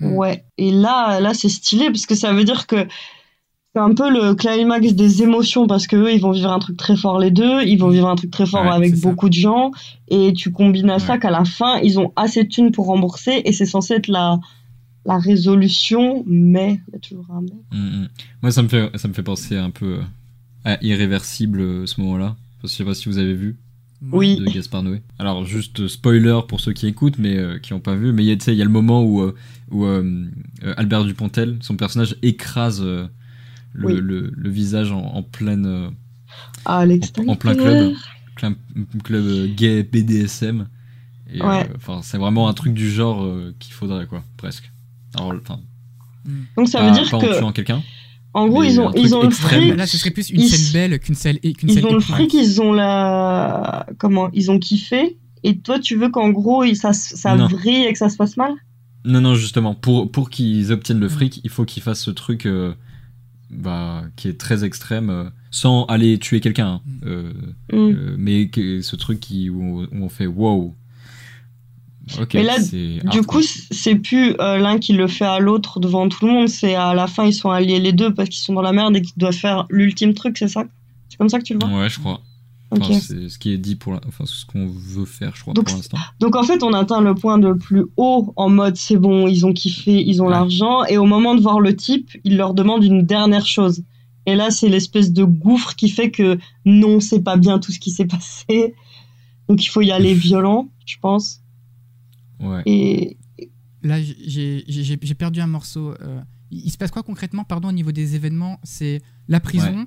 Ouais. 0.00 0.44
Et 0.58 0.70
là, 0.70 1.20
là, 1.20 1.32
c'est 1.34 1.48
stylé 1.48 1.86
parce 1.86 2.06
que 2.06 2.14
ça 2.14 2.32
veut 2.32 2.44
dire 2.44 2.66
que 2.66 2.86
c'est 3.76 3.82
un 3.82 3.92
peu 3.92 4.10
le 4.10 4.34
climax 4.34 4.94
des 4.94 5.22
émotions 5.22 5.66
parce 5.66 5.86
que 5.86 5.96
eux, 5.96 6.10
ils 6.10 6.18
vont 6.20 6.30
vivre 6.30 6.50
un 6.50 6.58
truc 6.58 6.78
très 6.78 6.96
fort 6.96 7.18
les 7.18 7.30
deux, 7.30 7.62
ils 7.62 7.76
vont 7.76 7.90
vivre 7.90 8.08
un 8.08 8.16
truc 8.16 8.30
très 8.30 8.46
fort 8.46 8.62
Ouais, 8.62 8.70
avec 8.70 8.96
ça. 8.96 9.06
beaucoup 9.06 9.28
de 9.28 9.34
gens 9.34 9.70
et 10.08 10.32
tu 10.32 10.50
combines 10.50 10.88
à 10.88 10.98
ça 10.98 11.18
qu'à 11.18 11.30
la 11.30 11.44
fin, 11.44 11.78
ils 11.80 11.98
ont 12.00 12.10
assez 12.16 12.44
de 12.44 12.48
thunes 12.48 12.72
pour 12.72 12.86
rembourser 12.86 13.42
et 13.44 13.52
c'est 13.52 13.66
censé 13.66 13.92
être 13.94 14.08
la 14.08 14.40
la 15.04 15.18
résolution, 15.18 16.24
mais 16.26 16.80
il 16.88 16.94
y 16.94 16.96
a 16.96 16.98
toujours 17.00 17.26
un 17.30 17.42
mais. 17.42 17.78
Mm, 17.78 18.02
mm. 18.04 18.08
Moi, 18.42 18.50
ça 18.50 18.62
me 18.62 18.68
fait 18.68 18.90
ça 18.96 19.08
me 19.08 19.12
fait 19.12 19.22
penser 19.22 19.56
un 19.58 19.70
peu 19.70 19.98
euh, 19.98 20.02
à 20.64 20.82
Irréversible 20.82 21.60
euh, 21.60 21.86
ce 21.86 22.00
moment-là. 22.00 22.34
Je 22.62 22.68
sais 22.68 22.82
pas 22.82 22.94
si 22.94 23.10
vous 23.10 23.18
avez 23.18 23.34
vu 23.34 23.58
Oui. 24.10 24.36
de 24.36 24.46
Gaspard 24.46 24.84
Noé. 24.84 25.02
Alors 25.18 25.44
juste 25.44 25.80
euh, 25.80 25.88
spoiler 25.88 26.40
pour 26.48 26.60
ceux 26.60 26.72
qui 26.72 26.86
écoutent 26.86 27.18
mais 27.18 27.36
euh, 27.36 27.58
qui 27.58 27.74
n'ont 27.74 27.80
pas 27.80 27.94
vu, 27.94 28.14
mais 28.14 28.24
il 28.24 28.54
y 28.54 28.62
a 28.62 28.64
le 28.64 28.70
moment 28.70 29.04
où 29.04 29.30
où 29.70 29.84
euh, 29.84 30.24
Albert 30.78 31.04
Dupontel, 31.04 31.58
son 31.60 31.76
personnage 31.76 32.16
écrase 32.22 32.80
euh, 32.82 33.06
le, 33.76 33.86
Oui. 33.86 33.94
le, 34.00 34.32
le 34.34 34.50
visage 34.50 34.92
en, 34.92 35.00
en 35.02 35.22
pleine 35.22 35.66
euh, 35.66 35.88
Ah, 36.64 36.84
l'extérieur. 36.86 37.32
en 37.32 37.36
plein 37.36 37.54
club. 37.54 37.94
club, 38.36 38.54
club 39.04 39.24
euh, 39.24 39.46
gay 39.54 39.82
BDSM. 39.82 40.66
Et, 41.32 41.40
euh, 41.42 41.46
Ouais. 41.46 41.68
enfin, 41.76 42.00
c'est 42.02 42.18
vraiment 42.18 42.48
un 42.48 42.54
truc 42.54 42.72
du 42.74 42.90
genre 42.90 43.24
euh, 43.24 43.54
qu'il 43.58 43.72
faudrait, 43.74 44.06
quoi, 44.06 44.22
presque. 44.36 44.70
Alors, 45.16 45.34
enfin, 45.40 45.60
Donc 46.56 46.68
ça 46.68 46.78
pas, 46.80 46.86
veut 46.86 46.92
dire 46.92 47.10
pas 47.10 47.16
en 47.16 47.20
que 47.20 47.38
tuant 47.38 47.52
quelqu'un. 47.52 47.82
en 48.34 48.48
gros, 48.48 48.62
ils 48.62 48.80
ont 48.80 48.92
ils 48.94 49.14
ont 49.14 49.22
le 49.22 49.30
fric, 49.30 49.76
Là, 49.76 49.86
ce 49.86 49.96
serait 49.98 50.10
plus 50.10 50.30
une 50.30 50.40
Ils- 50.42 50.48
scène 50.48 50.72
belle 50.72 50.98
qu'une 51.00 51.14
scène, 51.14 51.38
et- 51.42 51.52
qu'une 51.52 51.70
ils 51.70 51.74
scène 51.74 51.86
ont 51.86 51.94
le 51.94 52.00
fric, 52.00 52.32
ils 52.34 52.60
ont 52.60 52.72
la 52.72 53.86
comment 53.98 54.30
Ils 54.32 54.50
ont 54.50 54.58
kiffé 54.58 55.16
et 55.42 55.58
toi 55.58 55.78
tu 55.78 55.96
veux 55.96 56.08
qu'en 56.10 56.30
gros, 56.30 56.64
ça 56.74 56.92
ça 56.92 57.36
vrille 57.36 57.84
et 57.86 57.92
que 57.92 57.98
ça 57.98 58.08
se 58.08 58.16
passe 58.16 58.36
mal? 58.36 58.52
Non, 59.04 59.20
non, 59.20 59.34
justement, 59.36 59.74
pour, 59.76 60.10
pour 60.10 60.30
qu'ils 60.30 60.72
obtiennent 60.72 60.98
le 60.98 61.08
fric, 61.08 61.40
il 61.44 61.50
faut 61.50 61.64
qu'ils 61.64 61.82
fassent 61.82 62.02
ce 62.02 62.10
truc 62.10 62.44
euh, 62.44 62.74
bah, 63.50 64.04
qui 64.16 64.28
est 64.28 64.38
très 64.38 64.64
extrême, 64.64 65.10
euh, 65.10 65.24
sans 65.50 65.84
aller 65.86 66.18
tuer 66.18 66.40
quelqu'un. 66.40 66.66
hein. 66.68 66.80
Mm. 66.86 66.98
Euh, 67.06 67.32
Hmm. 67.72 67.76
euh, 67.94 68.14
mais 68.18 68.48
que- 68.48 68.80
ce 68.82 68.96
truc 68.96 69.20
qui, 69.20 69.50
où, 69.50 69.62
on- 69.62 69.82
où 69.84 70.04
on 70.04 70.08
fait 70.08 70.26
wow. 70.26 70.74
Mais 72.34 72.44
là, 72.44 72.56
Du 73.10 73.22
coup, 73.22 73.42
c'est 73.42 73.96
plus 73.96 74.34
euh, 74.38 74.58
l'un 74.58 74.78
qui 74.78 74.92
le 74.92 75.08
fait 75.08 75.24
à 75.24 75.40
l'autre 75.40 75.80
devant 75.80 76.08
tout 76.08 76.24
le 76.24 76.32
monde, 76.32 76.48
c'est 76.48 76.76
à 76.76 76.94
la 76.94 77.08
fin 77.08 77.24
ils 77.26 77.32
sont 77.34 77.50
alliés 77.50 77.80
les 77.80 77.92
deux 77.92 78.14
parce 78.14 78.28
qu'ils 78.28 78.38
sont 78.44 78.52
dans 78.54 78.62
la 78.62 78.72
merde 78.72 78.96
et 78.96 79.02
qu'ils 79.02 79.16
doivent 79.16 79.34
faire 79.34 79.66
l'ultime 79.70 80.14
truc, 80.14 80.38
c'est 80.38 80.46
ça? 80.48 80.64
C'est 81.08 81.16
comme 81.18 81.28
ça 81.28 81.38
que 81.40 81.44
tu 81.44 81.54
le 81.54 81.58
vois? 81.66 81.80
Ouais, 81.82 81.88
je 81.88 81.98
crois. 81.98 82.20
C'est 82.84 83.28
ce 83.28 83.38
qui 83.38 83.50
est 83.52 83.58
dit 83.58 83.76
pour 83.76 83.92
la... 83.92 84.00
enfin, 84.06 84.24
c'est 84.26 84.34
ce 84.34 84.46
qu'on 84.46 84.66
veut 84.68 85.04
faire, 85.04 85.34
je 85.36 85.42
crois, 85.42 85.54
Donc, 85.54 85.66
pour 85.66 85.76
l'instant. 85.76 85.98
Donc 86.20 86.36
en 86.36 86.42
fait, 86.42 86.62
on 86.62 86.72
atteint 86.72 87.00
le 87.00 87.14
point 87.14 87.38
de 87.38 87.52
plus 87.52 87.84
haut 87.96 88.32
en 88.36 88.48
mode 88.48 88.76
c'est 88.76 88.96
bon, 88.96 89.26
ils 89.28 89.44
ont 89.46 89.52
kiffé, 89.52 90.02
ils 90.06 90.20
ont 90.22 90.26
Ouais. 90.26 90.32
l'argent 90.32 90.84
et 90.84 90.98
au 90.98 91.06
moment 91.06 91.34
de 91.34 91.40
voir 91.40 91.60
le 91.60 91.74
type, 91.76 92.10
il 92.24 92.36
leur 92.36 92.54
demande 92.54 92.82
une 92.84 93.02
dernière 93.02 93.46
chose. 93.46 93.82
Et 94.26 94.34
là, 94.34 94.50
c'est 94.50 94.68
l'espèce 94.68 95.12
de 95.12 95.22
gouffre 95.24 95.76
qui 95.76 95.88
fait 95.88 96.10
que 96.10 96.38
non, 96.64 96.98
c'est 97.00 97.20
pas 97.22 97.36
bien 97.36 97.58
tout 97.60 97.70
ce 97.72 97.78
qui 97.78 97.90
s'est 97.90 98.06
passé. 98.06 98.74
Donc 99.48 99.64
il 99.64 99.68
faut 99.68 99.82
y 99.82 99.92
aller 99.92 100.14
violent, 100.14 100.68
je 100.84 100.96
pense. 101.00 101.40
Ouais. 102.40 102.62
Et 102.66 103.16
Là, 103.82 104.00
j'ai- 104.02 104.64
perdu 105.16 105.40
un 105.40 105.46
morceau. 105.46 105.94
euh, 106.02 106.20
il, 106.50 106.66
il 106.66 106.70
se 106.70 106.76
passe 106.76 106.90
quoi 106.90 107.04
concrètement, 107.04 107.44
pardon, 107.44 107.68
au 107.68 107.72
niveau 107.72 107.92
des 107.92 108.16
événements 108.16 108.58
C'est 108.64 109.00
la 109.28 109.38
prison. 109.38 109.86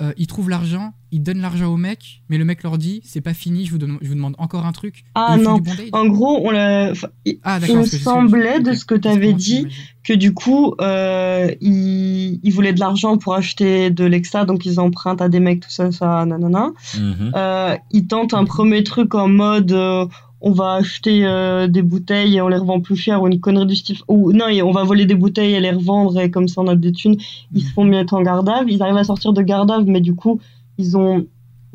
Euh, 0.00 0.12
ils 0.16 0.26
trouvent 0.26 0.48
l'argent, 0.48 0.92
ils 1.12 1.22
donnent 1.22 1.40
l'argent 1.42 1.66
au 1.72 1.76
mec, 1.76 2.22
mais 2.28 2.38
le 2.38 2.44
mec 2.44 2.62
leur 2.62 2.78
dit 2.78 3.00
c'est 3.04 3.20
pas 3.20 3.34
fini, 3.34 3.66
je 3.66 3.70
vous, 3.72 3.78
donne- 3.78 3.98
je 4.00 4.08
vous 4.08 4.14
demande 4.14 4.34
encore 4.38 4.64
un 4.66 4.72
truc. 4.72 5.04
Ah, 5.14 5.36
non. 5.36 5.60
en 5.92 6.06
gros, 6.06 6.40
on 6.46 6.50
l'a. 6.50 6.90
enfin, 6.92 7.08
Ah, 7.42 7.56
il 7.58 7.60
d'accord. 7.60 7.76
me 7.76 7.82
que 7.82 7.96
semblait 7.96 8.60
de 8.60 8.72
ce 8.72 8.84
que 8.84 8.94
tu 8.94 9.08
avais 9.08 9.32
dit 9.32 9.66
que 10.02 10.12
du 10.14 10.32
coup, 10.32 10.74
euh, 10.80 11.50
ils, 11.60 12.40
ils 12.42 12.50
voulaient 12.52 12.72
de 12.72 12.80
l'argent 12.80 13.18
pour 13.18 13.34
acheter 13.34 13.90
de 13.90 14.04
l'extra, 14.04 14.44
donc 14.44 14.64
ils 14.66 14.80
empruntent 14.80 15.20
à 15.22 15.28
des 15.28 15.40
mecs, 15.40 15.60
tout 15.60 15.70
ça, 15.70 15.92
ça, 15.92 16.24
nanana. 16.24 16.70
Mhm. 16.98 17.32
Euh, 17.36 17.76
ils 17.90 18.06
tentent 18.06 18.34
un 18.34 18.44
premier 18.44 18.82
truc 18.84 19.14
en 19.14 19.28
mode 19.28 19.72
euh, 19.72 20.06
on 20.40 20.52
va 20.52 20.74
acheter 20.74 21.26
euh, 21.26 21.68
des 21.68 21.82
bouteilles 21.82 22.36
et 22.36 22.42
on 22.42 22.48
les 22.48 22.56
revend 22.56 22.80
plus 22.80 22.96
cher 22.96 23.22
ou 23.22 23.28
une 23.28 23.40
connerie 23.40 23.66
du 23.66 23.76
style. 23.76 23.98
Ou 24.08 24.32
non 24.32 24.48
et 24.48 24.62
on 24.62 24.72
va 24.72 24.84
voler 24.84 25.06
des 25.06 25.14
bouteilles 25.14 25.54
et 25.54 25.60
les 25.60 25.72
revendre 25.72 26.18
et 26.18 26.30
comme 26.30 26.48
ça 26.48 26.62
on 26.62 26.66
a 26.66 26.76
des 26.76 26.92
thunes. 26.92 27.16
Ils 27.52 27.62
se 27.62 27.72
font 27.72 27.84
mettre 27.84 28.14
en 28.14 28.22
garde 28.22 28.48
à 28.48 28.64
vue. 28.64 28.72
ils 28.72 28.82
arrivent 28.82 28.96
à 28.96 29.04
sortir 29.04 29.32
de 29.32 29.42
garde 29.42 29.70
à 29.70 29.78
vue, 29.78 29.90
mais 29.90 30.00
du 30.00 30.14
coup 30.14 30.40
ils 30.78 30.96
ont 30.96 31.26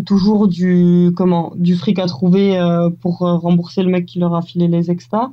toujours 0.06 0.48
du 0.48 1.12
comment 1.16 1.54
du 1.56 1.76
fric 1.76 2.00
à 2.00 2.08
trouver 2.08 2.58
euh, 2.58 2.90
pour 2.90 3.22
euh, 3.22 3.38
rembourser 3.38 3.84
le 3.84 3.90
mec 3.90 4.06
qui 4.06 4.20
leur 4.20 4.34
a 4.34 4.42
filé 4.42 4.68
les 4.68 4.90
extras. 4.90 5.30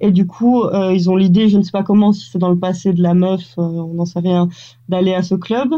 Et 0.00 0.10
du 0.10 0.26
coup 0.26 0.62
euh, 0.64 0.92
ils 0.92 1.08
ont 1.08 1.16
l'idée 1.16 1.48
je 1.48 1.56
ne 1.56 1.62
sais 1.62 1.72
pas 1.72 1.82
comment 1.82 2.12
si 2.12 2.28
c'est 2.30 2.38
dans 2.38 2.50
le 2.50 2.58
passé 2.58 2.92
de 2.92 3.02
la 3.02 3.14
meuf 3.14 3.54
on 3.56 3.94
n'en 3.94 4.04
sait 4.04 4.20
rien 4.20 4.48
d'aller 4.88 5.14
à 5.14 5.22
ce 5.22 5.34
club 5.34 5.72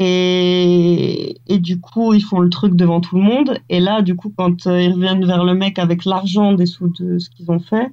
et, 0.00 1.36
du 1.48 1.80
coup, 1.80 2.14
ils 2.14 2.22
font 2.22 2.40
le 2.40 2.50
truc 2.50 2.74
devant 2.74 3.00
tout 3.00 3.16
le 3.16 3.22
monde. 3.22 3.58
Et 3.68 3.80
là, 3.80 4.02
du 4.02 4.16
coup, 4.16 4.32
quand 4.36 4.66
euh, 4.66 4.82
ils 4.82 4.92
reviennent 4.92 5.24
vers 5.24 5.44
le 5.44 5.54
mec 5.54 5.78
avec 5.78 6.04
l'argent 6.04 6.52
des 6.52 6.66
sous 6.66 6.88
de 6.88 7.18
ce 7.18 7.30
qu'ils 7.30 7.50
ont 7.50 7.60
fait, 7.60 7.88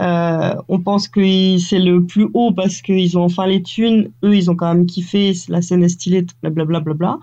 euh, 0.00 0.54
on 0.68 0.80
pense 0.80 1.08
que 1.08 1.58
c'est 1.58 1.78
le 1.78 2.04
plus 2.04 2.28
haut 2.32 2.52
parce 2.52 2.80
qu'ils 2.80 3.18
ont 3.18 3.24
enfin 3.24 3.46
les 3.46 3.62
thunes. 3.62 4.10
Eux, 4.24 4.34
ils 4.34 4.50
ont 4.50 4.56
quand 4.56 4.72
même 4.72 4.86
kiffé. 4.86 5.32
La 5.48 5.60
scène 5.60 5.82
est 5.82 5.90
stylée, 5.90 6.26
blablabla. 6.42 6.80
Bla, 6.80 6.94
bla. 6.94 7.18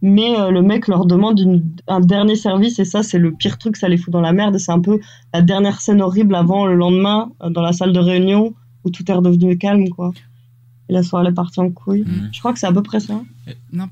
Mais 0.00 0.38
euh, 0.38 0.50
le 0.50 0.62
mec 0.62 0.88
leur 0.88 1.04
demande 1.04 1.40
un 1.86 2.00
dernier 2.00 2.36
service 2.36 2.78
et 2.78 2.84
ça, 2.84 3.02
c'est 3.02 3.18
le 3.18 3.32
pire 3.32 3.58
truc. 3.58 3.76
Ça 3.76 3.88
les 3.88 3.98
fout 3.98 4.12
dans 4.12 4.22
la 4.22 4.32
merde. 4.32 4.56
C'est 4.58 4.72
un 4.72 4.80
peu 4.80 5.00
la 5.34 5.42
dernière 5.42 5.80
scène 5.82 6.00
horrible 6.00 6.34
avant 6.34 6.64
le 6.64 6.74
lendemain 6.74 7.30
dans 7.50 7.62
la 7.62 7.72
salle 7.72 7.92
de 7.92 8.00
réunion 8.00 8.54
où 8.84 8.90
tout 8.90 9.10
est 9.10 9.14
redevenu 9.14 9.58
calme, 9.58 9.88
quoi. 9.90 10.12
Et 10.88 10.92
la 10.92 11.02
soirée 11.02 11.28
est 11.28 11.32
partie 11.32 11.60
en 11.60 11.70
couille. 11.70 12.04
Mhm. 12.06 12.28
Je 12.32 12.38
crois 12.40 12.52
que 12.52 12.58
c'est 12.58 12.66
à 12.66 12.72
peu 12.72 12.82
près 12.82 13.00
ça. 13.00 13.20
Non, 13.72 13.88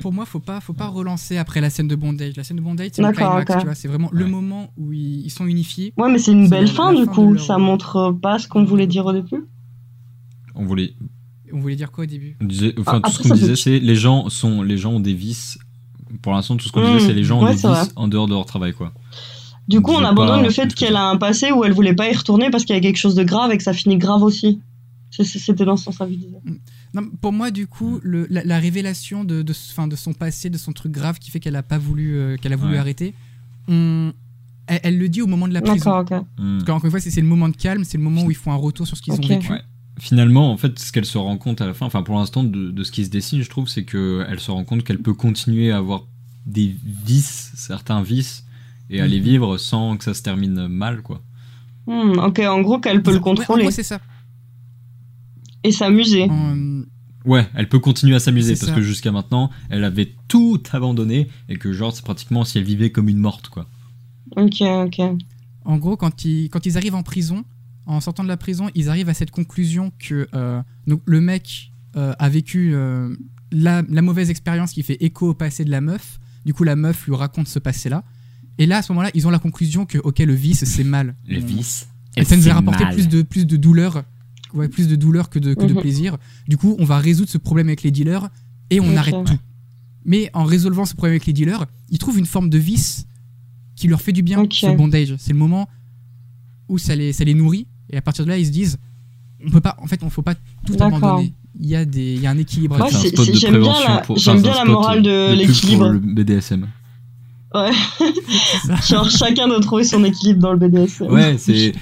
pour, 0.00 0.12
moi, 0.12 0.24
faut 0.26 0.40
pas, 0.40 0.60
faut 0.60 0.72
pas 0.72 0.88
relancer 0.88 1.36
après 1.36 1.60
la 1.60 1.70
scène 1.70 1.86
de 1.86 1.94
bondage. 1.94 2.36
La 2.36 2.42
scène 2.44 2.56
de 2.56 2.62
bondage, 2.62 2.90
c'est 2.92 3.02
le 3.02 3.08
D'accord, 3.08 3.30
climax, 3.30 3.50
ok. 3.52 3.58
tu 3.60 3.64
vois. 3.66 3.74
C'est 3.74 3.86
vraiment 3.88 4.08
le 4.12 4.26
moment 4.26 4.70
où 4.76 4.92
ils, 4.92 5.20
ils 5.26 5.30
sont 5.30 5.46
unifiés. 5.46 5.92
Ouais, 5.96 6.10
mais 6.10 6.18
c'est 6.18 6.32
une 6.32 6.48
belle 6.48 6.66
fin 6.68 6.92
du 6.92 7.06
coup. 7.06 7.34
leur- 7.34 7.44
Ça 7.44 7.58
montre 7.58 8.10
pas 8.20 8.38
ce 8.40 8.48
qu'on 8.48 8.64
voulait 8.64 8.86
dire 8.88 9.06
au 9.06 9.12
début. 9.12 9.44
On 10.56 10.64
voulait. 10.64 10.94
On 11.52 11.60
voulait 11.60 11.76
dire 11.76 11.92
quoi 11.92 12.02
au 12.04 12.06
début? 12.06 12.36
On 12.40 12.46
disait- 12.46 12.74
enfin, 12.80 13.00
Ah, 13.02 13.06
tout 13.06 13.12
ce 13.12 13.18
après, 13.20 13.28
qu'on 13.28 13.34
disait, 13.36 13.54
c'est 13.56 13.78
les 13.78 13.94
gens 13.96 14.28
sont 14.28 14.62
les 14.62 14.76
gens 14.76 14.92
ont 14.94 15.00
des 15.00 15.14
vices. 15.14 15.56
Pour 16.22 16.32
l'instant, 16.32 16.56
tout 16.56 16.66
ce 16.66 16.72
qu'on 16.72 16.80
Mmh, 16.80 16.94
disait, 16.96 17.06
c'est 17.08 17.14
les 17.14 17.22
gens 17.24 17.38
ont 17.40 17.44
ouais, 17.44 17.54
des 17.54 17.68
vices 17.68 17.92
en 17.96 18.08
dehors 18.08 18.26
de 18.26 18.32
leur 18.34 18.46
travail, 18.46 18.72
quoi. 18.72 18.92
Du 19.68 19.78
On 19.78 19.82
coup, 19.82 19.92
on 19.92 20.04
abandonne 20.04 20.40
pas 20.40 20.42
le 20.46 20.50
fait 20.50 20.74
qu'elle 20.74 20.96
a 20.96 21.04
un 21.08 21.16
passé 21.16 21.50
où 21.52 21.64
elle 21.64 21.72
voulait 21.72 21.94
pas 21.94 22.10
y 22.10 22.14
retourner 22.14 22.50
parce 22.50 22.64
qu'il 22.64 22.74
y 22.74 22.78
a 22.78 22.82
quelque 22.82 22.96
chose 22.98 23.14
de 23.14 23.22
grave 23.24 23.50
et 23.52 23.56
que 23.56 23.62
ça 23.62 23.72
finit 23.72 23.98
grave 23.98 24.22
aussi. 24.22 24.60
C'était 25.22 25.64
dans 25.64 25.76
ce 25.76 25.84
sens-là 25.84 26.06
que 26.06 26.12
je 26.12 26.18
disais. 26.18 26.38
Non, 26.94 27.02
pour 27.20 27.32
moi, 27.32 27.50
du 27.50 27.66
coup, 27.66 28.00
le- 28.02 28.26
la, 28.30 28.42
la 28.44 28.58
révélation 28.58 29.22
de, 29.24 29.42
de, 29.42 29.52
fin, 29.52 29.86
de 29.86 29.96
son 29.96 30.12
passé, 30.12 30.50
de 30.50 30.58
son 30.58 30.72
truc 30.72 30.92
grave 30.92 31.18
qui 31.18 31.30
fait 31.30 31.40
qu'elle 31.40 31.56
a 31.56 31.62
pas 31.62 31.78
voulu, 31.78 32.16
euh, 32.16 32.36
qu'elle 32.36 32.52
a 32.52 32.56
voulu 32.56 32.72
Ouais. 32.72 32.78
arrêter, 32.78 33.14
on, 33.68 34.12
elle, 34.66 34.80
elle 34.82 34.98
le 34.98 35.08
dit 35.08 35.22
au 35.22 35.26
moment 35.26 35.46
de 35.48 35.54
la 35.54 35.60
prison. 35.62 35.90
D'accord, 35.90 36.20
ok. 36.20 36.26
Hmm. 36.38 36.52
Parce 36.58 36.64
qu'encore 36.64 36.84
une 36.86 36.90
fois, 36.90 37.00
c'est 37.00 37.10
c'est 37.10 37.20
le 37.20 37.26
moment 37.26 37.48
de 37.48 37.56
calme, 37.56 37.84
c'est 37.84 37.98
le 37.98 38.02
moment 38.04 38.22
où 38.24 38.30
ils 38.30 38.36
font 38.36 38.50
un 38.52 38.56
retour 38.56 38.86
sur 38.86 38.96
ce 38.96 39.02
qu'ils 39.02 39.14
ont 39.14 39.16
vécu. 39.18 39.52
Ouais. 39.52 39.62
Finalement, 40.00 40.50
en 40.50 40.56
fait, 40.56 40.76
ce 40.80 40.90
qu'elle 40.90 41.04
se 41.04 41.18
rend 41.18 41.36
compte 41.38 41.60
à 41.60 41.66
la 41.66 41.74
fin, 41.74 41.86
enfin 41.86 42.02
pour 42.02 42.16
l'instant, 42.16 42.42
de, 42.42 42.70
de 42.72 42.82
ce 42.82 42.90
qui 42.90 43.04
se 43.04 43.10
dessine, 43.10 43.42
je 43.42 43.48
trouve, 43.50 43.68
c'est 43.68 43.84
qu'elle 43.84 44.40
se 44.40 44.50
rend 44.50 44.64
compte 44.64 44.82
qu'elle 44.82 44.98
peut 44.98 45.14
continuer 45.14 45.70
à 45.70 45.76
avoir 45.76 46.04
des 46.46 46.74
vices, 47.06 47.52
certains 47.54 48.02
vices, 48.02 48.44
et 48.90 49.00
à 49.00 49.06
les 49.06 49.20
vivre 49.20 49.56
sans 49.56 49.96
que 49.96 50.02
ça 50.04 50.12
se 50.12 50.22
termine 50.22 50.66
mal, 50.66 51.00
quoi. 51.02 51.22
Hmm, 51.86 52.18
ok, 52.18 52.40
en 52.40 52.60
gros, 52.62 52.80
qu'elle 52.80 53.02
peut 53.02 53.10
Ouais, 53.12 53.16
le 53.16 53.20
en 53.20 53.24
contrôler 53.24 53.62
gros, 53.64 53.70
c'est 53.70 53.82
ça. 53.84 54.00
Et 55.64 55.72
s'amuser. 55.72 56.24
En- 56.30 56.82
Ouais, 57.24 57.46
elle 57.54 57.70
peut 57.70 57.78
continuer 57.78 58.14
à 58.14 58.20
s'amuser 58.20 58.52
parce 58.54 58.66
ça. 58.70 58.74
que 58.74 58.82
jusqu'à 58.82 59.10
maintenant, 59.10 59.50
elle 59.70 59.82
avait 59.84 60.12
tout 60.28 60.62
abandonné 60.72 61.28
et 61.48 61.56
que 61.56 61.72
genre 61.72 61.90
c'est 61.94 62.04
pratiquement 62.04 62.44
si 62.44 62.58
elle 62.58 62.64
vivait 62.64 62.90
comme 62.90 63.08
une 63.08 63.16
morte, 63.16 63.48
quoi. 63.48 63.66
Ok, 64.36 64.60
ok. 64.60 65.00
En 65.64 65.78
gros, 65.78 65.96
quand 65.96 66.24
ils, 66.26 66.50
quand 66.50 66.66
ils 66.66 66.76
arrivent 66.76 66.94
en 66.94 67.02
prison, 67.02 67.44
en 67.86 68.00
sortant 68.02 68.24
de 68.24 68.28
la 68.28 68.36
prison, 68.36 68.68
ils 68.74 68.90
arrivent 68.90 69.08
à 69.08 69.14
cette 69.14 69.30
conclusion 69.30 69.90
que 69.98 70.28
euh, 70.34 70.60
donc, 70.86 71.00
le 71.06 71.22
mec 71.22 71.72
euh, 71.96 72.12
a 72.18 72.28
vécu 72.28 72.72
euh, 72.74 73.14
la, 73.52 73.82
la 73.88 74.02
mauvaise 74.02 74.28
expérience 74.28 74.72
qui 74.72 74.82
fait 74.82 74.98
écho 75.02 75.30
au 75.30 75.34
passé 75.34 75.64
de 75.64 75.70
la 75.70 75.80
meuf. 75.80 76.18
Du 76.44 76.52
coup, 76.52 76.64
la 76.64 76.76
meuf 76.76 77.06
lui 77.06 77.14
raconte 77.14 77.48
ce 77.48 77.58
passé-là. 77.58 78.04
Et 78.58 78.66
là, 78.66 78.78
à 78.78 78.82
ce 78.82 78.92
moment-là, 78.92 79.10
ils 79.14 79.26
ont 79.26 79.30
la 79.30 79.38
conclusion 79.38 79.86
que, 79.86 79.96
ok, 79.96 80.18
le 80.18 80.34
vice, 80.34 80.64
c'est 80.64 80.84
mal. 80.84 81.14
Les 81.26 81.42
On- 81.42 81.46
vices. 81.46 81.88
Et 82.18 82.24
ça 82.24 82.36
nous 82.36 82.48
a 82.50 82.52
rapporté 82.54 82.84
plus 82.92 83.08
de, 83.08 83.22
plus 83.22 83.46
de 83.46 83.56
douleur, 83.56 84.04
ouais, 84.54 84.68
plus 84.68 84.88
de 84.88 84.96
douleur 84.96 85.28
que 85.30 85.38
de, 85.38 85.54
que 85.54 85.64
de 85.66 85.72
Mhm. 85.74 85.80
plaisir. 85.80 86.16
Du 86.48 86.56
coup, 86.56 86.76
on 86.78 86.84
va 86.84 86.98
résoudre 86.98 87.28
ce 87.30 87.38
problème 87.38 87.68
avec 87.68 87.82
les 87.82 87.90
dealers 87.90 88.28
et 88.70 88.80
on 88.80 88.96
arrête 88.96 89.14
tout. 89.24 89.38
Mais 90.04 90.30
en 90.34 90.44
résolvant 90.44 90.84
ce 90.84 90.94
problème 90.94 91.12
avec 91.12 91.26
les 91.26 91.32
dealers, 91.32 91.64
ils 91.90 91.98
trouvent 91.98 92.18
une 92.18 92.26
forme 92.26 92.50
de 92.50 92.58
vice 92.58 93.06
qui 93.76 93.88
leur 93.88 94.00
fait 94.00 94.12
du 94.12 94.22
bien, 94.22 94.40
Ok. 94.40 94.52
ce 94.54 94.74
bondage. 94.76 95.14
C'est 95.18 95.32
le 95.32 95.38
moment 95.38 95.68
où 96.68 96.78
ça 96.78 96.94
les, 96.96 97.12
ça 97.12 97.24
les 97.24 97.34
nourrit 97.34 97.66
et 97.90 97.96
à 97.96 98.02
partir 98.02 98.24
de 98.24 98.30
là, 98.30 98.38
ils 98.38 98.46
se 98.46 98.50
disent 98.52 98.78
on 99.46 99.50
peut 99.50 99.60
pas, 99.60 99.76
en 99.78 99.86
fait, 99.86 100.02
on 100.02 100.08
faut 100.10 100.22
pas 100.22 100.34
tout 100.66 100.74
abandonner. 100.80 101.34
Il 101.60 101.66
y 101.66 101.76
a 101.76 101.84
des, 101.84 102.14
il 102.14 102.20
y 102.20 102.26
a 102.26 102.30
un 102.30 102.38
équilibre. 102.38 102.78
Moi, 102.78 102.90
de 102.90 102.96
j'aime 103.34 103.60
bien 103.60 103.72
la- 103.86 103.98
pour- 104.00 104.16
bien 104.16 104.64
morale 104.64 105.02
de 105.02 105.28
pub 105.30 105.38
l'équilibre. 105.38 105.88
le 105.90 105.98
BDSM. 105.98 106.66
Ouais. 107.54 107.70
Genre, 108.88 109.08
chacun 109.10 109.46
doit 109.48 109.60
trouver 109.60 109.84
son 109.84 110.02
équilibre 110.04 110.40
dans 110.40 110.52
le 110.52 110.58
BDSM. 110.58 111.10
Ouais, 111.10 111.36
c'est 111.38 111.72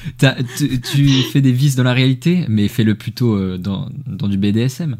tu, 0.92 1.08
fais 1.32 1.40
des 1.40 1.52
vices 1.52 1.76
dans 1.76 1.82
la 1.82 1.92
réalité, 1.94 2.44
mais 2.48 2.68
fais-le 2.68 2.94
plutôt 2.94 3.34
euh, 3.34 3.56
dans, 3.58 3.88
dans 4.06 4.28
du 4.28 4.36
BDSM. 4.36 4.96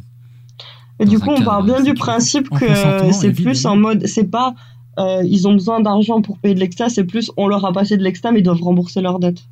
Et 0.99 1.05
du 1.05 1.19
coup, 1.19 1.31
on 1.31 1.43
part 1.43 1.63
bien 1.63 1.83
du 1.83 1.95
principe 1.95 2.49
que 2.51 2.67
c'est 3.13 3.33
plus 3.33 3.67
en 3.67 3.77
mode, 3.77 4.07
c'est 4.07 4.31
pas, 4.31 4.55
euh, 4.99 5.23
ils 5.25 5.49
ont 5.49 5.53
besoin 5.53 5.81
d'argent 5.81 6.23
pour 6.23 6.39
payer 6.39 6.55
de 6.55 6.61
l'extra, 6.61 6.89
c'est 6.89 7.05
plus, 7.05 7.31
on 7.37 7.49
leur 7.49 7.65
a 7.65 7.73
passé 7.73 7.97
de 7.97 8.03
l'extra, 8.03 8.31
mais 8.33 8.41
ils 8.41 8.45
doivent 8.45 8.63
rembourser 8.63 9.01
leurs 9.01 9.19
dettes. 9.19 9.43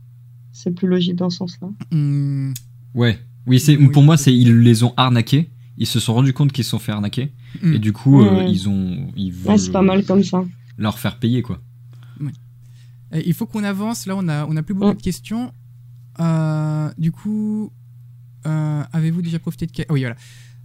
C'est 0.53 0.75
plus 0.75 0.89
logique 0.89 1.17
dans 1.17 1.31
ce 1.31 1.39
sens-là. 1.39 1.69
Hum, 1.93 2.55
Ouais. 2.95 3.19
Oui, 3.47 3.59
c'est 3.61 3.77
Oui. 3.77 3.89
pour 3.89 4.03
moi, 4.03 4.17
c'est 4.17 4.35
ils 4.35 4.61
les 4.61 4.85
ont 4.85 4.93
arnaqués. 4.97 5.51
Ils 5.79 5.87
se 5.87 5.99
sont 5.99 6.13
rendus 6.15 6.33
compte 6.35 6.53
qu'ils 6.53 6.65
se 6.65 6.71
sont 6.71 6.79
fait 6.79 6.93
arnaquer 6.93 7.33
hum. 7.63 7.75
et 7.75 7.79
du 7.79 7.93
coup, 7.93 8.21
euh, 8.23 8.45
Mm. 8.45 8.49
ils 8.49 8.69
ont 8.69 8.97
ils 9.17 9.33
Ouais, 9.47 9.57
c'est 9.59 9.73
pas 9.73 9.81
mal 9.83 10.05
comme 10.05 10.23
ça. 10.23 10.45
Leur 10.81 10.99
faire 10.99 11.19
payer 11.21 11.43
quoi. 11.43 11.61
Euh, 13.13 13.23
Il 13.27 13.35
faut 13.35 13.47
qu'on 13.47 13.65
avance. 13.65 14.07
Là, 14.07 14.15
on 14.17 14.29
a, 14.29 14.47
on 14.47 14.57
a 14.57 14.63
plus 14.63 14.75
beaucoup 14.75 14.93
Mm. 14.93 14.97
de 14.97 15.03
questions. 15.03 15.53
Euh, 16.21 16.91
du 16.99 17.13
coup, 17.13 17.73
euh, 18.47 18.83
avez-vous 18.93 19.23
déjà 19.23 19.39
profité 19.39 19.67
de. 19.67 19.73
oui, 19.93 20.01
voilà. 20.01 20.17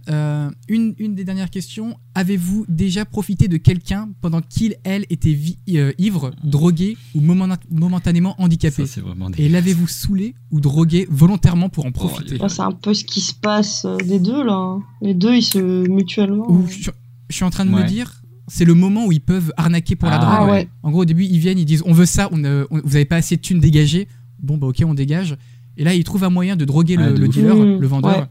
Euh, 0.08 0.48
une, 0.68 0.94
une 0.98 1.16
des 1.16 1.24
dernières 1.24 1.50
questions. 1.50 1.96
Avez-vous 2.14 2.64
déjà 2.68 3.04
profité 3.04 3.48
de 3.48 3.56
quelqu'un 3.56 4.10
pendant 4.20 4.40
qu'il, 4.40 4.76
elle, 4.84 5.04
était 5.10 5.32
vi- 5.32 5.58
euh, 5.70 5.92
ivre, 5.98 6.30
drogué 6.44 6.96
ou 7.16 7.20
moment- 7.20 7.56
momentanément 7.72 8.40
handicapé? 8.40 8.86
Ça, 8.86 8.92
c'est 8.94 9.00
vraiment 9.00 9.28
des. 9.30 9.42
Et 9.42 9.48
l'avez-vous 9.48 9.88
saoulé 9.88 10.36
ou 10.52 10.60
drogué 10.60 11.08
volontairement 11.10 11.68
pour 11.68 11.86
en 11.86 11.90
profiter? 11.90 12.38
Moi, 12.38 12.48
c'est 12.48 12.62
un 12.62 12.70
peu 12.70 12.94
ce 12.94 13.02
qui 13.04 13.20
se 13.20 13.34
passe 13.34 13.84
des 14.04 14.20
deux, 14.20 14.44
là. 14.44 14.78
Les 15.02 15.14
deux, 15.14 15.34
ils 15.34 15.42
se 15.42 15.58
mutuellement. 15.88 16.48
Ou 16.48 16.68
je, 16.68 16.90
je 17.28 17.34
suis 17.34 17.44
en 17.44 17.50
train 17.50 17.64
de 17.64 17.70
me 17.70 17.82
dire, 17.82 18.22
c'est 18.48 18.64
le 18.64 18.74
moment 18.74 19.06
où 19.06 19.12
ils 19.12 19.20
peuvent 19.20 19.52
arnaquer 19.56 19.96
pour 19.96 20.08
la 20.08 20.16
Ah, 20.16 20.18
drogue. 20.18 20.36
Ah 20.40 20.46
ouais. 20.52 20.68
En 20.82 20.90
gros, 20.90 21.02
au 21.02 21.04
début, 21.04 21.24
ils 21.24 21.38
viennent, 21.38 21.58
ils 21.58 21.64
disent 21.64 21.82
on 21.86 21.92
veut 21.92 22.06
ça, 22.06 22.28
on, 22.32 22.42
euh, 22.44 22.64
on- 22.70 22.80
vous 22.84 22.96
avez 22.96 23.04
pas 23.04 23.16
assez 23.16 23.36
de 23.36 23.40
thunes 23.40 23.60
dégagées. 23.60 24.08
Bon, 24.40 24.56
bah 24.58 24.66
ok, 24.68 24.82
on 24.86 24.94
dégage. 24.94 25.36
Et 25.76 25.84
là, 25.84 25.94
ils 25.94 26.04
trouvent 26.04 26.24
un 26.24 26.30
moyen 26.30 26.56
de 26.56 26.64
droguer 26.64 26.96
Ouais, 26.96 27.06
le, 27.08 27.12
de 27.14 27.20
le 27.20 27.28
dealer, 27.28 27.54
Mmh, 27.56 27.78
le 27.80 27.86
vendeur. 27.86 28.18
ouais. 28.20 28.26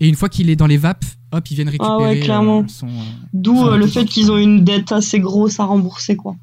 Et 0.00 0.08
une 0.08 0.14
fois 0.16 0.28
qu'il 0.28 0.50
est 0.50 0.56
dans 0.56 0.66
les 0.66 0.76
vapes, 0.78 1.04
hop, 1.30 1.48
ils 1.50 1.54
viennent 1.54 1.68
récupérer 1.68 1.92
Ah 1.94 2.08
ouais, 2.10 2.20
clairement. 2.20 2.60
euh, 2.60 2.68
son. 2.68 2.88
euh, 2.88 2.90
D'où 3.32 3.66
euh, 3.66 3.76
le 3.76 3.86
fait 3.86 4.04
qu'ils 4.04 4.30
ont 4.32 4.36
une 4.38 4.64
dette 4.64 4.90
assez 4.92 5.20
grosse 5.20 5.60
à 5.60 5.64
rembourser, 5.64 6.16
quoi. 6.16 6.34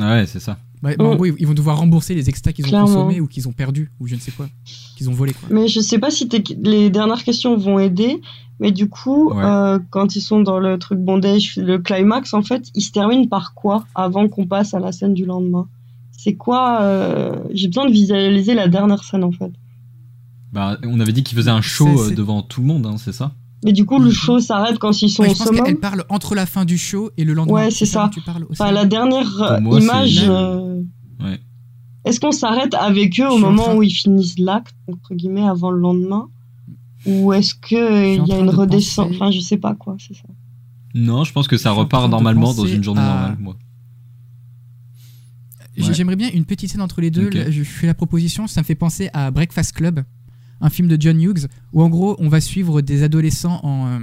Ah 0.00 0.14
ouais, 0.16 0.26
c'est 0.26 0.40
ça. 0.40 0.58
ouais, 0.82 0.96
bah, 0.96 1.04
en 1.04 1.12
Mmh. 1.12 1.16
gros, 1.16 1.26
ils 1.26 1.46
vont 1.46 1.54
devoir 1.54 1.78
rembourser 1.78 2.14
les 2.14 2.28
extras 2.28 2.52
qu'ils 2.52 2.64
ont 2.66 2.68
Clairement. 2.68 2.86
consommés 2.88 3.20
ou 3.20 3.26
qu'ils 3.28 3.46
ont 3.48 3.52
perdus 3.52 3.90
ou 4.00 4.06
je 4.08 4.16
ne 4.16 4.20
sais 4.20 4.32
quoi, 4.32 4.48
qu'ils 4.96 5.08
ont 5.08 5.12
volé 5.14 5.32
quoi. 5.32 5.48
Mais 5.50 5.68
je 5.68 5.80
sais 5.80 5.98
pas 5.98 6.10
si 6.10 6.28
les 6.62 6.90
dernières 6.90 7.22
questions 7.24 7.56
vont 7.56 7.78
aider, 7.78 8.20
mais 8.60 8.70
du 8.72 8.88
coup, 8.88 9.30
Ouais. 9.32 9.44
euh, 9.44 9.78
quand 9.90 10.16
ils 10.16 10.20
sont 10.20 10.40
dans 10.40 10.58
le 10.58 10.78
truc 10.78 10.98
bondage, 10.98 11.56
le 11.56 11.78
climax, 11.78 12.32
en 12.34 12.42
fait, 12.42 12.70
il 12.74 12.82
se 12.82 12.92
termine 12.92 13.28
par 13.28 13.54
quoi 13.54 13.84
avant 13.94 14.28
qu'on 14.28 14.46
passe 14.46 14.74
à 14.74 14.78
la 14.80 14.92
scène 14.92 15.14
du 15.14 15.24
lendemain? 15.24 15.66
C'est 16.12 16.34
quoi 16.34 16.80
euh, 16.82 17.36
J'ai 17.52 17.66
besoin 17.68 17.86
de 17.86 17.92
visualiser 17.92 18.54
la 18.54 18.68
dernière 18.68 19.02
scène, 19.04 19.24
en 19.24 19.32
fait. 19.32 19.52
Bah, 20.52 20.78
on 20.84 21.00
avait 21.00 21.12
dit 21.12 21.24
qu'ils 21.24 21.36
faisaient 21.36 21.50
un 21.50 21.60
show 21.60 21.86
C'est- 21.86 22.00
euh, 22.02 22.08
c'est- 22.10 22.14
devant 22.14 22.42
tout 22.42 22.60
le 22.60 22.66
monde, 22.68 22.86
hein, 22.86 22.94
c'est 22.96 23.12
ça? 23.12 23.32
Mais 23.64 23.72
du 23.72 23.84
coup, 23.86 23.98
le 23.98 24.06
Mhm. 24.06 24.12
show 24.12 24.38
s'arrête 24.40 24.78
quand 24.78 25.00
ils 25.02 25.08
sont 25.10 25.22
Ouais, 25.22 25.30
au 25.30 25.34
pense 25.34 25.48
summum. 25.48 25.64
qu'elle 25.64 25.80
parle 25.80 26.04
entre 26.10 26.34
la 26.34 26.46
fin 26.46 26.64
du 26.64 26.76
show 26.78 27.10
et 27.16 27.24
le 27.24 27.32
lendemain. 27.32 27.54
Ouais, 27.54 27.70
c'est 27.70 27.86
ça. 27.86 28.10
Tu 28.12 28.20
parles 28.20 28.44
aussi 28.48 28.60
Enfin, 28.62 28.70
la 28.72 28.84
dernière 28.84 29.58
moi, 29.60 29.80
image. 29.80 30.24
euh, 30.28 30.82
Ouais. 31.22 31.40
Est-ce 32.04 32.20
qu'on 32.20 32.32
s'arrête 32.32 32.74
avec 32.74 33.18
eux 33.18 33.28
au 33.28 33.38
moment 33.38 33.62
train- 33.64 33.76
où 33.76 33.82
ils 33.82 33.90
finissent 33.90 34.38
l'acte, 34.38 34.74
entre 34.92 35.14
guillemets, 35.14 35.48
avant 35.48 35.70
le 35.70 35.78
lendemain? 35.80 36.28
Ou 37.06 37.32
est-ce 37.32 37.54
qu'il 37.54 37.76
y 37.78 37.80
a 38.32 38.40
une 38.40 38.46
de 38.46 38.50
redescente? 38.50 39.08
Penser- 39.08 39.16
Enfin, 39.16 39.30
je 39.30 39.40
sais 39.40 39.56
pas 39.58 39.74
quoi, 39.74 39.96
c'est 39.98 40.14
ça. 40.14 40.28
Non, 40.94 41.24
je 41.24 41.32
pense 41.32 41.48
que 41.48 41.56
ça 41.56 41.70
repart 41.72 42.08
normalement 42.10 42.54
dans 42.54 42.66
une 42.66 42.82
journée 42.84 43.00
à- 43.00 43.04
normale, 43.04 43.36
moi. 43.40 43.56
Ouais. 45.76 45.92
J'aimerais 45.92 46.14
bien 46.16 46.30
une 46.32 46.44
petite 46.44 46.70
scène 46.70 46.80
entre 46.82 47.00
les 47.00 47.10
deux. 47.10 47.30
Je 47.50 47.62
fais 47.64 47.86
la 47.88 47.94
proposition, 47.94 48.46
ça 48.46 48.60
me 48.60 48.64
fait 48.64 48.76
penser 48.76 49.10
à 49.12 49.30
Breakfast 49.32 49.72
Club, 49.72 50.04
un 50.60 50.70
film 50.70 50.86
de 50.88 50.96
John 51.00 51.20
Hughes, 51.20 51.48
où 51.72 51.82
en 51.82 51.88
gros 51.88 52.14
on 52.20 52.28
va 52.28 52.40
suivre 52.40 52.80
des 52.80 53.02
adolescents 53.02 53.58
en, 53.64 53.86
euh, 53.88 53.98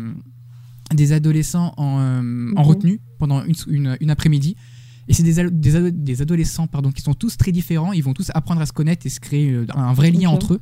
des 0.93 1.13
adolescents 1.13 1.73
en, 1.77 1.99
euh, 1.99 2.19
en 2.57 2.61
Mhm. 2.61 2.67
retenue 2.67 2.99
pendant 3.19 3.43
une, 3.45 3.55
une, 3.69 3.97
une 4.01 4.09
après-midi. 4.09 4.57
Et 5.07 5.13
c'est 5.13 5.23
des, 5.23 5.49
des, 5.49 5.75
ado- 5.77 5.91
des 5.91 6.21
adolescents 6.21 6.67
pardon, 6.67 6.91
qui 6.91 7.01
sont 7.01 7.13
tous 7.13 7.37
très 7.37 7.51
différents. 7.53 7.93
Ils 7.93 8.03
vont 8.03 8.13
tous 8.13 8.31
apprendre 8.33 8.59
à 8.61 8.65
se 8.65 8.73
connaître 8.73 9.05
et 9.05 9.09
se 9.09 9.19
créer 9.21 9.51
euh, 9.51 9.65
un 9.73 9.93
vrai 9.93 10.11
lien 10.11 10.29
entre 10.29 10.55
eux. 10.55 10.61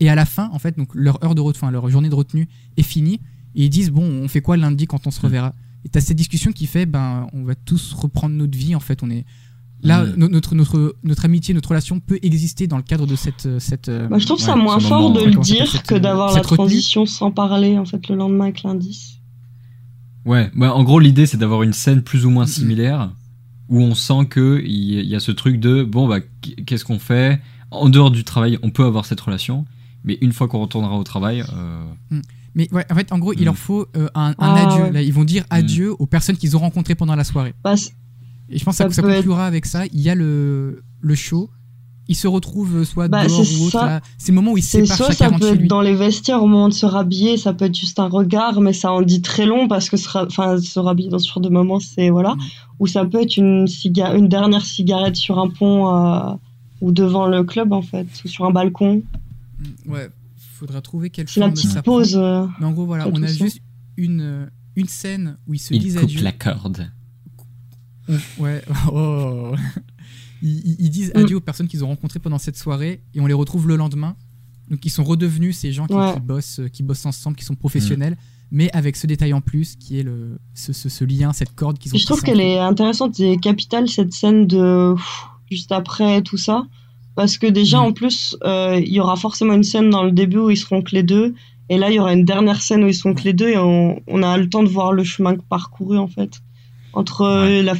Et 0.00 0.08
à 0.08 0.14
la 0.14 0.24
fin, 0.24 0.48
en 0.52 0.58
fait, 0.58 0.76
donc 0.78 0.88
leur 0.94 1.22
heure 1.24 1.34
de 1.34 1.40
retenue, 1.40 1.58
enfin, 1.62 1.70
leur 1.70 1.88
journée 1.90 2.08
de 2.08 2.14
retenue 2.14 2.48
est 2.76 2.82
finie. 2.82 3.20
Et 3.54 3.64
ils 3.64 3.70
disent 3.70 3.90
bon, 3.90 4.02
on 4.04 4.28
fait 4.28 4.40
quoi 4.40 4.56
lundi 4.56 4.86
quand 4.86 5.06
on 5.06 5.10
se 5.10 5.20
reverra? 5.20 5.54
Et 5.84 5.88
t'as 5.88 6.00
cette 6.00 6.16
discussion 6.16 6.52
qui 6.52 6.66
fait 6.66 6.86
ben, 6.86 7.26
on 7.32 7.44
va 7.44 7.54
tous 7.54 7.92
reprendre 7.92 8.34
notre 8.34 8.56
vie. 8.56 8.74
En 8.74 8.80
fait, 8.80 9.02
on 9.02 9.10
est 9.10 9.24
là, 9.82 10.04
Mm. 10.04 10.14
no- 10.16 10.28
notre, 10.28 10.54
notre, 10.54 10.96
notre 11.04 11.24
amitié, 11.24 11.52
notre 11.54 11.68
relation 11.70 12.00
peut 12.00 12.18
exister 12.22 12.66
dans 12.66 12.76
le 12.76 12.82
cadre 12.82 13.06
de 13.06 13.16
cette. 13.16 13.48
cette 13.58 13.88
euh, 13.88 14.08
Bah, 14.08 14.18
je 14.18 14.26
trouve 14.26 14.38
ça 14.38 14.54
Ouais, 14.56 14.62
moins 14.62 14.78
fort 14.80 15.02
moment, 15.10 15.20
de 15.20 15.24
le 15.26 15.34
dire 15.40 15.82
que 15.84 15.94
d'avoir 15.94 16.32
la 16.34 16.40
retenue 16.40 16.56
transition 16.56 17.06
sans 17.06 17.30
parler, 17.30 17.78
en 17.78 17.84
fait, 17.84 18.08
le 18.08 18.16
lendemain 18.16 18.44
avec 18.44 18.62
l'indice. 18.62 19.16
Ouais, 20.26 20.50
bah, 20.54 20.74
en 20.74 20.84
gros, 20.84 21.00
l'idée, 21.00 21.26
c'est 21.26 21.38
d'avoir 21.38 21.62
une 21.62 21.72
scène 21.72 22.02
plus 22.02 22.26
ou 22.26 22.30
moins 22.30 22.44
Mhm. 22.44 22.50
similaire 22.50 23.10
où 23.68 23.80
on 23.80 23.94
sent 23.94 24.26
que 24.28 24.60
il 24.64 24.70
y, 24.70 24.98
il 24.98 25.06
y 25.06 25.14
a 25.16 25.20
ce 25.20 25.32
truc 25.32 25.58
de 25.60 25.82
bon, 25.82 26.06
bah, 26.08 26.18
qu'est-ce 26.66 26.84
qu'on 26.84 26.98
fait? 26.98 27.40
En 27.70 27.88
dehors 27.88 28.10
du 28.10 28.24
travail, 28.24 28.58
on 28.62 28.70
peut 28.70 28.84
avoir 28.84 29.06
cette 29.06 29.20
relation, 29.20 29.64
mais 30.04 30.18
une 30.20 30.32
fois 30.32 30.48
qu'on 30.48 30.60
retournera 30.60 30.96
au 30.98 31.04
travail, 31.04 31.42
euh, 31.54 32.20
Mais 32.54 32.68
ouais, 32.72 32.84
en 32.90 32.94
fait, 32.96 33.12
en 33.12 33.18
gros, 33.18 33.32
il 33.32 33.42
Mm. 33.42 33.44
leur 33.44 33.56
faut 33.56 33.86
euh, 33.96 34.08
un, 34.14 34.30
un 34.30 34.34
Ah, 34.38 34.66
adieu. 34.72 34.82
ouais. 34.84 34.90
Là, 34.92 35.02
ils 35.02 35.12
vont 35.12 35.22
dire 35.24 35.44
adieu 35.50 35.94
aux 35.98 36.06
personnes 36.06 36.36
qu'ils 36.36 36.56
ont 36.56 36.60
rencontrées 36.60 36.96
pendant 36.96 37.14
la 37.14 37.22
soirée. 37.22 37.54
Bah, 37.62 37.74
Et 38.48 38.58
je 38.58 38.64
pense 38.64 38.74
Ça 38.76 38.86
que 38.86 38.92
ça 38.92 39.02
être- 39.02 39.14
conclura 39.18 39.46
avec 39.46 39.66
ça. 39.66 39.86
Il 39.86 40.00
y 40.00 40.10
a 40.10 40.16
le, 40.16 40.82
le 41.00 41.14
show. 41.14 41.48
Ils 42.08 42.16
se 42.16 42.26
retrouvent 42.26 42.78
euh, 42.78 42.84
soit 42.84 43.06
Bah, 43.06 43.24
dehors 43.24 43.44
c'est 43.44 43.56
ou 43.60 43.66
autre. 43.66 44.00
C'est 44.18 44.32
le 44.32 44.34
moment 44.34 44.50
où 44.50 44.56
ils 44.58 44.62
se 44.64 44.70
c'est 44.70 44.80
séparent 44.84 44.96
soit 44.96 45.10
chacun 45.14 45.30
ça 45.34 45.38
peut 45.38 45.46
être 45.52 45.60
lui. 45.60 45.68
dans 45.68 45.80
les 45.80 45.94
vestiaires 45.94 46.42
au 46.42 46.48
moment 46.48 46.68
de 46.68 46.74
se 46.74 46.86
rhabiller, 46.86 47.36
ça 47.36 47.52
peut 47.52 47.66
être 47.66 47.78
juste 47.78 48.00
un 48.00 48.08
regard, 48.08 48.60
mais 48.60 48.72
ça 48.72 48.90
en 48.90 49.02
dit 49.02 49.22
très 49.22 49.46
long 49.46 49.68
parce 49.68 49.88
que 49.88 49.96
se, 49.96 50.08
se 50.08 50.78
rhabiller 50.80 51.08
dans 51.10 51.20
ce 51.20 51.28
genre 51.28 51.40
de 51.40 51.50
moment, 51.50 51.78
c'est 51.78 52.10
voilà. 52.10 52.34
Mm. 52.34 52.40
Ou 52.80 52.86
ça 52.88 53.04
peut 53.04 53.22
être 53.22 53.36
une, 53.36 53.66
ciga- 53.66 54.16
une 54.16 54.26
dernière 54.26 54.64
cigarette 54.66 55.14
sur 55.14 55.38
un 55.38 55.48
pont 55.50 55.94
euh, 55.94 56.32
ou 56.80 56.90
devant 56.90 57.26
le 57.28 57.44
club 57.44 57.72
en 57.72 57.82
fait, 57.82 58.08
ou 58.24 58.28
sur 58.28 58.44
un 58.44 58.50
balcon. 58.50 59.02
Mm, 59.60 59.90
Ouais, 59.92 60.08
faudra 60.58 60.80
trouver 60.80 61.10
quelle 61.10 61.28
C'est 61.28 61.40
la 61.40 61.46
forme 61.46 61.54
petite 61.54 61.70
ça 61.70 61.82
pause. 61.82 62.16
euh, 62.16 62.46
Mais 62.58 62.66
en 62.66 62.72
gros, 62.72 62.86
voilà, 62.86 63.08
on 63.08 63.22
a 63.22 63.28
ça. 63.28 63.34
juste 63.44 63.60
une, 63.96 64.20
euh, 64.20 64.46
une 64.76 64.88
scène 64.88 65.36
où 65.46 65.54
ils 65.54 65.58
se 65.58 65.74
il 65.74 65.80
disent 65.80 65.94
coupe 65.96 66.04
adieu. 66.04 66.22
la 66.22 66.32
corde. 66.32 66.90
Ouais. 68.38 68.62
Oh. 68.92 69.54
Ils, 70.42 70.88
disent 70.88 71.12
Mm. 71.14 71.18
adieu 71.18 71.36
aux 71.36 71.40
personnes 71.40 71.68
qu'ils 71.68 71.84
ont 71.84 71.88
rencontrées 71.88 72.18
pendant 72.18 72.38
cette 72.38 72.56
soirée 72.56 73.02
et 73.14 73.20
on 73.20 73.26
les 73.26 73.34
retrouve 73.34 73.68
le 73.68 73.76
lendemain. 73.76 74.16
Donc 74.70 74.84
ils 74.86 74.90
sont 74.90 75.04
redevenus 75.04 75.56
ces 75.58 75.70
gens 75.72 75.86
qui, 75.86 75.92
Ouais. 75.94 76.14
qui 76.14 76.20
bossent, 76.20 76.60
euh, 76.60 76.68
qui 76.68 76.82
bossent 76.82 77.04
ensemble, 77.04 77.36
qui 77.36 77.44
sont 77.44 77.56
professionnels, 77.56 78.16
mais 78.50 78.70
avec 78.72 78.96
ce 78.96 79.06
détail 79.06 79.32
en 79.34 79.40
plus 79.42 79.76
qui 79.76 79.98
est 79.98 80.02
le, 80.02 80.38
ce, 80.54 80.72
ce- 80.72 80.88
ce 80.88 81.04
lien, 81.04 81.32
cette 81.34 81.54
corde 81.54 81.78
qu'ils 81.78 81.94
ont. 81.94 81.98
Je 81.98 82.06
trouve 82.06 82.22
qu'elle 82.22 82.40
est 82.40 82.58
intéressante 82.58 83.18
et 83.20 83.36
capitale 83.36 83.88
cette 83.88 84.12
scène 84.14 84.46
de 84.46 84.94
pff, 84.96 85.24
juste 85.50 85.72
après 85.72 86.22
tout 86.22 86.36
ça. 86.38 86.62
Parce 87.20 87.36
que 87.36 87.46
déjà, 87.46 87.80
Mm. 87.80 87.84
en 87.84 87.92
plus, 87.92 88.34
euh, 88.44 88.80
il 88.82 88.90
y 88.94 88.98
aura 88.98 89.14
forcément 89.14 89.52
une 89.52 89.62
scène 89.62 89.90
dans 89.90 90.04
le 90.04 90.10
début 90.10 90.38
où 90.38 90.48
ils 90.48 90.56
seront 90.56 90.80
que 90.80 90.94
les 90.94 91.02
deux. 91.02 91.34
Et 91.68 91.76
là, 91.76 91.90
il 91.90 91.96
y 91.96 91.98
aura 92.00 92.14
une 92.14 92.24
dernière 92.24 92.62
scène 92.62 92.82
où 92.82 92.88
ils 92.88 92.94
seront 92.94 93.12
que 93.12 93.24
les 93.24 93.34
deux 93.34 93.50
et 93.50 93.58
on, 93.58 94.00
on 94.06 94.22
a 94.22 94.38
le 94.38 94.48
temps 94.48 94.62
de 94.62 94.70
voir 94.70 94.94
le 94.94 95.04
chemin 95.04 95.36
parcouru, 95.50 95.98
en 95.98 96.08
fait. 96.08 96.40
Entre 96.94 97.20
euh, 97.20 97.62
la, 97.62 97.74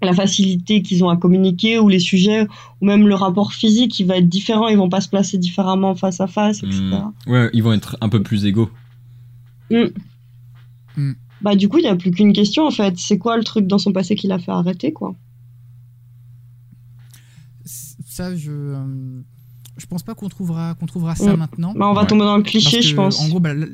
la 0.00 0.12
facilité 0.12 0.80
qu'ils 0.80 1.02
ont 1.02 1.08
à 1.08 1.16
communiquer 1.16 1.80
ou 1.80 1.88
les 1.88 1.98
sujets, 1.98 2.46
ou 2.80 2.86
même 2.86 3.08
le 3.08 3.16
rapport 3.16 3.52
physique, 3.52 3.98
il 3.98 4.06
va 4.06 4.18
être 4.18 4.28
différent. 4.28 4.68
Ils 4.68 4.76
vont 4.78 4.88
pas 4.88 5.00
se 5.00 5.08
placer 5.08 5.38
différemment 5.38 5.96
face 5.96 6.20
à 6.20 6.28
face, 6.28 6.62
etc. 6.62 6.78
Hmm. 6.78 7.30
Ouais, 7.32 7.50
ils 7.52 7.64
vont 7.64 7.72
être 7.72 7.96
un 8.00 8.08
peu 8.08 8.22
plus 8.22 8.44
égaux. 8.46 8.70
Bah, 11.42 11.56
du 11.56 11.68
coup, 11.68 11.78
il 11.78 11.82
n'y 11.82 11.88
a 11.88 11.96
plus 11.96 12.12
qu'une 12.12 12.32
question, 12.32 12.64
en 12.64 12.70
fait. 12.70 12.94
C'est 12.96 13.18
quoi 13.18 13.36
le 13.36 13.42
truc 13.42 13.66
dans 13.66 13.78
son 13.78 13.90
passé 13.92 14.14
qui 14.14 14.28
l'a 14.28 14.38
fait 14.38 14.52
arrêter, 14.52 14.92
quoi? 14.92 15.16
Ça, 18.18 18.34
je. 18.36 18.50
euh, 18.52 19.22
Je 19.80 19.86
pense 19.86 20.02
pas 20.02 20.16
qu'on 20.16 20.28
trouvera, 20.28 20.74
qu'on 20.74 20.86
trouvera 20.86 21.14
ça 21.14 21.34
Mm. 21.34 21.38
maintenant. 21.38 21.72
bah, 21.72 21.86
On 21.88 21.94
va 21.94 22.00
Ouais. 22.02 22.06
tomber 22.08 22.24
dans 22.24 22.36
le 22.36 22.42
Parce 22.42 22.50
cliché, 22.50 22.78
que, 22.80 22.84
je 22.84 22.94
pense. 22.96 23.20
En 23.20 23.28
gros, 23.28 23.38
bah, 23.38 23.54
là- 23.54 23.66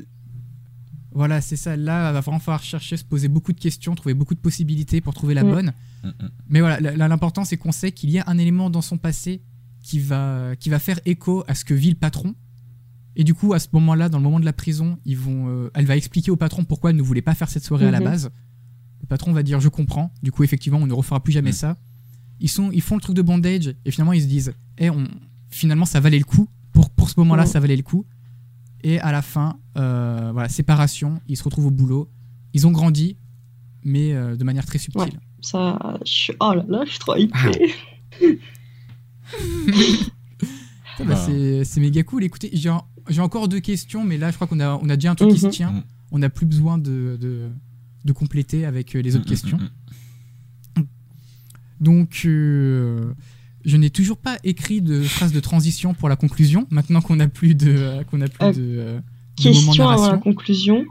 voilà, 1.11 1.41
c'est 1.41 1.55
ça. 1.55 1.75
Là, 1.75 2.11
il 2.11 2.13
va 2.13 2.21
vraiment 2.21 2.37
falloir 2.39 2.61
chercher, 2.61 2.95
se 2.97 3.03
poser 3.03 3.27
beaucoup 3.27 3.53
de 3.53 3.59
questions, 3.59 3.95
trouver 3.95 4.13
beaucoup 4.13 4.35
de 4.35 4.39
possibilités 4.39 5.01
pour 5.01 5.13
trouver 5.15 5.33
la 5.33 5.43
Mm. 5.43 5.49
bonne. 5.51 5.73
Mm. 6.03 6.09
Mais 6.49 6.59
voilà, 6.59 6.79
là, 6.95 7.07
l'important, 7.07 7.43
c'est 7.43 7.57
qu'on 7.57 7.71
sait 7.71 7.91
qu'il 7.91 8.11
y 8.11 8.19
a 8.19 8.23
un 8.27 8.37
élément 8.37 8.69
dans 8.69 8.81
son 8.83 8.97
passé 8.99 9.41
qui 9.81 9.99
va, 9.99 10.55
qui 10.59 10.69
va 10.69 10.77
faire 10.77 10.99
écho 11.05 11.43
à 11.47 11.55
ce 11.55 11.65
que 11.65 11.73
vit 11.73 11.89
le 11.89 11.95
patron. 11.95 12.35
Et 13.15 13.23
du 13.23 13.33
coup, 13.33 13.53
à 13.53 13.59
ce 13.59 13.67
moment-là, 13.73 14.09
dans 14.09 14.17
le 14.19 14.23
moment 14.25 14.39
de 14.41 14.45
la 14.45 14.53
prison, 14.53 14.99
ils 15.05 15.17
vont, 15.17 15.47
euh, 15.47 15.71
elle 15.73 15.85
va 15.85 15.95
expliquer 15.97 16.29
au 16.31 16.35
patron 16.35 16.65
pourquoi 16.65 16.89
elle 16.91 16.97
ne 16.97 17.01
voulait 17.01 17.21
pas 17.23 17.33
faire 17.33 17.49
cette 17.49 17.63
soirée 17.63 17.87
à 17.87 17.91
la 17.91 17.99
Mhm. 17.99 18.05
base. 18.05 18.29
Le 19.01 19.07
patron 19.07 19.31
va 19.33 19.41
dire 19.41 19.59
Je 19.59 19.69
comprends. 19.69 20.11
Du 20.21 20.31
coup, 20.31 20.43
effectivement, 20.43 20.77
on 20.79 20.85
ne 20.87 20.93
refera 20.93 21.23
plus 21.23 21.33
jamais 21.33 21.51
ça. 21.53 21.77
Ils, 22.39 22.49
sont, 22.49 22.69
ils 22.71 22.81
font 22.81 22.95
le 22.95 23.01
truc 23.01 23.15
de 23.15 23.21
bondage 23.21 23.73
et 23.85 23.91
finalement, 23.91 24.13
ils 24.13 24.21
se 24.21 24.27
disent 24.27 24.53
Eh, 24.77 24.89
on, 24.89 25.07
finalement, 25.49 25.85
ça 25.85 25.99
valait 25.99 26.19
le 26.19 26.25
coup. 26.25 26.47
Pour, 26.73 26.89
pour 26.89 27.09
ce 27.09 27.19
moment-là, 27.21 27.43
Mhm. 27.43 27.49
ça 27.49 27.59
valait 27.59 27.77
le 27.77 27.83
coup. 27.83 28.05
Et 28.83 28.99
à 28.99 29.11
la 29.11 29.21
fin, 29.21 29.57
euh, 29.77 30.31
voilà, 30.33 30.49
séparation, 30.49 31.19
ils 31.27 31.37
se 31.37 31.43
retrouvent 31.43 31.67
au 31.67 31.71
boulot. 31.71 32.09
Ils 32.53 32.67
ont 32.67 32.71
grandi, 32.71 33.17
mais 33.83 34.13
euh, 34.13 34.35
de 34.35 34.43
manière 34.43 34.65
très 34.65 34.77
subtile. 34.77 35.01
Ouais. 35.01 35.09
Ça, 35.41 35.79
je 36.05 36.11
suis- 36.11 36.33
oh 36.39 36.53
là 36.53 36.65
là, 36.67 36.83
je 36.85 36.89
suis 36.91 36.99
trop 36.99 37.15
hypée. 37.15 37.33
Ah. 37.33 37.51
Ah 40.97 41.03
bah, 41.03 41.15
Ah. 41.17 41.63
c'est 41.65 41.79
méga 41.81 42.03
cool. 42.03 42.23
Écoutez, 42.23 42.49
j'ai 42.53 42.69
en- 42.69 42.85
j'ai 43.09 43.19
encore 43.21 43.47
deux 43.49 43.59
questions, 43.59 44.05
mais 44.05 44.17
là, 44.17 44.31
je 44.31 44.35
crois 44.35 44.47
qu'on 44.47 44.59
a, 44.61 44.79
on 44.81 44.87
a 44.89 44.95
déjà 44.95 45.11
un 45.11 45.15
truc 45.15 45.31
qui 45.31 45.39
se 45.39 45.45
Mhm. 45.47 45.51
tient. 45.51 45.71
Mhm. 45.71 45.83
On 46.11 46.19
n'a 46.19 46.29
plus 46.29 46.45
besoin 46.45 46.77
de, 46.77 47.17
de, 47.19 47.49
de 48.05 48.13
compléter 48.13 48.65
avec 48.65 48.95
euh, 48.95 49.01
les 49.01 49.15
autres 49.15 49.25
Mm, 49.25 49.29
questions. 49.29 49.59
Donc, 51.79 52.21
euh, 52.25 53.13
je 53.65 53.77
n'ai 53.77 53.89
toujours 53.89 54.17
pas 54.17 54.37
écrit 54.43 54.81
de 54.81 55.01
phrase 55.01 55.31
de 55.33 55.39
transition 55.39 55.93
pour 55.93 56.07
la 56.09 56.15
conclusion, 56.15 56.67
maintenant 56.69 57.01
qu'on 57.01 57.15
n'a 57.17 57.27
plus 57.27 57.55
de, 57.55 57.73
euh, 57.77 58.03
qu'on 58.03 58.21
a 58.21 58.27
plus 58.27 58.45
Euh, 58.45 58.51
de, 58.53 58.59
euh, 58.61 58.99
Question 59.35 59.89
avant 59.89 60.11
la 60.11 60.17
conclusion. 60.17 60.85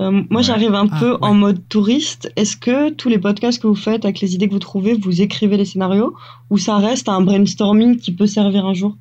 Euh, 0.00 0.10
moi, 0.30 0.40
Ouais. 0.40 0.42
j'arrive 0.42 0.74
un 0.74 0.86
Ah, 0.92 1.00
peu 1.00 1.10
ouais. 1.12 1.18
en 1.22 1.34
mode 1.34 1.66
touriste. 1.68 2.30
Est-ce 2.36 2.56
que 2.56 2.90
tous 2.92 3.08
les 3.08 3.18
podcasts 3.18 3.60
que 3.60 3.66
vous 3.66 3.74
faites 3.74 4.04
avec 4.04 4.20
les 4.20 4.34
idées 4.34 4.46
que 4.46 4.52
vous 4.52 4.58
trouvez, 4.58 4.94
vous 4.94 5.22
écrivez 5.22 5.56
les 5.56 5.64
scénarios 5.64 6.14
ou 6.50 6.58
ça 6.58 6.76
reste 6.78 7.08
un 7.08 7.20
brainstorming 7.22 7.96
qui 7.96 8.12
peut 8.12 8.26
servir 8.26 8.64
un 8.66 8.74
jour? 8.74 8.96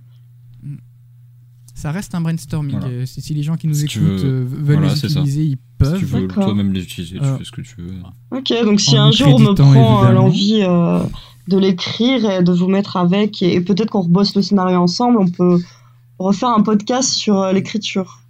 Ça 1.75 1.91
reste 1.91 2.15
un 2.15 2.21
brainstorming. 2.21 2.79
Voilà. 2.79 3.05
Si, 3.05 3.33
les 3.33 3.43
gens 3.43 3.55
qui 3.55 3.67
nous 3.67 3.75
Si 3.75 3.85
écoutent 3.85 4.01
veux- 4.21 4.43
veulent 4.43 4.77
voilà, 4.79 4.93
les 4.93 5.05
utiliser, 5.05 5.43
ils 5.45 5.57
Si 5.85 5.89
peuvent. 5.91 5.99
tu 5.99 6.05
veux 6.05 6.27
toi-même 6.27 6.73
les 6.73 6.83
utiliser, 6.83 7.17
tu 7.19 7.23
Euh, 7.23 7.37
fais 7.37 7.43
ce 7.43 7.51
que 7.51 7.61
tu 7.61 7.75
veux. 7.81 7.93
Ok, 8.31 8.51
donc 8.65 8.79
si 8.81 8.97
En 8.97 9.03
un 9.07 9.11
jour 9.11 9.35
on 9.35 9.39
me 9.39 9.53
prend 9.53 10.09
l'envie 10.11 10.61
euh, 10.63 11.03
de 11.47 11.57
l'écrire 11.57 12.29
et 12.29 12.43
de 12.43 12.51
vous 12.51 12.67
mettre 12.67 12.97
avec, 12.97 13.41
et, 13.41 13.53
et 13.55 13.61
peut-être 13.61 13.89
qu'on 13.91 14.01
rebosse 14.01 14.35
le 14.35 14.41
scénario 14.41 14.77
ensemble, 14.77 15.17
on 15.19 15.27
peut 15.29 15.59
refaire 16.19 16.49
un 16.49 16.61
podcast 16.63 17.09
sur 17.11 17.37
euh, 17.41 17.53
l'écriture. 17.53 18.21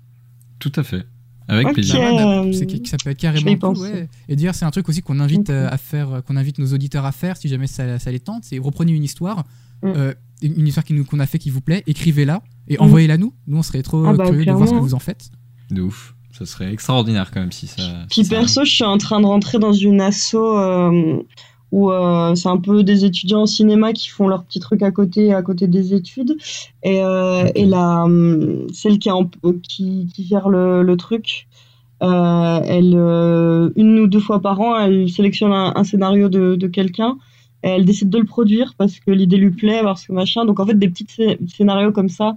Tout 0.60 0.72
à 0.76 0.84
fait. 0.84 1.06
Avec 1.50 1.72
plaisir. 1.74 1.96
Euh, 2.02 2.52
c'est 2.52 2.86
ça 2.88 2.98
peut 3.02 3.10
être 3.12 3.18
carrément 3.20 3.56
cool, 3.74 3.78
ouais. 3.78 4.10
Et 4.28 4.36
dire, 4.36 4.54
c'est 4.54 4.66
un 4.66 4.72
truc 4.72 4.90
aussi 4.90 5.02
qu'on 5.02 5.22
invite 5.22 5.50
à 5.50 5.78
faire, 5.78 6.22
qu'on 6.28 6.36
invite 6.36 6.60
nos 6.60 6.74
auditeurs 6.74 7.06
à 7.06 7.14
faire, 7.14 7.38
si 7.38 7.48
jamais 7.48 7.68
ça, 7.68 8.00
ça 8.00 8.12
les 8.12 8.20
tente. 8.20 8.44
C'est 8.44 8.60
reprenez 8.60 8.92
une 8.92 9.04
histoire, 9.06 9.46
Mm. 9.84 9.88
euh, 9.96 10.14
une 10.42 10.68
histoire 10.68 10.84
qui 10.84 10.94
nous- 10.94 11.06
qu'on 11.06 11.20
a 11.20 11.26
fait 11.28 11.38
qui 11.40 11.50
vous 11.52 11.62
plaît, 11.62 11.84
écrivez-la 11.88 12.42
et 12.68 12.76
Mm. 12.78 12.82
envoyez-la 12.82 13.18
nous. 13.18 13.34
Nous, 13.48 13.58
on 13.58 13.62
serait 13.64 13.82
trop 13.84 14.04
Ah 14.06 14.14
bah, 14.14 14.26
curieux 14.26 14.44
de 14.46 14.52
voir 14.52 14.68
ce 14.68 14.74
que 14.74 14.80
vous 14.80 14.94
en 14.96 15.00
faites. 15.00 15.30
De 15.72 15.82
ouf. 15.84 16.16
Ça 16.38 16.46
serait 16.46 16.72
extraordinaire 16.72 17.32
quand 17.34 17.40
même 17.40 17.52
si 17.52 17.66
ça. 17.68 17.82
Puis 18.10 18.24
ça 18.24 18.36
perso, 18.36 18.64
je 18.64 18.70
suis 18.72 18.84
en 18.84 18.98
train 18.98 19.20
de 19.22 19.26
rentrer 19.26 19.58
dans 19.58 19.74
une 19.74 20.02
asso 20.02 20.36
euh, 20.36 21.18
où 21.72 21.90
euh, 21.92 22.36
c'est 22.36 22.50
un 22.50 22.58
peu 22.58 22.84
des 22.84 23.06
étudiants 23.06 23.42
en 23.42 23.46
cinéma 23.48 23.92
qui 23.94 24.10
font 24.10 24.28
leur 24.28 24.44
petit 24.44 24.60
truc 24.60 24.84
à 24.84 24.92
côté, 24.92 25.34
à 25.34 25.42
côté 25.42 25.68
des 25.68 25.94
études. 25.94 26.38
Et, 26.84 27.02
euh, 27.04 27.48
et 27.56 27.66
la, 27.66 28.06
celle 28.72 29.00
qui, 29.00 29.10
en- 29.10 29.30
qui, 29.64 30.08
qui 30.14 30.26
gère 30.28 30.50
le, 30.50 30.84
le 30.84 30.96
truc, 30.98 31.48
elle, 32.00 32.94
une 33.76 34.00
ou 34.00 34.08
deux 34.08 34.20
fois 34.20 34.40
par 34.42 34.60
an, 34.62 34.78
elle 34.80 35.10
sélectionne 35.10 35.52
un, 35.52 35.74
un 35.76 35.84
scénario 35.84 36.30
de, 36.30 36.56
de 36.56 36.68
quelqu'un. 36.68 37.18
Et 37.64 37.70
elle 37.70 37.86
décide 37.86 38.10
de 38.12 38.20
le 38.20 38.26
produire 38.26 38.76
parce 38.78 39.00
que 39.00 39.10
l'idée 39.10 39.38
lui 39.38 39.50
plaît, 39.50 39.82
parce 39.82 40.06
que 40.06 40.14
machin. 40.14 40.46
Donc 40.46 40.60
en 40.60 40.66
fait, 40.68 40.78
des 40.78 40.90
petits 40.90 41.06
scé- 41.06 41.40
scénarios 41.48 41.92
comme 41.92 42.08
ça 42.10 42.36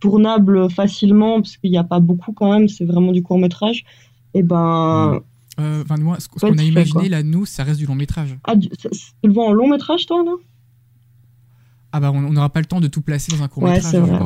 tournables 0.00 0.70
facilement, 0.70 1.40
parce 1.42 1.56
qu'il 1.56 1.70
n'y 1.70 1.78
a 1.78 1.84
pas 1.84 2.00
beaucoup 2.00 2.32
quand 2.32 2.52
même, 2.52 2.68
c'est 2.68 2.84
vraiment 2.84 3.12
du 3.12 3.22
court 3.22 3.38
métrage. 3.38 3.84
Et 4.34 4.42
ben, 4.42 5.20
Euh, 5.60 5.82
Enfin, 5.82 5.96
moi, 6.00 6.16
ce, 6.18 6.24
ce 6.24 6.46
qu'on 6.46 6.56
a 6.56 6.62
imaginé 6.62 7.00
quoi. 7.00 7.08
là, 7.10 7.22
nous, 7.22 7.44
ça 7.44 7.64
reste 7.64 7.78
du 7.80 7.86
long 7.86 7.94
métrage. 7.94 8.34
Ah, 8.44 8.54
tu 8.56 8.68
le 9.24 9.32
vois 9.32 9.46
en 9.46 9.52
long 9.52 9.68
métrage, 9.68 10.06
toi, 10.06 10.22
là? 10.24 10.32
Ah 11.92 12.00
bah, 12.00 12.12
on 12.14 12.20
n'aura 12.32 12.48
pas 12.48 12.60
le 12.60 12.66
temps 12.66 12.80
de 12.80 12.86
tout 12.88 13.02
placer 13.02 13.32
dans 13.36 13.42
un 13.42 13.48
court 13.48 13.64
Ouais, 13.64 13.72
métrage. 13.72 13.90
c'est 13.90 13.98
je 13.98 14.02
vrai. 14.02 14.18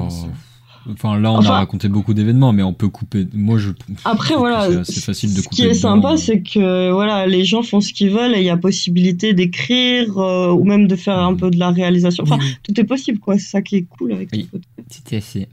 Enfin 0.93 1.19
là 1.19 1.33
on 1.33 1.37
Enfin- 1.39 1.49
a 1.49 1.53
raconté 1.61 1.89
beaucoup 1.89 2.13
d'événements 2.13 2.53
mais 2.53 2.63
on 2.63 2.75
peut 2.75 2.91
couper. 2.91 3.27
Moi 3.33 3.57
je. 3.57 3.71
Après, 4.05 4.37
voilà, 4.37 4.85
C'est 4.85 5.01
facile 5.01 5.33
de 5.33 5.39
ce 5.41 5.45
couper. 5.49 5.57
qui 5.57 5.63
est 5.63 5.73
sympa, 5.73 6.19
c'est 6.19 6.43
que 6.43 6.93
voilà, 6.93 7.27
les 7.27 7.47
gens 7.47 7.63
font 7.63 7.81
ce 7.81 7.91
qu'ils 7.95 8.11
veulent 8.11 8.35
et 8.35 8.41
il 8.41 8.45
y 8.45 8.51
a 8.51 8.59
possibilité 8.59 9.33
d'écrire 9.33 10.19
euh, 10.19 10.53
ou 10.53 10.63
même 10.65 10.87
de 10.87 10.95
faire 10.95 11.19
un 11.19 11.31
Mhm. 11.33 11.37
peu 11.39 11.51
de 11.51 11.59
la 11.59 11.71
réalisation. 11.71 12.25
Enfin, 12.25 12.37
Oui, 12.39 12.45
oui. 12.51 12.57
tout 12.63 12.79
est 12.79 12.85
possible, 12.85 13.19
quoi. 13.19 13.39
C'est 13.39 13.49
ça 13.49 13.63
qui 13.63 13.77
est 13.77 13.85
cool 13.85 14.13
avec 14.13 14.29
Oui. 14.35 14.41
le 14.53 14.59
podcast. 14.59 14.89
C'était 14.91 15.17
assez. 15.17 15.49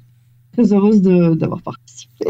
Très 0.54 0.74
heureuse 0.74 1.02
de- 1.02 1.34
d'avoir 1.36 1.62
participé. 1.62 2.26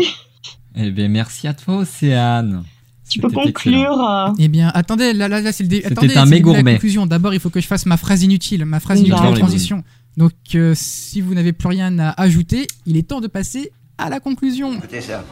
Eh 0.76 0.91
bien 0.91 1.07
merci 1.09 1.47
à 1.47 1.53
toi 1.53 1.78
Océane. 1.78 2.63
Tu 3.09 3.19
peux 3.19 3.30
conclure 3.30 3.99
à... 3.99 4.34
Eh 4.39 4.47
bien, 4.47 4.72
attendez, 4.74 5.11
là, 5.11 5.28
là, 5.28 5.41
là 5.41 5.51
c'est 5.51 5.63
le, 5.63 5.67
dé- 5.69 5.82
C'était 5.84 5.91
attendez, 5.91 6.15
un 6.15 6.26
début 6.26 6.53
la 6.53 6.63
conclusion. 6.63 7.05
D'abord, 7.05 7.34
il 7.34 7.41
faut 7.41 7.49
que 7.49 7.59
je 7.59 7.67
fasse 7.67 7.86
ma 7.86 7.97
phrase 7.97 8.24
inutile, 8.24 8.63
ma 8.63 8.80
phrase 8.80 9.01
inutile 9.01 9.32
de 9.32 9.36
transition. 9.38 9.84
Donc, 10.15 10.32
euh, 10.55 10.72
si 10.78 11.19
vous 11.19 11.34
n'avez 11.34 11.51
plus 11.51 11.67
rien 11.67 11.99
à 11.99 12.11
ajouter, 12.11 12.67
il 12.86 12.95
est 12.95 13.03
temps 13.05 13.19
de 13.19 13.28
passer 13.28 13.74
à 13.97 14.09
la 14.09 14.22
conclusion. 14.22 14.74
Écoutez 14.78 15.01
ça. 15.01 15.26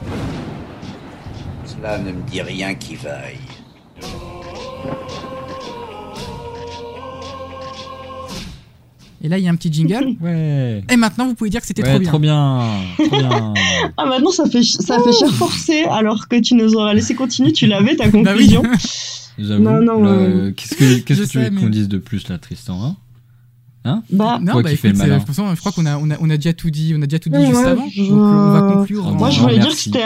Cela 1.64 2.00
ne 2.00 2.12
me 2.12 2.22
dit 2.30 2.42
rien 2.42 2.74
qui 2.76 2.96
vaille. 2.96 3.38
Et 9.22 9.28
là, 9.28 9.38
il 9.38 9.44
y 9.44 9.48
a 9.48 9.52
un 9.52 9.56
petit 9.56 9.72
jingle. 9.72 10.16
Ouais. 10.22 10.82
Et 10.92 10.96
maintenant, 10.96 11.28
vous 11.28 11.36
pouvez 11.36 11.50
dire 11.50 11.62
que 11.62 11.68
c'était 11.68 11.84
Ouais, 11.84 12.00
trop 12.02 12.20
bien. 12.20 12.62
Trop 12.98 13.10
bien. 13.18 13.54
Ah, 13.98 14.06
maintenant, 14.06 14.32
ça 14.32 14.46
fait, 14.50 14.64
ça 14.64 15.00
fait 15.02 15.12
cher 15.14 15.32
forcé, 15.34 15.84
alors 15.84 16.28
que 16.28 16.40
tu 16.40 16.56
nous 16.56 16.76
aurais 16.76 16.94
laissé 16.96 17.16
continuer, 17.16 17.52
tu 17.52 17.68
l'avais, 17.68 17.96
ta 17.96 18.08
Bah 18.10 18.20
oui. 18.38 18.54
conclusion. 18.54 18.64
J'avoue. 19.38 19.64
Non, 19.64 19.82
non, 19.82 20.06
euh, 20.06 20.52
Qu'est-ce 20.52 20.76
que, 20.76 21.00
qu'est-ce 21.00 21.22
Je 21.22 21.26
que 21.26 21.32
tu 21.32 21.38
veux 21.40 21.50
mais- 21.50 21.62
qu'on 21.62 21.70
dise 21.70 21.88
de 21.90 21.98
plus 21.98 22.28
là, 22.30 22.38
Tristan 22.38 22.82
hein? 22.84 22.96
Bah, 24.12 24.38
Non, 24.42 24.62
bah 24.62 24.72
écoute, 24.72 24.84
le 24.84 25.20
de 25.20 25.20
façon, 25.26 25.56
je 25.56 25.60
crois 25.60 25.72
qu'on 25.72 25.86
a, 25.86 25.98
on 25.98 26.12
a, 26.12 26.16
on 26.22 26.30
a 26.30 26.36
déjà 26.36 26.54
tout 26.54 26.70
dit, 26.70 26.94
on 26.96 27.02
a 27.02 27.08
déjà 27.08 27.18
tout 27.18 27.30
dit 27.30 27.38
Ouais, 27.38 27.46
juste 27.48 27.60
ouais, 27.62 27.66
avant. 27.66 27.88
je- 27.90 28.04
Donc, 28.04 28.12
euh, 28.12 28.16
on 28.16 28.52
va 28.52 28.74
conclure. 28.74 29.04
Oh, 29.06 29.10
en- 29.10 29.14
Moi, 29.16 29.30
je 29.32 29.40
voulais 29.40 29.58
dire 29.58 29.70
que 29.70 29.76
c'était 29.76 30.04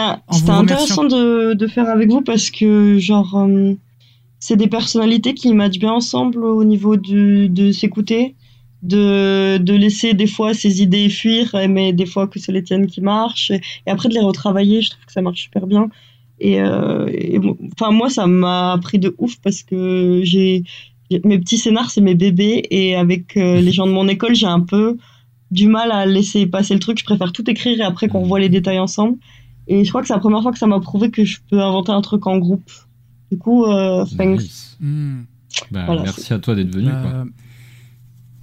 intéressant 0.48 1.04
de, 1.04 1.54
de 1.54 1.68
faire 1.68 1.90
avec 1.90 2.10
vous 2.10 2.22
parce 2.22 2.50
que, 2.50 2.98
genre, 3.00 3.36
euh, 3.36 3.74
c'est 4.40 4.56
des 4.56 4.68
personnalités 4.68 5.34
qui 5.34 5.52
matchent 5.54 5.80
bien 5.80 5.92
ensemble 5.92 6.44
au 6.46 6.64
niveau 6.64 6.96
du, 6.96 7.50
de 7.50 7.72
s'écouter, 7.72 8.36
de, 8.84 9.58
de 9.58 9.74
laisser 9.74 10.14
des 10.14 10.28
fois 10.28 10.54
ses 10.54 10.82
idées 10.82 11.10
fuir, 11.10 11.56
mais 11.70 11.94
des 11.94 12.06
fois 12.06 12.28
que 12.28 12.38
c'est 12.38 12.52
les 12.52 12.64
tiennes 12.64 12.88
qui 12.88 13.02
marchent, 13.02 13.50
et, 13.50 13.62
et 13.88 13.90
après 13.90 14.10
de 14.10 14.14
les 14.14 14.20
retravailler, 14.20 14.82
je 14.82 14.92
trouve 14.92 15.06
que 15.06 15.12
ça 15.12 15.22
marche 15.22 15.42
super 15.42 15.66
bien. 15.66 15.90
Et, 16.40 16.62
euh, 16.62 17.08
et 17.12 17.40
enfin, 17.74 17.92
moi, 17.92 18.10
ça 18.10 18.28
m'a 18.28 18.78
pris 18.82 19.00
de 19.00 19.16
ouf 19.18 19.38
parce 19.42 19.64
que 19.64 20.22
j'ai 20.24 20.64
mes 21.24 21.40
petits 21.40 21.58
scénars, 21.58 21.92
c'est 21.92 22.02
mes 22.02 22.16
bébés, 22.16 22.64
et 22.70 22.96
avec 22.96 23.38
euh, 23.38 23.62
les 23.62 23.72
gens 23.72 23.88
de 23.88 23.92
mon 23.92 24.08
école, 24.08 24.36
j'ai 24.36 24.48
un 24.48 24.60
peu 24.60 24.98
du 25.52 25.68
mal 25.68 25.92
à 25.92 26.06
laisser 26.06 26.46
passer 26.46 26.74
le 26.74 26.80
truc. 26.80 27.00
Je 27.00 27.06
préfère 27.06 27.32
tout 27.32 27.50
écrire 27.50 27.80
et 27.80 27.84
après 27.84 28.08
qu'on 28.08 28.22
revoit 28.22 28.40
les 28.40 28.50
détails 28.50 28.80
ensemble. 28.80 29.18
Et 29.68 29.86
je 29.86 29.90
crois 29.90 30.02
que 30.02 30.08
c'est 30.08 30.14
la 30.14 30.20
première 30.20 30.42
fois 30.42 30.52
que 30.52 30.58
ça 30.58 30.68
m'a 30.68 30.80
prouvé 30.80 31.10
que 31.10 31.24
je 31.24 31.38
peux 31.50 31.62
inventer 31.62 31.92
un 31.92 32.02
truc 32.02 32.28
en 32.28 32.38
groupe. 32.38 32.70
Du 33.32 33.38
coup, 33.38 33.66
euh, 33.66 34.06
thanks. 34.18 34.42
Nice. 34.42 34.78
Hmm. 34.82 35.22
Bah, 35.72 35.84
Voilà, 35.86 36.04
merci 36.04 36.34
à 36.34 36.40
toi 36.40 36.56
d'être 36.56 36.74
venu. 36.74 36.90
quoi. 36.90 37.26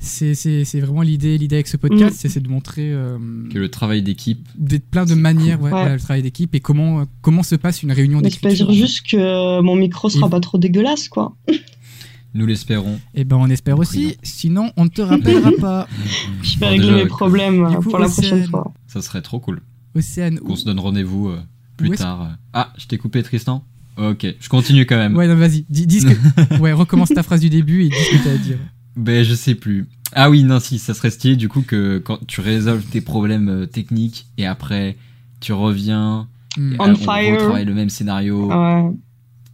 C'est 0.03 0.35
c'est- 0.35 0.65
c'est 0.65 0.81
vraiment 0.81 1.03
l'idée 1.03 1.37
l'idée 1.37 1.57
avec 1.57 1.69
ce 1.69 1.77
podcast, 1.77 2.25
Mm. 2.25 2.29
c'est- 2.29 2.41
de 2.41 2.49
montrer 2.49 2.91
euh, 2.91 3.19
Que 3.53 3.59
le 3.59 3.69
travail 3.69 4.01
d'équipe. 4.03 4.49
des, 4.57 4.79
plein 4.79 5.05
de 5.05 5.15
manières, 5.15 5.59
ouais, 5.59 5.65
Ouais. 5.65 5.71
voilà, 5.71 5.95
le 5.95 6.01
travail 6.01 6.23
d'équipe 6.23 6.55
et 6.55 6.61
comment, 6.61 7.05
comment 7.21 7.43
se 7.43 7.55
passe 7.55 7.83
une 7.83 7.93
réunion 7.93 8.21
c'est 8.25 8.41
pas 8.41 8.49
dire 8.55 8.73
juste 8.73 9.03
que 9.11 9.17
euh, 9.19 9.61
mon 9.63 9.77
micro 9.77 10.09
sera 10.09 10.27
Et- 10.27 10.31
pas 10.31 10.41
trop 10.41 10.57
dégueulasse, 10.57 11.09
quoi. 11.11 11.37
Nous 12.33 12.47
l'espérons. 12.47 12.99
Et 13.15 13.25
ben 13.25 13.37
on 13.37 13.49
espère 13.51 13.75
Nous 13.77 13.83
aussi, 13.83 14.05
prions. 14.05 14.21
sinon 14.23 14.73
on 14.77 14.85
ne 14.85 14.89
te 14.89 15.03
rappellera 15.03 15.51
pas. 15.61 15.89
Je 16.43 16.59
vais 16.59 16.67
Bon, 16.67 16.71
régler 16.71 16.87
déjà, 16.87 16.97
mes 16.97 17.07
problèmes 17.07 17.65
euh, 17.65 17.73
coup, 17.75 17.83
pour 17.91 17.99
la 17.99 18.09
prochaine 18.09 18.47
fois. 18.47 18.73
Ça 18.87 19.03
serait 19.03 19.21
trop 19.21 19.39
cool. 19.41 19.61
Océane, 19.97 20.39
Qu'on 20.39 20.57
se 20.57 20.65
donne 20.65 20.79
rendez-vous 20.81 21.29
euh, 21.29 21.41
plus 21.77 21.91
Où 21.91 21.95
tard. 21.97 22.39
Ah, 22.55 22.73
je 22.79 22.87
t'ai 22.87 22.97
coupé 22.97 23.23
Tristan 23.23 23.65
Ok, 23.99 24.25
je 24.41 24.49
continue 24.49 24.87
quand 24.87 24.97
même. 24.97 25.15
ouais 25.17 25.27
non 25.29 25.35
vas-y, 25.35 25.67
dis, 25.69 25.87
dis 25.87 26.01
ce 26.01 26.07
que... 26.07 26.59
ouais 26.61 26.73
recommence 26.73 27.09
ta 27.11 27.23
phrase 27.23 27.41
du 27.41 27.51
début 27.51 27.83
et 27.85 27.89
dis 27.91 27.95
ce 27.97 28.17
que 28.17 28.25
t'as 28.25 28.33
à 28.33 28.37
dire. 28.39 28.57
Ben, 29.01 29.25
je 29.25 29.35
sais 29.35 29.55
plus. 29.55 29.87
Ah 30.13 30.29
oui, 30.31 30.43
non, 30.43 30.61
si, 30.61 30.79
ça 30.79 30.93
serait 30.95 31.11
stylé 31.11 31.37
du 31.37 31.49
coup 31.49 31.63
que 31.63 31.99
quand 31.99 32.19
tu 32.27 32.41
résolves 32.41 32.85
tes 32.85 33.01
problèmes 33.01 33.49
euh, 33.49 33.67
techniques 33.67 34.27
et 34.39 34.47
après 34.47 34.97
tu 35.41 35.53
reviens, 35.53 36.29
Hmm. 36.57 36.73
et, 36.73 36.77
On 36.81 36.89
euh, 36.89 36.93
on 36.93 36.95
fire. 36.97 37.33
retravaille 37.35 37.65
le 37.65 37.75
même 37.75 37.91
scénario 37.91 38.49
Ouais, 38.49 38.91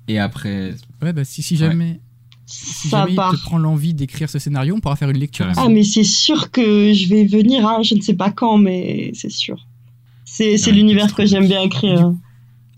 et 0.09 0.19
après. 0.19 0.75
Ouais 1.03 1.13
bah 1.13 1.25
si, 1.25 1.43
si 1.43 1.57
jamais, 1.59 2.01
si 2.47 2.89
ça 2.89 3.01
jamais 3.01 3.13
il 3.13 3.17
part. 3.17 3.33
te 3.33 3.41
prend 3.43 3.59
l'envie 3.59 3.93
d'écrire 3.93 4.31
ce 4.31 4.39
scénario, 4.39 4.75
on 4.77 4.81
pourra 4.81 4.97
faire 4.97 5.11
une 5.11 5.19
lecture. 5.19 5.47
Ah, 5.59 5.69
mais 5.69 5.83
c'est 5.85 6.05
sûr 6.05 6.51
que 6.51 6.95
je 6.95 7.09
vais 7.11 7.27
venir, 7.27 7.69
hein. 7.69 7.83
je 7.83 7.95
ne 7.97 8.01
sais 8.01 8.15
pas 8.15 8.31
quand, 8.31 8.57
mais 8.57 9.11
c'est 9.15 9.31
sûr. 9.31 9.59
C'est 10.25 10.57
c'est 10.57 10.71
Ouais, 10.71 10.77
l'univers 10.79 11.15
que 11.15 11.27
j'aime 11.27 11.47
bien 11.47 11.61
écrire. 11.61 12.15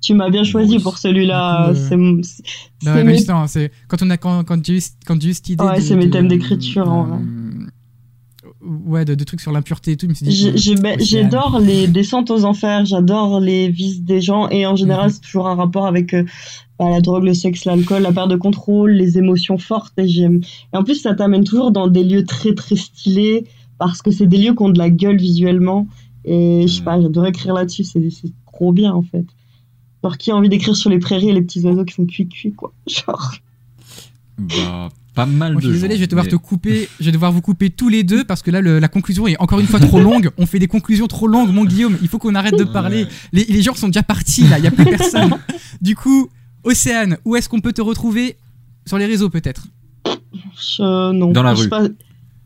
Tu 0.00 0.14
m'as 0.14 0.30
bien 0.30 0.44
choisi 0.44 0.76
Oui. 0.76 0.82
pour 0.82 0.96
celui-là. 0.98 1.70
Euh, 1.70 1.74
C'est 1.74 1.96
mes- 1.96 2.22
c'est 2.22 3.72
quand 3.88 4.02
on 4.02 4.10
a 4.10 4.16
quand 4.16 4.44
quand 4.44 4.64
j'ai 4.64 4.78
eu 4.78 4.82
quand 5.06 5.20
j'ai 5.20 5.30
eu 5.30 5.34
cette 5.34 5.48
idée. 5.48 5.64
Ouais, 5.64 5.80
c'est 5.80 5.96
mes 5.96 6.08
thèmes 6.10 6.28
d'écriture, 6.28 6.88
en 6.88 7.04
vrai. 7.04 7.18
Ouais, 8.86 9.04
de, 9.04 9.14
de 9.14 9.24
trucs 9.24 9.40
sur 9.40 9.52
l'impureté 9.52 9.92
et 9.92 9.96
tout. 9.96 10.08
J'adore 11.00 11.60
les 11.60 11.86
descentes 11.86 12.30
aux 12.30 12.44
enfers, 12.44 12.84
j'adore 12.86 13.40
les 13.40 13.68
vices 13.68 14.02
des 14.02 14.20
gens 14.20 14.48
et 14.48 14.66
en 14.66 14.74
général 14.76 15.06
Mhm. 15.06 15.12
c'est 15.12 15.20
toujours 15.20 15.48
un 15.48 15.54
rapport 15.54 15.86
avec 15.86 16.12
euh, 16.14 16.24
bah, 16.78 16.90
la 16.90 17.00
drogue, 17.00 17.24
le 17.24 17.34
sexe, 17.34 17.64
l'alcool, 17.64 18.02
la 18.02 18.12
perte 18.12 18.30
de 18.30 18.36
contrôle, 18.36 18.92
les 18.92 19.16
émotions 19.18 19.58
fortes 19.58 19.92
et 19.98 20.08
j'aime. 20.08 20.40
Et 20.72 20.76
en 20.76 20.82
plus 20.84 20.96
ça 21.00 21.14
t'amène 21.14 21.44
toujours 21.44 21.70
dans 21.70 21.86
des 21.88 22.02
lieux 22.04 22.24
très 22.24 22.54
très 22.54 22.76
stylés 22.76 23.44
parce 23.78 24.02
que 24.02 24.10
c'est 24.10 24.26
des 24.26 24.38
lieux 24.38 24.54
qui 24.54 24.62
ont 24.62 24.70
de 24.70 24.78
la 24.78 24.90
gueule 24.90 25.18
visuellement 25.18 25.86
Et 26.24 26.62
je 26.66 26.72
sais 26.74 26.82
pas, 26.82 27.00
j'adorais 27.00 27.30
écrire 27.30 27.54
là-dessus, 27.54 27.84
c'est 27.84 28.00
trop 28.52 28.72
bien 28.72 28.92
en 28.92 29.02
fait. 29.02 29.24
Genre, 30.04 30.16
qui 30.18 30.30
a 30.30 30.36
envie 30.36 30.48
d'écrire 30.48 30.76
sur 30.76 30.90
les 30.90 30.98
prairies 30.98 31.30
et 31.30 31.32
les 31.32 31.42
petits 31.42 31.60
oiseaux 31.64 31.84
qui 31.84 31.94
font 31.94 32.06
cuit-cuit, 32.06 32.52
quoi. 32.52 32.72
Genre. 32.86 33.34
Bah, 34.38 34.88
pas 35.14 35.26
mal 35.26 35.52
Moi, 35.54 35.60
je 35.60 35.66
de 35.66 35.72
suis 35.72 35.80
désolé, 35.80 35.94
gens, 35.94 35.96
je 35.96 36.00
vais 36.02 36.06
devoir 36.06 36.24
mais- 36.26 36.30
te 36.30 36.36
couper. 36.36 36.88
Je 37.00 37.06
vais 37.06 37.12
devoir 37.12 37.32
vous 37.32 37.40
couper 37.40 37.70
tous 37.70 37.88
les 37.88 38.04
deux 38.04 38.22
parce 38.24 38.40
que 38.42 38.52
là, 38.52 38.60
le- 38.60 38.78
la 38.78 38.86
conclusion 38.88 39.26
est 39.26 39.36
encore 39.40 39.58
une 39.58 39.66
fois 39.66 39.80
trop 39.80 40.00
longue. 40.00 40.30
On 40.38 40.46
fait 40.46 40.60
des 40.60 40.68
conclusions 40.68 41.08
trop 41.08 41.26
longues, 41.26 41.52
mon 41.52 41.64
Guillaume. 41.64 41.98
Il 42.02 42.06
faut 42.08 42.18
qu'on 42.18 42.36
arrête 42.36 42.56
de 42.56 42.62
parler. 42.64 43.06
Les, 43.32 43.44
les 43.44 43.62
gens 43.62 43.74
sont 43.74 43.88
déjà 43.88 44.04
partis 44.04 44.46
là. 44.46 44.58
Il 44.58 44.64
y 44.64 44.68
a 44.68 44.70
plus 44.70 44.84
personne. 44.84 45.30
du 45.80 45.96
coup, 45.96 46.28
Océane, 46.62 47.16
où 47.24 47.34
est-ce 47.34 47.48
qu'on 47.48 47.60
peut 47.60 47.72
te 47.72 47.80
retrouver? 47.82 48.36
Sur 48.86 48.96
les 48.98 49.06
réseaux 49.06 49.28
peut-être? 49.28 49.66
Je- 50.06 51.12
non. 51.12 51.32
Dans 51.32 51.42
la 51.42 51.54
rue. 51.54 51.68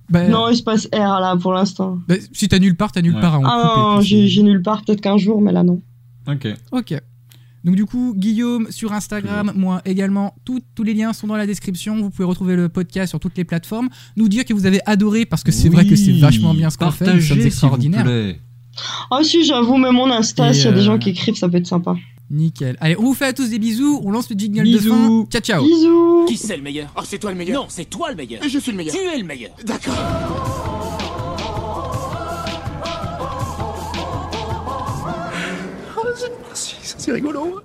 Bah, 0.09 0.29
Non, 0.29 0.49
il 0.51 0.57
se 0.57 0.63
passe 0.63 0.87
R 0.93 1.21
là 1.21 1.37
pour 1.37 1.53
l'instant. 1.53 1.99
bah, 2.09 2.15
si 2.33 2.49
t'as 2.49 2.59
nulle 2.59 2.75
part, 2.77 2.93
t'as 2.93 3.01
nulle 3.03 3.15
Ouais. 3.15 3.21
part. 3.21 3.39
on 3.41 3.45
Ah 3.45 3.95
non, 3.97 4.01
j'ai 4.01 4.43
nulle 4.43 4.63
part, 4.63 4.83
peut-être 4.85 5.01
qu'un 5.01 5.17
jour, 5.19 5.41
mais 5.43 5.53
là 5.53 5.63
non. 5.63 5.81
Ok. 6.27 6.49
Ok. 6.73 6.95
Donc 7.65 7.77
du 7.77 7.85
coup, 7.85 8.15
Guillaume 8.17 8.67
sur 8.71 8.93
Instagram, 8.93 9.53
moi 9.55 9.83
également, 9.85 10.35
Tout- 10.45 10.61
tous 10.75 10.83
les 10.83 10.95
liens 10.95 11.13
sont 11.13 11.27
dans 11.27 11.37
la 11.37 11.47
description. 11.47 11.97
Vous 12.01 12.11
pouvez 12.11 12.25
retrouver 12.25 12.57
le 12.57 12.69
podcast 12.69 13.11
sur 13.11 13.21
toutes 13.21 13.37
les 13.37 13.45
plateformes. 13.45 13.89
Nous 14.17 14.29
dire 14.29 14.45
que 14.45 14.53
vous 14.55 14.67
avez 14.67 14.81
adoré 14.87 15.27
parce 15.27 15.43
que 15.45 15.53
c'est 15.53 15.69
vrai 15.69 15.87
que 15.87 15.97
c'est 15.97 16.13
vachement 16.13 16.55
bien 16.55 16.71
ce 16.71 16.79
qu'on 16.79 16.91
fait. 16.91 17.15
Nous 17.15 17.21
sommes 17.21 17.41
extraordinaires. 17.41 18.07
Ah 19.11 19.21
si, 19.23 19.45
j'avoue, 19.45 19.77
même 19.77 19.95
mon 19.95 20.11
Insta, 20.11 20.51
Et, 20.51 20.55
s'il 20.55 20.65
y 20.65 20.69
a 20.69 20.73
des 20.73 20.81
euh, 20.81 20.85
gens 20.85 20.99
qui 20.99 21.11
écrivent, 21.11 21.35
ça 21.37 21.47
peut 21.47 21.59
être 21.59 21.67
sympa. 21.67 21.95
Nickel. 22.31 22.79
Allez, 22.81 22.97
on 22.99 23.03
vous 23.03 23.13
fait 23.15 23.27
à 23.27 23.33
tous 23.35 23.51
des 23.51 23.59
bisous. 23.59 24.01
On 24.03 24.11
lance 24.11 24.31
le 24.31 24.39
jingle 24.39 24.63
Bisous. 24.63 24.79
de 24.79 24.89
fin. 24.89 25.27
Ciao 25.31 25.43
ciao. 25.43 25.63
Bisous 25.63 26.25
Qui 26.27 26.39
c'est 26.39 26.57
le 26.57 26.63
meilleur? 26.63 26.91
Oh, 26.97 27.03
c'est 27.05 27.19
toi 27.19 27.31
le 27.33 27.37
meilleur 27.37 27.61
Non, 27.63 27.67
c'est 27.69 27.85
toi 27.91 28.09
le 28.11 28.17
meilleur. 28.17 28.43
Je 28.43 28.59
suis 28.59 28.71
le 28.71 28.79
meilleur. 28.79 28.95
Tu 28.95 29.01
es 29.03 29.19
le 29.19 29.25
meilleur. 29.25 29.51
D'accord. 29.67 29.95
Oh, 35.95 36.05
c'est 37.03 37.11
rigolo. 37.11 37.63